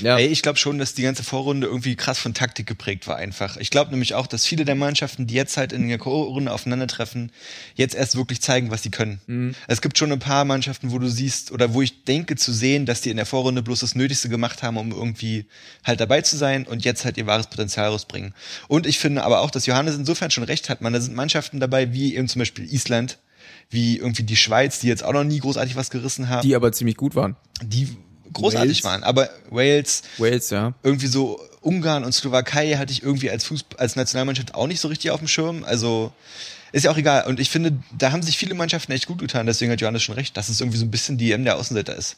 ja, 0.00 0.18
Ey, 0.18 0.26
ich 0.26 0.42
glaube 0.42 0.58
schon, 0.58 0.78
dass 0.78 0.94
die 0.94 1.02
ganze 1.02 1.22
Vorrunde 1.22 1.66
irgendwie 1.66 1.96
krass 1.96 2.18
von 2.18 2.34
Taktik 2.34 2.66
geprägt 2.66 3.06
war 3.06 3.16
einfach. 3.16 3.56
Ich 3.56 3.70
glaube 3.70 3.90
nämlich 3.90 4.14
auch, 4.14 4.26
dass 4.26 4.44
viele 4.44 4.64
der 4.64 4.74
Mannschaften, 4.74 5.26
die 5.26 5.34
jetzt 5.34 5.56
halt 5.56 5.72
in 5.72 5.88
der 5.88 5.98
Vorrunde 5.98 6.52
aufeinandertreffen, 6.52 7.32
jetzt 7.74 7.94
erst 7.94 8.16
wirklich 8.16 8.40
zeigen, 8.40 8.70
was 8.70 8.82
sie 8.82 8.90
können. 8.90 9.20
Mhm. 9.26 9.54
Es 9.68 9.80
gibt 9.80 9.96
schon 9.96 10.12
ein 10.12 10.18
paar 10.18 10.44
Mannschaften, 10.44 10.90
wo 10.90 10.98
du 10.98 11.08
siehst 11.08 11.52
oder 11.52 11.72
wo 11.72 11.82
ich 11.82 12.04
denke 12.04 12.36
zu 12.36 12.52
sehen, 12.52 12.86
dass 12.86 13.00
die 13.00 13.10
in 13.10 13.16
der 13.16 13.26
Vorrunde 13.26 13.62
bloß 13.62 13.80
das 13.80 13.94
Nötigste 13.94 14.28
gemacht 14.28 14.62
haben, 14.62 14.76
um 14.76 14.90
irgendwie 14.92 15.46
halt 15.84 16.00
dabei 16.00 16.20
zu 16.22 16.36
sein 16.36 16.66
und 16.66 16.84
jetzt 16.84 17.04
halt 17.04 17.16
ihr 17.16 17.26
wahres 17.26 17.46
Potenzial 17.46 17.88
rausbringen. 17.88 18.34
Und 18.68 18.86
ich 18.86 18.98
finde 18.98 19.22
aber 19.24 19.40
auch, 19.40 19.50
dass 19.50 19.66
Johannes 19.66 19.96
insofern 19.96 20.30
schon 20.30 20.44
recht 20.44 20.68
hat, 20.68 20.80
man, 20.80 20.92
da 20.92 21.00
sind 21.00 21.14
Mannschaften 21.14 21.60
dabei, 21.60 21.92
wie 21.92 22.16
eben 22.16 22.28
zum 22.28 22.40
Beispiel 22.40 22.72
Island, 22.72 23.18
wie 23.70 23.98
irgendwie 23.98 24.22
die 24.22 24.36
Schweiz, 24.36 24.80
die 24.80 24.88
jetzt 24.88 25.02
auch 25.02 25.12
noch 25.12 25.24
nie 25.24 25.38
großartig 25.38 25.76
was 25.76 25.90
gerissen 25.90 26.28
haben, 26.28 26.46
die 26.46 26.54
aber 26.54 26.72
ziemlich 26.72 26.96
gut 26.96 27.14
waren. 27.14 27.36
die 27.62 27.96
großartig 28.32 28.82
Wales. 28.82 28.84
waren. 28.84 29.04
Aber 29.04 29.28
Wales, 29.50 30.02
Wales, 30.18 30.50
ja. 30.50 30.74
irgendwie 30.82 31.06
so 31.06 31.40
Ungarn 31.60 32.04
und 32.04 32.12
Slowakei 32.12 32.74
hatte 32.76 32.92
ich 32.92 33.02
irgendwie 33.02 33.30
als 33.30 33.44
Fußball, 33.44 33.78
als 33.78 33.96
Nationalmannschaft 33.96 34.54
auch 34.54 34.66
nicht 34.66 34.80
so 34.80 34.88
richtig 34.88 35.10
auf 35.10 35.18
dem 35.18 35.28
Schirm. 35.28 35.64
Also 35.64 36.12
ist 36.72 36.84
ja 36.84 36.90
auch 36.90 36.96
egal. 36.98 37.26
Und 37.26 37.40
ich 37.40 37.50
finde, 37.50 37.78
da 37.96 38.12
haben 38.12 38.22
sich 38.22 38.36
viele 38.38 38.54
Mannschaften 38.54 38.92
echt 38.92 39.06
gut 39.06 39.18
getan. 39.18 39.46
Deswegen 39.46 39.72
hat 39.72 39.80
Johannes 39.80 40.02
schon 40.02 40.14
recht, 40.14 40.36
dass 40.36 40.48
es 40.48 40.60
irgendwie 40.60 40.78
so 40.78 40.84
ein 40.84 40.90
bisschen 40.90 41.18
die 41.18 41.32
EM 41.32 41.44
der 41.44 41.56
Außenseiter 41.56 41.94
ist. 41.96 42.16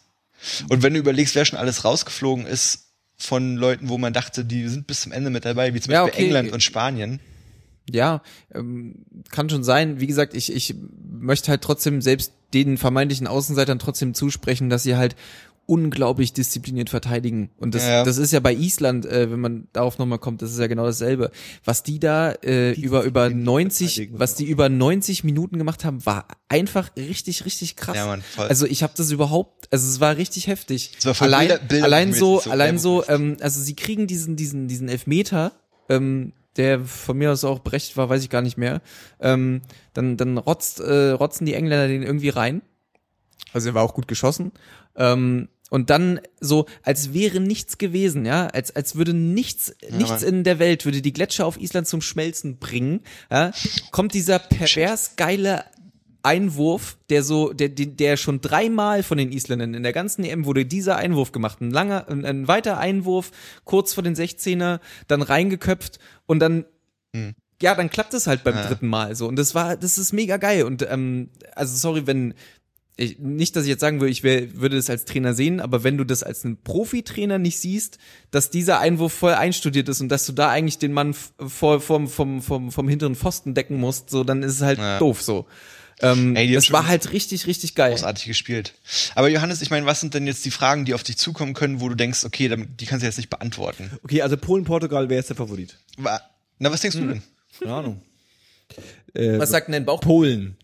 Und 0.68 0.82
wenn 0.82 0.94
du 0.94 1.00
überlegst, 1.00 1.34
wer 1.34 1.44
schon 1.44 1.58
alles 1.58 1.84
rausgeflogen 1.84 2.46
ist 2.46 2.86
von 3.16 3.56
Leuten, 3.56 3.88
wo 3.88 3.98
man 3.98 4.12
dachte, 4.12 4.44
die 4.44 4.68
sind 4.68 4.86
bis 4.86 5.00
zum 5.00 5.12
Ende 5.12 5.30
mit 5.30 5.44
dabei, 5.44 5.74
wie 5.74 5.80
zum 5.80 5.92
Ja, 5.92 6.04
Beispiel 6.04 6.14
okay. 6.24 6.26
England 6.26 6.52
und 6.52 6.62
Spanien. 6.62 7.20
Ja, 7.90 8.22
ähm, 8.54 9.04
kann 9.30 9.48
schon 9.48 9.64
sein. 9.64 9.98
Wie 9.98 10.06
gesagt, 10.06 10.34
ich, 10.34 10.52
ich 10.52 10.74
möchte 11.10 11.50
halt 11.50 11.62
trotzdem 11.62 12.02
selbst 12.02 12.32
den 12.54 12.78
vermeintlichen 12.78 13.26
Außenseitern 13.26 13.78
trotzdem 13.78 14.14
zusprechen, 14.14 14.70
dass 14.70 14.82
sie 14.82 14.96
halt 14.96 15.16
unglaublich 15.68 16.32
diszipliniert 16.32 16.88
verteidigen. 16.88 17.50
Und 17.58 17.74
das, 17.74 17.82
Ja, 17.84 17.90
ja. 17.90 18.02
das 18.04 18.16
ist 18.16 18.32
ja 18.32 18.40
bei 18.40 18.54
Island, 18.54 19.04
äh, 19.04 19.30
wenn 19.30 19.38
man 19.38 19.68
darauf 19.74 19.98
nochmal 19.98 20.18
kommt, 20.18 20.40
das 20.40 20.50
ist 20.50 20.58
ja 20.58 20.66
genau 20.66 20.86
dasselbe. 20.86 21.30
Was 21.64 21.82
die 21.82 21.98
da 21.98 22.32
äh, 22.42 22.72
über 22.72 23.02
über 23.04 23.28
90, 23.28 23.94
verteidigen. 23.94 24.18
was 24.18 24.34
die 24.34 24.46
über 24.46 24.70
90 24.70 25.24
Minuten 25.24 25.58
gemacht 25.58 25.84
haben, 25.84 26.04
war 26.06 26.26
einfach 26.48 26.90
richtig, 26.96 27.44
richtig 27.44 27.76
krass. 27.76 27.96
Ja, 27.96 28.06
Mann, 28.06 28.22
voll. 28.22 28.46
Also 28.48 28.64
ich 28.66 28.82
habe 28.82 28.94
das 28.96 29.10
überhaupt, 29.10 29.68
also 29.70 29.86
es 29.86 30.00
war 30.00 30.16
richtig 30.16 30.46
heftig. 30.46 30.92
Es 30.98 31.04
war 31.04 31.14
voll 31.14 31.26
allein, 31.28 31.48
Bilder- 31.48 31.64
Bilder- 31.64 31.84
allein 31.84 32.12
so, 32.14 32.40
so 32.40 32.50
allein 32.50 32.78
so, 32.78 33.06
ähm, 33.06 33.36
also 33.40 33.60
sie 33.60 33.76
kriegen 33.76 34.06
diesen, 34.06 34.36
diesen, 34.36 34.68
diesen 34.68 34.88
Elfmeter, 34.88 35.52
ähm, 35.90 36.32
der 36.56 36.80
von 36.80 37.18
mir 37.18 37.30
aus 37.30 37.44
auch 37.44 37.58
berechtigt 37.58 37.96
war, 37.98 38.08
weiß 38.08 38.22
ich 38.22 38.30
gar 38.30 38.40
nicht 38.42 38.56
mehr. 38.56 38.80
Ähm, 39.20 39.60
dann, 39.92 40.16
dann 40.16 40.38
rotzt, 40.38 40.80
äh, 40.80 41.10
rotzen 41.10 41.44
die 41.46 41.52
Engländer 41.54 41.88
den 41.88 42.02
irgendwie 42.02 42.30
rein. 42.30 42.62
Also 43.52 43.68
er 43.70 43.74
war 43.74 43.82
auch 43.82 43.94
gut 43.94 44.08
geschossen. 44.08 44.52
Ähm, 44.96 45.48
und 45.70 45.90
dann 45.90 46.20
so, 46.40 46.66
als 46.82 47.12
wäre 47.12 47.40
nichts 47.40 47.78
gewesen, 47.78 48.24
ja, 48.24 48.46
als, 48.48 48.74
als 48.74 48.96
würde 48.96 49.14
nichts, 49.14 49.74
nichts 49.90 50.22
Mann. 50.22 50.34
in 50.34 50.44
der 50.44 50.58
Welt, 50.58 50.84
würde 50.84 51.02
die 51.02 51.12
Gletscher 51.12 51.46
auf 51.46 51.60
Island 51.60 51.86
zum 51.86 52.00
Schmelzen 52.00 52.58
bringen, 52.58 53.00
ja, 53.30 53.52
kommt 53.90 54.14
dieser 54.14 54.38
pervers 54.38 55.16
geile 55.16 55.64
Einwurf, 56.22 56.98
der 57.10 57.22
so, 57.22 57.52
der, 57.52 57.68
der, 57.68 58.16
schon 58.16 58.40
dreimal 58.40 59.02
von 59.02 59.18
den 59.18 59.30
Isländern 59.32 59.72
in 59.74 59.82
der 59.82 59.92
ganzen 59.92 60.24
EM 60.24 60.44
wurde 60.44 60.66
dieser 60.66 60.96
Einwurf 60.96 61.32
gemacht. 61.32 61.60
Ein 61.60 61.70
langer, 61.70 62.08
ein, 62.08 62.24
ein 62.24 62.48
weiter 62.48 62.78
Einwurf, 62.78 63.30
kurz 63.64 63.94
vor 63.94 64.02
den 64.02 64.14
16er, 64.16 64.80
dann 65.06 65.22
reingeköpft 65.22 65.98
und 66.26 66.40
dann, 66.40 66.64
ja, 67.62 67.74
dann 67.74 67.88
klappt 67.88 68.14
es 68.14 68.26
halt 68.26 68.44
beim 68.44 68.56
Ja. 68.56 68.66
dritten 68.66 68.88
Mal 68.88 69.14
so. 69.14 69.26
Und 69.28 69.36
das 69.36 69.54
war, 69.54 69.76
das 69.76 69.96
ist 69.96 70.12
mega 70.12 70.36
geil. 70.36 70.64
Und 70.64 70.86
ähm, 70.90 71.30
also 71.54 71.76
sorry, 71.76 72.06
wenn 72.06 72.34
ich, 73.00 73.18
nicht, 73.20 73.54
dass 73.54 73.62
ich 73.64 73.68
jetzt 73.70 73.80
sagen 73.80 74.00
würde, 74.00 74.10
ich 74.10 74.24
wär, 74.24 74.54
würde 74.60 74.76
das 74.76 74.90
als 74.90 75.04
Trainer 75.04 75.32
sehen, 75.32 75.60
aber 75.60 75.84
wenn 75.84 75.96
du 75.96 76.04
das 76.04 76.22
als 76.24 76.44
einen 76.44 76.56
Profitrainer 76.60 77.38
nicht 77.38 77.58
siehst, 77.60 77.98
dass 78.32 78.50
dieser 78.50 78.80
Einwurf 78.80 79.12
voll 79.12 79.34
einstudiert 79.34 79.88
ist 79.88 80.00
und 80.00 80.08
dass 80.08 80.26
du 80.26 80.32
da 80.32 80.50
eigentlich 80.50 80.78
den 80.78 80.92
Mann 80.92 81.14
vor, 81.14 81.80
vom, 81.80 82.08
vom, 82.08 82.42
vom, 82.42 82.72
vom 82.72 82.88
hinteren 82.88 83.14
Pfosten 83.14 83.54
decken 83.54 83.76
musst, 83.78 84.10
so, 84.10 84.24
dann 84.24 84.42
ist 84.42 84.54
es 84.56 84.62
halt 84.62 84.78
Ja. 84.80 84.98
doof 84.98 85.22
so. 85.22 85.46
Ähm, 86.00 86.36
Ey, 86.36 86.52
das 86.52 86.70
war 86.72 86.86
halt 86.86 87.12
richtig, 87.12 87.46
richtig 87.46 87.74
geil. 87.74 87.90
Großartig 87.92 88.26
gespielt. 88.26 88.74
Aber 89.14 89.28
Johannes, 89.28 89.62
ich 89.62 89.70
meine, 89.70 89.86
was 89.86 90.00
sind 90.00 90.14
denn 90.14 90.26
jetzt 90.26 90.44
die 90.44 90.50
Fragen, 90.50 90.84
die 90.84 90.94
auf 90.94 91.02
dich 91.02 91.16
zukommen 91.18 91.54
können, 91.54 91.80
wo 91.80 91.88
du 91.88 91.94
denkst, 91.94 92.24
okay, 92.24 92.48
die 92.78 92.86
kannst 92.86 93.02
du 93.02 93.06
jetzt 93.06 93.16
nicht 93.16 93.30
beantworten? 93.30 93.90
Okay, 94.04 94.22
also 94.22 94.36
Polen, 94.36 94.64
Portugal, 94.64 95.08
wer 95.08 95.18
ist 95.18 95.28
der 95.28 95.36
Favorit? 95.36 95.76
Na, 95.96 96.20
was 96.58 96.80
denkst 96.80 96.96
du 96.98 97.06
denn? 97.06 97.22
Keine 97.60 97.72
Ahnung. 97.72 98.02
Äh, 99.14 99.38
Was 99.38 99.50
sagt 99.50 99.68
denn 99.68 99.72
dein 99.72 99.84
Bauch? 99.84 100.00
Polen. 100.00 100.56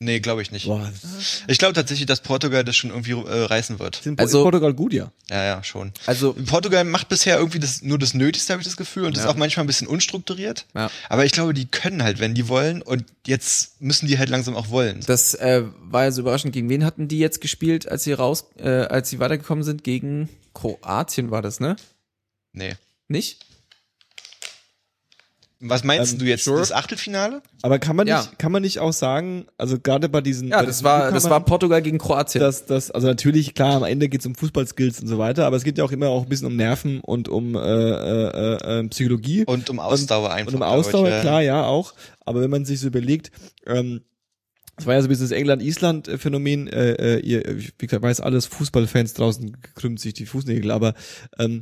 Nee, 0.00 0.20
glaube 0.20 0.42
ich 0.42 0.52
nicht. 0.52 0.66
Boah, 0.66 0.92
Ich 1.48 1.58
glaube 1.58 1.74
tatsächlich, 1.74 2.06
dass 2.06 2.20
Portugal 2.20 2.62
das 2.62 2.76
schon 2.76 2.90
irgendwie 2.90 3.12
äh, 3.12 3.44
reißen 3.46 3.80
wird. 3.80 3.96
sind 3.96 4.20
Also- 4.20 4.38
also, 4.38 4.44
Portugal 4.44 4.72
gut, 4.72 4.92
ja. 4.92 5.10
Ja, 5.28 5.44
ja, 5.44 5.64
schon. 5.64 5.92
Also, 6.06 6.34
Portugal 6.34 6.84
macht 6.84 7.08
bisher 7.08 7.36
irgendwie 7.36 7.58
das, 7.58 7.82
nur 7.82 7.98
das 7.98 8.14
Nötigste, 8.14 8.52
habe 8.52 8.62
ich 8.62 8.68
das 8.68 8.76
Gefühl, 8.76 9.06
und 9.06 9.16
ist 9.16 9.26
auch 9.26 9.34
manchmal 9.34 9.64
ein 9.64 9.66
bisschen 9.66 9.88
unstrukturiert. 9.88 10.66
Ja. 10.74 10.88
Aber 11.08 11.24
ich 11.24 11.32
glaube, 11.32 11.52
die 11.52 11.66
können 11.66 12.04
halt, 12.04 12.20
wenn 12.20 12.34
die 12.34 12.46
wollen, 12.46 12.80
und 12.80 13.04
jetzt 13.26 13.80
müssen 13.80 14.06
die 14.06 14.18
halt 14.18 14.28
langsam 14.28 14.54
auch 14.56 14.70
wollen. 14.70 15.00
das 15.06 15.34
äh, 15.34 15.64
war 15.80 16.04
ja 16.04 16.12
so 16.12 16.20
überraschend. 16.20 16.52
Gegen 16.52 16.68
wen 16.68 16.84
hatten 16.84 17.08
die 17.08 17.18
jetzt 17.18 17.40
gespielt, 17.40 17.88
als 17.88 18.04
sie 18.04 18.12
raus, 18.12 18.44
äh, 18.56 18.68
als 18.68 19.10
sie 19.10 19.18
weitergekommen 19.18 19.64
sind? 19.64 19.82
Gegen 19.82 20.28
Kroatien 20.54 21.32
war 21.32 21.42
das, 21.42 21.58
ne? 21.58 21.74
Nee. 22.52 22.76
Nicht? 23.08 23.44
Was 25.60 25.82
meinst 25.82 26.12
Ähm, 26.12 26.18
du 26.20 26.24
jetzt? 26.26 26.44
sure. 26.44 26.60
Das 26.60 26.70
Achtelfinale? 26.70 27.42
Aber 27.62 27.80
kann 27.80 27.96
man 27.96 28.06
Ja. 28.06 28.18
nicht, 28.20 28.38
kann 28.38 28.52
man 28.52 28.62
nicht 28.62 28.78
auch 28.78 28.92
sagen, 28.92 29.46
also 29.56 29.80
gerade 29.80 30.08
bei 30.08 30.20
diesen, 30.20 30.48
Ja, 30.48 30.60
bei 30.60 30.66
das 30.66 30.84
war, 30.84 31.10
das 31.10 31.28
war 31.28 31.44
Portugal 31.44 31.82
gegen 31.82 31.98
Kroatien. 31.98 32.40
dass 32.40 32.64
das, 32.66 32.92
also 32.92 33.08
natürlich, 33.08 33.54
klar, 33.54 33.74
am 33.74 33.82
Ende 33.82 34.08
geht's 34.08 34.24
um 34.24 34.36
Fußballskills 34.36 35.00
und 35.00 35.08
so 35.08 35.18
weiter, 35.18 35.46
aber 35.46 35.56
es 35.56 35.64
geht 35.64 35.76
ja 35.76 35.82
auch 35.84 35.90
immer 35.90 36.08
auch 36.10 36.22
ein 36.22 36.28
bisschen 36.28 36.46
um 36.46 36.54
Nerven 36.54 37.00
und 37.00 37.28
um 37.28 37.56
äh, 37.56 37.58
äh, 37.58 38.56
äh, 38.56 38.80
äh, 38.80 38.88
Psychologie. 38.88 39.44
Und 39.46 39.68
um 39.68 39.80
Ausdauer 39.80 40.30
einfach. 40.30 40.52
Und 40.52 40.56
um 40.56 40.62
ich, 40.62 40.68
Ausdauer, 40.68 41.08
ja. 41.08 41.20
klar, 41.22 41.42
ja, 41.42 41.64
auch. 41.64 41.92
Aber 42.24 42.40
wenn 42.40 42.50
man 42.50 42.64
sich 42.64 42.78
so 42.78 42.86
überlegt, 42.86 43.32
ähm, 43.66 44.02
das 44.76 44.86
war 44.86 44.94
ja 44.94 45.00
so 45.00 45.06
ein 45.06 45.08
bisschen 45.08 45.24
das 45.24 45.32
England-Island-Phänomen, 45.32 46.68
äh, 46.68 46.92
äh, 46.92 47.18
ihr, 47.18 47.42
wie 47.78 47.86
gesagt, 47.88 48.02
weiß 48.04 48.20
alles, 48.20 48.46
Fußballfans 48.46 49.14
draußen 49.14 49.56
krümmt 49.74 49.98
sich 49.98 50.14
die 50.14 50.26
Fußnägel, 50.26 50.70
aber 50.70 50.94
ähm, 51.38 51.58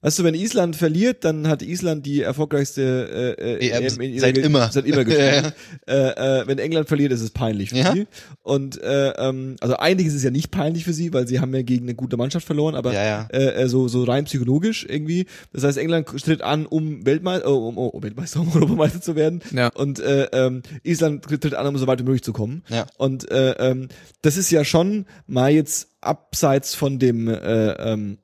weißt 0.00 0.18
du, 0.18 0.24
wenn 0.24 0.34
Island 0.34 0.76
verliert, 0.76 1.24
dann 1.24 1.48
hat 1.48 1.62
Island 1.62 2.06
die 2.06 2.22
erfolgreichste 2.22 3.36
äh, 3.38 3.56
äh, 3.66 3.70
EM 3.70 3.84
EM 3.84 4.00
in 4.00 4.20
seit 4.20 4.38
immer. 4.38 4.70
Seit 4.70 4.86
immer 4.86 5.04
gespielt. 5.04 5.54
äh, 5.86 6.40
äh, 6.40 6.46
wenn 6.46 6.58
England 6.58 6.88
verliert, 6.88 7.12
ist 7.12 7.20
es 7.20 7.30
peinlich 7.30 7.70
für 7.70 7.76
Ja. 7.76 7.92
sie. 7.92 8.06
Und 8.42 8.80
äh, 8.82 9.10
ähm, 9.10 9.56
also 9.60 9.76
eigentlich 9.76 10.06
ist 10.08 10.14
es 10.14 10.22
ja 10.22 10.30
nicht 10.30 10.50
peinlich 10.50 10.84
für 10.84 10.92
sie, 10.92 11.12
weil 11.12 11.26
sie 11.26 11.40
haben 11.40 11.54
ja 11.54 11.62
gegen 11.62 11.84
eine 11.86 11.94
gute 11.94 12.16
Mannschaft 12.16 12.46
verloren, 12.46 12.74
aber 12.74 12.92
Ja, 12.92 13.04
ja. 13.04 13.28
Äh, 13.32 13.62
äh, 13.62 13.68
so 13.68 13.88
so 13.88 14.04
rein 14.04 14.24
psychologisch 14.26 14.86
irgendwie. 14.88 15.26
Das 15.52 15.64
heißt, 15.64 15.78
England 15.78 16.06
tritt 16.08 16.42
an, 16.42 16.66
um 16.66 17.04
Weltmeister, 17.04 17.50
oh, 17.50 17.68
um, 17.68 17.78
oh, 17.78 17.86
um 17.88 18.02
Weltmeister, 18.02 18.40
um 18.40 18.52
Europameister 18.52 19.00
zu 19.00 19.16
werden. 19.16 19.40
Ja. 19.52 19.68
Und 19.74 19.98
äh, 20.00 20.24
ähm, 20.32 20.62
Island 20.84 21.24
tritt 21.24 21.54
an, 21.54 21.66
um 21.66 21.76
so 21.78 21.86
weit 21.86 21.98
wie 22.00 22.04
möglich 22.04 22.22
zu 22.22 22.32
kommen. 22.32 22.62
Ja. 22.68 22.86
Und 22.98 23.30
äh, 23.30 23.52
ähm, 23.58 23.88
das 24.22 24.36
ist 24.36 24.50
ja 24.50 24.64
schon 24.64 25.06
mal 25.26 25.50
jetzt 25.50 25.88
abseits 26.00 26.74
von 26.74 26.98
dem 26.98 27.28
äh, 27.28 27.72
ähm, 27.72 28.18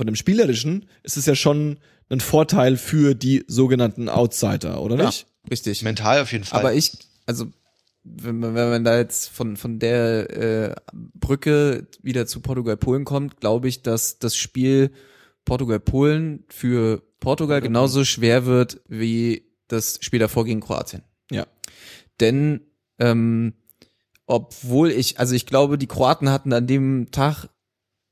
von 0.00 0.06
dem 0.06 0.16
spielerischen, 0.16 0.86
ist 1.02 1.18
es 1.18 1.26
ja 1.26 1.34
schon 1.34 1.78
ein 2.08 2.20
Vorteil 2.20 2.78
für 2.78 3.14
die 3.14 3.44
sogenannten 3.48 4.08
Outsider, 4.08 4.80
oder 4.80 4.96
Ja. 4.96 5.04
nicht? 5.06 5.26
richtig. 5.50 5.82
Mental 5.82 6.22
auf 6.22 6.32
jeden 6.32 6.44
Fall. 6.44 6.60
Aber 6.60 6.72
ich, 6.72 6.92
also 7.26 7.48
wenn 8.02 8.38
man, 8.38 8.54
wenn 8.54 8.70
man 8.70 8.82
da 8.82 8.96
jetzt 8.96 9.28
von 9.28 9.58
von 9.58 9.78
der 9.78 10.30
äh, 10.30 10.74
Brücke 10.94 11.86
wieder 12.02 12.26
zu 12.26 12.40
Portugal-Polen 12.40 13.04
kommt, 13.04 13.40
glaube 13.40 13.68
ich, 13.68 13.82
dass 13.82 14.18
das 14.18 14.36
Spiel 14.36 14.90
Portugal-Polen 15.44 16.44
für 16.48 17.02
Portugal 17.20 17.60
genauso 17.60 18.06
schwer 18.06 18.46
wird 18.46 18.80
wie 18.88 19.44
das 19.68 19.98
Spiel 20.00 20.18
davor 20.18 20.46
gegen 20.46 20.60
Kroatien. 20.60 21.02
Ja. 21.30 21.46
Denn 22.20 22.62
ähm, 22.98 23.52
obwohl 24.24 24.90
ich, 24.92 25.18
also 25.20 25.34
ich 25.34 25.44
glaube, 25.44 25.76
die 25.76 25.88
Kroaten 25.88 26.30
hatten 26.30 26.54
an 26.54 26.66
dem 26.66 27.10
Tag, 27.10 27.48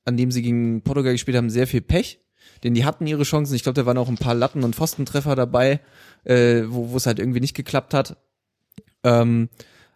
an 0.09 0.17
dem 0.17 0.31
sie 0.33 0.43
gegen 0.43 0.83
Portugal 0.83 1.13
gespielt 1.13 1.37
haben, 1.37 1.51
sehr 1.51 1.67
viel 1.67 1.81
Pech. 1.83 2.19
Denn 2.65 2.75
die 2.75 2.85
hatten 2.85 3.07
ihre 3.07 3.23
Chancen. 3.23 3.55
Ich 3.55 3.63
glaube, 3.63 3.81
da 3.81 3.87
waren 3.87 3.99
auch 3.99 4.09
ein 4.09 4.17
paar 4.19 4.35
Latten- 4.35 4.65
und 4.65 4.75
Pfostentreffer 4.75 5.37
dabei, 5.37 5.81
äh, 6.25 6.63
wo 6.67 6.91
wo 6.91 6.97
es 6.97 7.07
halt 7.07 7.19
irgendwie 7.21 7.41
nicht 7.41 7.55
geklappt 7.55 7.95
hat. 7.95 8.17
Ähm, 9.05 9.49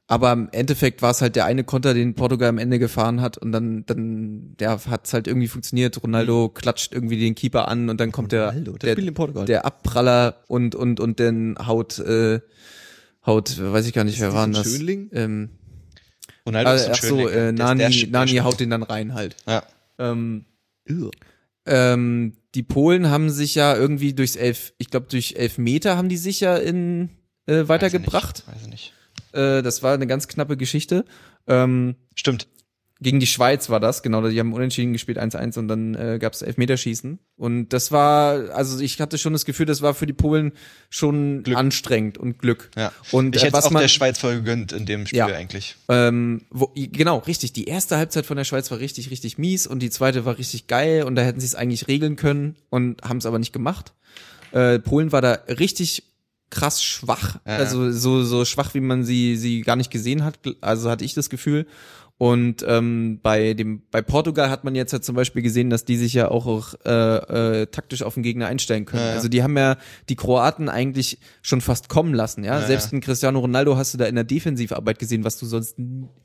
aber 0.06 0.32
im 0.32 0.48
Endeffekt 0.52 1.00
war 1.02 1.10
es 1.10 1.22
halt 1.22 1.34
der 1.36 1.46
eine 1.46 1.64
Konter, 1.64 1.94
den 1.94 2.14
Portugal 2.14 2.50
am 2.50 2.58
Ende 2.58 2.78
gefahren 2.78 3.20
hat 3.20 3.38
und 3.38 3.50
dann, 3.50 3.84
dann, 3.86 4.54
der 4.58 4.78
hat's 4.88 5.12
halt 5.14 5.26
irgendwie 5.26 5.48
funktioniert. 5.48 6.02
Ronaldo 6.02 6.50
klatscht 6.50 6.92
irgendwie 6.92 7.18
den 7.18 7.34
Keeper 7.34 7.66
an 7.68 7.88
und 7.88 7.98
dann 7.98 8.12
kommt 8.12 8.32
Ronaldo, 8.32 8.72
der 8.72 8.78
der, 8.78 8.92
spielt 8.92 9.08
in 9.08 9.14
Portugal. 9.14 9.46
der 9.46 9.64
Abpraller 9.64 10.36
und, 10.48 10.74
und, 10.74 11.00
und 11.00 11.18
dann 11.18 11.56
haut, 11.66 11.98
äh, 11.98 12.40
haut, 13.26 13.58
weiß 13.60 13.86
ich 13.86 13.92
gar 13.94 14.04
nicht, 14.04 14.20
wer 14.20 14.28
das 14.28 14.36
war 14.36 14.44
denn 14.46 14.54
das? 14.54 14.70
Schönling? 14.70 15.08
Ähm, 15.14 15.50
Ronaldo 16.46 16.72
ist 16.74 16.82
äh, 16.82 16.86
ein 16.86 16.92
ach 16.92 17.02
so, 17.02 17.28
äh, 17.28 17.32
Der 17.32 17.50
ist- 17.50 17.58
der 17.58 17.66
Nani, 17.66 17.84
ist- 17.84 18.02
der 18.02 18.10
Nani 18.10 18.32
ist- 18.36 18.44
haut 18.44 18.60
den 18.60 18.70
dann 18.70 18.82
rein 18.82 19.14
halt. 19.14 19.36
Ja. 19.48 19.62
Ähm, 19.98 20.46
ähm, 21.66 22.36
die 22.54 22.62
Polen 22.62 23.08
haben 23.08 23.30
sich 23.30 23.54
ja 23.54 23.76
irgendwie 23.76 24.14
durchs 24.14 24.36
Elf, 24.36 24.74
ich 24.78 24.90
glaube 24.90 25.06
durch 25.08 25.34
elf 25.36 25.58
Meter 25.58 25.96
haben 25.96 26.08
die 26.08 26.16
sich 26.16 26.40
ja 26.40 26.56
in 26.56 27.10
äh, 27.46 27.68
weitergebracht. 27.68 28.44
Weiß 28.46 28.62
ich 28.62 28.68
nicht. 28.68 28.92
Äh, 29.32 29.62
das 29.62 29.82
war 29.82 29.94
eine 29.94 30.06
ganz 30.06 30.28
knappe 30.28 30.56
Geschichte. 30.56 31.04
Ähm, 31.46 31.96
Stimmt. 32.14 32.48
Gegen 33.02 33.20
die 33.20 33.26
Schweiz 33.26 33.68
war 33.68 33.80
das, 33.80 34.02
genau, 34.02 34.26
die 34.28 34.38
haben 34.38 34.52
unentschieden 34.52 34.92
gespielt 34.92 35.18
1-1 35.18 35.58
und 35.58 35.68
dann 35.68 35.94
äh, 35.94 36.18
gab 36.20 36.32
es 36.32 36.42
Elfmeterschießen. 36.42 37.18
Und 37.36 37.68
das 37.70 37.90
war, 37.90 38.50
also 38.54 38.78
ich 38.80 39.00
hatte 39.00 39.18
schon 39.18 39.32
das 39.32 39.44
Gefühl, 39.44 39.66
das 39.66 39.82
war 39.82 39.94
für 39.94 40.06
die 40.06 40.12
Polen 40.12 40.52
schon 40.88 41.42
Glück. 41.42 41.56
anstrengend 41.58 42.16
und 42.18 42.38
Glück. 42.38 42.70
Ja. 42.76 42.92
Und 43.10 43.34
ich 43.34 43.42
äh, 43.42 43.46
hätte 43.46 43.56
was 43.56 43.66
auch 43.66 43.70
man, 43.72 43.82
der 43.82 43.88
Schweiz 43.88 44.18
voll 44.18 44.36
gegönnt 44.36 44.72
in 44.72 44.86
dem 44.86 45.06
Spiel 45.06 45.18
Ja. 45.18 45.26
eigentlich. 45.26 45.76
ähm, 45.88 46.42
wo, 46.50 46.70
genau, 46.74 47.18
richtig. 47.18 47.52
Die 47.52 47.64
erste 47.64 47.96
Halbzeit 47.96 48.24
von 48.24 48.36
der 48.36 48.44
Schweiz 48.44 48.70
war 48.70 48.78
richtig, 48.78 49.10
richtig 49.10 49.36
mies 49.36 49.66
und 49.66 49.80
die 49.80 49.90
zweite 49.90 50.24
war 50.24 50.38
richtig 50.38 50.68
geil 50.68 51.02
und 51.02 51.16
da 51.16 51.22
hätten 51.22 51.40
sie 51.40 51.46
es 51.46 51.54
eigentlich 51.54 51.88
regeln 51.88 52.16
können 52.16 52.56
und 52.70 53.02
haben 53.02 53.18
es 53.18 53.26
aber 53.26 53.38
nicht 53.38 53.52
gemacht. 53.52 53.92
Äh, 54.52 54.78
Polen 54.78 55.12
war 55.12 55.20
da 55.22 55.32
richtig 55.48 56.04
krass 56.50 56.84
schwach, 56.84 57.38
ja. 57.46 57.56
also 57.56 57.90
so 57.90 58.22
so 58.24 58.44
schwach, 58.44 58.74
wie 58.74 58.80
man 58.80 59.04
sie 59.04 59.36
sie 59.36 59.62
gar 59.62 59.74
nicht 59.76 59.90
gesehen 59.90 60.22
hat. 60.22 60.38
Also 60.60 60.90
hatte 60.90 61.04
ich 61.04 61.14
das 61.14 61.30
Gefühl. 61.30 61.66
Und 62.18 62.64
ähm, 62.68 63.18
bei 63.20 63.52
dem 63.54 63.82
bei 63.90 64.00
Portugal 64.00 64.48
hat 64.48 64.62
man 64.62 64.76
jetzt 64.76 64.92
ja 64.92 65.00
zum 65.00 65.16
Beispiel 65.16 65.42
gesehen, 65.42 65.70
dass 65.70 65.84
die 65.84 65.96
sich 65.96 66.12
ja 66.12 66.28
auch, 66.30 66.46
auch 66.46 66.74
äh, 66.84 67.62
äh, 67.62 67.66
taktisch 67.66 68.02
auf 68.04 68.14
den 68.14 68.22
Gegner 68.22 68.46
einstellen 68.46 68.84
können. 68.84 69.02
Ja, 69.02 69.08
ja. 69.08 69.14
Also 69.16 69.28
die 69.28 69.42
haben 69.42 69.56
ja 69.56 69.76
die 70.08 70.14
Kroaten 70.14 70.68
eigentlich 70.68 71.18
schon 71.40 71.60
fast 71.60 71.88
kommen 71.88 72.14
lassen. 72.14 72.44
Ja, 72.44 72.60
Ja, 72.60 72.66
selbst 72.66 72.92
ja. 72.92 72.98
ein 72.98 73.00
Cristiano 73.00 73.40
Ronaldo 73.40 73.76
hast 73.76 73.92
du 73.94 73.98
da 73.98 74.04
in 74.04 74.14
der 74.14 74.22
Defensivarbeit 74.22 75.00
gesehen, 75.00 75.24
was 75.24 75.36
du 75.36 75.46
sonst 75.46 75.74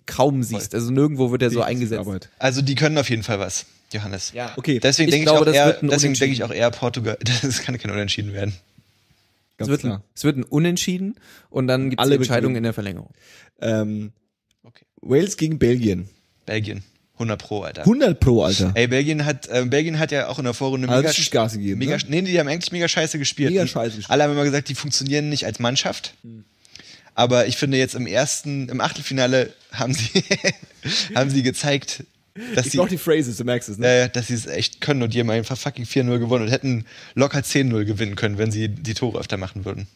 kaum 0.06 0.44
siehst. 0.44 0.76
Also 0.76 0.92
nirgendwo 0.92 1.32
wird 1.32 1.42
er 1.42 1.50
so 1.50 1.64
eingesetzt. 1.64 2.30
Also 2.38 2.62
die 2.62 2.76
können 2.76 3.00
auf 3.00 3.10
jeden 3.10 3.24
Fall 3.24 3.40
was, 3.40 3.66
Johannes. 3.92 4.34
Ja. 4.34 4.54
Okay, 4.56 4.80
Deswegen 4.80 5.08
Ich 5.10 5.14
denke 5.16 5.24
ich, 5.24 5.26
glaube, 5.26 5.42
auch 5.42 5.46
das 5.46 5.56
eher, 5.56 5.66
wird 5.66 5.82
ein 5.82 5.90
deswegen 5.90 6.14
denke 6.14 6.34
ich 6.34 6.44
auch 6.44 6.52
eher 6.54 6.70
Portugal. 6.70 7.18
Das 7.42 7.64
kann 7.64 7.76
kein 7.80 7.90
Unentschieden 7.90 8.34
werden. 8.34 8.54
Es 9.54 9.58
ganz 9.58 9.70
wird, 9.70 9.84
ein, 9.84 9.88
klar. 9.88 10.04
es 10.14 10.24
wird 10.24 10.38
ein 10.38 10.44
Unentschieden 10.44 11.16
und 11.50 11.66
dann 11.66 11.90
gibt 11.90 12.00
es 12.00 12.06
Alle 12.06 12.18
die 12.18 12.22
Entscheidung 12.22 12.54
begründen. 12.54 12.58
in 12.58 12.64
der 12.64 12.74
Verlängerung. 12.74 13.10
Ähm. 13.62 14.12
Wales 15.02 15.38
gegen 15.38 15.60
Belgien. 15.60 16.10
Belgien. 16.46 16.84
100 17.14 17.42
pro, 17.42 17.62
Alter. 17.64 17.82
100 17.82 18.20
pro, 18.20 18.44
Alter. 18.44 18.72
Ey, 18.76 18.88
Belgien 18.88 19.26
hat, 19.26 19.48
äh, 19.48 19.66
Belgien 19.66 19.98
hat 19.98 20.12
ja 20.12 20.28
auch 20.28 20.38
in 20.38 20.46
der 20.46 20.54
Vorrunde 20.54 20.88
Also 20.88 21.02
mega, 21.02 21.30
Gas 21.32 21.54
gegeben, 21.54 21.80
mega, 21.80 21.98
ne? 21.98 22.04
nee, 22.10 22.22
die 22.22 22.40
haben 22.40 22.48
eigentlich 22.48 22.72
mega 22.72 22.88
scheiße 22.88 23.18
gespielt. 23.18 23.50
Mega 23.50 23.66
scheiße 23.66 23.96
gespielt. 23.98 24.10
Alle 24.12 24.24
haben 24.24 24.34
immer 24.34 24.44
gesagt, 24.44 24.70
die 24.70 24.76
funktionieren 24.76 25.30
nicht 25.30 25.46
als 25.46 25.58
Mannschaft. 25.60 26.14
Aber 27.16 27.48
ich 27.48 27.58
finde 27.58 27.78
jetzt 27.78 27.96
im 27.96 28.06
ersten, 28.06 28.70
im 28.70 28.80
Achtelfinale 28.82 29.52
haben 29.72 29.94
sie, 29.96 30.24
haben 31.16 31.32
sie 31.32 31.42
gezeigt, 31.42 32.04
dass 32.54 32.68
Ich 32.68 32.74
sie, 32.74 32.78
brauch 32.78 32.88
die 32.88 33.00
Phrases, 33.00 33.38
du 33.38 33.44
merkst 33.46 33.70
es, 33.70 33.80
ne? 33.80 33.88
äh, 34.04 34.10
dass 34.10 34.28
sie 34.28 34.36
es 34.36 34.46
echt 34.46 34.80
können 34.82 35.02
und 35.02 35.12
die 35.16 35.20
haben 35.20 35.30
einfach 35.32 35.58
fucking 35.58 35.86
4-0 35.86 36.20
gewonnen 36.20 36.46
und 36.46 36.52
hätten 36.52 36.86
locker 37.16 37.40
10-0 37.40 37.84
gewinnen 37.86 38.16
können, 38.16 38.38
wenn 38.38 38.52
sie 38.52 38.70
die 38.70 38.94
Tore 38.94 39.18
öfter 39.20 39.38
machen 39.38 39.66
würden. 39.66 39.88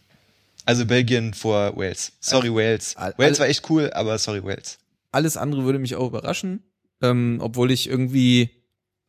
Also 0.66 0.88
Belgien 0.88 1.36
vor 1.36 1.78
Wales. 1.78 2.14
Sorry, 2.20 2.52
Wales. 2.52 2.96
all- 2.98 3.14
Wales 3.18 3.40
war 3.40 3.48
echt 3.48 3.70
cool, 3.70 3.92
aber 3.94 4.18
sorry, 4.18 4.44
Wales. 4.44 4.80
Alles 5.12 5.38
andere 5.38 5.64
würde 5.66 5.80
mich 5.80 5.96
auch 5.96 6.08
überraschen, 6.08 6.64
ähm, 7.02 7.38
obwohl 7.42 7.72
ich 7.72 7.88
irgendwie 7.90 8.50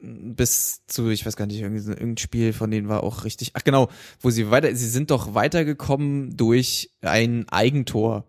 bis 0.05 0.85
zu, 0.89 1.09
ich 1.11 1.25
weiß 1.25 1.37
gar 1.37 1.47
nicht, 1.47 1.61
irgendwie 1.61 1.81
so- 1.81 1.93
irgendein 1.93 2.17
Spiel 2.19 2.53
von 2.53 2.71
denen 2.71 2.89
war 2.89 3.05
auch 3.05 3.25
richtig, 3.25 3.53
ach 3.55 3.63
genau, 3.63 3.89
wo 4.21 4.31
sie 4.31 4.51
weiter, 4.51 4.75
sie 4.75 4.89
sind 4.89 5.11
doch 5.13 5.35
weitergekommen 5.35 6.37
durch 6.37 6.91
ein 7.03 7.49
Eigentor. 7.49 8.29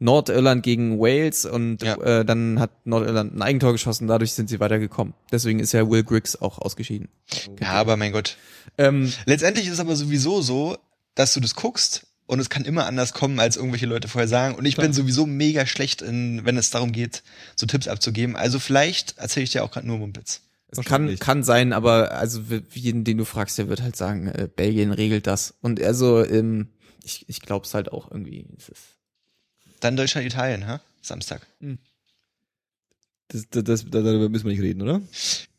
Nordirland 0.00 0.62
gegen 0.62 1.00
Wales 1.00 1.44
und 1.44 1.82
Ja. 1.82 1.96
äh, 2.20 2.24
dann 2.24 2.60
hat 2.60 2.86
Nordirland 2.86 3.34
ein 3.34 3.42
Eigentor 3.42 3.72
geschossen, 3.72 4.06
dadurch 4.06 4.32
sind 4.32 4.48
sie 4.48 4.60
weitergekommen. 4.60 5.12
Deswegen 5.32 5.58
ist 5.58 5.72
ja 5.72 5.90
Will 5.90 6.04
Griggs 6.04 6.36
auch 6.40 6.58
ausgeschieden. 6.60 7.08
Ja, 7.60 7.70
aber 7.72 7.96
mein 7.96 8.12
Gott. 8.12 8.36
Ähm, 8.78 9.12
Letztendlich 9.26 9.66
ist 9.66 9.72
es 9.72 9.80
aber 9.80 9.96
sowieso 9.96 10.40
so, 10.40 10.76
dass 11.16 11.34
du 11.34 11.40
das 11.40 11.56
guckst 11.56 12.06
und 12.28 12.40
es 12.40 12.50
kann 12.50 12.66
immer 12.66 12.84
anders 12.84 13.14
kommen, 13.14 13.40
als 13.40 13.56
irgendwelche 13.56 13.86
Leute 13.86 14.06
vorher 14.06 14.28
sagen. 14.28 14.54
Und 14.54 14.66
ich 14.66 14.76
bin 14.76 14.92
sowieso 14.92 15.24
mega 15.24 15.64
schlecht, 15.64 16.02
in, 16.02 16.44
wenn 16.44 16.58
es 16.58 16.68
darum 16.68 16.92
geht, 16.92 17.22
so 17.56 17.64
Tipps 17.64 17.88
abzugeben. 17.88 18.36
Also 18.36 18.58
vielleicht 18.58 19.16
erzähle 19.16 19.44
ich 19.44 19.50
dir 19.50 19.64
auch 19.64 19.70
gerade 19.70 19.86
nur 19.86 19.96
Mumpitz. 19.96 20.42
Es 20.68 20.84
kann, 20.84 21.18
kann 21.18 21.42
sein, 21.42 21.72
aber 21.72 22.12
also 22.12 22.42
jeden, 22.74 23.04
den 23.04 23.16
du 23.16 23.24
fragst, 23.24 23.56
der 23.56 23.70
wird 23.70 23.80
halt 23.80 23.96
sagen, 23.96 24.28
äh, 24.28 24.46
Belgien 24.54 24.92
regelt 24.92 25.26
das. 25.26 25.54
Und 25.62 25.82
also, 25.82 26.22
ähm, 26.22 26.68
ich, 27.02 27.26
ich 27.30 27.40
glaube 27.40 27.64
es 27.64 27.72
halt 27.72 27.90
auch 27.90 28.10
irgendwie. 28.10 28.46
Es 28.58 28.68
ist, 28.68 28.82
Dann 29.80 29.96
Deutschland, 29.96 30.26
Italien, 30.26 30.66
ha? 30.66 30.82
Samstag. 31.00 31.46
Das, 33.28 33.48
das, 33.48 33.64
das, 33.64 33.86
darüber 33.88 34.28
müssen 34.28 34.44
wir 34.44 34.52
nicht 34.52 34.62
reden, 34.62 34.82
oder? 34.82 35.00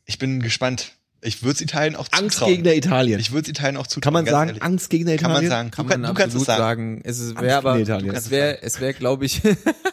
Ich 0.04 0.18
bin 0.18 0.40
gespannt. 0.40 0.92
Ich 1.22 1.42
würde 1.42 1.54
es 1.54 1.60
Italien 1.60 1.96
auch 1.96 2.08
Angst 2.12 2.36
zutrauen. 2.36 2.52
gegen 2.52 2.64
der 2.64 2.76
Italien. 2.76 3.20
Ich 3.20 3.30
würde 3.32 3.42
es 3.42 3.48
Italien 3.50 3.76
auch 3.76 3.86
zutrauen. 3.86 4.14
Kann 4.14 4.24
man 4.24 4.26
sagen, 4.26 4.48
ehrlich. 4.50 4.62
Angst 4.62 4.88
gegen 4.90 5.06
der 5.06 5.16
Kann 5.18 5.30
Italien? 5.30 5.50
man 5.50 5.58
sagen. 5.58 5.70
kann 5.70 5.86
du, 5.86 5.92
kann, 5.92 6.00
man 6.00 6.10
du 6.14 6.14
kannst 6.20 6.36
es 6.36 6.42
absolut 6.42 6.58
sagen. 6.58 7.00
Es 7.04 7.34
wäre 7.36 7.56
aber, 7.56 7.78
es 7.78 8.30
wäre, 8.30 8.62
es 8.62 8.80
wäre, 8.80 8.94
glaube 8.94 9.26
ich, 9.26 9.42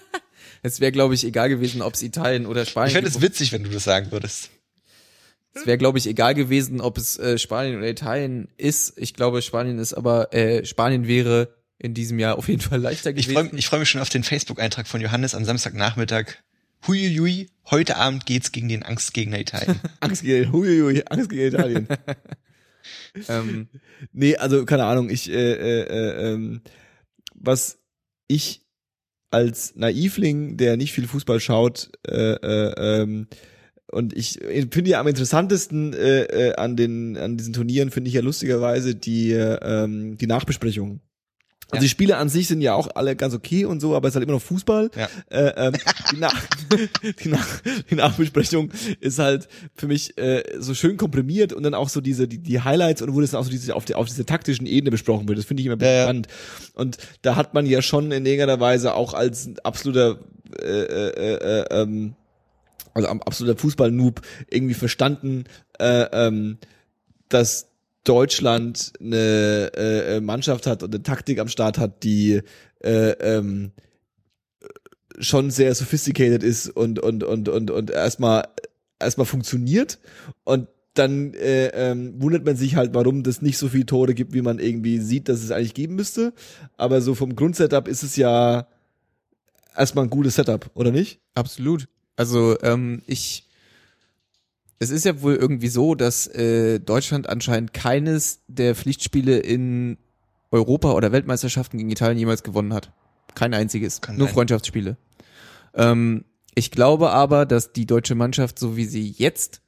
es 0.62 0.80
wäre, 0.80 0.92
glaube 0.92 1.16
ich, 1.16 1.26
egal 1.26 1.50
gewesen, 1.50 1.82
ob 1.82 1.96
es 1.96 2.02
Italien 2.02 2.46
oder 2.46 2.66
Spanien. 2.66 2.88
Ich 2.88 2.94
fände 2.94 3.10
es 3.10 3.22
witzig, 3.22 3.52
wenn 3.52 3.64
du 3.64 3.70
das 3.70 3.84
sagen 3.84 4.12
würdest. 4.12 4.52
Es 5.54 5.66
wäre, 5.66 5.78
glaube 5.78 5.98
ich, 5.98 6.08
egal 6.08 6.36
gewesen, 6.36 6.82
ob 6.82 6.98
es 6.98 7.18
äh, 7.18 7.38
Spanien 7.38 7.78
oder 7.78 7.90
Italien 7.90 8.48
ist. 8.58 8.94
Ich 8.98 9.14
glaube, 9.14 9.42
Spanien 9.42 9.80
ist 9.80 9.94
aber, 9.94 10.34
äh, 10.34 10.66
Spanien 10.66 11.08
wäre 11.08 11.56
in 11.80 11.94
diesem 11.94 12.20
Jahr 12.20 12.38
auf 12.38 12.48
jeden 12.48 12.62
Fall 12.62 12.80
leichter 12.80 13.10
Ich 13.12 13.28
gewesen. 13.28 13.50
freue 13.50 13.58
ich 13.60 13.68
freu 13.68 13.80
mich 13.80 13.90
schon 13.90 14.02
auf 14.02 14.10
den 14.10 14.24
Facebook-Eintrag 14.24 14.88
von 14.88 15.02
Johannes 15.02 15.36
am 15.36 15.46
Samstagnachmittag. 15.46 16.38
Huiuiui, 16.86 17.50
heute 17.70 17.98
Abend 17.98 18.26
geht's 18.26 18.52
gegen 18.52 18.70
den 18.70 18.84
Angstgegner 18.84 19.40
Italien. 19.40 19.80
Angst 20.00 20.24
gegen, 20.24 20.52
huiuiui, 20.52 21.04
Angst 21.10 21.30
gegen 21.30 21.48
Italien. 21.48 21.88
ähm, 23.30 23.68
nee, 24.12 24.36
also 24.36 24.66
keine 24.66 24.86
Ahnung, 24.86 25.10
ich, 25.10 25.30
äh, 25.30 25.34
äh, 25.34 25.82
äh, 25.84 26.34
ähm, 26.34 26.62
was 27.34 27.80
ich 28.28 28.62
als 29.32 29.76
Naivling, 29.76 30.58
der 30.58 30.78
nicht 30.78 30.94
viel 30.94 31.08
Fußball 31.08 31.40
schaut, 31.40 31.92
äh, 32.08 32.34
äh, 32.34 33.02
ähm, 33.02 33.28
und 33.90 34.16
ich 34.16 34.40
finde 34.72 34.90
ja 34.90 35.00
am 35.00 35.08
interessantesten 35.08 35.94
äh, 35.94 36.24
äh, 36.24 36.56
an 36.56 36.76
den 36.76 37.16
an 37.18 37.38
diesen 37.38 37.54
Turnieren 37.54 37.90
finde 37.90 38.10
ich 38.10 38.16
ja 38.16 38.22
lustigerweise 38.22 38.96
die 38.96 39.32
äh, 39.32 39.60
ähm, 39.62 40.18
die 40.18 40.28
Nachbesprechungen. 40.28 41.00
Also 41.70 41.76
Ja. 41.78 41.82
die 41.82 41.90
Spiele 41.90 42.18
an 42.18 42.30
sich 42.30 42.48
sind 42.48 42.62
ja 42.62 42.76
auch 42.76 42.88
alle 42.96 43.16
ganz 43.18 43.34
okay 43.34 43.66
und 43.66 43.82
so, 43.82 43.96
aber 43.96 44.08
es 44.08 44.14
ist 44.14 44.16
halt 44.16 44.24
immer 44.24 44.34
noch 44.38 44.42
Fußball. 44.42 44.90
Ja. 44.96 45.10
Äh, 45.30 45.68
ähm, 45.68 45.74
die, 46.12 46.18
Nach 46.18 46.34
die, 47.24 47.28
Nach 47.30 47.62
die 47.90 47.96
Nachbesprechung 47.96 48.72
ist 49.02 49.20
halt 49.20 49.50
für 49.76 49.88
mich 49.88 50.18
äh, 50.18 50.44
so 50.60 50.74
schön 50.74 50.96
komprimiert 50.98 51.52
und 51.52 51.64
dann 51.64 51.74
auch 51.74 51.90
so 51.90 52.00
diese 52.00 52.28
die, 52.28 52.38
die 52.38 52.62
Highlights 52.62 53.02
und 53.02 53.14
wo 53.14 53.20
das 53.20 53.32
dann 53.32 53.42
auch 53.42 53.46
so 53.46 53.52
diese, 53.52 53.76
auf, 53.76 53.84
die, 53.86 53.96
auf 53.96 54.08
dieser 54.08 54.26
taktischen 54.26 54.66
Ebene 54.66 54.92
besprochen 54.92 55.28
wird. 55.28 55.38
Das 55.38 55.46
finde 55.46 55.62
ich 55.62 55.68
immer 55.68 55.82
Ja, 55.84 56.04
spannend. 56.04 56.28
Und 56.74 56.98
da 57.22 57.36
hat 57.36 57.54
man 57.54 57.66
ja 57.66 57.82
schon 57.82 58.12
in 58.14 58.26
irgendeiner 58.26 58.60
Weise 58.62 58.94
auch 58.94 59.14
als 59.14 59.50
absoluter 59.64 60.20
äh, 60.62 60.66
äh, 60.84 61.34
äh, 61.64 61.66
ähm, 61.82 62.16
also 62.94 63.10
absoluter 63.10 63.60
Fußball-Noob 63.60 64.22
irgendwie 64.50 64.74
verstanden, 64.74 65.44
äh, 65.80 66.06
ähm, 66.14 66.58
dass 67.30 67.68
Deutschland 68.04 68.94
eine 69.02 69.72
äh, 69.76 70.18
äh, 70.18 70.22
Mannschaft 70.22 70.68
hat 70.68 70.84
und 70.84 70.94
eine 70.94 71.04
Taktik 71.04 71.40
am 71.40 71.48
Start 71.48 71.78
hat, 71.78 72.04
die 72.04 72.42
äh, 72.84 73.12
ähm, 73.12 73.72
schon 75.20 75.52
sehr 75.52 75.74
sophisticated 75.76 76.44
ist 76.44 76.70
und 76.70 77.00
und 77.00 77.24
und 77.24 77.50
und 77.50 77.72
und 77.72 77.92
erstmal 77.92 78.48
erstmal 79.00 79.26
funktioniert 79.26 80.00
und 80.44 80.68
dann 80.98 81.34
äh, 81.34 81.68
ähm, 81.68 82.22
wundert 82.22 82.46
man 82.46 82.56
sich 82.56 82.76
halt, 82.76 82.94
warum 82.94 83.24
das 83.24 83.42
nicht 83.42 83.58
so 83.58 83.70
viele 83.70 83.86
Tore 83.86 84.14
gibt, 84.14 84.34
wie 84.34 84.42
man 84.42 84.60
irgendwie 84.60 85.00
sieht, 85.00 85.30
dass 85.30 85.44
es 85.44 85.52
eigentlich 85.52 85.74
geben 85.74 85.96
müsste. 85.96 86.34
Aber 86.76 87.02
so 87.02 87.14
vom 87.14 87.36
Grundsetup 87.36 87.88
ist 87.88 88.04
es 88.04 88.16
ja 88.16 88.68
erstmal 89.76 90.06
ein 90.06 90.10
gutes 90.10 90.36
Setup, 90.36 90.70
oder 90.74 90.92
nicht? 90.92 91.20
Absolut. 91.36 91.88
Also 92.16 92.60
ähm, 92.62 93.04
ich, 93.06 93.47
es 94.80 94.90
ist 94.90 95.06
ja 95.06 95.22
wohl 95.22 95.36
irgendwie 95.36 95.70
so, 95.70 95.96
dass 95.96 96.28
äh, 96.28 96.80
Deutschland 96.80 97.30
anscheinend 97.30 97.74
keines 97.74 98.42
der 98.48 98.76
Pflichtspiele 98.76 99.40
in 99.40 99.98
Europa 100.52 100.94
oder 100.94 101.12
Weltmeisterschaften 101.12 101.78
gegen 101.78 101.90
Italien 101.90 102.18
jemals 102.18 102.44
gewonnen 102.44 102.74
hat. 102.74 102.92
Kein 103.36 103.54
einziges. 103.54 104.02
Kann 104.02 104.18
Nur 104.18 104.28
sein. 104.28 104.34
Freundschaftsspiele. 104.36 104.98
Ähm, 105.74 106.26
ich 106.56 106.72
glaube 106.72 107.12
aber, 107.12 107.46
dass 107.46 107.74
die 107.74 107.86
deutsche 107.86 108.16
Mannschaft, 108.16 108.60
so 108.60 108.78
wie 108.78 108.86
sie 108.86 109.10
jetzt 109.10 109.62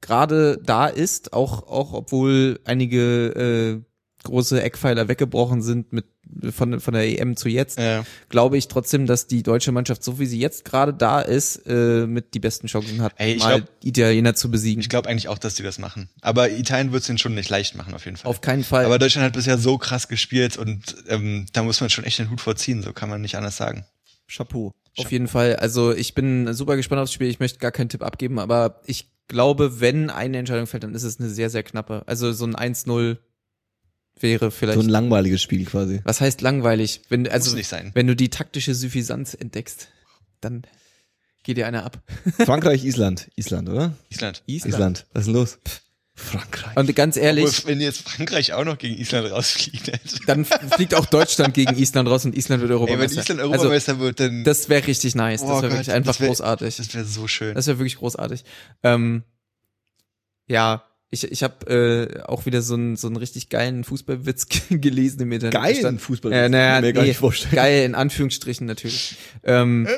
gerade 0.00 0.58
da 0.58 0.86
ist, 0.86 1.32
auch, 1.32 1.66
auch 1.66 1.92
obwohl 1.92 2.60
einige 2.64 3.82
äh, 3.82 4.24
große 4.24 4.62
Eckpfeiler 4.62 5.08
weggebrochen 5.08 5.62
sind 5.62 5.92
mit 5.92 6.06
von, 6.54 6.80
von 6.80 6.94
der 6.94 7.06
EM 7.20 7.36
zu 7.36 7.48
jetzt, 7.48 7.78
Ja. 7.78 8.04
glaube 8.28 8.56
ich 8.58 8.68
trotzdem, 8.68 9.06
dass 9.06 9.26
die 9.26 9.42
deutsche 9.42 9.72
Mannschaft, 9.72 10.02
so 10.04 10.18
wie 10.18 10.26
sie 10.26 10.38
jetzt 10.38 10.64
gerade 10.64 10.92
da 10.94 11.20
ist, 11.20 11.62
äh, 11.66 12.06
mit 12.06 12.34
die 12.34 12.40
besten 12.40 12.66
Chancen 12.66 13.00
hat, 13.02 13.12
Ey, 13.16 13.36
mal 13.36 13.56
glaub- 13.62 13.68
Italiener 13.84 14.34
zu 14.34 14.50
besiegen. 14.50 14.80
Ich 14.80 14.88
glaube 14.88 15.08
eigentlich 15.08 15.28
auch, 15.28 15.38
dass 15.38 15.54
die 15.54 15.62
das 15.62 15.78
machen. 15.78 16.08
Aber 16.20 16.50
Italien 16.50 16.92
wird 16.92 17.02
es 17.02 17.08
ihnen 17.08 17.18
schon 17.18 17.34
nicht 17.34 17.48
leicht 17.50 17.74
machen, 17.76 17.94
auf 17.94 18.04
jeden 18.04 18.16
Fall. 18.16 18.28
Auf 18.30 18.40
keinen 18.40 18.64
Fall. 18.64 18.84
Aber 18.84 18.98
Deutschland 18.98 19.24
hat 19.26 19.32
bisher 19.34 19.58
so 19.58 19.78
krass 19.78 20.08
gespielt 20.08 20.56
und 20.56 20.96
ähm, 21.08 21.46
da 21.52 21.62
muss 21.62 21.80
man 21.80 21.90
schon 21.90 22.04
echt 22.04 22.18
den 22.18 22.30
Hut 22.30 22.40
vorziehen, 22.40 22.82
so 22.82 22.92
kann 22.92 23.08
man 23.08 23.20
nicht 23.20 23.36
anders 23.36 23.56
sagen. 23.56 23.84
Chapeau. 24.28 24.72
Auf 24.96 25.10
jeden 25.12 25.28
Fall. 25.28 25.56
Also 25.56 25.92
ich 25.92 26.14
bin 26.14 26.52
super 26.54 26.76
gespannt 26.76 27.00
aufs 27.00 27.12
Spiel. 27.12 27.28
Ich 27.28 27.40
möchte 27.40 27.58
gar 27.58 27.72
keinen 27.72 27.88
Tipp 27.88 28.02
abgeben, 28.02 28.38
aber 28.38 28.80
ich 28.86 29.08
glaube, 29.28 29.80
wenn 29.80 30.10
eine 30.10 30.38
Entscheidung 30.38 30.66
fällt, 30.66 30.82
dann 30.82 30.94
ist 30.94 31.04
es 31.04 31.20
eine 31.20 31.28
sehr, 31.30 31.50
sehr 31.50 31.62
knappe. 31.62 32.02
Also 32.06 32.32
so 32.32 32.44
ein 32.44 32.56
1-0 32.56 33.16
wäre 34.22 34.50
vielleicht. 34.50 34.78
So 34.78 34.84
ein 34.84 34.88
langweiliges 34.90 35.42
Spiel 35.42 35.64
quasi. 35.64 36.00
was 36.04 36.20
heißt 36.20 36.40
langweilig? 36.40 37.02
Wenn, 37.08 37.28
also, 37.28 37.54
nicht 37.56 37.68
sein. 37.68 37.90
wenn 37.94 38.06
du 38.06 38.14
die 38.16 38.28
taktische 38.30 38.74
Suffisanz 38.74 39.34
entdeckst, 39.34 39.88
dann 40.40 40.62
geht 41.42 41.56
dir 41.56 41.66
einer 41.66 41.84
ab. 41.84 42.02
Frankreich, 42.44 42.84
Island. 42.84 43.30
Island, 43.36 43.68
oder? 43.68 43.94
Island. 44.10 44.42
Island. 44.46 45.06
Was 45.12 45.20
ist 45.22 45.26
denn 45.26 45.34
los? 45.34 45.58
Frankreich. 46.14 46.76
Und 46.76 46.94
ganz 46.94 47.16
ehrlich, 47.16 47.46
Obwohl, 47.46 47.70
wenn 47.70 47.80
jetzt 47.80 48.02
Frankreich 48.06 48.52
auch 48.52 48.64
noch 48.64 48.76
gegen 48.76 48.98
Island 48.98 49.30
rausfliegt, 49.30 49.90
Alter. 49.90 50.18
dann 50.26 50.44
fliegt 50.44 50.94
auch 50.94 51.06
Deutschland 51.06 51.54
gegen 51.54 51.74
Island 51.78 52.08
raus 52.10 52.26
und 52.26 52.36
Island 52.36 52.60
wird 52.60 52.70
Ey, 52.72 52.76
wenn 52.76 52.80
Europameister. 52.82 53.20
Island 53.22 53.40
also, 53.40 53.52
Europameister 53.52 53.98
wird, 54.00 54.20
dann 54.20 54.44
das 54.44 54.68
wäre 54.68 54.86
richtig 54.86 55.14
nice. 55.14 55.40
Das 55.40 55.48
Oh 55.48 55.52
wäre 55.54 55.62
Gott, 55.62 55.70
wirklich 55.78 55.92
einfach 55.92 56.12
das 56.12 56.20
wär- 56.20 56.28
großartig. 56.28 56.76
das 56.76 56.94
wäre 56.94 57.04
so 57.06 57.26
schön. 57.26 57.54
Das 57.54 57.66
wäre 57.68 57.78
wirklich 57.78 57.96
großartig. 57.96 58.44
Ähm, 58.82 59.22
ja, 60.46 60.84
ich, 61.10 61.24
ich 61.30 61.42
habe 61.42 61.66
äh, 61.66 62.22
auch 62.22 62.46
wieder 62.46 62.62
so 62.62 62.74
einen 62.74 62.96
so 62.96 63.08
einen 63.08 63.16
richtig 63.16 63.48
geilen 63.48 63.82
Fußballwitz 63.84 64.46
gelesen 64.70 65.22
im 65.22 65.32
Internet. 65.32 65.54
Geilen 65.54 65.74
Da 65.74 65.80
stand- 65.80 66.00
Fußball. 66.00 66.32
Äh, 66.32 66.48
naja, 66.48 66.80
mir 66.80 66.92
gar 66.92 67.02
nee, 67.02 67.08
nicht 67.08 67.18
vorstellen. 67.18 67.54
Geil 67.54 67.84
in 67.84 67.94
Anführungsstrichen 67.94 68.66
natürlich. 68.66 69.16
Ähm, 69.42 69.88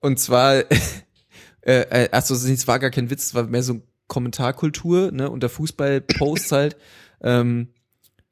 und 0.00 0.18
zwar, 0.18 0.54
äh, 1.60 1.80
äh, 1.80 2.08
achso, 2.10 2.34
es 2.34 2.66
war 2.66 2.78
gar 2.78 2.90
kein 2.90 3.10
Witz, 3.10 3.26
es 3.26 3.34
war 3.34 3.44
mehr 3.44 3.62
so 3.62 3.82
Kommentarkultur, 4.06 5.10
ne, 5.12 5.28
unter 5.30 5.48
Fußball-Posts 5.48 6.52
halt. 6.52 6.76
Ähm, 7.20 7.68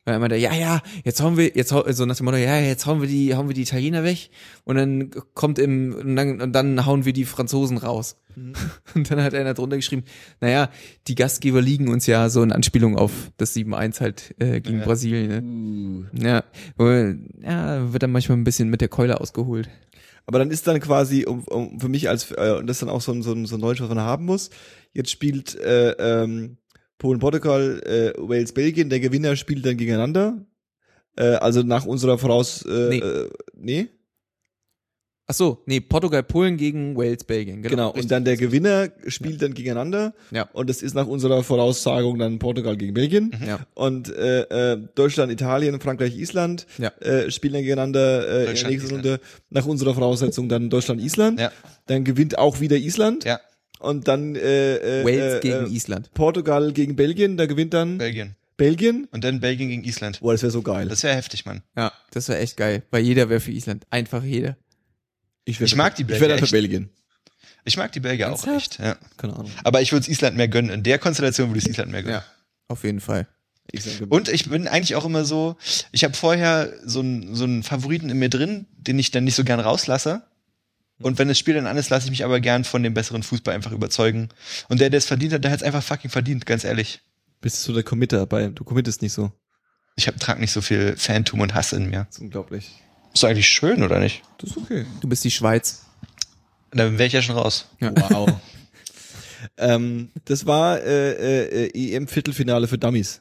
weil 0.05 0.15
er 0.15 0.21
meinte, 0.21 0.37
ja, 0.37 0.53
ja, 0.55 0.83
jetzt 1.05 1.23
hauen 1.23 1.37
wir, 1.37 1.53
jetzt 1.55 1.73
hau, 1.73 1.85
so 1.93 2.05
nach 2.05 2.17
dem 2.17 2.25
Motto, 2.27 2.37
ja, 2.37 2.59
jetzt 2.61 2.87
hauen 2.87 3.01
wir 3.01 3.09
die, 3.09 3.35
hauen 3.35 3.49
wir 3.49 3.55
die 3.55 3.63
Italiener 3.63 4.05
weg 4.05 4.31
und 4.65 4.77
dann 4.77 5.11
kommt 5.35 5.59
im, 5.59 5.95
und 5.95 6.17
dann, 6.17 6.41
und 6.41 6.53
dann 6.53 6.85
hauen 6.87 7.05
wir 7.05 7.13
die 7.13 7.25
Franzosen 7.25 7.79
raus. 7.79 8.17
Und 8.97 9.09
dann 9.13 9.23
hat 9.23 9.33
einer 9.33 9.55
drunter 9.55 9.77
geschrieben, 9.77 10.03
naja, 10.41 10.69
die 11.07 11.15
Gastgeber 11.15 11.63
liegen 11.63 11.87
uns 11.89 12.09
ja 12.09 12.29
so 12.29 12.43
in 12.43 12.51
Anspielung 12.51 12.97
auf 12.99 13.13
das 13.37 13.55
7-1 13.55 14.01
halt 14.01 14.35
äh, 14.41 14.61
gegen 14.61 14.81
Ja. 14.81 14.85
Brasilien. 14.85 16.11
Ne? 16.11 16.21
Ja, 16.21 16.45
wohl, 16.77 17.21
ja, 17.41 17.93
wird 17.93 18.03
dann 18.03 18.11
manchmal 18.11 18.37
ein 18.37 18.43
bisschen 18.43 18.71
mit 18.71 18.81
der 18.81 18.89
Keule 18.89 19.21
ausgeholt. 19.21 19.69
Aber 20.27 20.41
dann 20.41 20.51
ist 20.51 20.67
dann 20.67 20.81
quasi, 20.81 21.27
um, 21.27 21.45
um 21.45 21.79
für 21.79 21.89
mich 21.89 22.09
als, 22.09 22.33
äh, 22.33 22.57
und 22.59 22.67
das 22.67 22.79
ist 22.79 22.83
dann 22.83 22.89
auch 22.89 23.03
so 23.03 23.13
ein, 23.13 23.23
so 23.23 23.33
ein, 23.33 23.47
so 23.47 23.57
ein 23.57 23.61
Deutsch, 23.61 23.81
was 23.81 23.89
man 23.89 24.01
haben 24.01 24.25
muss, 24.25 24.51
jetzt 24.93 25.11
spielt 25.11 25.55
äh, 25.61 25.91
ähm, 25.91 26.57
Polen, 26.99 27.19
Portugal, 27.19 27.81
äh, 27.85 28.13
Wales, 28.19 28.53
Belgien, 28.53 28.89
der 28.91 29.01
Gewinner 29.01 29.37
spielt 29.37 29.65
dann 29.67 29.77
gegeneinander. 29.77 30.47
Äh, 31.17 31.35
also 31.37 31.63
nach 31.63 31.87
unserer 31.87 32.19
Voraus... 32.19 32.65
Äh, 32.67 32.89
Nee. 32.89 32.99
Äh, 32.99 33.29
nee? 33.57 33.89
Ach 35.27 35.33
so, 35.35 35.63
nee, 35.65 35.81
Portugal, 35.81 36.23
Polen 36.23 36.59
gegen 36.59 36.97
Wales, 36.99 37.25
Belgien. 37.25 37.63
Genau. 37.63 37.71
Genau, 37.71 37.87
richtig. 37.89 38.03
und 38.03 38.11
dann 38.11 38.25
der 38.27 38.37
Gewinner 38.37 38.91
spielt 39.07 39.41
dann 39.41 39.55
gegeneinander. 39.55 40.13
Ja. 40.31 40.51
Und 40.53 40.69
das 40.69 40.83
ist 40.83 40.93
nach 40.95 41.07
unserer 41.07 41.43
Voraussagung 41.43 42.19
dann 42.19 42.39
Portugal 42.39 42.77
gegen 42.77 42.93
Belgien. 42.93 43.33
Ja. 43.47 43.61
Und 43.73 44.15
äh, 44.15 44.73
äh, 44.73 44.79
Deutschland, 44.95 45.33
Italien, 45.33 45.81
Frankreich, 45.81 46.15
Island 46.19 46.67
Ja. 46.77 46.89
äh, 47.01 47.31
spielen 47.31 47.55
dann 47.55 47.63
gegeneinander 47.63 48.29
äh, 48.29 48.51
in 48.51 48.55
der 48.57 48.69
nächsten. 48.69 48.91
Runde. 48.97 49.21
Nach 49.49 49.65
unserer 49.65 49.95
Voraussetzung 49.95 50.51
dann 50.51 50.69
Deutschland, 50.69 51.01
Island. 51.01 51.41
Ja. 51.41 51.51
Dann 51.87 52.05
gewinnt 52.05 52.37
auch 52.37 52.61
wieder 52.61 52.77
Island. 52.77 53.25
Ja, 53.25 53.41
Und 53.81 54.09
dann 54.09 54.35
äh, 54.37 54.77
äh, 54.77 55.05
Wales 55.05 55.35
äh, 55.35 55.41
gegen 55.41 55.67
äh, 55.67 55.71
Island. 55.77 56.11
Portugal 56.15 56.73
gegen 56.73 56.97
Belgien. 56.97 57.37
Da 57.37 57.47
gewinnt 57.47 57.75
dann 57.75 57.99
Belgien. 57.99 58.37
Belgien. 58.57 59.09
Und 59.11 59.25
dann 59.25 59.41
Belgien 59.41 59.69
gegen 59.69 59.85
Island. 59.85 60.21
Boah, 60.21 60.33
das 60.33 60.43
wäre 60.43 60.53
so 60.53 60.63
geil. 60.63 60.89
Das 60.89 61.03
wäre 61.03 61.15
heftig, 61.17 61.45
Mann. 61.45 61.63
Ja, 61.77 61.93
das 62.13 62.29
wäre 62.29 62.39
echt 62.39 62.57
geil, 62.57 62.83
weil 62.91 63.03
jeder 63.03 63.29
wäre 63.29 63.41
für 63.41 63.51
Island. 63.51 63.85
Einfach 63.91 64.23
jeder. 64.23 64.57
ich 65.45 65.61
ich 65.61 65.77
mag 65.77 65.97
die 65.97 66.03
Ich 66.03 66.09
Belgier 66.09 66.29
wäre 66.29 66.39
dann 66.39 66.47
für. 66.47 66.53
Belgien. 66.53 66.91
Ich 67.65 67.77
mag 67.77 67.93
die 67.93 68.01
Belgier 68.01 68.27
auch 68.27 68.47
Ernsthaft? 68.47 68.79
echt. 68.79 68.79
Ja. 68.79 68.97
Keine 69.17 69.35
Ahnung. 69.35 69.51
Aber 69.65 69.81
ich 69.83 69.93
würde 69.93 70.03
es 70.03 70.09
Island 70.09 70.37
mehr 70.37 70.49
gönnen. 70.49 70.71
In 70.71 70.83
der 70.83 70.99
Konstellation 70.99 71.49
würde 71.49 71.59
ich 71.59 71.65
es 71.65 71.71
Island 71.71 71.91
mehr 71.91 72.03
gönnen. 72.03 72.21
Ja, 72.21 72.25
auf 72.69 72.85
jeden 72.85 73.01
Fall. 73.01 73.27
Und 74.11 74.29
ich 74.29 74.49
bin 74.51 74.69
eigentlich 74.69 74.95
auch 74.95 75.07
immer 75.07 75.25
so, 75.25 75.57
ich 75.91 76.05
habe 76.05 76.15
vorher 76.15 76.73
so 76.85 77.01
einen 77.01 77.35
so 77.35 77.45
einen 77.45 77.63
Favoriten 77.63 78.11
in 78.11 78.19
mir 78.19 78.29
drin, 78.29 78.67
den 78.77 78.99
ich 78.99 79.11
dann 79.11 79.25
nicht 79.25 79.35
so 79.35 79.43
gern 79.43 79.59
rauslasse. 79.59 80.23
Und 81.01 81.19
wenn 81.19 81.29
das 81.29 81.39
Spiel 81.39 81.55
dann 81.55 81.67
an 81.67 81.77
ist, 81.77 81.91
lasse 81.91 82.07
ich 82.07 82.11
mich 82.11 82.25
aber 82.25 82.41
gern 82.41 82.65
von 82.65 82.83
dem 82.83 82.95
besseren 82.95 83.23
Fußball 83.23 83.55
einfach 83.55 83.73
überzeugen. 83.73 84.29
Und 84.69 84.81
der, 84.81 84.91
der 84.91 84.99
es 84.99 85.07
verdient 85.07 85.33
hat, 85.33 85.45
der 85.45 85.51
hat 85.51 85.61
es 85.61 85.67
einfach 85.67 85.83
fucking 85.83 86.11
verdient, 86.11 86.47
ganz 86.47 86.65
ehrlich. 86.65 87.01
Bist 87.41 87.67
du 87.67 87.73
der 87.73 87.83
Committer 87.83 88.27
bei? 88.27 88.49
Du 88.49 88.65
committest 88.65 89.03
nicht 89.03 89.13
so. 89.13 89.33
Ich 89.97 90.07
hab, 90.07 90.19
trag 90.19 90.41
nicht 90.41 90.53
so 90.53 90.61
viel 90.61 90.97
Phantom 90.97 91.41
und 91.41 91.55
Hass 91.55 91.73
in 91.73 91.91
mir. 91.91 92.05
Das 92.05 92.17
ist 92.17 92.23
unglaublich. 92.23 92.71
Ist 93.13 93.23
doch 93.23 93.29
eigentlich 93.29 93.49
schön, 93.49 93.83
oder 93.83 93.99
nicht? 93.99 94.23
Das 94.39 94.51
ist 94.51 94.57
okay. 94.57 94.87
Du 95.01 95.09
bist 95.09 95.25
die 95.25 95.31
Schweiz. 95.31 95.85
Dann 96.71 96.99
wäre 96.99 97.07
ich 97.07 97.13
ja 97.13 97.23
schon 97.23 97.37
raus. 97.37 97.69
Wow. 97.81 98.31
ähm, 99.59 100.11
das 100.25 100.47
war 100.47 100.81
äh, 100.81 101.67
äh, 101.67 101.95
EM-Viertelfinale 101.95 102.67
für 102.67 102.79
Dummies. 102.79 103.21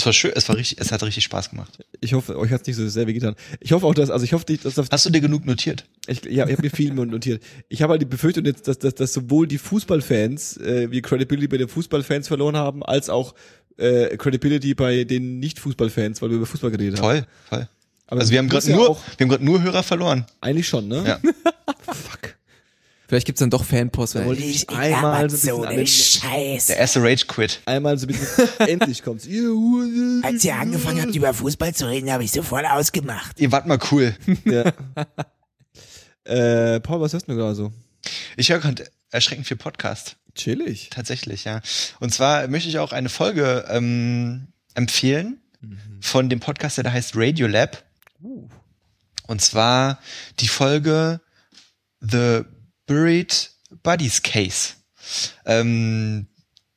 Es 0.00 0.06
war 0.06 0.12
schön, 0.14 0.32
es 0.34 0.48
war 0.48 0.56
richtig, 0.56 0.80
es 0.80 0.92
hat 0.92 1.02
richtig 1.02 1.24
Spaß 1.24 1.50
gemacht. 1.50 1.78
Ich 2.00 2.14
hoffe, 2.14 2.38
euch 2.38 2.50
hat's 2.50 2.66
nicht 2.66 2.76
so 2.76 2.88
sehr 2.88 3.06
wehgetan. 3.06 3.34
Ich 3.60 3.72
hoffe 3.72 3.86
auch, 3.86 3.94
dass, 3.94 4.08
also 4.08 4.24
ich 4.24 4.32
hoffe 4.32 4.46
nicht, 4.48 4.64
dass 4.64 4.74
das, 4.74 4.88
Hast 4.90 5.04
du 5.04 5.10
dir 5.10 5.20
genug 5.20 5.44
notiert? 5.44 5.84
ich, 6.06 6.24
ja, 6.24 6.46
ich 6.46 6.52
habe 6.52 6.62
mir 6.62 6.70
viel 6.70 6.94
notiert. 6.94 7.42
Ich 7.68 7.82
habe 7.82 7.92
halt 7.92 8.00
die 8.00 8.06
Befürchtung 8.06 8.46
jetzt, 8.46 8.66
dass, 8.66 8.78
dass, 8.78 8.94
dass 8.94 9.12
sowohl 9.12 9.46
die 9.46 9.58
Fußballfans, 9.58 10.56
äh, 10.56 10.90
wir 10.90 11.02
Credibility 11.02 11.48
bei 11.48 11.58
den 11.58 11.68
Fußballfans 11.68 12.28
verloren 12.28 12.56
haben, 12.56 12.82
als 12.82 13.10
auch 13.10 13.34
äh, 13.76 14.16
Credibility 14.16 14.72
bei 14.74 15.04
den 15.04 15.38
Nicht-Fußballfans, 15.38 16.22
weil 16.22 16.30
wir 16.30 16.38
über 16.38 16.46
Fußball 16.46 16.70
geredet 16.70 16.98
haben. 16.98 17.04
Voll, 17.04 17.26
voll. 17.50 17.68
Aber 18.06 18.20
also 18.20 18.32
wir 18.32 18.38
haben 18.38 18.48
gerade 18.48 18.70
ja 18.70 18.76
nur, 18.76 18.88
wir 18.88 19.24
haben 19.24 19.28
gerade 19.28 19.44
nur 19.44 19.62
Hörer 19.62 19.82
verloren. 19.82 20.24
Eigentlich 20.40 20.66
schon, 20.66 20.88
ne? 20.88 21.04
Ja. 21.06 21.20
Fuck. 21.92 22.36
Vielleicht 23.10 23.26
gibt's 23.26 23.40
dann 23.40 23.50
doch 23.50 23.64
Fanpost. 23.64 24.14
Da 24.14 24.24
wollte 24.24 24.44
ich 24.44 24.68
einmal 24.68 25.28
so 25.28 25.64
ein 25.64 25.74
bisschen 25.74 26.22
Scheiße. 26.22 26.68
Der 26.68 26.76
erste 26.76 27.02
Rage 27.02 27.26
Quit. 27.26 27.60
einmal 27.66 27.98
so 27.98 28.06
ein 28.06 28.14
bisschen, 28.14 28.48
endlich 28.60 29.02
kommt's. 29.02 29.26
Als 30.22 30.44
ihr 30.44 30.54
angefangen 30.54 31.02
habt, 31.02 31.16
über 31.16 31.34
Fußball 31.34 31.74
zu 31.74 31.88
reden, 31.88 32.08
habe 32.12 32.22
ich 32.22 32.30
sofort 32.30 32.66
ausgemacht. 32.66 33.40
Ihr 33.40 33.50
wart 33.50 33.66
mal 33.66 33.80
cool. 33.90 34.14
Ja. 34.44 34.72
äh, 36.32 36.78
Paul, 36.78 37.00
was 37.00 37.12
hörst 37.12 37.28
du 37.28 37.34
gerade 37.34 37.56
so? 37.56 37.72
Ich 38.36 38.50
höre 38.50 38.60
gerade 38.60 38.88
erschreckend 39.10 39.48
viel 39.48 39.56
Podcast. 39.56 40.14
Chillig. 40.36 40.90
Tatsächlich, 40.90 41.42
ja. 41.42 41.62
Und 41.98 42.14
zwar 42.14 42.46
möchte 42.46 42.68
ich 42.68 42.78
auch 42.78 42.92
eine 42.92 43.08
Folge 43.08 43.64
ähm, 43.70 44.52
empfehlen 44.74 45.40
von 46.00 46.28
dem 46.28 46.38
Podcast, 46.38 46.76
der 46.76 46.84
da 46.84 46.92
heißt 46.92 47.14
Radiolab. 47.16 47.82
Und 49.26 49.42
zwar 49.42 49.98
die 50.38 50.46
Folge 50.46 51.20
The 52.00 52.44
Buried 52.90 53.52
Buddies 53.84 54.20
Case. 54.20 54.70
Ähm, 55.46 56.26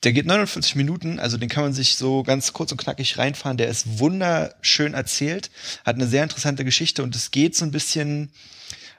der 0.04 0.14
geht 0.14 0.28
49 0.28 0.76
Minuten, 0.76 1.18
also 1.18 1.38
den 1.38 1.50
kann 1.50 1.64
man 1.64 1.74
sich 1.74 1.96
so 1.96 2.22
ganz 2.22 2.54
kurz 2.54 2.72
und 2.72 2.78
knackig 2.78 3.18
reinfahren. 3.18 3.58
Der 3.58 3.68
ist 3.68 3.98
wunderschön 3.98 4.94
erzählt, 4.94 5.50
hat 5.84 5.96
eine 5.96 6.06
sehr 6.06 6.22
interessante 6.22 6.64
Geschichte 6.66 7.02
und 7.02 7.16
es 7.16 7.32
geht 7.32 7.56
so 7.56 7.66
ein 7.66 7.72
bisschen 7.72 8.32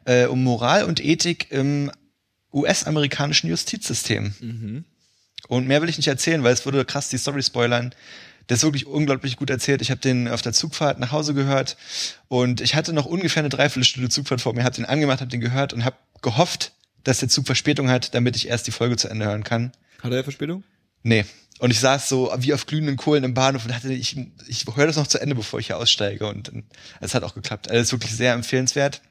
äh, 0.06 0.26
um 0.26 0.42
Moral 0.42 0.82
und 0.82 1.04
Ethik 1.04 1.52
im 1.52 1.92
US-amerikanischen 2.52 3.48
Justizsystem. 3.48 4.34
Und 5.46 5.68
mehr 5.68 5.82
will 5.82 5.88
ich 5.88 5.98
nicht 5.98 6.08
erzählen, 6.08 6.42
weil 6.42 6.52
es 6.52 6.64
würde 6.64 6.84
krass 6.84 7.10
die 7.10 7.18
Story 7.18 7.44
spoilern. 7.44 7.94
Der 8.48 8.56
ist 8.56 8.64
wirklich 8.64 8.86
unglaublich 8.86 9.36
gut 9.36 9.50
erzählt. 9.50 9.82
Ich 9.82 9.92
habe 9.92 10.00
den 10.00 10.26
auf 10.26 10.42
der 10.42 10.52
Zugfahrt 10.52 10.98
nach 10.98 11.12
Hause 11.12 11.32
gehört 11.32 11.76
und 12.26 12.60
ich 12.60 12.74
hatte 12.74 12.92
noch 12.92 13.06
ungefähr 13.06 13.42
eine 13.42 13.50
Dreiviertelstunde 13.50 14.08
Zugfahrt 14.08 14.40
vor 14.40 14.52
mir, 14.52 14.64
habe 14.64 14.74
den 14.74 14.84
angemacht, 14.84 15.20
habe 15.20 15.30
den 15.30 15.40
gehört 15.40 15.72
und 15.72 15.84
habe 15.84 15.96
gehofft, 16.20 16.72
dass 17.05 17.20
der 17.20 17.28
Zug 17.28 17.47
Verspätung 17.47 17.89
hat, 17.89 18.14
damit 18.14 18.36
ich 18.36 18.48
erst 18.48 18.66
die 18.66 18.72
Folge 18.72 18.97
zu 18.97 19.09
Ende 19.09 19.26
hören 19.26 19.44
kann. 19.44 19.72
Hat 20.02 20.12
er 20.12 20.24
Verspätung? 20.24 20.64
Nee, 21.02 21.24
Und 21.60 21.70
ich 21.70 21.78
saß 21.81 22.09
so 22.09 22.32
wie 22.39 22.55
auf 22.55 22.66
glühenden 22.66 22.97
Kohlen 22.97 23.24
im 23.24 23.35
Bahnhof 23.35 23.64
und 23.64 23.70
dachte, 23.70 23.93
ich, 23.93 24.16
ich 24.48 24.64
höre 24.74 24.86
das 24.86 24.97
noch 24.97 25.06
zu 25.06 25.20
Ende, 25.20 25.35
bevor 25.35 25.60
ich 25.60 25.68
hier 25.68 25.76
aussteige. 25.76 26.26
Und 26.26 26.51
es 27.01 27.14
hat 27.14 27.22
auch 27.22 27.35
geklappt. 27.35 27.68
Also 27.68 27.81
es 27.81 27.86
ist 27.89 27.93
wirklich 27.93 28.16
sehr 28.16 28.32
empfehlenswert. 28.32 29.02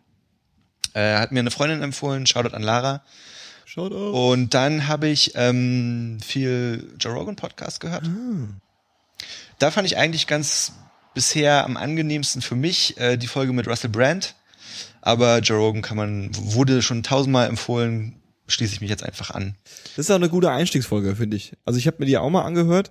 Äh, 0.93 1.17
hat 1.17 1.31
mir 1.31 1.39
eine 1.39 1.51
Freundin 1.51 1.81
empfohlen, 1.81 2.25
Shoutout 2.25 2.55
an 2.55 2.63
Lara. 2.63 3.03
Schaut 3.65 3.93
auf. 3.93 4.13
Und 4.13 4.53
dann 4.53 4.87
habe 4.87 5.07
ich 5.07 5.33
ähm, 5.35 6.19
viel 6.23 6.93
Joe 6.99 7.13
Rogan 7.13 7.35
Podcast 7.35 7.79
gehört. 7.79 8.09
Da 9.59 9.71
fand 9.71 9.87
ich 9.87 9.97
eigentlich 9.97 10.27
ganz 10.27 10.73
bisher 11.13 11.63
am 11.63 11.77
angenehmsten 11.77 12.41
für 12.41 12.55
mich 12.55 12.97
äh, 12.97 13.17
die 13.17 13.27
Folge 13.27 13.53
mit 13.53 13.67
Russell 13.67 13.89
Brand. 13.89 14.35
Aber 15.05 15.39
Joe 15.39 15.57
Rogan 15.57 15.81
kann 15.81 15.97
man, 15.97 16.29
wurde 16.33 16.81
schon 16.81 17.03
tausendmal 17.03 17.49
empfohlen, 17.49 18.15
schließe 18.47 18.73
ich 18.73 18.81
mich 18.81 18.89
jetzt 18.89 19.03
einfach 19.03 19.31
an. 19.31 19.55
Das 19.97 20.05
ist 20.05 20.11
auch 20.11 20.15
eine 20.15 20.29
gute 20.29 20.49
Einstiegsfolge, 20.49 21.17
finde 21.17 21.35
ich. 21.35 21.53
Also 21.65 21.77
ich 21.77 21.87
habe 21.87 21.97
mir 21.99 22.05
die 22.05 22.17
auch 22.17 22.29
mal 22.29 22.43
angehört, 22.43 22.89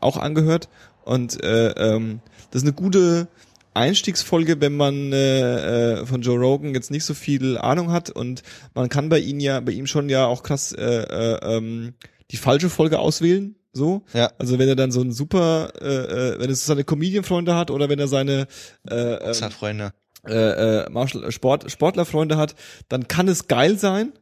auch 0.00 0.16
angehört. 0.16 0.70
Und 1.04 1.42
äh, 1.44 1.68
ähm, 1.72 2.20
das 2.50 2.62
ist 2.62 2.66
eine 2.68 2.74
gute 2.74 3.28
Einstiegsfolge, 3.74 4.60
wenn 4.62 4.74
man 4.74 5.12
äh, 5.12 6.00
äh, 6.00 6.06
von 6.06 6.22
Joe 6.22 6.38
Rogan 6.38 6.74
jetzt 6.74 6.90
nicht 6.90 7.04
so 7.04 7.12
viel 7.12 7.58
Ahnung 7.58 7.92
hat 7.92 8.08
und 8.08 8.42
man 8.74 8.88
kann 8.88 9.10
bei 9.10 9.18
ihm 9.18 9.38
ja, 9.38 9.60
bei 9.60 9.72
ihm 9.72 9.86
schon 9.86 10.08
ja 10.08 10.26
auch 10.26 10.42
krass 10.42 10.72
äh, 10.72 10.82
äh, 10.82 11.56
ähm, 11.56 11.92
die 12.30 12.36
falsche 12.38 12.70
Folge 12.70 12.98
auswählen. 12.98 13.54
So, 13.72 14.02
Ja. 14.14 14.32
also 14.38 14.58
wenn 14.58 14.68
er 14.68 14.74
dann 14.76 14.90
so 14.90 15.00
ein 15.00 15.12
super, 15.12 15.72
äh, 15.80 15.86
äh, 16.34 16.40
wenn 16.40 16.48
er 16.48 16.54
so 16.56 16.66
seine 16.66 16.84
Comedian-Freunde 16.84 17.54
hat 17.54 17.70
oder 17.70 17.88
wenn 17.88 18.00
er 18.00 18.08
seine 18.08 18.48
äh, 18.88 18.94
ähm, 18.94 19.18
Boxer, 19.20 19.50
Freunde. 19.52 19.92
Äh, 20.26 20.84
äh, 20.84 20.90
Martial, 20.90 21.30
Sport, 21.32 21.70
Sportlerfreunde 21.70 22.36
hat, 22.36 22.54
dann 22.88 23.08
kann 23.08 23.28
es 23.28 23.48
geil 23.48 23.78
sein, 23.78 24.12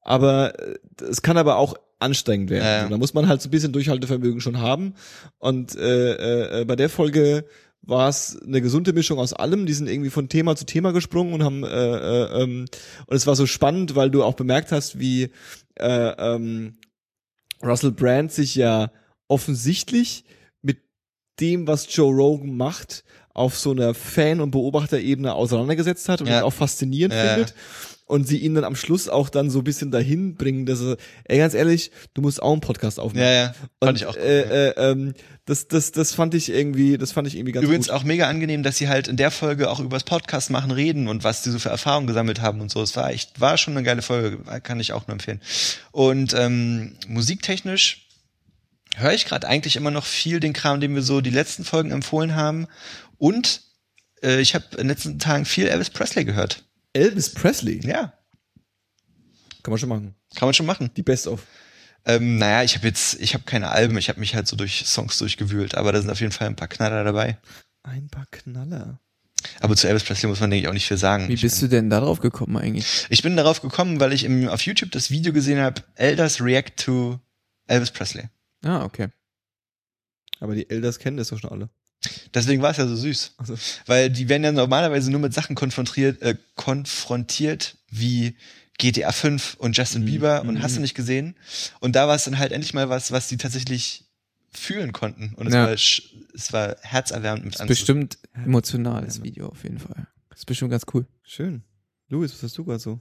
aber 0.00 0.58
äh, 0.58 0.78
es 1.02 1.22
kann 1.22 1.36
aber 1.36 1.56
auch 1.56 1.74
anstrengend 1.98 2.50
werden. 2.50 2.64
Ja, 2.64 2.82
ja. 2.82 2.88
Da 2.88 2.98
muss 2.98 3.14
man 3.14 3.28
halt 3.28 3.40
so 3.40 3.48
ein 3.48 3.50
bisschen 3.50 3.72
Durchhaltevermögen 3.72 4.40
schon 4.40 4.60
haben. 4.60 4.94
Und 5.38 5.76
äh, 5.76 6.12
äh, 6.12 6.60
äh, 6.60 6.64
bei 6.64 6.76
der 6.76 6.88
Folge 6.88 7.44
war 7.80 8.08
es 8.08 8.40
eine 8.42 8.60
gesunde 8.60 8.92
Mischung 8.92 9.18
aus 9.18 9.32
allem. 9.32 9.66
Die 9.66 9.72
sind 9.72 9.88
irgendwie 9.88 10.10
von 10.10 10.28
Thema 10.28 10.56
zu 10.56 10.66
Thema 10.66 10.92
gesprungen 10.92 11.34
und 11.34 11.42
haben 11.42 11.64
äh, 11.64 11.68
äh, 11.68 12.42
ähm, 12.42 12.66
und 13.06 13.16
es 13.16 13.26
war 13.26 13.36
so 13.36 13.46
spannend, 13.46 13.96
weil 13.96 14.10
du 14.10 14.22
auch 14.22 14.34
bemerkt 14.34 14.72
hast, 14.72 14.98
wie 14.98 15.30
äh, 15.76 16.12
ähm, 16.18 16.74
Russell 17.62 17.92
Brand 17.92 18.32
sich 18.32 18.54
ja 18.54 18.90
offensichtlich 19.28 20.24
mit 20.60 20.78
dem, 21.40 21.66
was 21.66 21.94
Joe 21.94 22.12
Rogan 22.14 22.56
macht, 22.56 23.04
auf 23.34 23.56
so 23.58 23.70
einer 23.72 23.94
Fan- 23.94 24.40
und 24.40 24.50
Beobachterebene 24.50 25.32
auseinandergesetzt 25.34 26.08
hat 26.08 26.20
und 26.20 26.26
Ja. 26.28 26.42
auch 26.44 26.52
faszinierend 26.52 27.14
Ja, 27.14 27.34
findet. 27.34 27.54
Und 28.04 28.28
sie 28.28 28.36
ihn 28.38 28.54
dann 28.54 28.64
am 28.64 28.76
Schluss 28.76 29.08
auch 29.08 29.30
dann 29.30 29.48
so 29.48 29.60
ein 29.60 29.64
bisschen 29.64 29.90
dahin 29.90 30.34
bringen, 30.34 30.66
dass 30.66 30.82
er, 30.82 30.98
ey, 31.24 31.38
ganz 31.38 31.54
ehrlich, 31.54 31.92
du 32.12 32.20
musst 32.20 32.42
auch 32.42 32.52
einen 32.52 32.60
Podcast 32.60 33.00
aufnehmen. 33.00 33.24
Ja, 33.24 33.32
ja. 33.32 33.54
Fand 33.54 33.64
Und, 33.80 33.96
ich 33.96 34.06
auch. 34.06 34.16
Äh, 34.16 34.68
äh, 34.68 34.74
ähm, 34.90 35.14
das, 35.46 35.66
das, 35.68 35.92
das 35.92 36.12
fand 36.12 36.34
ich 36.34 36.50
irgendwie, 36.50 36.98
das 36.98 37.12
fand 37.12 37.26
ich 37.26 37.36
irgendwie 37.36 37.52
ganz 37.52 37.64
Übrigens 37.64 37.86
gut. 37.86 37.96
auch 37.96 38.04
mega 38.04 38.28
angenehm, 38.28 38.62
dass 38.62 38.76
sie 38.76 38.88
halt 38.88 39.08
in 39.08 39.16
der 39.16 39.30
Folge 39.30 39.70
auch 39.70 39.80
übers 39.80 40.04
Podcast 40.04 40.50
machen 40.50 40.72
reden 40.72 41.08
und 41.08 41.24
was 41.24 41.40
die 41.42 41.50
so 41.50 41.58
für 41.58 41.70
Erfahrungen 41.70 42.06
gesammelt 42.06 42.42
haben 42.42 42.60
und 42.60 42.70
so. 42.70 42.82
Es 42.82 42.94
war 42.96 43.10
echt, 43.10 43.40
war 43.40 43.56
schon 43.56 43.74
eine 43.76 43.84
geile 43.84 44.02
Folge, 44.02 44.38
kann 44.62 44.78
ich 44.78 44.92
auch 44.92 45.06
nur 45.06 45.14
empfehlen. 45.14 45.40
Und 45.90 46.34
ähm, 46.34 46.96
musiktechnisch 47.08 48.08
höre 48.96 49.14
ich 49.14 49.24
gerade 49.24 49.48
eigentlich 49.48 49.76
immer 49.76 49.90
noch 49.90 50.04
viel 50.04 50.38
den 50.38 50.52
Kram, 50.52 50.80
den 50.80 50.94
wir 50.94 51.00
so 51.02 51.22
die 51.22 51.30
letzten 51.30 51.64
Folgen 51.64 51.92
empfohlen 51.92 52.34
haben. 52.36 52.66
Und 53.22 53.62
äh, 54.24 54.40
ich 54.40 54.56
habe 54.56 54.64
in 54.72 54.78
den 54.78 54.88
letzten 54.88 55.20
Tagen 55.20 55.44
viel 55.44 55.68
Elvis 55.68 55.90
Presley 55.90 56.24
gehört. 56.24 56.64
Elvis 56.92 57.32
Presley. 57.32 57.78
Ja, 57.86 58.12
Kann 59.62 59.70
man 59.70 59.78
schon 59.78 59.88
machen. 59.88 60.16
kann 60.34 60.48
man 60.48 60.54
schon 60.54 60.66
machen. 60.66 60.90
Die 60.96 61.04
Best 61.04 61.28
of. 61.28 61.46
Ähm, 62.04 62.38
naja, 62.38 62.64
ich 62.64 62.74
habe 62.74 62.88
jetzt, 62.88 63.20
ich 63.20 63.34
habe 63.34 63.44
keine 63.44 63.68
Alben, 63.70 63.96
ich 63.96 64.08
habe 64.08 64.18
mich 64.18 64.34
halt 64.34 64.48
so 64.48 64.56
durch 64.56 64.86
Songs 64.86 65.18
durchgewühlt, 65.18 65.76
aber 65.76 65.92
da 65.92 66.00
sind 66.00 66.10
auf 66.10 66.18
jeden 66.18 66.32
Fall 66.32 66.48
ein 66.48 66.56
paar 66.56 66.66
Knaller 66.66 67.04
dabei. 67.04 67.38
Ein 67.84 68.08
paar 68.08 68.26
Knaller. 68.32 68.98
Aber 69.60 69.76
zu 69.76 69.86
Elvis 69.86 70.02
Presley 70.02 70.28
muss 70.28 70.40
man, 70.40 70.50
denke 70.50 70.64
ich, 70.64 70.68
auch 70.68 70.72
nicht 70.72 70.88
viel 70.88 70.96
sagen. 70.96 71.28
Wie 71.28 71.34
Ich 71.34 71.42
bist 71.42 71.62
du 71.62 71.68
denn 71.68 71.90
da 71.90 72.00
drauf 72.00 72.18
gekommen 72.18 72.56
eigentlich? 72.56 73.06
Ich 73.08 73.22
bin 73.22 73.36
darauf 73.36 73.60
gekommen, 73.62 74.00
weil 74.00 74.12
ich 74.12 74.24
im, 74.24 74.48
auf 74.48 74.62
YouTube 74.62 74.90
das 74.90 75.10
Video 75.12 75.32
gesehen 75.32 75.60
habe, 75.60 75.80
Elders 75.94 76.40
React 76.40 76.72
to 76.76 77.20
Elvis 77.68 77.92
Presley. 77.92 78.24
Ah, 78.64 78.82
okay. 78.84 79.10
Aber 80.40 80.56
die 80.56 80.68
Elders 80.68 80.98
kennen 80.98 81.18
das 81.18 81.28
doch 81.28 81.38
schon 81.38 81.50
alle. 81.50 81.70
Deswegen 82.34 82.62
war 82.62 82.70
es 82.72 82.76
ja 82.78 82.86
so 82.86 82.96
süß. 82.96 83.34
Also, 83.36 83.54
Weil 83.86 84.10
die 84.10 84.28
werden 84.28 84.42
ja 84.44 84.52
normalerweise 84.52 85.10
nur 85.10 85.20
mit 85.20 85.32
Sachen 85.34 85.54
konfrontiert, 85.54 86.20
äh, 86.22 86.36
konfrontiert 86.56 87.76
wie 87.90 88.36
GTA 88.78 89.12
5 89.12 89.54
und 89.58 89.76
Justin 89.76 90.04
Bieber 90.04 90.42
und 90.42 90.62
hast 90.62 90.76
du 90.76 90.80
nicht 90.80 90.94
gesehen. 90.94 91.36
Und 91.80 91.94
da 91.94 92.08
war 92.08 92.16
es 92.16 92.24
dann 92.24 92.38
halt 92.38 92.52
endlich 92.52 92.74
mal 92.74 92.88
was, 92.88 93.12
was 93.12 93.28
die 93.28 93.36
tatsächlich 93.36 94.04
fühlen 94.50 94.92
konnten. 94.92 95.34
Und 95.34 95.46
es, 95.46 95.54
Ja. 95.54 95.66
war, 95.66 95.72
sch- 95.74 96.02
es 96.34 96.52
war 96.52 96.76
herzerwärmend 96.82 97.44
mit 97.44 97.54
Ist 97.54 97.66
bestimmt 97.66 98.18
emotionales 98.34 99.22
Video 99.22 99.48
auf 99.48 99.62
jeden 99.62 99.78
Fall. 99.78 100.06
Ist 100.34 100.46
bestimmt 100.46 100.70
ganz 100.70 100.84
cool. 100.92 101.06
schön. 101.22 101.62
Louis, 102.08 102.32
was 102.34 102.42
hast 102.42 102.58
du 102.58 102.64
gerade 102.64 102.78
so? 102.80 103.00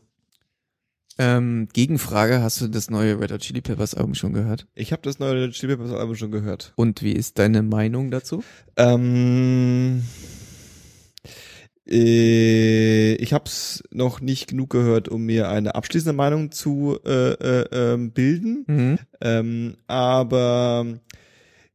Ähm, 1.17 1.67
Gegenfrage, 1.73 2.41
hast 2.41 2.61
du 2.61 2.67
das 2.67 2.89
neue 2.89 3.19
Red 3.19 3.31
Hot 3.31 3.41
Chili 3.41 3.61
Peppers 3.61 3.93
Album 3.95 4.15
schon 4.15 4.33
gehört? 4.33 4.67
Ich 4.75 4.91
habe 4.91 5.01
das 5.01 5.19
neue 5.19 5.49
Chili 5.51 5.75
Peppers 5.75 5.93
Album 5.93 6.15
schon 6.15 6.31
gehört. 6.31 6.73
Und 6.75 7.01
wie 7.03 7.13
ist 7.13 7.39
deine 7.39 7.63
Meinung 7.63 8.11
dazu? 8.11 8.43
Ähm, 8.77 10.03
äh, 11.88 13.15
ich 13.15 13.33
habe 13.33 13.45
es 13.45 13.83
noch 13.91 14.21
nicht 14.21 14.47
genug 14.47 14.69
gehört, 14.69 15.09
um 15.09 15.23
mir 15.23 15.49
eine 15.49 15.75
abschließende 15.75 16.13
Meinung 16.13 16.51
zu 16.51 16.97
äh, 17.05 17.33
äh, 17.33 17.65
ähm, 17.71 18.11
bilden. 18.11 18.63
Mhm. 18.67 18.99
Ähm, 19.19 19.77
aber 19.88 20.85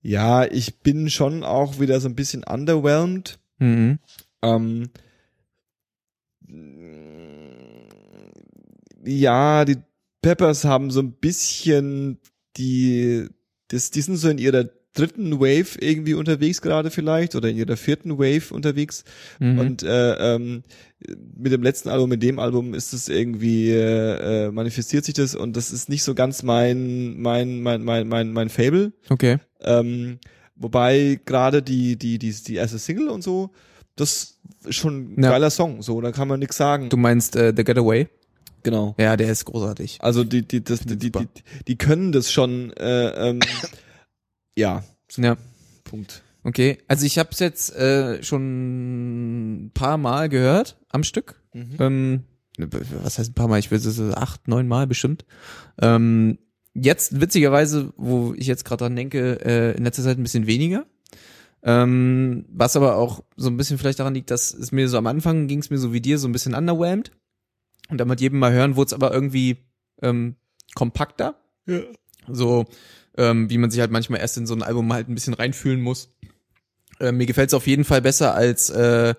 ja, 0.01 0.45
ich 0.45 0.79
bin 0.81 1.11
schon 1.11 1.43
auch 1.43 1.81
wieder 1.81 2.01
so 2.01 2.09
ein 2.09 2.15
bisschen 2.15 2.45
underwhelmed. 2.45 3.39
Mhm. 3.59 3.99
Ähm, 4.43 4.91
ja, 9.07 9.65
die 9.65 9.77
Peppers 10.23 10.65
haben 10.65 10.91
so 10.91 11.01
ein 11.01 11.13
bisschen 11.13 12.19
die, 12.57 13.27
das, 13.69 13.91
die 13.91 14.01
sind 14.01 14.17
so 14.17 14.29
in 14.29 14.39
ihrer 14.39 14.69
dritten 14.95 15.41
Wave 15.41 15.77
irgendwie 15.79 16.15
unterwegs 16.15 16.63
gerade 16.63 16.91
vielleicht 16.91 17.35
oder 17.35 17.51
in 17.51 17.57
ihrer 17.59 17.77
vierten 17.77 18.19
Wave 18.19 18.53
unterwegs 18.55 19.05
Mhm. 19.39 19.59
und 19.59 19.83
äh, 19.83 20.35
ähm, 20.35 20.63
mit 21.37 21.53
dem 21.53 21.63
letzten 21.63 21.91
Album, 21.91 22.09
mit 22.09 22.23
dem 22.23 22.39
Album 22.39 22.73
ist 22.73 22.95
es 22.95 23.11
irgendwie 23.11 23.73
äh, 23.73 24.51
manifestiert 24.51 25.05
sich 25.05 25.13
das 25.15 25.35
und 25.35 25.55
das 25.55 25.71
ist 25.71 25.91
nicht 25.91 26.03
so 26.03 26.15
ganz 26.15 26.43
mein 26.43 27.21
mein 27.21 27.61
mein 27.61 27.85
mein 27.85 28.09
mein 28.09 28.33
mein 28.33 28.49
Fable. 28.49 28.93
okay. 29.11 29.37
Ähm, 29.61 30.19
wobei 30.55 31.21
gerade 31.27 31.63
die, 31.63 31.97
die, 31.97 32.19
die, 32.19 32.33
die 32.33 32.55
erste 32.55 32.79
Single 32.79 33.09
und 33.09 33.23
so, 33.23 33.51
das 33.97 34.39
ist 34.65 34.75
schon 34.77 35.15
ein 35.19 35.23
Ja. 35.23 35.31
geiler 35.31 35.51
Song, 35.51 35.83
so, 35.83 36.01
da 36.01 36.11
kann 36.13 36.27
man 36.29 36.41
nichts 36.41 36.57
sagen. 36.57 36.89
Du 36.89 36.97
meinst 36.97 37.37
äh, 37.37 37.53
The 37.55 37.65
Getaway? 37.65 38.09
Genau. 38.67 38.97
Ja, 38.99 39.17
der 39.17 39.31
ist 39.31 39.45
großartig. 39.45 39.99
Also 40.01 40.25
die, 40.25 40.43
die, 40.43 40.63
das, 40.63 40.81
die, 40.81 40.97
die, 40.99 41.13
die, 41.13 41.29
die 41.69 41.77
können 41.77 42.11
das 42.11 42.33
schon, 42.33 42.73
äh, 42.73 43.31
ähm, 43.31 43.41
ja, 44.59 44.83
Ja. 45.17 45.37
Punkt. 45.85 46.23
Okay, 46.43 46.79
also 46.89 47.07
ich 47.07 47.19
habe 47.19 47.31
es 47.33 47.39
jetzt 47.39 47.75
äh, 47.77 48.23
schon 48.23 49.67
ein 49.67 49.71
paar 49.73 49.99
Mal 49.99 50.29
gehört 50.29 50.77
am 50.91 51.05
Stück. 51.05 51.41
Ähm, 51.79 52.25
was 52.59 53.19
heißt 53.19 53.31
ein 53.31 53.35
paar 53.35 53.49
Mal? 53.49 53.61
Ich 53.61 53.71
würde 53.71 53.89
so 53.89 54.13
acht, 54.13 54.49
neun 54.49 54.67
Mal 54.67 54.87
bestimmt. 54.87 55.25
Ähm, 55.81 56.39
jetzt 56.75 57.21
witzigerweise, 57.21 57.93
wo 57.97 58.35
ich 58.37 58.49
jetzt 58.49 58.65
gerade 58.65 58.85
dran 58.85 58.97
denke, 58.97 59.45
äh, 59.45 59.77
in 59.77 59.85
letzter 59.85 60.03
Zeit 60.03 60.19
ein 60.19 60.23
bisschen 60.25 60.47
weniger. 60.47 60.87
Ähm, 61.63 62.47
was 62.49 62.77
aber 62.77 62.97
auch 62.97 63.23
so 63.37 63.49
ein 63.49 63.57
bisschen 63.57 63.79
vielleicht 63.79 64.01
daran 64.01 64.15
liegt, 64.15 64.31
dass 64.31 64.53
es 64.53 64.73
mir 64.73 64.89
so 64.89 64.99
am 64.99 65.07
Anfang 65.07 65.47
ging 65.47 65.61
es 65.61 65.71
mir 65.71 65.79
so 65.79 65.93
wie 65.93 66.01
dir 66.01 66.19
so 66.19 66.29
ein 66.29 66.33
bisschen 66.33 66.55
underwhelmed. 66.55 67.13
Und 67.89 67.99
dann 67.99 68.09
mit 68.09 68.21
jedem 68.21 68.39
Mal 68.39 68.53
hören 68.53 68.77
wurde 68.77 68.89
es 68.89 68.93
aber 68.93 69.13
irgendwie 69.13 69.59
ähm, 70.03 70.37
kompakter. 70.75 71.41
Ja. 71.67 71.81
So, 72.29 72.65
ähm, 73.17 73.49
wie 73.51 73.59
man 73.59 73.71
sich 73.71 73.81
halt 73.81 73.91
manchmal 73.91 74.21
erst 74.21 74.37
in 74.37 74.47
so 74.47 74.55
ein 74.55 74.63
Album 74.63 74.93
halt 74.93 75.09
ein 75.09 75.15
bisschen 75.15 75.35
reinfühlen 75.35 75.81
muss. 75.81 76.15
Äh, 76.99 77.13
mir 77.13 77.27
gefällt 77.27 77.51
es 77.51 77.55
auf 77.55 77.67
jeden 77.67 77.85
Fall 77.85 78.03
besser 78.03 78.35
als 78.35 78.71
äh, 78.71 79.15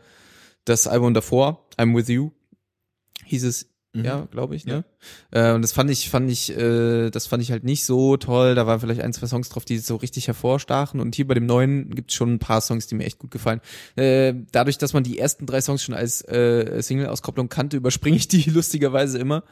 das 0.65 0.87
Album 0.87 1.13
davor, 1.13 1.67
I'm 1.77 1.95
With 1.95 2.09
You. 2.09 2.31
Hieß 3.25 3.43
es, 3.43 3.69
ja, 4.03 4.27
glaube 4.31 4.55
ich, 4.55 4.65
ne? 4.65 4.85
Äh, 5.31 5.53
und 5.53 5.61
das 5.61 5.71
fand 5.71 5.89
ich, 5.89 6.09
fand 6.09 6.29
ich, 6.29 6.55
äh, 6.57 7.09
das 7.09 7.27
fand 7.27 7.43
ich 7.43 7.51
halt 7.51 7.63
nicht 7.63 7.85
so 7.85 8.17
toll. 8.17 8.55
Da 8.55 8.67
waren 8.67 8.79
vielleicht 8.79 9.01
ein, 9.01 9.13
zwei 9.13 9.27
Songs 9.27 9.49
drauf, 9.49 9.65
die 9.65 9.77
so 9.77 9.95
richtig 9.95 10.27
hervorstachen. 10.27 10.99
Und 10.99 11.15
hier 11.15 11.27
bei 11.27 11.33
dem 11.33 11.45
neuen 11.45 11.89
gibt's 11.91 12.13
schon 12.13 12.33
ein 12.33 12.39
paar 12.39 12.61
Songs, 12.61 12.87
die 12.87 12.95
mir 12.95 13.05
echt 13.05 13.19
gut 13.19 13.31
gefallen. 13.31 13.61
Äh, 13.95 14.33
dadurch, 14.51 14.77
dass 14.77 14.93
man 14.93 15.03
die 15.03 15.19
ersten 15.19 15.45
drei 15.45 15.61
Songs 15.61 15.83
schon 15.83 15.95
als 15.95 16.21
äh, 16.27 16.81
Single-Auskopplung 16.81 17.49
kannte, 17.49 17.77
überspringe 17.77 18.17
ich 18.17 18.27
die 18.27 18.43
lustigerweise 18.49 19.17
immer. 19.17 19.43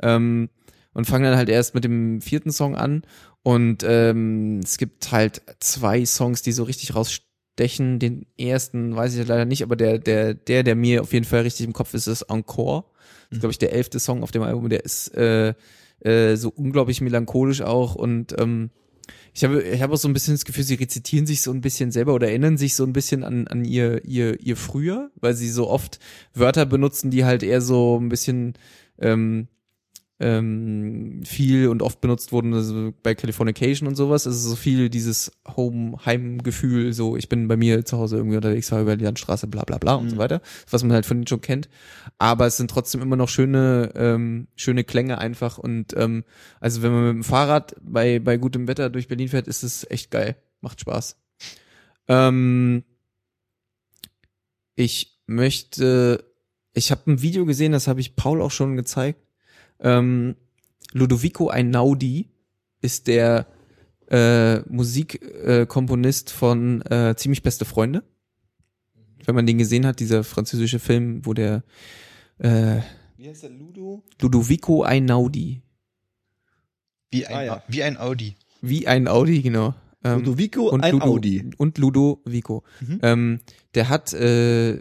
Ähm, 0.00 0.48
und 0.94 1.06
fange 1.06 1.28
dann 1.28 1.38
halt 1.38 1.48
erst 1.48 1.74
mit 1.74 1.84
dem 1.84 2.20
vierten 2.20 2.52
Song 2.52 2.76
an. 2.76 3.02
Und 3.42 3.82
ähm, 3.84 4.60
es 4.62 4.78
gibt 4.78 5.10
halt 5.10 5.42
zwei 5.60 6.04
Songs, 6.04 6.42
die 6.42 6.52
so 6.52 6.64
richtig 6.64 6.94
rausstechen. 6.94 7.98
Den 7.98 8.26
ersten 8.38 8.94
weiß 8.94 9.16
ich 9.16 9.26
leider 9.26 9.44
nicht, 9.44 9.62
aber 9.62 9.76
der, 9.76 9.98
der, 9.98 10.34
der, 10.34 10.62
der 10.62 10.76
mir 10.76 11.02
auf 11.02 11.12
jeden 11.12 11.24
Fall 11.24 11.40
richtig 11.40 11.66
im 11.66 11.72
Kopf 11.72 11.94
ist, 11.94 12.06
ist 12.06 12.22
Encore. 12.22 12.84
Das 13.32 13.38
ist, 13.38 13.40
glaube 13.40 13.52
ich, 13.52 13.58
der 13.58 13.72
elfte 13.72 13.98
Song 13.98 14.22
auf 14.22 14.30
dem 14.30 14.42
Album. 14.42 14.68
Der 14.68 14.84
ist 14.84 15.08
äh, 15.16 15.54
äh, 16.00 16.36
so 16.36 16.50
unglaublich 16.50 17.00
melancholisch 17.00 17.62
auch 17.62 17.94
und 17.94 18.34
ähm, 18.38 18.70
Ich 19.32 19.44
habe, 19.44 19.62
ich 19.62 19.80
habe 19.80 19.94
auch 19.94 19.98
so 19.98 20.08
ein 20.08 20.12
bisschen 20.12 20.34
das 20.34 20.44
Gefühl, 20.44 20.64
sie 20.64 20.74
rezitieren 20.74 21.26
sich 21.26 21.40
so 21.40 21.50
ein 21.52 21.62
bisschen 21.62 21.90
selber 21.90 22.12
oder 22.12 22.28
erinnern 22.28 22.58
sich 22.58 22.76
so 22.76 22.84
ein 22.84 22.92
bisschen 22.92 23.24
an, 23.24 23.48
an 23.48 23.64
ihr, 23.64 24.04
ihr, 24.04 24.38
ihr 24.40 24.56
früher, 24.56 25.10
weil 25.20 25.34
sie 25.34 25.48
so 25.48 25.68
oft 25.68 25.98
Wörter 26.34 26.66
benutzen, 26.66 27.10
die 27.10 27.24
halt 27.24 27.42
eher 27.42 27.62
so 27.62 27.98
ein 27.98 28.10
bisschen 28.10 28.54
ähm, 28.98 29.48
ähm, 30.22 31.22
viel 31.24 31.66
und 31.68 31.82
oft 31.82 32.00
benutzt 32.00 32.30
wurden 32.30 32.54
also 32.54 32.92
bei 33.02 33.14
Californication 33.14 33.88
und 33.88 33.96
sowas. 33.96 34.24
Es 34.24 34.36
ist 34.36 34.44
so 34.44 34.54
viel 34.54 34.88
dieses 34.88 35.32
Home, 35.56 35.98
Heimgefühl, 36.06 36.92
so 36.92 37.16
ich 37.16 37.28
bin 37.28 37.48
bei 37.48 37.56
mir 37.56 37.84
zu 37.84 37.98
Hause 37.98 38.16
irgendwie 38.16 38.36
unterwegs, 38.36 38.68
fahre 38.68 38.82
über 38.82 38.96
die 38.96 39.04
Landstraße, 39.04 39.48
bla 39.48 39.64
bla 39.64 39.78
bla 39.78 39.96
und 39.96 40.10
so 40.10 40.18
weiter, 40.18 40.40
was 40.70 40.84
man 40.84 40.92
halt 40.92 41.06
von 41.06 41.18
denen 41.18 41.26
schon 41.26 41.40
kennt. 41.40 41.68
Aber 42.18 42.46
es 42.46 42.56
sind 42.56 42.70
trotzdem 42.70 43.02
immer 43.02 43.16
noch 43.16 43.28
schöne, 43.28 43.92
ähm, 43.96 44.46
schöne 44.54 44.84
Klänge 44.84 45.18
einfach 45.18 45.58
und 45.58 45.94
ähm, 45.96 46.24
also 46.60 46.82
wenn 46.82 46.92
man 46.92 47.04
mit 47.04 47.14
dem 47.14 47.24
Fahrrad 47.24 47.74
bei, 47.82 48.20
bei 48.20 48.36
gutem 48.36 48.68
Wetter 48.68 48.90
durch 48.90 49.08
Berlin 49.08 49.28
fährt, 49.28 49.48
ist 49.48 49.64
es 49.64 49.84
echt 49.90 50.12
geil. 50.12 50.36
Macht 50.60 50.80
Spaß. 50.80 51.16
Ähm, 52.06 52.84
ich 54.76 55.20
möchte, 55.26 56.24
ich 56.74 56.92
habe 56.92 57.10
ein 57.10 57.22
Video 57.22 57.44
gesehen, 57.44 57.72
das 57.72 57.88
habe 57.88 58.00
ich 58.00 58.14
Paul 58.14 58.40
auch 58.40 58.52
schon 58.52 58.76
gezeigt. 58.76 59.20
Ähm, 59.82 60.36
Ludovico 60.92 61.48
Einaudi 61.48 62.28
ist 62.80 63.06
der 63.06 63.46
äh, 64.10 64.60
Musikkomponist 64.68 66.30
äh, 66.30 66.32
von 66.34 66.82
äh, 66.82 67.14
Ziemlich 67.16 67.42
beste 67.42 67.64
Freunde. 67.64 68.02
Wenn 69.24 69.34
man 69.34 69.46
den 69.46 69.58
gesehen 69.58 69.86
hat, 69.86 70.00
dieser 70.00 70.24
französische 70.24 70.78
Film, 70.78 71.24
wo 71.24 71.32
der 71.32 71.62
äh, 72.38 72.80
Wie 73.16 73.28
heißt 73.28 73.44
der 73.44 73.50
Ludo? 73.50 74.02
Ludovico 74.20 74.82
Einaudi, 74.82 75.62
Wie 77.10 77.26
ein, 77.26 77.34
Ah, 77.36 77.44
ja. 77.44 77.62
wie 77.68 77.82
ein 77.84 77.96
Audi. 77.98 78.34
wie 78.60 78.86
ein 78.88 79.06
Audi, 79.06 79.42
genau. 79.42 79.74
Ähm, 80.04 80.18
Ludovico, 80.18 80.68
und 80.70 80.82
ein 80.82 80.92
Ludo, 80.94 81.04
Audi. 81.06 81.50
Und 81.56 81.78
Ludovico. 81.78 82.64
Mhm. 82.80 82.98
Ähm, 83.02 83.40
der 83.74 83.88
hat 83.88 84.12
äh, 84.12 84.72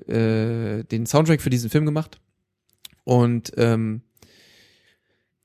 äh, 0.80 0.84
den 0.86 1.06
Soundtrack 1.06 1.42
für 1.42 1.52
diesen 1.52 1.70
Film 1.70 1.86
gemacht 1.86 2.20
und 3.04 3.52
ähm, 3.58 4.02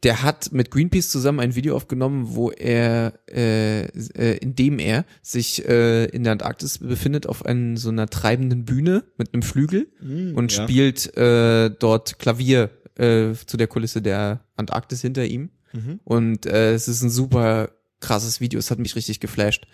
der 0.06 0.22
hat 0.22 0.52
mit 0.52 0.70
Greenpeace 0.70 1.10
zusammen 1.10 1.40
ein 1.40 1.56
Video 1.56 1.74
aufgenommen, 1.74 2.36
wo 2.36 2.52
er, 2.52 3.14
äh, 3.28 3.86
äh, 3.86 4.36
in 4.38 4.54
dem 4.54 4.78
er 4.78 5.04
sich 5.20 5.68
äh, 5.68 6.04
in 6.04 6.22
der 6.22 6.34
Antarktis 6.34 6.78
befindet 6.78 7.26
auf 7.26 7.44
einer 7.44 7.76
so 7.76 7.88
einer 7.88 8.06
treibenden 8.06 8.64
Bühne 8.64 9.02
mit 9.18 9.34
einem 9.34 9.42
Flügel 9.42 9.88
Mhm, 10.00 10.36
und 10.36 10.56
ja. 10.56 10.62
spielt 10.62 11.16
äh, 11.16 11.70
dort 11.70 12.20
Klavier 12.20 12.70
äh, 12.94 13.32
zu 13.46 13.56
der 13.56 13.66
Kulisse 13.66 14.00
der 14.00 14.44
Antarktis 14.54 15.00
hinter 15.00 15.24
ihm. 15.24 15.50
Mhm. 15.72 15.98
Und 16.04 16.46
äh, 16.46 16.74
es 16.74 16.86
ist 16.86 17.02
ein 17.02 17.10
super 17.10 17.70
krasses 17.98 18.40
Video, 18.40 18.60
es 18.60 18.70
hat 18.70 18.78
mich 18.78 18.94
richtig 18.94 19.18
geflasht, 19.18 19.66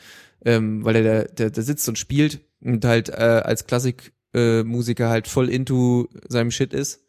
ähm, 0.47 0.83
weil 0.83 0.97
er 0.97 1.03
da, 1.03 1.31
der, 1.31 1.51
der 1.51 1.63
sitzt 1.63 1.87
und 1.91 1.99
spielt 1.99 2.41
und 2.63 2.83
halt 2.87 3.11
äh, 3.11 3.43
als 3.45 3.67
Klassikmusiker 3.67 5.05
äh, 5.05 5.11
halt 5.11 5.29
voll 5.29 5.51
into 5.51 6.09
seinem 6.27 6.51
Shit 6.51 6.73
ist 6.73 7.02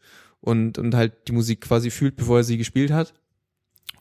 und, 0.44 0.78
und 0.78 0.94
halt 0.94 1.14
die 1.28 1.32
Musik 1.32 1.62
quasi 1.62 1.90
fühlt, 1.90 2.16
bevor 2.16 2.38
er 2.38 2.44
sie 2.44 2.58
gespielt 2.58 2.92
hat. 2.92 3.14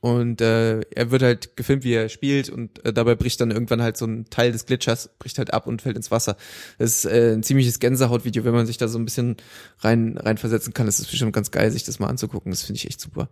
Und 0.00 0.40
äh, 0.40 0.80
er 0.80 1.12
wird 1.12 1.22
halt 1.22 1.56
gefilmt, 1.56 1.84
wie 1.84 1.92
er 1.92 2.08
spielt 2.08 2.50
und 2.50 2.84
äh, 2.84 2.92
dabei 2.92 3.14
bricht 3.14 3.40
dann 3.40 3.52
irgendwann 3.52 3.82
halt 3.82 3.96
so 3.96 4.04
ein 4.04 4.24
Teil 4.30 4.50
des 4.50 4.66
Glitchers, 4.66 5.10
bricht 5.20 5.38
halt 5.38 5.54
ab 5.54 5.68
und 5.68 5.80
fällt 5.80 5.94
ins 5.94 6.10
Wasser. 6.10 6.36
Das 6.78 6.90
ist 6.90 7.04
äh, 7.04 7.34
ein 7.34 7.44
ziemliches 7.44 7.78
Gänsehautvideo, 7.78 8.44
wenn 8.44 8.52
man 8.52 8.66
sich 8.66 8.78
da 8.78 8.88
so 8.88 8.98
ein 8.98 9.04
bisschen 9.04 9.36
rein 9.78 10.18
reinversetzen 10.18 10.74
kann. 10.74 10.86
Das 10.86 10.98
ist 10.98 11.08
bestimmt 11.08 11.32
ganz 11.32 11.52
geil, 11.52 11.70
sich 11.70 11.84
das 11.84 12.00
mal 12.00 12.08
anzugucken. 12.08 12.50
Das 12.50 12.62
finde 12.62 12.78
ich 12.78 12.88
echt 12.88 13.00
super. 13.00 13.28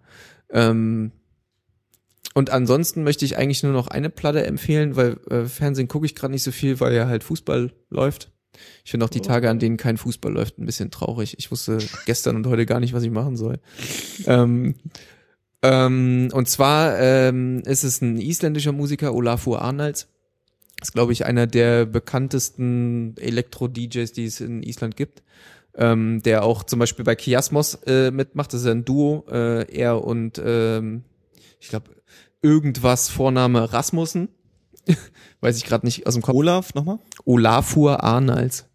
Ähm, 0.50 1.10
und 2.34 2.50
ansonsten 2.50 3.02
möchte 3.02 3.24
ich 3.24 3.36
eigentlich 3.36 3.64
nur 3.64 3.72
noch 3.72 3.88
eine 3.88 4.08
Platte 4.08 4.46
empfehlen, 4.46 4.94
weil 4.94 5.18
äh, 5.28 5.46
Fernsehen 5.46 5.88
gucke 5.88 6.06
ich 6.06 6.14
gerade 6.14 6.32
nicht 6.32 6.44
so 6.44 6.52
viel, 6.52 6.78
weil 6.78 6.94
ja 6.94 7.08
halt 7.08 7.24
Fußball 7.24 7.72
läuft. 7.88 8.30
Ich 8.84 8.90
finde 8.90 9.06
auch 9.06 9.10
die 9.10 9.20
Tage, 9.20 9.48
an 9.48 9.58
denen 9.58 9.76
kein 9.76 9.96
Fußball 9.96 10.32
läuft, 10.32 10.58
ein 10.58 10.66
bisschen 10.66 10.90
traurig. 10.90 11.36
Ich 11.38 11.50
wusste 11.50 11.78
gestern 12.06 12.36
und 12.36 12.46
heute 12.46 12.66
gar 12.66 12.80
nicht, 12.80 12.92
was 12.92 13.02
ich 13.02 13.10
machen 13.10 13.36
soll. 13.36 13.58
Ähm, 14.26 14.74
ähm, 15.62 16.28
und 16.32 16.48
zwar 16.48 16.98
ähm, 16.98 17.62
ist 17.64 17.84
es 17.84 18.00
ein 18.00 18.18
isländischer 18.18 18.72
Musiker, 18.72 19.14
Olafur 19.14 19.62
Arnalds. 19.62 20.08
Ist, 20.82 20.92
glaube 20.92 21.12
ich, 21.12 21.26
einer 21.26 21.46
der 21.46 21.84
bekanntesten 21.84 23.14
Elektro-DJs, 23.18 24.12
die 24.12 24.24
es 24.24 24.40
in 24.40 24.62
Island 24.62 24.96
gibt. 24.96 25.22
Ähm, 25.74 26.20
der 26.22 26.42
auch 26.42 26.64
zum 26.64 26.78
Beispiel 26.78 27.04
bei 27.04 27.14
Kiasmos 27.14 27.74
äh, 27.86 28.10
mitmacht. 28.10 28.52
Das 28.52 28.62
ist 28.62 28.66
ein 28.66 28.84
Duo, 28.84 29.24
äh, 29.30 29.70
er 29.72 30.02
und 30.02 30.40
ähm, 30.44 31.04
ich 31.60 31.68
glaube 31.68 31.90
irgendwas 32.42 33.08
Vorname 33.08 33.72
Rasmussen. 33.72 34.28
Weiß 35.40 35.56
ich 35.56 35.64
gerade 35.64 35.86
nicht 35.86 36.06
aus 36.06 36.14
dem 36.14 36.22
Kopf. 36.22 36.34
Olaf, 36.34 36.74
nochmal? 36.74 36.98
Olafur 37.24 38.02
Arnalds. 38.02 38.66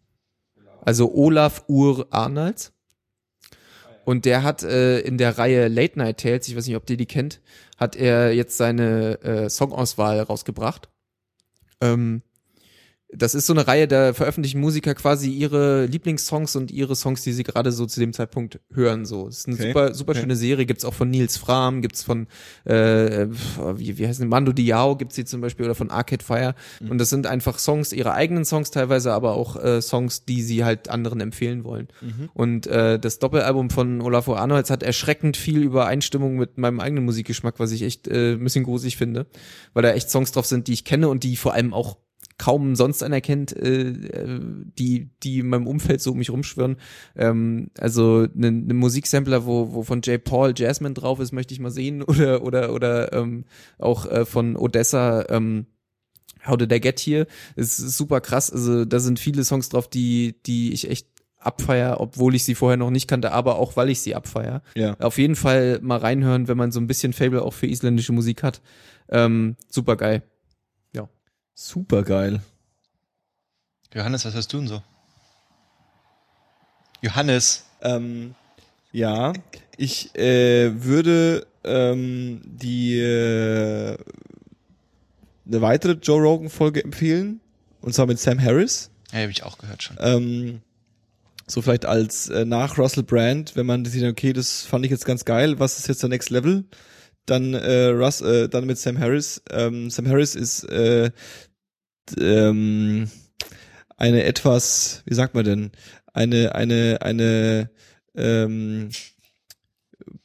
Also 0.81 1.13
Olaf 1.13 1.63
Ur 1.67 2.07
Arnalds. 2.11 2.71
Und 4.05 4.25
der 4.25 4.43
hat 4.43 4.61
äh, 4.61 4.99
in 4.99 5.17
der 5.17 5.37
Reihe 5.39 5.67
Late 5.67 5.97
Night 5.97 6.19
Tales, 6.19 6.47
ich 6.47 6.55
weiß 6.55 6.67
nicht, 6.67 6.75
ob 6.75 6.87
ihr 6.89 6.97
die 6.97 7.07
kennt, 7.07 7.41
hat 7.77 7.95
er 7.95 8.33
jetzt 8.33 8.55
seine 8.55 9.19
äh, 9.23 9.49
Songauswahl 9.49 10.21
rausgebracht. 10.21 10.89
Ähm, 11.81 12.21
das 13.13 13.35
ist 13.35 13.45
so 13.45 13.53
eine 13.53 13.65
Reihe, 13.67 13.87
da 13.87 14.13
veröffentlichen 14.13 14.59
Musiker 14.59 14.93
quasi 14.95 15.29
ihre 15.31 15.85
Lieblingssongs 15.85 16.55
und 16.55 16.71
ihre 16.71 16.95
Songs, 16.95 17.21
die 17.21 17.31
sie 17.31 17.43
gerade 17.43 17.71
so 17.71 17.85
zu 17.85 17.99
dem 17.99 18.11
Zeitpunkt 18.13 18.59
hören. 18.73 19.05
So, 19.05 19.27
das 19.27 19.39
ist 19.39 19.47
eine 19.47 19.55
Okay. 19.55 19.67
super, 19.67 19.93
super 19.93 20.11
Okay. 20.11 20.19
schöne 20.21 20.35
Serie. 20.35 20.65
Gibt's 20.65 20.83
auch 20.83 20.93
von 20.93 21.09
Nils 21.09 21.37
Fram, 21.37 21.81
gibt's 21.81 22.03
von 22.03 22.27
äh, 22.65 23.27
wie, 23.75 23.97
wie 23.97 24.07
heißt 24.07 24.19
denn 24.21 24.27
Mando 24.27 24.51
Diao 24.51 24.95
gibt's 24.97 25.15
sie 25.15 25.23
zum 25.25 25.39
Beispiel 25.41 25.65
oder 25.65 25.75
von 25.75 25.91
Arcade 25.91 26.23
Fire. 26.25 26.55
Und 26.89 26.97
das 26.97 27.09
sind 27.09 27.27
einfach 27.27 27.59
Songs, 27.59 27.93
ihre 27.93 28.13
eigenen 28.13 28.43
Songs 28.43 28.71
teilweise, 28.71 29.13
aber 29.13 29.33
auch 29.35 29.55
äh, 29.63 29.81
Songs, 29.81 30.25
die 30.25 30.41
sie 30.41 30.63
halt 30.65 30.89
anderen 30.89 31.21
empfehlen 31.21 31.63
wollen. 31.63 31.87
Und 32.33 32.67
äh, 32.67 32.99
das 32.99 33.19
Doppelalbum 33.19 33.69
von 33.69 34.01
Olafur 34.01 34.39
Arnolds 34.39 34.69
hat 34.69 34.83
erschreckend 34.83 35.37
viel 35.37 35.61
Übereinstimmung 35.61 36.35
mit 36.37 36.57
meinem 36.57 36.79
eigenen 36.79 37.05
Musikgeschmack, 37.05 37.59
was 37.59 37.71
ich 37.71 37.83
echt 37.83 38.07
äh, 38.07 38.33
ein 38.33 38.43
bisschen 38.43 38.63
gruselig 38.65 38.97
finde, 38.97 39.25
weil 39.73 39.83
da 39.83 39.91
echt 39.91 40.09
Songs 40.09 40.31
drauf 40.31 40.45
sind, 40.45 40.67
die 40.67 40.73
ich 40.73 40.83
kenne 40.85 41.07
und 41.07 41.23
die 41.23 41.37
vor 41.37 41.53
allem 41.53 41.73
auch 41.73 41.97
kaum 42.37 42.75
sonst 42.75 43.03
einer 43.03 43.21
kennt, 43.21 43.55
äh, 43.55 43.89
äh, 43.89 44.39
die 44.77 45.09
die 45.23 45.39
in 45.39 45.47
meinem 45.47 45.67
Umfeld 45.67 46.01
so 46.01 46.11
um 46.11 46.17
mich 46.17 46.29
rumschwirren. 46.29 46.77
Ähm, 47.15 47.69
also 47.77 48.27
eine 48.35 48.51
ne 48.51 48.73
Musiksampler, 48.73 49.45
wo 49.45 49.73
wo 49.73 49.83
von 49.83 50.01
J. 50.01 50.23
Paul 50.23 50.53
Jasmine 50.55 50.93
drauf 50.93 51.19
ist, 51.19 51.31
möchte 51.31 51.53
ich 51.53 51.59
mal 51.59 51.71
sehen 51.71 52.01
oder 52.03 52.43
oder 52.43 52.73
oder 52.73 53.13
ähm, 53.13 53.45
auch 53.77 54.05
äh, 54.05 54.25
von 54.25 54.55
Odessa. 54.55 55.25
Ähm, 55.29 55.67
How 56.45 56.57
Did 56.57 56.71
I 56.71 56.79
Get 56.79 56.99
Here? 56.99 57.25
Es 57.55 57.79
ist 57.79 57.97
super 57.97 58.21
krass. 58.21 58.51
Also 58.51 58.85
da 58.85 58.99
sind 58.99 59.19
viele 59.19 59.43
Songs 59.43 59.69
drauf, 59.69 59.89
die 59.89 60.35
die 60.45 60.73
ich 60.73 60.89
echt 60.89 61.07
abfeier, 61.39 61.99
obwohl 61.99 62.35
ich 62.35 62.43
sie 62.43 62.55
vorher 62.55 62.77
noch 62.77 62.89
nicht 62.89 63.07
kannte, 63.07 63.31
aber 63.31 63.57
auch 63.57 63.75
weil 63.77 63.89
ich 63.89 64.01
sie 64.01 64.15
abfeier. 64.15 64.61
Ja. 64.75 64.95
Auf 64.99 65.17
jeden 65.17 65.35
Fall 65.35 65.79
mal 65.81 65.99
reinhören, 65.99 66.47
wenn 66.47 66.57
man 66.57 66.71
so 66.71 66.79
ein 66.79 66.87
bisschen 66.87 67.13
Fable 67.13 67.41
auch 67.41 67.53
für 67.53 67.67
isländische 67.67 68.13
Musik 68.13 68.43
hat. 68.43 68.61
Ähm, 69.09 69.55
super 69.69 69.95
geil. 69.95 70.23
Super 71.57 72.03
geil. 72.03 72.41
Johannes, 73.93 74.25
was 74.25 74.35
hast 74.35 74.51
du 74.51 74.57
denn 74.57 74.67
so? 74.67 74.83
Johannes. 77.01 77.63
Ähm, 77.81 78.35
ja, 78.91 79.31
ich 79.77 80.13
äh, 80.15 80.83
würde 80.83 81.47
ähm, 81.63 82.41
die 82.43 82.99
äh, 82.99 83.97
eine 85.47 85.61
weitere 85.61 85.93
Joe 85.93 86.21
Rogan 86.21 86.49
Folge 86.49 86.83
empfehlen 86.83 87.39
und 87.79 87.93
zwar 87.93 88.05
mit 88.05 88.19
Sam 88.19 88.41
Harris. 88.41 88.89
Ja, 89.13 89.19
habe 89.19 89.31
ich 89.31 89.43
auch 89.43 89.57
gehört 89.57 89.81
schon. 89.81 89.95
Ähm, 90.01 90.61
so 91.47 91.61
vielleicht 91.61 91.85
als 91.85 92.27
äh, 92.27 92.43
nach 92.43 92.77
Russell 92.77 93.03
Brand, 93.03 93.55
wenn 93.55 93.65
man 93.65 93.85
sieht, 93.85 94.03
okay, 94.03 94.33
das 94.33 94.63
fand 94.65 94.83
ich 94.83 94.91
jetzt 94.91 95.05
ganz 95.05 95.23
geil, 95.23 95.57
was 95.57 95.79
ist 95.79 95.87
jetzt 95.87 96.01
der 96.03 96.09
Next 96.09 96.31
Level? 96.31 96.65
Dann 97.25 97.53
äh, 97.53 97.87
Russ, 97.87 98.21
äh, 98.21 98.47
dann 98.49 98.65
mit 98.65 98.77
Sam 98.77 98.99
Harris. 98.99 99.41
Ähm, 99.49 99.89
Sam 99.89 100.07
Harris 100.07 100.35
ist 100.35 100.63
äh, 100.65 101.11
ähm, 102.19 103.09
eine 103.97 104.23
etwas, 104.23 105.01
wie 105.05 105.15
sagt 105.15 105.33
man 105.33 105.45
denn, 105.45 105.71
eine 106.13 106.55
eine 106.55 106.99
eine 107.01 107.69
ähm, 108.15 108.89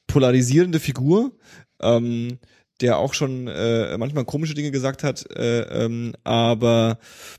polarisierende 0.06 0.80
Figur, 0.80 1.36
ähm, 1.80 2.38
der 2.80 2.98
auch 2.98 3.14
schon 3.14 3.46
äh, 3.48 3.96
manchmal 3.98 4.24
komische 4.24 4.54
Dinge 4.54 4.70
gesagt 4.70 5.02
hat, 5.04 5.30
äh, 5.36 5.62
ähm, 5.84 6.14
aber 6.24 6.98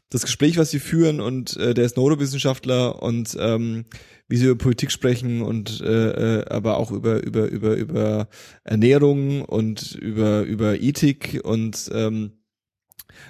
das 0.10 0.22
Gespräch, 0.24 0.58
was 0.58 0.72
sie 0.72 0.80
führen 0.80 1.20
und 1.22 1.58
äh, 1.58 1.74
der 1.74 1.86
ist 1.86 1.98
Neurowissenschaftler 1.98 3.02
und 3.02 3.36
ähm, 3.40 3.86
wie 4.28 4.38
sie 4.38 4.46
über 4.46 4.58
Politik 4.58 4.92
sprechen 4.92 5.42
und 5.42 5.82
äh, 5.82 6.40
äh, 6.40 6.46
aber 6.50 6.78
auch 6.78 6.92
über 6.92 7.22
über 7.24 7.48
über 7.48 7.76
über 7.76 8.28
Ernährung 8.64 9.44
und 9.44 9.94
über 9.96 10.42
über 10.44 10.80
Ethik 10.80 11.42
und 11.44 11.90
ähm, 11.94 12.34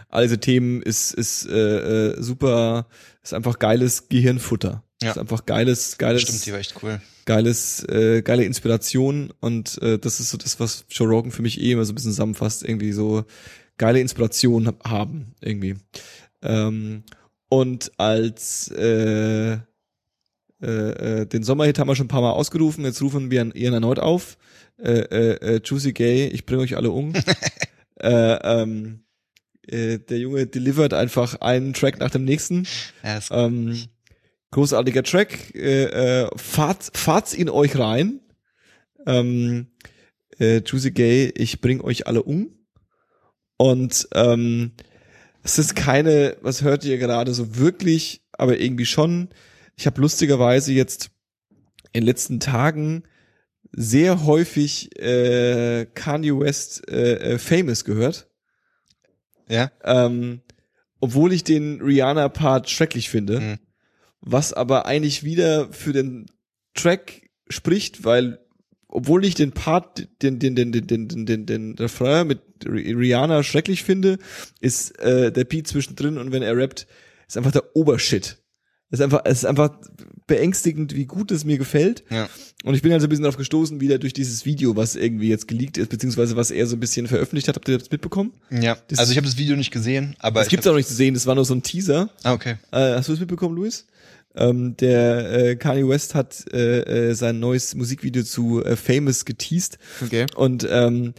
all 0.10 0.24
diese 0.24 0.40
Themen 0.40 0.82
ist 0.82 1.14
ist 1.14 1.48
äh, 1.48 2.10
äh, 2.12 2.22
super 2.22 2.88
ist 3.24 3.34
einfach 3.34 3.58
geiles 3.58 4.10
Gehirnfutter 4.10 4.84
Ja. 5.02 5.12
ist 5.12 5.18
einfach 5.18 5.46
geiles 5.46 5.98
geiles 5.98 6.22
Stimmt, 6.24 6.46
die 6.46 6.52
war 6.52 6.60
echt 6.60 6.76
cool. 6.84 7.02
Geiles, 7.32 7.84
äh, 7.86 8.22
geile 8.24 8.44
Inspiration 8.44 9.32
und 9.40 9.82
äh, 9.82 9.98
das 9.98 10.20
ist 10.20 10.32
so 10.32 10.38
das, 10.38 10.60
was 10.60 10.84
Joe 10.90 11.08
Rogan 11.08 11.32
für 11.32 11.42
mich 11.42 11.62
eh 11.62 11.72
immer 11.72 11.86
so 11.86 11.94
ein 11.94 11.96
bisschen 11.96 12.12
zusammenfasst, 12.12 12.62
irgendwie 12.64 12.92
so 12.92 13.24
geile 13.78 14.02
Inspiration 14.02 14.68
hab- 14.68 14.84
haben, 14.86 15.34
irgendwie. 15.40 15.76
Ähm, 16.42 17.04
und 17.48 17.92
als 17.98 18.70
äh, 18.72 19.54
äh, 19.54 20.66
äh, 21.22 21.26
den 21.26 21.44
Sommerhit 21.44 21.80
haben 21.80 21.88
wir 21.88 21.96
schon 21.96 22.06
ein 22.06 22.16
paar 22.16 22.22
Mal 22.22 22.32
ausgerufen, 22.32 22.84
jetzt 22.84 23.02
rufen 23.02 23.32
wir 23.32 23.42
ihn 23.56 23.74
erneut 23.74 24.00
auf. 24.00 24.38
Äh, 24.78 24.92
äh, 24.92 25.56
äh, 25.56 25.62
Juicy 25.64 25.94
Gay, 25.94 26.28
ich 26.28 26.46
bringe 26.46 26.64
euch 26.64 26.76
alle 26.76 26.92
um. 26.92 27.14
äh, 28.00 28.34
ähm, 28.62 29.04
äh, 29.68 30.00
der 30.00 30.18
Junge 30.20 30.48
delivert 30.48 30.94
einfach 30.94 31.36
einen 31.42 31.74
Track 31.74 32.00
nach 32.00 32.10
dem 32.12 32.26
nächsten. 32.26 32.68
Ja, 33.04 33.20
Ähm, 33.32 33.84
großartiger 34.52 35.04
Track. 35.04 35.56
Äh, 35.56 36.24
äh, 36.24 36.30
fahrt, 36.36 36.92
fahrt's 36.94 37.34
in 37.34 37.50
euch 37.50 37.78
rein. 37.78 38.22
Ähm, 39.06 39.68
äh, 40.40 40.62
Juicy 40.66 40.92
Gay, 40.92 41.34
ich 41.36 41.62
bring 41.62 41.82
euch 41.82 42.08
alle 42.08 42.24
um. 42.24 42.50
Und 43.58 44.08
ähm, 44.14 44.72
es 45.44 45.60
ist 45.60 45.76
keine, 45.76 46.38
was 46.42 46.62
hört 46.62 46.86
ihr 46.86 46.98
gerade 46.98 47.34
so 47.34 47.58
wirklich, 47.58 48.22
aber 48.34 48.60
irgendwie 48.60 48.86
schon. 48.86 49.30
Ich 49.76 49.86
habe 49.86 50.02
lustigerweise 50.02 50.74
jetzt 50.74 51.12
in 51.94 52.02
den 52.02 52.06
letzten 52.06 52.40
Tagen 52.40 53.04
sehr 53.72 54.26
häufig 54.26 54.98
äh, 55.00 55.86
Kanye 55.94 56.38
West 56.38 56.88
äh, 56.90 57.34
äh, 57.34 57.38
Famous 57.38 57.86
gehört 57.86 58.32
ja. 59.52 59.72
ähm, 59.84 60.42
obwohl 61.00 61.34
ich 61.34 61.44
den 61.44 61.82
Rihanna-Part 61.82 62.70
schrecklich 62.70 63.10
finde, 63.10 63.40
Mhm. 63.40 63.60
Was 64.22 64.54
aber 64.54 64.86
eigentlich 64.86 65.24
wieder 65.24 65.72
für 65.74 65.94
den 65.94 66.28
Track 66.74 67.30
spricht, 67.50 68.04
weil 68.06 68.40
obwohl 68.88 69.24
ich 69.26 69.36
den 69.36 69.52
Part, 69.54 70.08
den, 70.22 70.40
den, 70.40 70.56
den, 70.56 70.72
den, 70.72 70.86
den, 70.88 71.08
den, 71.08 71.26
den, 71.26 71.46
den 71.46 71.76
Refrain 71.76 72.28
mit 72.28 72.40
Ri- 72.66 72.94
Rihanna 72.98 73.42
schrecklich 73.44 73.84
finde, 73.84 74.18
ist 74.60 75.00
äh, 75.00 75.32
der 75.32 75.46
Beat 75.46 75.68
zwischendrin 75.68 76.18
und 76.18 76.32
wenn 76.34 76.44
er 76.44 76.58
rappt, 76.58 76.88
ist 77.28 77.38
einfach 77.38 77.54
der 77.54 77.76
Obershit. 77.76 78.38
Es 78.90 79.00
ist 79.00 79.04
einfach, 79.06 79.22
es 79.24 79.38
ist 79.40 79.46
einfach 79.46 79.80
beängstigend, 80.28 80.96
wie 80.96 81.06
gut 81.06 81.32
es 81.32 81.46
mir 81.46 81.58
gefällt. 81.58 82.04
Ja. 82.10 82.30
Und 82.64 82.76
ich 82.76 82.82
bin 82.82 82.92
halt 82.92 83.02
so 83.02 83.08
ein 83.08 83.10
bisschen 83.10 83.24
darauf 83.24 83.38
gestoßen, 83.38 83.80
wieder 83.82 83.98
durch 83.98 84.14
dieses 84.14 84.46
Video, 84.46 84.76
was 84.76 84.96
irgendwie 84.96 85.30
jetzt 85.30 85.48
geleakt 85.48 85.78
ist, 85.78 85.90
beziehungsweise 85.90 86.36
was 86.36 86.52
er 86.52 86.68
so 86.68 86.76
ein 86.76 86.80
bisschen 86.82 87.08
veröffentlicht 87.08 87.48
hat. 87.48 87.56
Habt 87.56 87.70
ihr 87.70 87.78
das 87.78 87.90
mitbekommen? 87.90 88.34
Ja. 88.50 88.78
Das- 88.90 89.00
Also 89.00 89.12
ich 89.12 89.18
habe 89.18 89.26
das 89.28 89.38
Video 89.38 89.56
nicht 89.56 89.72
gesehen, 89.72 90.16
aber 90.20 90.42
Das 90.42 90.50
gibt's 90.50 90.68
auch 90.68 90.76
nicht 90.76 90.90
zu 90.90 90.94
sehen, 90.94 91.14
das 91.14 91.26
war 91.26 91.36
nur 91.36 91.46
so 91.46 91.54
ein 91.56 91.64
Teaser. 91.64 92.10
Ah, 92.24 92.34
okay. 92.34 92.56
Äh, 92.72 92.96
hast 92.96 93.08
du 93.08 93.14
es 93.14 93.20
mitbekommen, 93.22 93.56
Luis? 93.56 93.88
Ähm, 94.36 94.78
der 94.78 95.32
äh, 95.32 95.56
Kanye 95.58 95.88
West 95.88 96.16
hat 96.16 96.46
äh, 96.54 97.10
äh, 97.10 97.14
sein 97.16 97.40
neues 97.40 97.76
Musikvideo 97.76 98.24
zu 98.24 98.64
äh, 98.64 98.76
Famous 98.78 99.26
geteased 99.26 99.78
Okay. 100.04 100.26
und 100.36 100.66
ähm, 100.70 101.14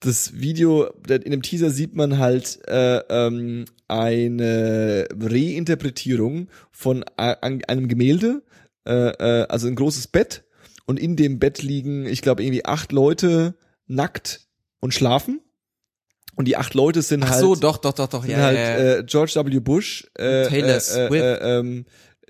das 0.00 0.32
Video, 0.40 0.86
in 1.08 1.30
dem 1.30 1.42
Teaser 1.42 1.70
sieht 1.70 1.94
man 1.94 2.18
halt 2.18 2.58
äh, 2.68 2.98
ähm, 3.08 3.64
eine 3.88 5.06
Reinterpretierung 5.16 6.48
von 6.70 7.04
an, 7.16 7.62
einem 7.64 7.88
Gemälde, 7.88 8.42
äh, 8.86 8.92
äh, 8.92 9.46
also 9.48 9.68
ein 9.68 9.76
großes 9.76 10.08
Bett 10.08 10.44
und 10.86 10.98
in 10.98 11.14
dem 11.16 11.38
Bett 11.38 11.62
liegen, 11.62 12.06
ich 12.06 12.22
glaube, 12.22 12.42
irgendwie 12.42 12.64
acht 12.64 12.90
Leute 12.92 13.54
nackt 13.86 14.46
und 14.80 14.92
schlafen. 14.92 15.40
Und 16.34 16.46
die 16.48 16.56
acht 16.56 16.72
Leute 16.72 17.02
sind 17.02 17.22
Ach 17.24 17.30
halt 17.32 17.40
so, 17.40 17.54
doch, 17.54 17.76
doch, 17.76 17.92
doch, 17.92 18.08
doch. 18.08 18.24
Ja, 18.24 18.38
halt 18.38 18.56
ja, 18.56 18.62
ja. 18.62 18.94
Äh, 18.96 19.04
George 19.04 19.34
W. 19.34 19.60
Bush, 19.60 20.10
äh, 20.14 20.48
Taylor 20.48 20.76
äh, 20.76 20.80
Swift. 20.80 21.12
äh, 21.12 21.34
äh, 21.34 21.58
ähm, 21.58 21.84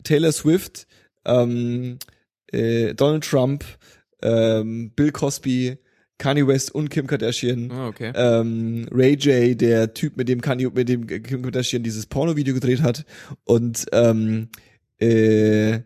Taylor 0.04 0.32
Swift, 0.32 0.86
ähm, 1.24 1.98
äh, 2.52 2.94
Donald 2.94 3.24
Trump, 3.24 3.64
ähm, 4.22 4.90
Bill 4.94 5.12
Cosby, 5.12 5.78
Kanye 6.18 6.46
West 6.46 6.74
und 6.74 6.88
Kim 6.90 7.06
Kardashian. 7.06 7.70
Ah, 7.72 7.88
okay. 7.88 8.12
Ähm, 8.14 8.86
Ray 8.92 9.14
J, 9.14 9.60
der 9.60 9.92
Typ, 9.94 10.16
mit 10.16 10.28
dem 10.28 10.40
Kanye, 10.40 10.70
mit 10.72 10.88
dem 10.88 11.06
Kim 11.06 11.42
Kardashian 11.42 11.82
dieses 11.82 12.06
Porno-Video 12.06 12.54
gedreht 12.54 12.82
hat 12.82 13.04
und 13.44 13.86
ähm, 13.92 14.48
äh, 15.00 15.80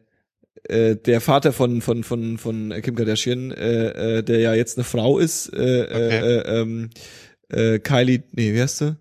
äh, 0.69 0.97
der 0.97 1.21
Vater 1.21 1.53
von 1.53 1.81
von 1.81 2.05
von 2.05 2.37
von 2.39 2.75
Kim 2.83 2.97
Kardashian, 2.97 3.51
äh, 3.53 4.19
äh, 4.19 4.23
der 4.23 4.41
ja 4.41 4.55
jetzt 4.55 4.77
eine 4.77 4.85
Frau 4.85 5.19
ist, 5.19 5.49
äh, 5.55 5.87
Okay. 5.91 6.19
äh, 6.19 6.63
äh, 6.63 7.75
äh, 7.75 7.79
Kylie, 7.79 8.25
nee, 8.33 8.53
wie 8.53 8.61
heißt 8.61 8.79
sie? 8.79 8.97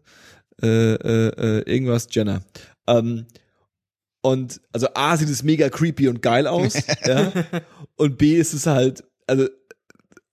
Äh, 0.61 0.93
äh, 0.93 1.27
äh, 1.59 1.71
irgendwas 1.71 2.07
Jenner. 2.11 2.43
Ähm, 2.87 3.25
und 4.25 4.59
also 4.73 4.87
A 4.95 5.15
sieht 5.17 5.29
es 5.29 5.43
mega 5.43 5.69
creepy 5.69 6.07
und 6.07 6.23
geil 6.23 6.47
aus, 6.47 6.73
ja. 7.05 7.31
Und 7.95 8.17
B 8.17 8.37
ist 8.37 8.53
es 8.53 8.65
halt, 8.65 9.03
also 9.27 9.47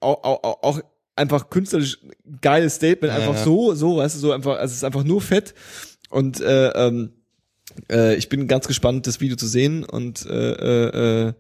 auch, 0.01 0.25
auch, 0.25 0.63
auch 0.63 0.81
einfach 1.15 1.51
künstlerisch 1.51 1.99
geiles 2.41 2.77
Statement, 2.77 3.13
Ja, 3.13 3.19
einfach 3.21 3.35
ja. 3.35 3.45
so, 3.45 3.75
so, 3.75 3.99
weißt 3.99 4.15
du, 4.15 4.19
so 4.19 4.33
einfach, 4.33 4.53
also 4.53 4.73
es 4.73 4.79
ist 4.79 4.85
einfach 4.85 5.05
nur 5.05 5.21
fett. 5.21 5.53
Und 6.09 6.41
äh, 6.41 6.69
ähm, 6.69 7.13
äh, 7.91 8.15
ich 8.15 8.31
bin 8.31 8.49
ganz 8.49 8.67
gespannt, 8.67 9.07
das 9.07 9.21
Video 9.21 9.37
zu 9.37 9.47
sehen 9.47 9.85
und 9.85 10.25
äh, 10.25 10.53
äh, 10.53 11.27
äh, 11.29 11.33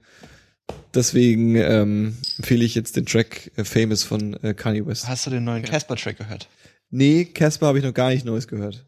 deswegen 0.92 1.56
ähm, 1.56 2.18
empfehle 2.36 2.66
ich 2.66 2.74
jetzt 2.74 2.96
den 2.96 3.06
Track 3.06 3.50
äh, 3.56 3.64
Famous 3.64 4.02
von 4.02 4.34
äh, 4.42 4.52
Kanye 4.52 4.84
West. 4.84 5.08
Hast 5.08 5.24
du 5.24 5.30
den 5.30 5.44
neuen 5.44 5.62
Casper-Track 5.62 6.18
gehört? 6.18 6.50
Nee, 6.90 7.24
Casper 7.24 7.68
habe 7.68 7.78
ich 7.78 7.84
noch 7.84 7.94
gar 7.94 8.10
nicht 8.10 8.26
Neues 8.26 8.46
gehört. 8.46 8.86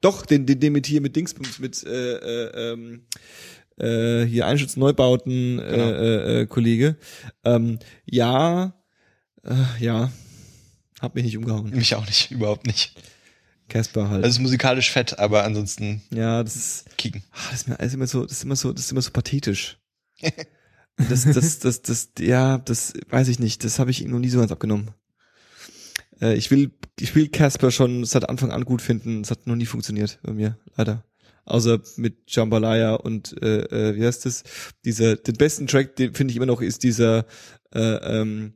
Doch, 0.00 0.24
den, 0.26 0.46
den, 0.46 0.60
den 0.60 0.72
mit 0.72 0.86
hier 0.86 1.00
mit 1.00 1.16
Dingsbums, 1.16 1.58
mit 1.58 1.82
äh, 1.84 2.16
äh, 2.16 2.72
ähm, 2.72 3.06
äh, 3.78 4.24
hier 4.24 4.46
Einschutz 4.46 4.76
Neubauten 4.76 5.58
Genau. 5.58 5.90
äh, 5.90 6.38
äh, 6.38 6.40
äh, 6.42 6.46
Kollege. 6.46 6.96
Ähm, 7.44 7.78
ja, 8.06 8.74
äh, 9.44 9.54
ja, 9.78 10.10
hab 11.00 11.14
mich 11.14 11.24
nicht 11.24 11.36
umgehauen. 11.36 11.70
Mich 11.70 11.94
auch 11.94 12.06
nicht, 12.06 12.30
überhaupt 12.30 12.66
nicht. 12.66 12.94
Casper 13.68 14.08
halt. 14.08 14.16
Also 14.24 14.28
es 14.28 14.34
ist 14.34 14.42
musikalisch 14.42 14.90
fett, 14.90 15.18
aber 15.18 15.44
ansonsten 15.44 16.02
ja, 16.12 16.42
das 16.42 16.56
ist, 16.56 16.96
kicken. 16.98 17.22
ah, 17.30 17.38
das 17.50 17.60
ist 17.60 17.68
mir 17.68 17.78
alles 17.78 17.94
immer 17.94 18.06
so, 18.06 18.24
das 18.24 18.32
ist 18.32 18.44
immer 18.44 18.56
so, 18.56 18.72
das 18.72 18.84
ist 18.86 18.92
immer 18.92 19.02
so 19.02 19.10
pathetisch. 19.10 19.78
Das, 21.08 21.24
das, 21.24 21.60
das, 21.60 21.80
das, 21.80 22.10
ja, 22.18 22.58
das 22.58 22.92
weiß 23.08 23.28
ich 23.28 23.38
nicht. 23.38 23.64
Das 23.64 23.78
habe 23.78 23.90
ich 23.90 24.02
ihm 24.02 24.10
noch 24.10 24.18
nie 24.18 24.28
so 24.28 24.38
ganz 24.38 24.52
abgenommen. 24.52 24.90
Äh, 26.20 26.34
ich 26.34 26.50
will, 26.50 26.70
ich 26.98 27.14
will 27.14 27.28
Casper 27.28 27.70
schon 27.70 28.04
seit 28.04 28.28
Anfang 28.28 28.50
an 28.50 28.64
gut 28.64 28.82
finden. 28.82 29.22
Es 29.22 29.30
hat 29.30 29.46
noch 29.46 29.56
nie 29.56 29.66
funktioniert 29.66 30.18
bei 30.22 30.32
mir, 30.32 30.58
leider. 30.76 31.04
Außer 31.44 31.80
mit 31.96 32.18
Jambalaya 32.28 32.94
und 32.94 33.40
äh, 33.42 33.62
äh, 33.64 33.96
wie 33.96 34.06
heißt 34.06 34.26
das? 34.26 34.44
Dieser, 34.84 35.16
den 35.16 35.34
besten 35.34 35.66
Track, 35.66 35.96
den 35.96 36.14
finde 36.14 36.32
ich 36.32 36.36
immer 36.36 36.46
noch, 36.46 36.60
ist 36.60 36.82
dieser 36.82 37.26
äh, 37.74 37.80
ähm, 37.80 38.54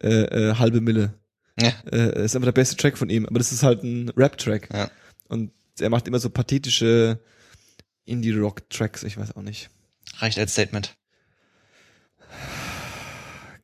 äh, 0.00 0.08
äh, 0.08 0.54
halbe 0.56 0.80
Mille. 0.80 1.14
Ja. 1.60 1.72
Äh, 1.90 2.24
ist 2.24 2.34
einfach 2.34 2.46
der 2.46 2.52
beste 2.52 2.76
Track 2.76 2.98
von 2.98 3.10
ihm. 3.10 3.26
Aber 3.26 3.38
das 3.38 3.52
ist 3.52 3.62
halt 3.62 3.84
ein 3.84 4.08
Rap-Track. 4.16 4.70
Ja. 4.72 4.90
Und 5.28 5.52
er 5.78 5.90
macht 5.90 6.08
immer 6.08 6.18
so 6.18 6.30
pathetische 6.30 7.20
Indie-Rock-Tracks. 8.04 9.02
Ich 9.04 9.16
weiß 9.16 9.36
auch 9.36 9.42
nicht. 9.42 9.70
Reicht 10.16 10.38
als 10.38 10.52
Statement. 10.52 10.96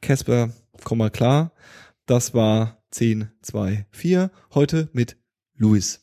Casper, 0.01 0.51
komm 0.85 0.99
mal 0.99 1.11
klar. 1.11 1.53
Das 2.07 2.35
war 2.35 2.78
10, 2.91 3.31
2, 3.43 3.87
4. 3.91 4.31
Heute 4.55 4.89
mit 4.93 5.17
Luis. 5.55 6.01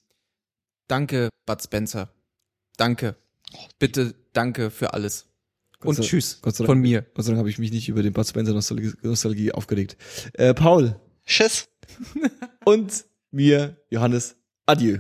Danke, 0.87 1.29
Bud 1.45 1.61
Spencer. 1.63 2.13
Danke. 2.77 3.15
Bitte 3.79 4.15
danke 4.33 4.69
für 4.69 4.93
alles. 4.93 5.27
Und 5.83 5.95
sei- 5.95 6.03
tschüss 6.03 6.39
Gott 6.41 6.55
sei 6.55 6.63
Dank, 6.63 6.67
von 6.69 6.79
mir. 6.79 7.01
Gott 7.13 7.25
sei 7.25 7.31
Dank 7.31 7.39
habe 7.39 7.49
ich 7.49 7.57
mich 7.59 7.71
nicht 7.71 7.89
über 7.89 8.03
den 8.03 8.13
Bud 8.13 8.27
Spencer 8.27 8.53
Nostalgie, 8.53 8.93
Nostalgie 9.01 9.51
aufgeregt. 9.51 9.97
Äh, 10.33 10.53
Paul 10.53 10.99
Tschüss. 11.25 11.67
und 12.65 13.05
mir, 13.31 13.77
Johannes, 13.89 14.35
adieu. 14.65 14.99